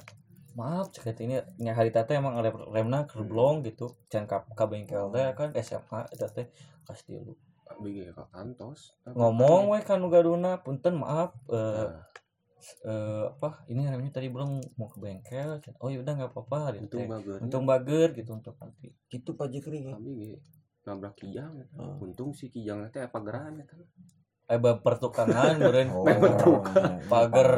[0.53, 5.09] maaf cek ini nya hari teh emang rem remna kerblong gitu can ka, ka bengkel
[5.09, 6.51] teh kan SMA eta teh
[6.89, 7.37] kas dulu
[7.69, 8.97] Abi ge ka kantos.
[9.07, 12.01] ngomong we kanu gaduna punten maaf eh Nah,
[12.83, 17.05] eh, apa ini remnya tadi belum mau ke bengkel oh yaudah nggak apa-apa hari untung
[17.07, 17.39] bager.
[17.39, 19.85] untung bager gitu untuk nanti Gitu Pak Jikri.
[19.87, 20.33] Abi ge
[20.83, 21.77] nabrak kijang eta.
[21.77, 22.01] Oh.
[22.01, 23.77] Untung si kijang teh pageran eta.
[24.49, 26.49] eh bab pertukangan beren Oh, pager
[27.05, 27.51] Pager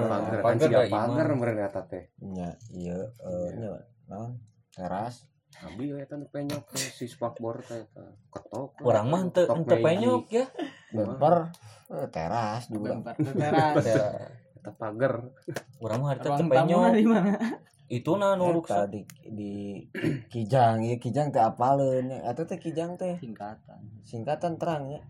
[0.42, 1.06] Pager kan iman.
[1.06, 2.04] pager meureun eta teh.
[2.20, 3.70] nya iya eh nya
[4.04, 7.84] naon teras Abi eta nu penyok si spakbor teh.
[8.26, 8.80] Ketok.
[8.80, 9.76] orang mah ente Maggie.
[9.78, 10.44] penyok ya
[10.90, 11.52] bumper
[11.90, 14.06] eh, teras juga bemper teras Ya,
[14.56, 15.14] Eta pager.
[15.78, 17.34] orang mah teu penyok di mana
[17.88, 19.82] itu nah nu Eta ruksa di di
[20.26, 25.02] Kijang ya Kijang teh apaleun nya eta teh Kijang teh tingkatan singkatan terang ya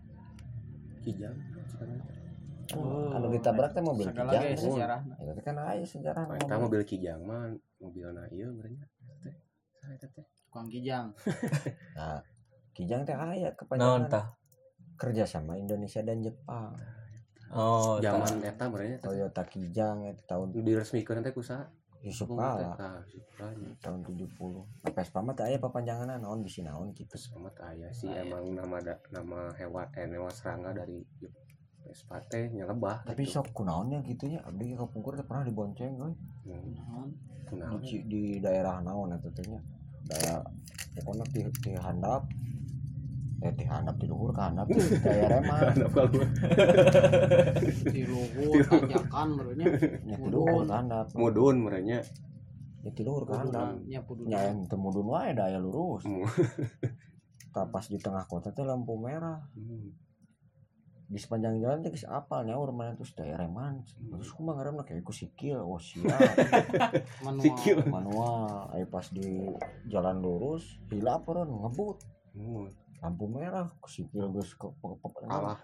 [0.99, 1.37] Kijang.
[2.71, 4.55] Oh, anu ditabrak teh mobil Kijang teh.
[4.57, 8.87] sejarah Eta kan aya sejarah Oh, Eta mobil kijang mah mobilna ieu meureunnya.
[9.91, 10.25] Eta teh?
[10.47, 11.11] tukang kijang
[11.99, 12.19] Nah,
[12.71, 14.25] Kijang teh aya naon kepanjangan tah
[14.95, 16.71] kerja sama Indonesia dan Jepang.
[17.51, 17.99] oh.
[17.99, 18.99] Zaman eta teh.
[19.03, 21.67] Toyota Kijang itu tahun Nu diresmikeun teh ku saha?
[22.01, 22.73] Yusuf Ku Kala
[23.77, 24.25] tahun 70.
[24.81, 26.95] Nah, Vespa mah teh aya papanjanganna naon bisi naon.
[26.97, 30.97] Terus amat aya sih emang nama da, nama hewan eh hewan serangga dari
[31.85, 33.41] Vespa teh nya lebah Tapi gitu.
[33.43, 34.41] sok kunaonnya gitu ya.
[34.47, 36.15] Abdi ke Pungkur teh pernah dibonceng euy.
[36.47, 37.09] Hmm, naon
[37.51, 37.81] kunaon.
[37.83, 39.61] Di, di daerah naon eta teh nya.
[40.11, 40.43] Daerah
[40.99, 42.27] pokoknya di, di handap
[43.41, 45.59] eh di handap di luhur ke handap di daerah mah.
[45.73, 46.21] Ada kalau
[47.95, 49.65] di luhur tanjakan menurutnya
[50.05, 52.05] nya di luhur ke handap mudun merenya
[52.85, 56.05] ya di luhur ke handap nya kudu nya yang temudun wae daya lurus.
[56.05, 56.21] Mu.
[57.49, 59.41] Tah pas di tengah kota teh lampu merah.
[59.57, 59.89] Hmm.
[61.11, 63.83] Di sepanjang jalan teh geus apal nyaur mana terus daerah mana?
[63.83, 66.07] Terus kumaha ngaranna kayak ku sikil oh siap
[67.21, 67.43] manual.
[67.43, 67.83] Sikil.
[67.85, 68.71] manual.
[68.71, 69.51] Aya pas di
[69.85, 71.99] jalan lurus hilap orang ngebut.
[72.31, 72.71] Hmm.
[73.01, 75.57] lampu merah ku sikil geus ke pe- pe- Alah.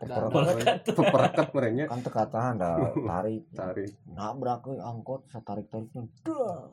[0.82, 1.85] Peperekat merenya.
[1.85, 2.76] kan teka tahan dah
[3.09, 3.45] tarik.
[3.50, 3.93] Tarik.
[4.09, 6.66] nabrak we angkot satarik tariknya dah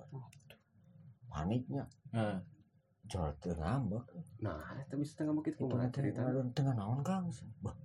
[1.28, 1.85] paniknya.
[2.11, 2.41] Nah,
[3.05, 4.03] jual teu ngambek
[4.41, 6.25] Nah, eta bisa tengah begitu itu kumaha cerita.
[6.51, 7.28] tengah naon kang?
[7.61, 7.77] Bah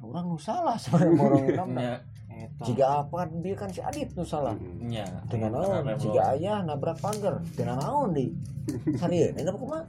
[0.00, 2.00] orang nu salah sebenarnya orang nabrak
[2.40, 2.62] eta.
[2.64, 4.56] Jika apa dia kan si Adit nu salah.
[4.80, 5.84] Nya dengan naon?
[6.00, 8.32] jika ayah nabrak pagar dengan naon di?
[8.96, 9.84] Serius ini apa kumaha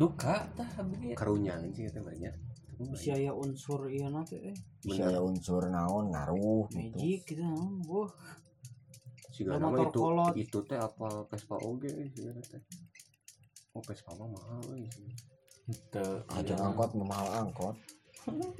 [0.00, 1.16] duka tah begitu.
[1.16, 2.34] Karunya sih eta banyak.
[2.80, 4.56] bisa aya unsur ieu nanti eh.
[4.80, 6.96] Bisa aya unsur naon ngaruh gitu.
[6.96, 7.84] Magic gitu naon?
[7.84, 8.08] Wah.
[9.28, 10.32] Siga nama itu kolot.
[10.32, 12.64] itu teh apa Vespa oge siga teh.
[13.76, 14.88] Oh Vespa mah mahal euy.
[15.92, 16.24] Teu.
[16.34, 17.76] aja angkot memahal angkot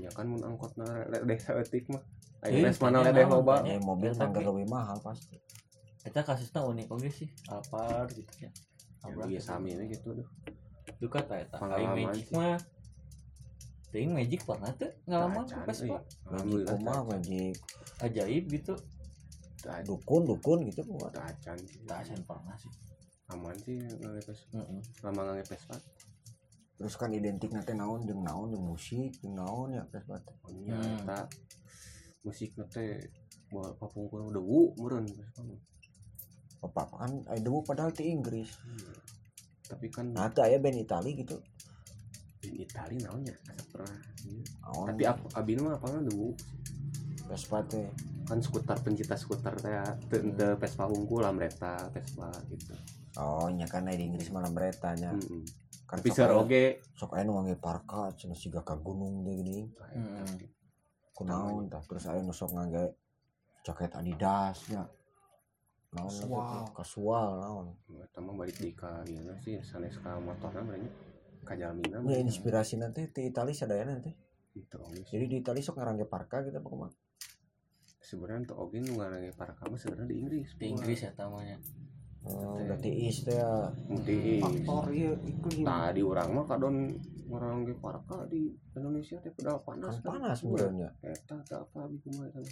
[0.00, 2.00] Ya kan mun angkotna desa etik mah.
[2.40, 3.56] Ayo res mana tanya ledeh naon, loba.
[3.68, 4.40] ya mobil ge.
[4.40, 5.36] lebih mahal pasti
[6.08, 8.50] Eta kasusnya unik oke sih Alphard gitu ya
[9.04, 10.28] Ya iya sami we gitu tuh.
[10.96, 12.56] duka ta eta Aing magic mah
[13.92, 17.54] Ting magic pernah tuh ngalaman ke Vespa magic Alhamdulillah kumaha magic
[18.00, 18.74] ajaib gitu
[19.84, 21.60] dukun dukun gitu kumaha Tacan.
[21.84, 22.72] Tacan pernah sih
[23.30, 24.58] Aman sih ngange Vespa.
[24.58, 24.80] Heeh.
[25.04, 25.76] Lama ngange Vespa.
[26.80, 30.52] Terus kan identik nanti naon jeung naon jeung musik jeung naon ya terus batu Oh,
[30.64, 31.28] nya Hmm.
[32.24, 32.96] musik teh
[33.52, 35.60] buat papungkul dewu meureun Vespa mah.
[36.60, 38.96] apa kan aya debu padahal di Inggris Hmm.
[39.68, 41.36] Tapi kan nah teu aya band Itali gitu
[42.40, 44.00] di Itali naonnya asa pernah.
[44.24, 44.42] Iya.
[44.64, 46.32] naon Tapi ap, abin mah apalna dewu
[47.28, 47.92] Vespa teh
[48.24, 49.72] kan skuter pencinta skuter teh
[50.08, 52.72] teu teu Vespa hungkul lamreta Vespa gitu.
[53.20, 55.44] oh nya kan aya di Inggris malam beretanya Heeh.
[55.44, 55.69] kan
[56.14, 57.26] Ser aya- oge sok aya
[57.58, 59.66] parka cenah siga ka gunung teh gini.
[59.90, 60.38] Hmm.
[61.20, 62.96] kunaon tah terus aya nu sok ngangge
[63.60, 64.88] jaket Adidas nya
[65.92, 66.64] naon Kasual.
[66.72, 67.66] kasual naon?
[68.00, 70.88] Eta mah balik di ka ieu sih sanes ka motorna merenya
[71.44, 74.14] ka jalmina ya inspirasi nanti di Itali sadayana nanti?
[74.56, 74.80] Itu
[75.12, 76.92] jadi di Itali sok ngarangge parka gitu apa kumaha?
[78.00, 80.48] Sebenarnya untuk oge nu ngarange para kamu sebenarnya di Inggris.
[80.56, 81.60] di Inggris ya tamanya
[82.28, 83.72] oh udah tiis teh ya.
[84.04, 86.76] Di faktor ieu iklim tadi orang mah kadon
[87.30, 92.28] ngarange parka di Indonesia teh pedal panas kan panas meureunnya Eta teh apa abi kumaha
[92.28, 92.42] eta?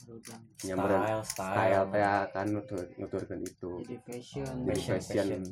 [0.00, 1.22] Style style.
[1.28, 3.70] style teh kan nutur nuturkeun itu.
[3.84, 4.54] jadi fashion.
[4.64, 5.26] Jadi Fashion, fashion.
[5.28, 5.42] fashion.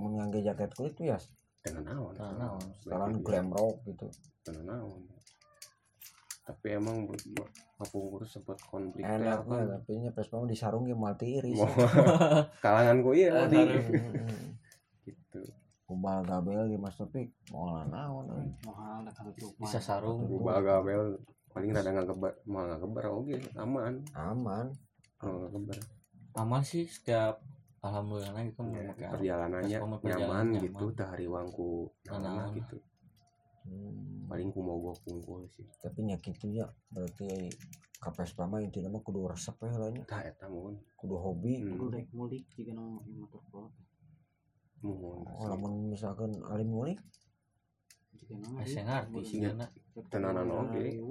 [0.00, 1.18] mun ngangge jaket kulit tuh ya?
[1.60, 2.12] Dengan naon.
[2.16, 2.64] Dengan naon.
[2.80, 4.08] sekarang glam rock gitu.
[4.48, 5.00] Dengan naon.
[6.50, 7.06] Tapi emang
[7.76, 9.48] Papungkur sempat konflik enak apa.
[9.48, 11.64] mah tapi nya Vespa mah disarung ge multi iris Mau
[12.64, 13.86] kalangan ku ieu Ah, di sarung.
[15.02, 15.40] gitu.
[15.82, 18.46] Kumbal gabel di Mas Topik mau naon euy.
[18.62, 19.06] mahal
[19.56, 24.02] bisa sarung Ubah gabel paling rada ngagebar mau ngagebar oge aman.
[24.12, 24.66] aman
[25.16, 25.78] Kalau ngagebar.
[26.36, 27.40] aman sih setiap
[27.80, 30.94] alhamdulillah gitu mau Ya, perjalanannya nyaman gitu nyaman.
[30.94, 32.46] tah hariwangku Nah, nah, nah.
[32.52, 32.76] gitu
[33.70, 35.62] Hmm, paling ku mau gua pungkul sih.
[35.78, 37.54] Tapi nya kitu ya berarti
[38.02, 41.62] ka Vespa mah intina mah kudu resep we heula nya tah eta mun kudu hobi.
[41.62, 41.78] Hmm.
[41.78, 43.70] Kudu naik mulik jika nama motor kolot
[44.80, 46.96] mun oh, lamun misalkan alim nama
[48.62, 49.66] Asa ngarti sih gana
[50.06, 51.02] Tenanan oge.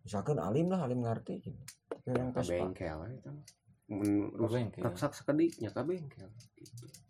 [0.00, 1.62] misalkan alim lah alim ngarti gitu.
[1.92, 3.46] Tapi yang Vespa bengkel eta mah
[3.86, 4.34] mun
[4.82, 6.28] raksak sekediknya ka bengkel.
[6.58, 7.05] Gitu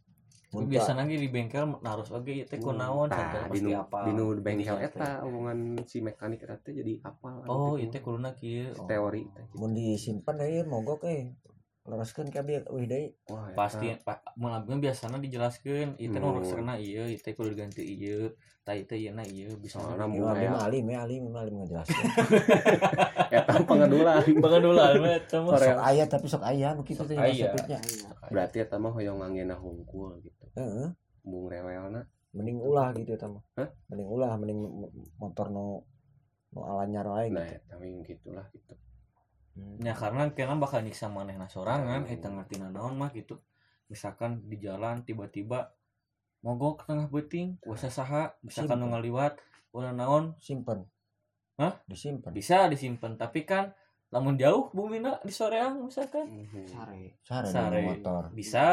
[0.65, 4.25] biasa lagi di bengkel harus oke ya teh kunaon di pasti nu apa di nu
[4.41, 7.93] bengkel Bisa, eta omongan si mekanik eta teh jadi apal oh gitu.
[7.93, 8.73] itu kuluna kieu.
[8.89, 11.36] teori teh mun disimpan deui mogok eh.
[11.86, 13.15] Leraskeun ka bieu euy deui.
[13.55, 13.94] Pasti
[14.35, 16.35] mun abgeun biasana dijelaskeun ieu teh Hmm.
[16.35, 18.35] urusna ieu ieu teh kudu diganti ieu
[18.67, 20.26] tah ieu teh ieuna ieu bisa Ieu.
[20.26, 22.02] mun alim ya alim alim ngajelaskeun
[23.39, 27.15] eta pengadulan mah eta mah sok aya tapi sok aya nu kitu teh
[28.26, 30.89] berarti eta mah hoyong ngangena hungkul gitu heeh.
[31.23, 32.02] Bung rewelna.
[32.36, 33.68] Mending ulah gitu eta mah Hah?
[33.89, 35.89] mending ulah mending mo- motor no
[36.52, 37.57] no alanyar wae nah gitu.
[37.57, 38.75] eta mah gitulah gitu.
[39.57, 39.81] Hmm.
[39.81, 43.41] ya karena kena bakal nyiksa manehna sorangan eta ngerti naon mah gitu.
[43.89, 45.73] Misalkan di jalan tiba-tiba
[46.44, 49.41] mogok ke tengah beuting usaha saha misalkan nu ngaliwat
[49.73, 50.36] ulah naon?
[50.44, 50.85] Simpen
[51.57, 51.81] Hah?
[51.89, 52.36] disimpan.
[52.36, 53.73] Bisa disimpan tapi kan
[54.09, 56.25] lamun jauh bumina di soreang misalkan.
[56.25, 56.62] Mhm.
[56.65, 57.18] sare.
[57.20, 57.81] Sare Sare.
[57.83, 58.31] motor.
[58.31, 58.65] Bisa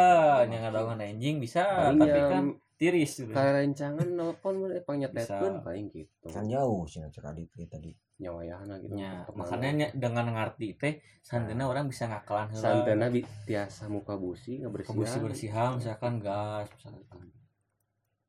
[0.46, 1.66] nyangadongan anjing bisa.
[1.66, 5.64] Paling tapi yang kan tiris gitu kayak rencangan nelpon mulai panyetetkeun Bisa.
[5.64, 6.28] paling gitu.
[6.28, 7.92] Kan jauh sih cek adit kita tadi.
[8.14, 12.62] Nyawayahna gitu Ya, makanya nya- dengan ngerti teh santena orang bisa ngakalan heula.
[12.62, 17.26] santena bi tiasa muka busi ngebersihan kebersih bersihan misalkan gas misalkan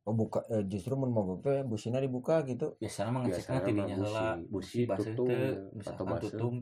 [0.05, 2.77] oh buka eh, justru mun mogok teh busina dibuka gitu.
[2.77, 6.31] Biasanya mah ngeceknya Biasana tidinya mah heula busi- tutung, teu atau baseuh.
[6.31, 6.57] tutung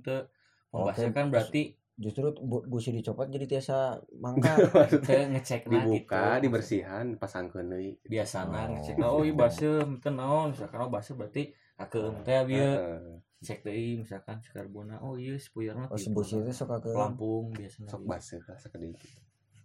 [0.73, 1.05] Oh, mau oke.
[1.13, 4.57] kan berarti justru bu, busi dicopot jadi tiasa mangka
[5.05, 8.73] teu ngecek dibuka dibersihan pasangkeun deui biasana Oh.
[8.73, 10.57] ngecek oh iya baseuh teu naon?
[10.57, 13.21] Misalkan oh berarti akeum teh bieu Heeh.
[13.45, 17.91] cek deui misalkan sekarbona oh iya spuyerna oh si busi itu suka ke Lampung biasanya
[17.93, 19.19] sok lah sakedeu gitu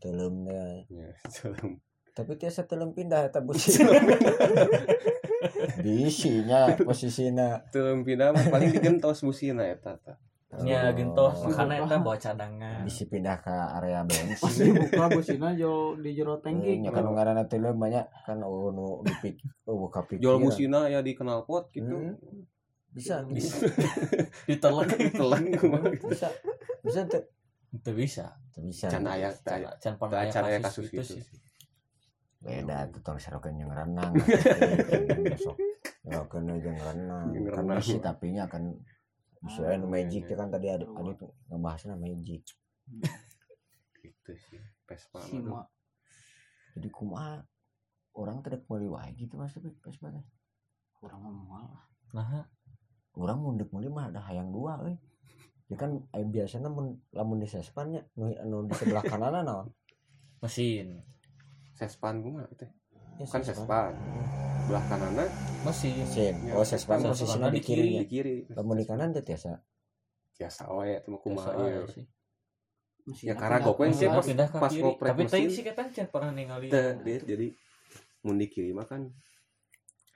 [0.03, 0.83] telem teh.
[0.97, 1.79] Ya celem
[2.17, 3.77] tapi tiasa telem pindah eta busi
[5.85, 7.61] bisinya posisinya.
[7.69, 10.17] Telem pindah mah paling digentos busina eta tah.
[10.65, 11.45] nya gentos.
[11.45, 11.53] Oh.
[11.53, 12.81] makanya eta bawa cadangan.
[12.81, 16.81] Bisi pindah ke area pas bensin dibuka busina jo di jero tangki.
[16.81, 19.37] Nya kan ngaranna telem banyak kan oh nu dipik
[19.69, 20.25] oh buka pikir.
[20.25, 21.93] Jual busina ya di knalpot gitu.
[21.93, 22.17] Hmm.
[22.89, 23.21] bisa.
[23.29, 23.61] Bisa.
[24.49, 25.53] Ditelek Telan
[26.01, 26.33] bisa.
[26.81, 27.29] Bisa tuh
[27.67, 28.25] itu bisa.
[28.55, 28.89] Teu bisa.
[28.89, 31.03] Can aya can, can pernah can aya kasus kasus, gitu.
[31.03, 31.45] itu sih
[32.37, 34.13] beda tuh tong serokeun yang renang
[36.05, 37.33] serokeun yang renang.
[37.49, 37.81] Kan renang.
[37.81, 38.77] isi tapi nya kan
[39.45, 42.41] Ah, nu magic iya, teh kan tadi ada adit ngebahasnya magic.
[44.01, 44.59] Gitu sih.
[45.29, 45.67] Sima
[46.77, 47.41] jadi kumaha
[48.13, 50.25] orang tidak meuli wae gitu mas tapi pas teh.
[50.97, 51.85] Kurang ngomong lah.
[52.17, 52.49] Nah
[53.13, 54.97] orang mundek meuli mah ada hayang dua euy.
[55.69, 59.67] Ya kan eh, biasanya mun lamun di sespannya nu anu di sebelah kanan naon?
[60.41, 61.01] Mesin
[61.77, 62.69] Sespan mah teh.
[63.21, 63.93] Ya, Kan sespan.
[64.67, 65.23] Belah kananna
[65.63, 68.35] mesin mesin Ya, oh sespan sespan posisinya di di kiri di kiri.
[68.51, 69.55] lamun di kanan teh tiasa
[70.35, 71.81] Biasa we itu mah kumaha ya.
[73.23, 76.07] Ya, karena gokwe sih pas- pindah ke pas kiri ngoprek tapi tadi sih kata can
[76.11, 77.47] pernah ningali jadi
[78.27, 79.07] mun di kiri mah kan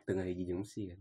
[0.03, 0.99] tengah hiji jeung mesin.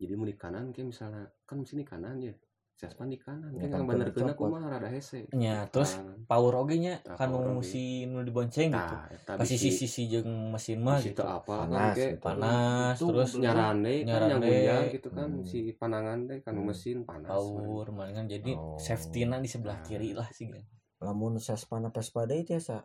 [0.00, 2.32] Jadi mun di kanan kayak misalnya kan mesin di kanan ya.
[2.76, 3.48] Sespan di kanan.
[3.50, 4.36] Ya, Kan kan yang bener copot.
[4.36, 5.24] kumaha rada hese.
[5.32, 6.28] nya terus Kanan.
[6.28, 7.64] power oge nya Nah, kan oge.
[7.64, 11.96] si nu dibonceng gitu Tah, eta pas sisi sisi jeung mesin mah gitu apa kan
[11.96, 15.40] Panas, panas Itu terus belum nyaran deh kan Nyaran yang gitu kan Hmm.
[15.42, 16.68] si panangan deh kan Hmm.
[16.68, 18.76] mesin panas power malingan jadi Oh.
[18.76, 19.86] safety na di sebelah Nah.
[19.88, 20.60] kiri lah sih kan
[20.98, 22.84] lamun sespan apa sepeda tiasa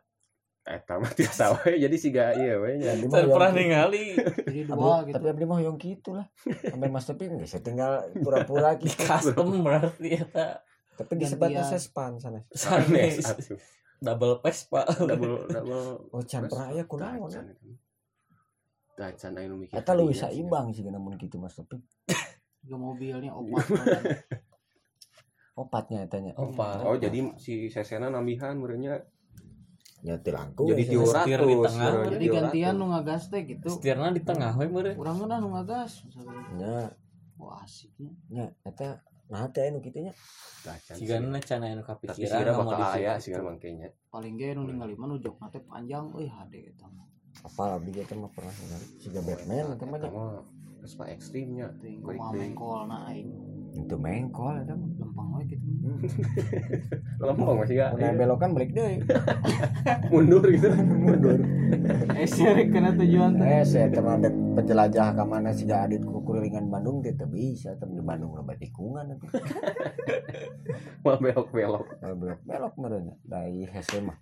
[0.72, 3.60] eta mah tiasa we jadi siga ieu we nya Saya pernah kitu.
[3.60, 4.06] ningali.
[4.48, 5.14] Jadi dua gitu.
[5.20, 6.26] tapi abdi mah hoyong gitu lah
[6.64, 7.92] sampai mas tapi nggak saya tinggal
[8.24, 9.04] pura-pura di gitu.
[9.04, 10.64] Custom berarti eta
[10.96, 11.76] tapi di sebatnya Gantian.
[11.76, 12.40] sespan sana.
[12.56, 13.60] Sanes atuh.
[14.00, 17.28] double pass pak double double oh can pernah aya kunaon
[19.36, 19.76] aya nu mikir.
[19.76, 20.40] Eta lu tadinya bisa sih.
[20.40, 21.84] imbang sih namun gitu mas tapi
[22.62, 23.66] juga mobilnya opat.
[25.52, 26.32] Opatnya etanya.
[26.40, 29.04] Opa Oh jadi si sesena nambihan merenya
[30.02, 31.92] ya tilangku jadi ya, setir di tengah.
[32.10, 33.70] jadi gantian nu ngagas teh gitu.
[33.70, 34.98] Setirna di tengah we meureun.
[34.98, 36.02] Kurang mana nu ngagas.
[36.10, 36.78] Misalnya nya.
[37.38, 38.46] Wah asiknya nya.
[38.66, 40.14] Eta nah teh anu kitu nya?
[40.14, 41.06] Sih.
[41.06, 44.98] Jigana can aya nu kapikiran sih bakal aya sih kan mangkenya paling ge nu ningali
[44.98, 46.10] mah nu jokna teh panjang.
[46.18, 47.06] Euy hade eta mah.
[47.46, 48.86] Apa abdi kita mah pernah ningali.
[48.98, 50.42] Siga Batman eta mah
[50.82, 52.42] Mah Vespa ekstrimnya kumaha deui.
[52.42, 53.30] mengkolna aing.
[53.78, 54.90] Itu mengkol mah.
[54.98, 55.66] Lempang we gitu.
[57.22, 58.02] Lempeng masih gak?
[58.02, 58.98] Aya belokan balik deui
[60.10, 60.74] mundur gitu.
[60.74, 61.38] Mundur.
[62.18, 66.66] Eh sih kena tujuan teh eh saya teman dek penjelajah ke mana sih adit kukuringan
[66.74, 69.30] Bandung teu bisa tapi di Bandung loba tikungan itu.
[71.06, 74.18] Malah belok belok Kalau belok belok merenya dari hese mah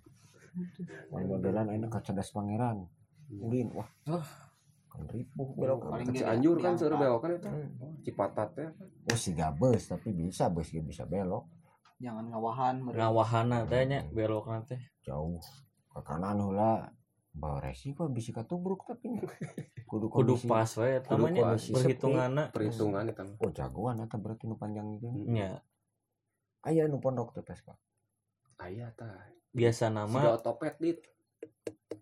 [1.08, 2.84] Mun modelan ini kacadas pangeran.
[3.32, 3.88] Ulin wah
[5.10, 6.80] ripuh belok Paling Cianjur kan diangkat.
[6.80, 7.68] seueur belokan eta Hmm.
[7.78, 8.68] Oh, Cipatat ya.
[9.06, 11.46] Oh si bus tapi bisa bus ge bisa belok.
[12.00, 12.98] Jangan ngawahan meureun.
[12.98, 14.80] ngawahana teh nya belok teh.
[15.02, 15.38] Jauh.
[15.90, 16.90] Ke kanan heula
[17.30, 19.22] bawa resiko bisa katubruk tapi nya.
[19.90, 22.44] kudu kudu pas we eta Kudu mah nya kondisi perhitunganna.
[22.50, 25.06] Perhitungan itu oh jagoan eta berarti nu panjang itu.
[25.26, 25.62] Nya.
[26.62, 27.78] Aya nu pondok teh Vespa
[28.60, 29.32] aya tah.
[29.50, 30.98] Biasa nama otopet dit.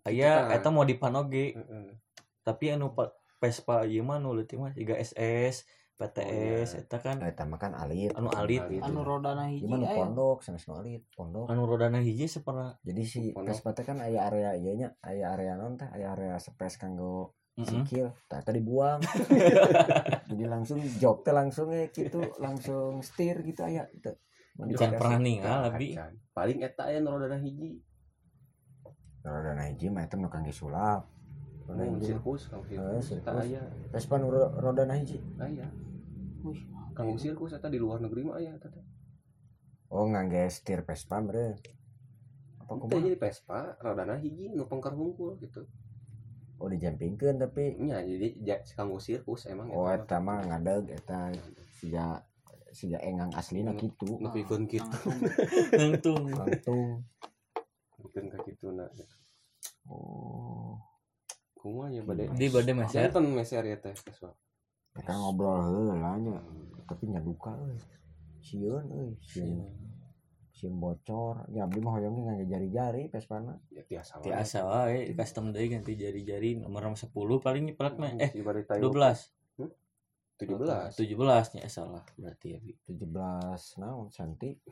[0.03, 1.55] Aya Kita- eta mau dipanoge.
[1.55, 1.87] Heeh.
[2.49, 5.63] Tapi anu pa- Vespa ieu mah nu leutik mah tiga SS
[5.99, 6.81] PTS iya.
[6.87, 8.15] eta kan eta mah kan alit.
[8.15, 8.63] Anu alit.
[8.79, 11.51] anu rodana hiji gimana pondok sanes nu alit pondok.
[11.51, 13.35] Anu rodana hiji sepernah jadi si.
[13.35, 17.35] Vespa teh kan aya area ieu nya aya area non teh aya area space kanggo
[17.59, 19.03] sikil tah tadi dibuang.
[20.31, 24.15] Jadi langsung jok teh langsung ya gitu langsung setir gitu aya gitu
[24.79, 25.19] Can pernah
[25.67, 25.95] abi.
[25.95, 26.15] acan.
[26.31, 27.83] paling eta aya nu rodana hiji.
[29.19, 31.18] Kalau ada hiji mah eta nu kangge sulap
[31.69, 32.07] roda hiji mah.
[32.09, 32.41] sirkus?
[32.49, 33.45] Kang sirkus eta sirkus.
[33.45, 35.67] aya Vespa nu ro- roda hiji aya
[36.41, 36.59] wih
[36.91, 38.83] kang sirkus di luar negeri mah aya eta teh
[39.89, 41.53] oh ngangge setir Vespa meureun
[42.59, 45.65] apa kumaha jadi Vespa rodana hiji nu pengker hungkul gitu.
[46.59, 47.73] Oh dijampingkeun tapi.
[47.79, 51.33] Nya jadi ja- kanggo sirkus emang oh eta mah ngadeg eta
[51.71, 52.21] sia
[52.69, 53.81] sia engang aslina Hmm.
[53.81, 54.85] gitu nepikeun kitu.
[55.73, 56.29] Langsung nangtung.
[56.29, 56.81] Langsung
[57.97, 58.85] nepikeun ka kitu na
[59.89, 60.77] oh
[61.59, 64.31] kumanya bade di bade meser Jantan meser ya teh Vespa.
[64.95, 66.39] Kita ngobrol heula nya,
[66.87, 67.77] tapi nya duka euy.
[68.39, 69.67] Sieun euy, sieun
[70.55, 71.47] sieun bocor.
[71.51, 73.59] Ya abdi mah hoyongnya ngangge jari-jari Vespana.
[73.71, 76.63] Ya biasa tiasa wae custom deui ganti jari-jari.
[76.63, 77.11] Nomor 10
[77.43, 79.39] paling plat mah eh si bari tayo 12
[80.39, 82.03] 17 17 nya salah.
[82.15, 82.71] Berarti ya Bi.
[82.87, 84.63] 17 naon cantik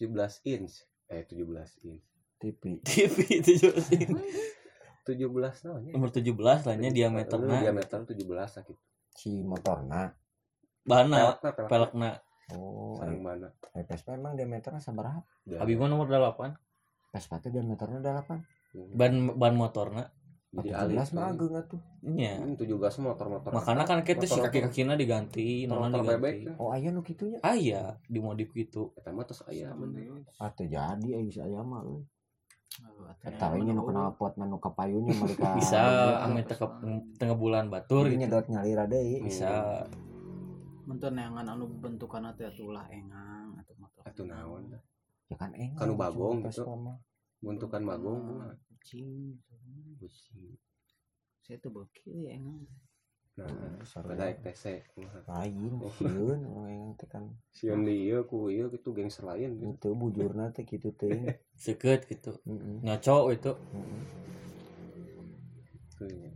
[0.00, 0.08] 17
[0.56, 0.84] inch.
[1.12, 2.04] Eh 17 inch.
[2.38, 2.62] TV.
[2.86, 4.57] TV 17
[5.08, 8.76] 17 naon ya nomor 17 lainnya diameterna diameter 17 sakit
[9.10, 10.12] Si motorna.
[10.80, 12.10] bana pelekna pelekna
[12.48, 15.20] Oh, sareng mana ai Vespa emang diameternya sabaraha?
[15.52, 16.56] abi mah nomor 8
[17.12, 18.96] Vespa teh diameternya 8.
[18.96, 20.08] ban ban motorna
[20.48, 21.80] jadi 17 alih mah ageung atuh.
[22.08, 23.52] nya Hmm, 17 motor-motor.
[23.52, 26.48] Makanya kan kita si kaki-kakina diganti nona diganti.
[26.56, 27.38] Oh, aya nu kitu nya.
[27.44, 28.96] aya dimodif gitu.
[28.96, 31.84] Eta mah tos aya bener Atuh jadi aya bisa aya mah
[32.76, 33.02] euy.
[33.02, 35.52] Oh, Eta we nya nu kena pot nu kapayunnya mereka.
[35.58, 35.80] bisa
[36.24, 36.70] amit tengah
[37.18, 39.24] tengah bulan batur Ini gitu nyedot nyalira deui.
[39.24, 39.82] bisa
[40.88, 44.02] Mentor neangan anu bentukan teh atulah engang atau motor.
[44.08, 44.72] atuh naon.
[45.28, 45.84] Ya kan enggak.
[45.84, 46.64] Kanu bagong gitu.
[47.44, 49.36] Bentukan magong mah Kucing.
[50.00, 50.56] Busi.
[51.44, 52.64] Saya tuh beki engang.
[53.38, 53.46] Nah
[54.02, 54.82] pada TC
[55.30, 57.22] lain sieun orang teh kan.
[57.54, 59.78] Sieun di ieu ku ieu gitu gangster lain gitu.
[59.78, 61.22] itu bujurna teh kitu teuing
[61.62, 62.34] seket gitu.
[62.82, 63.52] Nyocok itu
[65.98, 66.30] nya.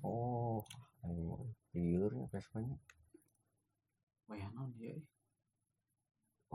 [0.00, 0.64] oh
[1.04, 2.76] anu lieur nya Vespanya
[4.30, 4.94] Wah, naon dia?
[4.96, 5.02] eh.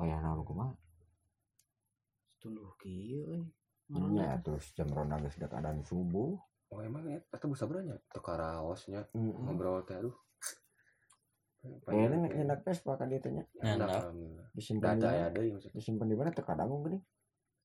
[0.10, 0.74] ya naon kumaha?
[2.42, 3.46] Tunduh kieu euy.
[3.90, 6.38] nya terus jam ronda geus dak keadaan subuh
[6.74, 10.16] oh emang ya atau bisa beranya teu karaosnya heeh ngobrol teh aduh
[11.66, 14.48] Kayaknya nyendak Vespa kan dia tanya alhamdulillah.
[14.54, 15.34] disimpan di ya mana?
[15.34, 15.78] deui maksudnya.
[15.82, 16.30] Disimpan di mana?
[16.30, 17.00] Terkadang gini.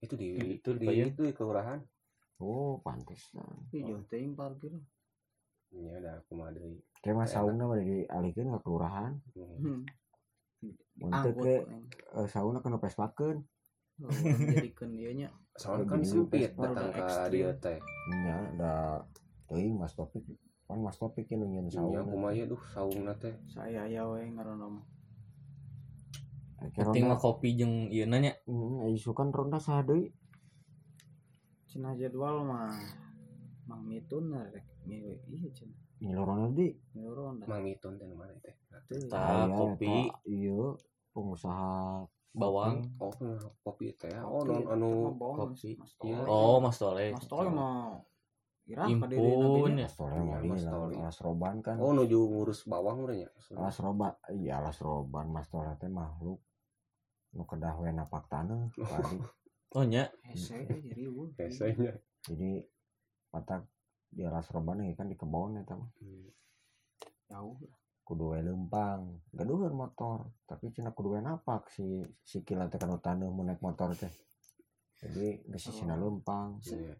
[0.00, 1.84] Itu di Itu di itu di kelurahan.
[2.40, 3.44] Oh, pantesan.
[3.76, 4.72] Ih, jauh teuing parkir.
[5.76, 6.80] Nya ada kumaha deui.
[7.04, 7.36] Kayak mas Enak.
[7.36, 9.12] saungna mah dialihkeun ke kelurahan.
[9.36, 9.84] Hmm.
[10.64, 10.74] Hmm.
[11.04, 11.54] Untuk ke
[12.16, 13.36] eh, saungna kena Vespakeun.
[13.36, 13.49] Oh,
[14.00, 15.28] Nya.
[15.60, 17.78] Soalnya kan sempit datang ke dia teh.
[18.08, 19.04] Nya ada
[19.52, 20.24] Mas Topik.
[20.64, 22.06] Kan Mas Topik yang nyen Nya saungna.
[22.08, 23.34] kumaha ya duh saungna teh.
[23.52, 24.84] Saya aya we ngaranna mah.
[26.76, 30.12] Penting mah kopi jeung ieu nanya Heeh, isu kan ronda saha deui?
[31.72, 32.76] Cenah jadwal mah
[33.64, 35.78] Mang Mitun rek ngewe iya cenah.
[36.04, 36.68] Ngilu ronda di.
[36.96, 37.46] Dah.
[37.48, 38.56] Mang Mitun teh mana teh.
[39.08, 40.10] Tah, Aya kopi.
[40.10, 40.60] eta, Iya,
[41.14, 43.10] pengusaha bawang Oh,
[43.66, 44.14] kopi teh.
[44.22, 45.74] Oh, non anu mah kopi.
[45.78, 46.16] Mas Iya.
[46.22, 46.30] Tole.
[46.30, 47.98] oh mas tole Mas Tole mah
[48.70, 49.88] impun ya
[50.22, 50.94] Iya, mah di Mas Toli.
[50.94, 51.76] alas roban kan.
[51.82, 53.28] Oh, nuju ngurus bawang urang nya.
[53.58, 56.38] Alas roban, iya alas roban Mas Tole teh makhluk
[57.30, 58.26] nu kedah we napak
[58.90, 59.18] padi.
[59.78, 61.30] oh nya Hese jadi eueuh.
[61.34, 61.94] Biasanya.
[62.26, 62.62] Jadi
[63.34, 63.62] mata
[64.10, 65.90] di alas roban kan di kebon eta mah.
[67.30, 67.58] Jauh.
[68.10, 73.30] Kudu we leumpang, gaduheun motor, tapi cenah kudu we napak si sikil teh kana taneuh
[73.30, 74.10] mun naik motor teh.
[74.98, 76.58] Jadi geus sisina leumpang.
[76.66, 76.98] Iya.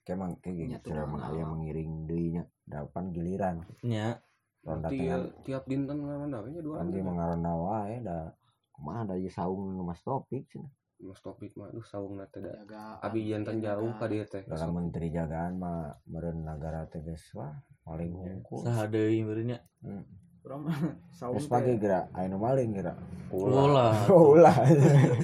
[0.00, 1.28] Kayak mang kayak Nya gitu emang mana?
[1.28, 2.48] aya mengiring deui nya.
[2.64, 3.56] Dapan giliran.
[3.84, 4.16] nya
[4.64, 7.08] Ronda Tiap, tengah tiap dinten ngaranna we nya dua kan dia anu.
[7.12, 8.32] mengarona wae da
[8.72, 10.72] kumaha da ieu saung nu Mas Topik cenah.
[11.02, 12.96] Mas Topik mah aduh saungna teh da.
[13.02, 14.46] Abi jantan jauh ka dieu teh.
[14.46, 17.50] dalam menteri jagaan mah meureun nagara teh geus wah
[17.82, 18.62] paling hungkul.
[18.62, 19.58] saha deui meureun nya
[20.44, 20.76] Urang mah
[21.16, 22.92] saung Geus pagi geura nu maling geura.
[23.32, 24.52] ulah Oh ulah.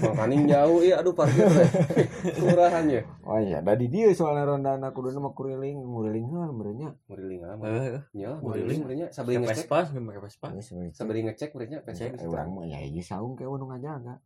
[0.00, 1.68] Makanin jauh iya aduh parkir teh.
[2.36, 3.00] Kelurahan ya.
[3.22, 6.90] Oh iya, da di dieu soalna rondana kuduna mah kuriling, nguriling heul meureun nya.
[7.06, 7.56] Muriling ah.
[8.12, 8.80] Nya, Muriling.
[8.80, 9.68] muriling sabari pakai ngecek.
[9.68, 10.96] Vespa pakai Vespa Geus we cek.
[10.96, 12.10] Sabari ngecek murinya Cek ngecek.
[12.16, 14.20] eh, urang mah ya ieu saung ke nu ngajaga.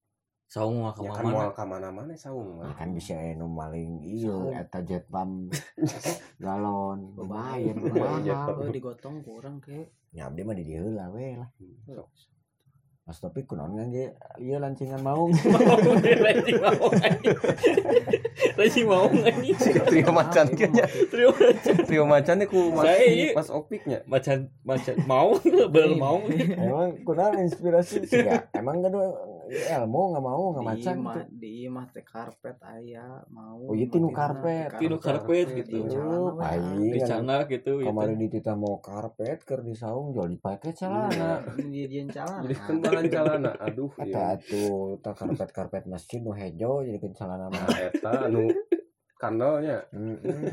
[0.47, 2.75] Saung mah Ya ka kan mana moal ka mana-mana saung Ya mah.
[2.77, 5.51] kan bisa aya nu maling ieu eta jet pump
[6.45, 8.55] galon lumayan Jet mahal.
[8.55, 9.91] Oh digotong kurang ke.
[10.11, 11.51] Ya abdi mah di dieu heula we lah.
[11.85, 12.07] Sok.
[13.05, 15.29] Mas Topik kunaon ngangge ieu lancingan maung.
[16.25, 17.37] Racing mau anjing.
[18.57, 19.07] Racing mau.
[19.85, 20.85] Trio macan kayaknya.
[21.13, 21.29] Trio
[21.85, 23.37] Trio macan ku Mas Saya iya.
[23.37, 24.01] Mas Opiknya.
[24.09, 25.37] macan macan mau
[25.69, 26.17] bener mau
[26.57, 28.49] Emang kunaon inspirasi sih ya?
[28.57, 28.97] Emang gak
[29.51, 31.21] ilmu nggak mau nggak macan gitu.
[31.37, 33.61] di imah teh karpet aya mau.
[33.69, 34.79] Oh, iya, tinu karpet.
[34.79, 35.85] Tinu karpet gitu.
[35.91, 36.93] Oh, paling.
[36.93, 37.91] di sana gitu gitu.
[37.91, 41.43] Kemarin di tita mau karpet ker di saung jual dipakai celana.
[41.59, 42.43] Ini dia celana.
[42.47, 43.53] Jadi bahan celana.
[43.59, 44.37] Aduh Eta iya.
[44.39, 47.69] atuh tak karpet karpet masjid nu hejo jadi celana mah.
[47.75, 48.49] Eta anu
[49.21, 50.53] kandalnya Heeh.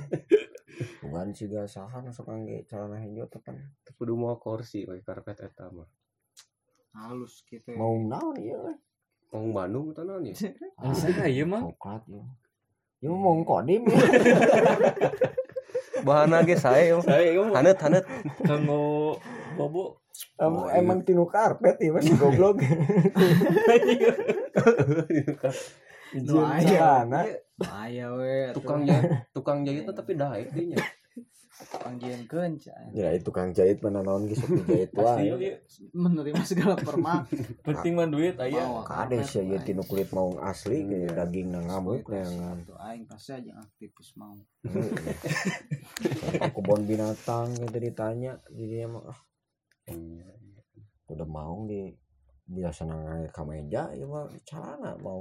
[1.04, 3.58] Bukan sih gak saha masuk angge celana hejo teh kan.
[4.00, 5.90] kudu mau kursi pakai karpet eta mah.
[6.92, 7.72] Halus gitu.
[7.76, 8.76] Mau naon ieu?
[9.32, 10.36] Mau Bandung atau naon ya?
[10.80, 12.24] Asa ieu mah Coklat ya.
[13.02, 13.88] Ya mau kodim.
[16.58, 16.90] Sae.
[16.90, 16.98] yo.
[17.02, 18.06] saya Hanet hanet.
[18.46, 19.18] kanggo
[19.58, 20.02] bobo
[20.38, 20.84] Em- Oh, iya.
[20.84, 22.60] Emang tinu karpet ya masih goblok.
[26.12, 26.60] Nu aya.
[26.62, 27.22] Celana.
[27.62, 30.78] Aya we tukang jahit tukang jahit tapi daek dinya.
[32.94, 35.40] Ya itu tukang jahit mana naon geus sok jahit pasti wae.
[35.40, 35.58] ieu
[35.94, 37.30] Menerima segala permak.
[37.68, 41.66] penting mah duit aya Bawa Kade sih ya tinu kulit mau asli kayak daging nang
[41.70, 42.58] ngamuk neangan.
[42.66, 44.36] Tuh aing pasti aja aktifus mau.
[46.56, 49.20] Kebun binatang gitu ditanya jadi emang ah
[51.12, 51.92] udah mau di
[52.48, 55.20] biasa nang ka meja ya mah celana mau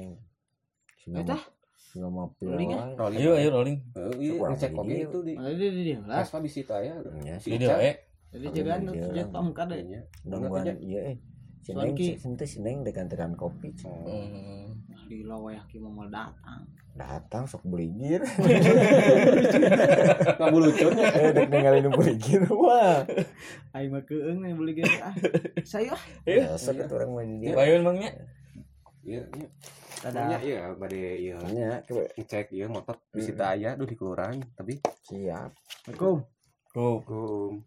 [1.11, 1.39] Eta?
[1.83, 3.19] Singa mah Rolling pilih Rolling.
[3.19, 4.79] ayo ayo rolling Heeh, iya ngecek gini.
[4.79, 6.17] oge itu di Ada di dia lah.
[6.21, 6.93] Vespa bisi taya.
[7.19, 7.75] Ya, Si jadi Ica.
[7.81, 7.95] eh
[8.31, 8.87] Jadi jagaan Iya.
[8.87, 9.75] tuh jatuh kada.
[9.75, 10.01] Iya.
[10.23, 10.73] nungguan aja.
[10.77, 11.15] iya eh
[11.59, 14.73] si Soalnya Neng ki- si ente si Neng dekan-dekan kopi Hmm.
[15.05, 16.63] Di lawaya ki mau datang.
[16.93, 18.21] datang sok beli gir
[20.37, 21.07] Ngabulucun ya.
[21.09, 23.01] eh dek ninggalin beli gir wah
[23.73, 25.13] Aing mah keung nih beli gini ah.
[25.63, 26.01] Saya ah.
[26.21, 28.11] biasa kan orang main dia Bayun mangnya
[29.01, 29.49] Iya, iya.
[30.01, 31.37] Ada Nya iya bade iya.
[31.53, 32.09] Nya coba.
[32.17, 35.53] Ngecek iya motor bisi taya duh di kelurahan tapi siap.
[35.85, 36.25] Assalamualaikum.
[36.71, 37.53] Tuh, kum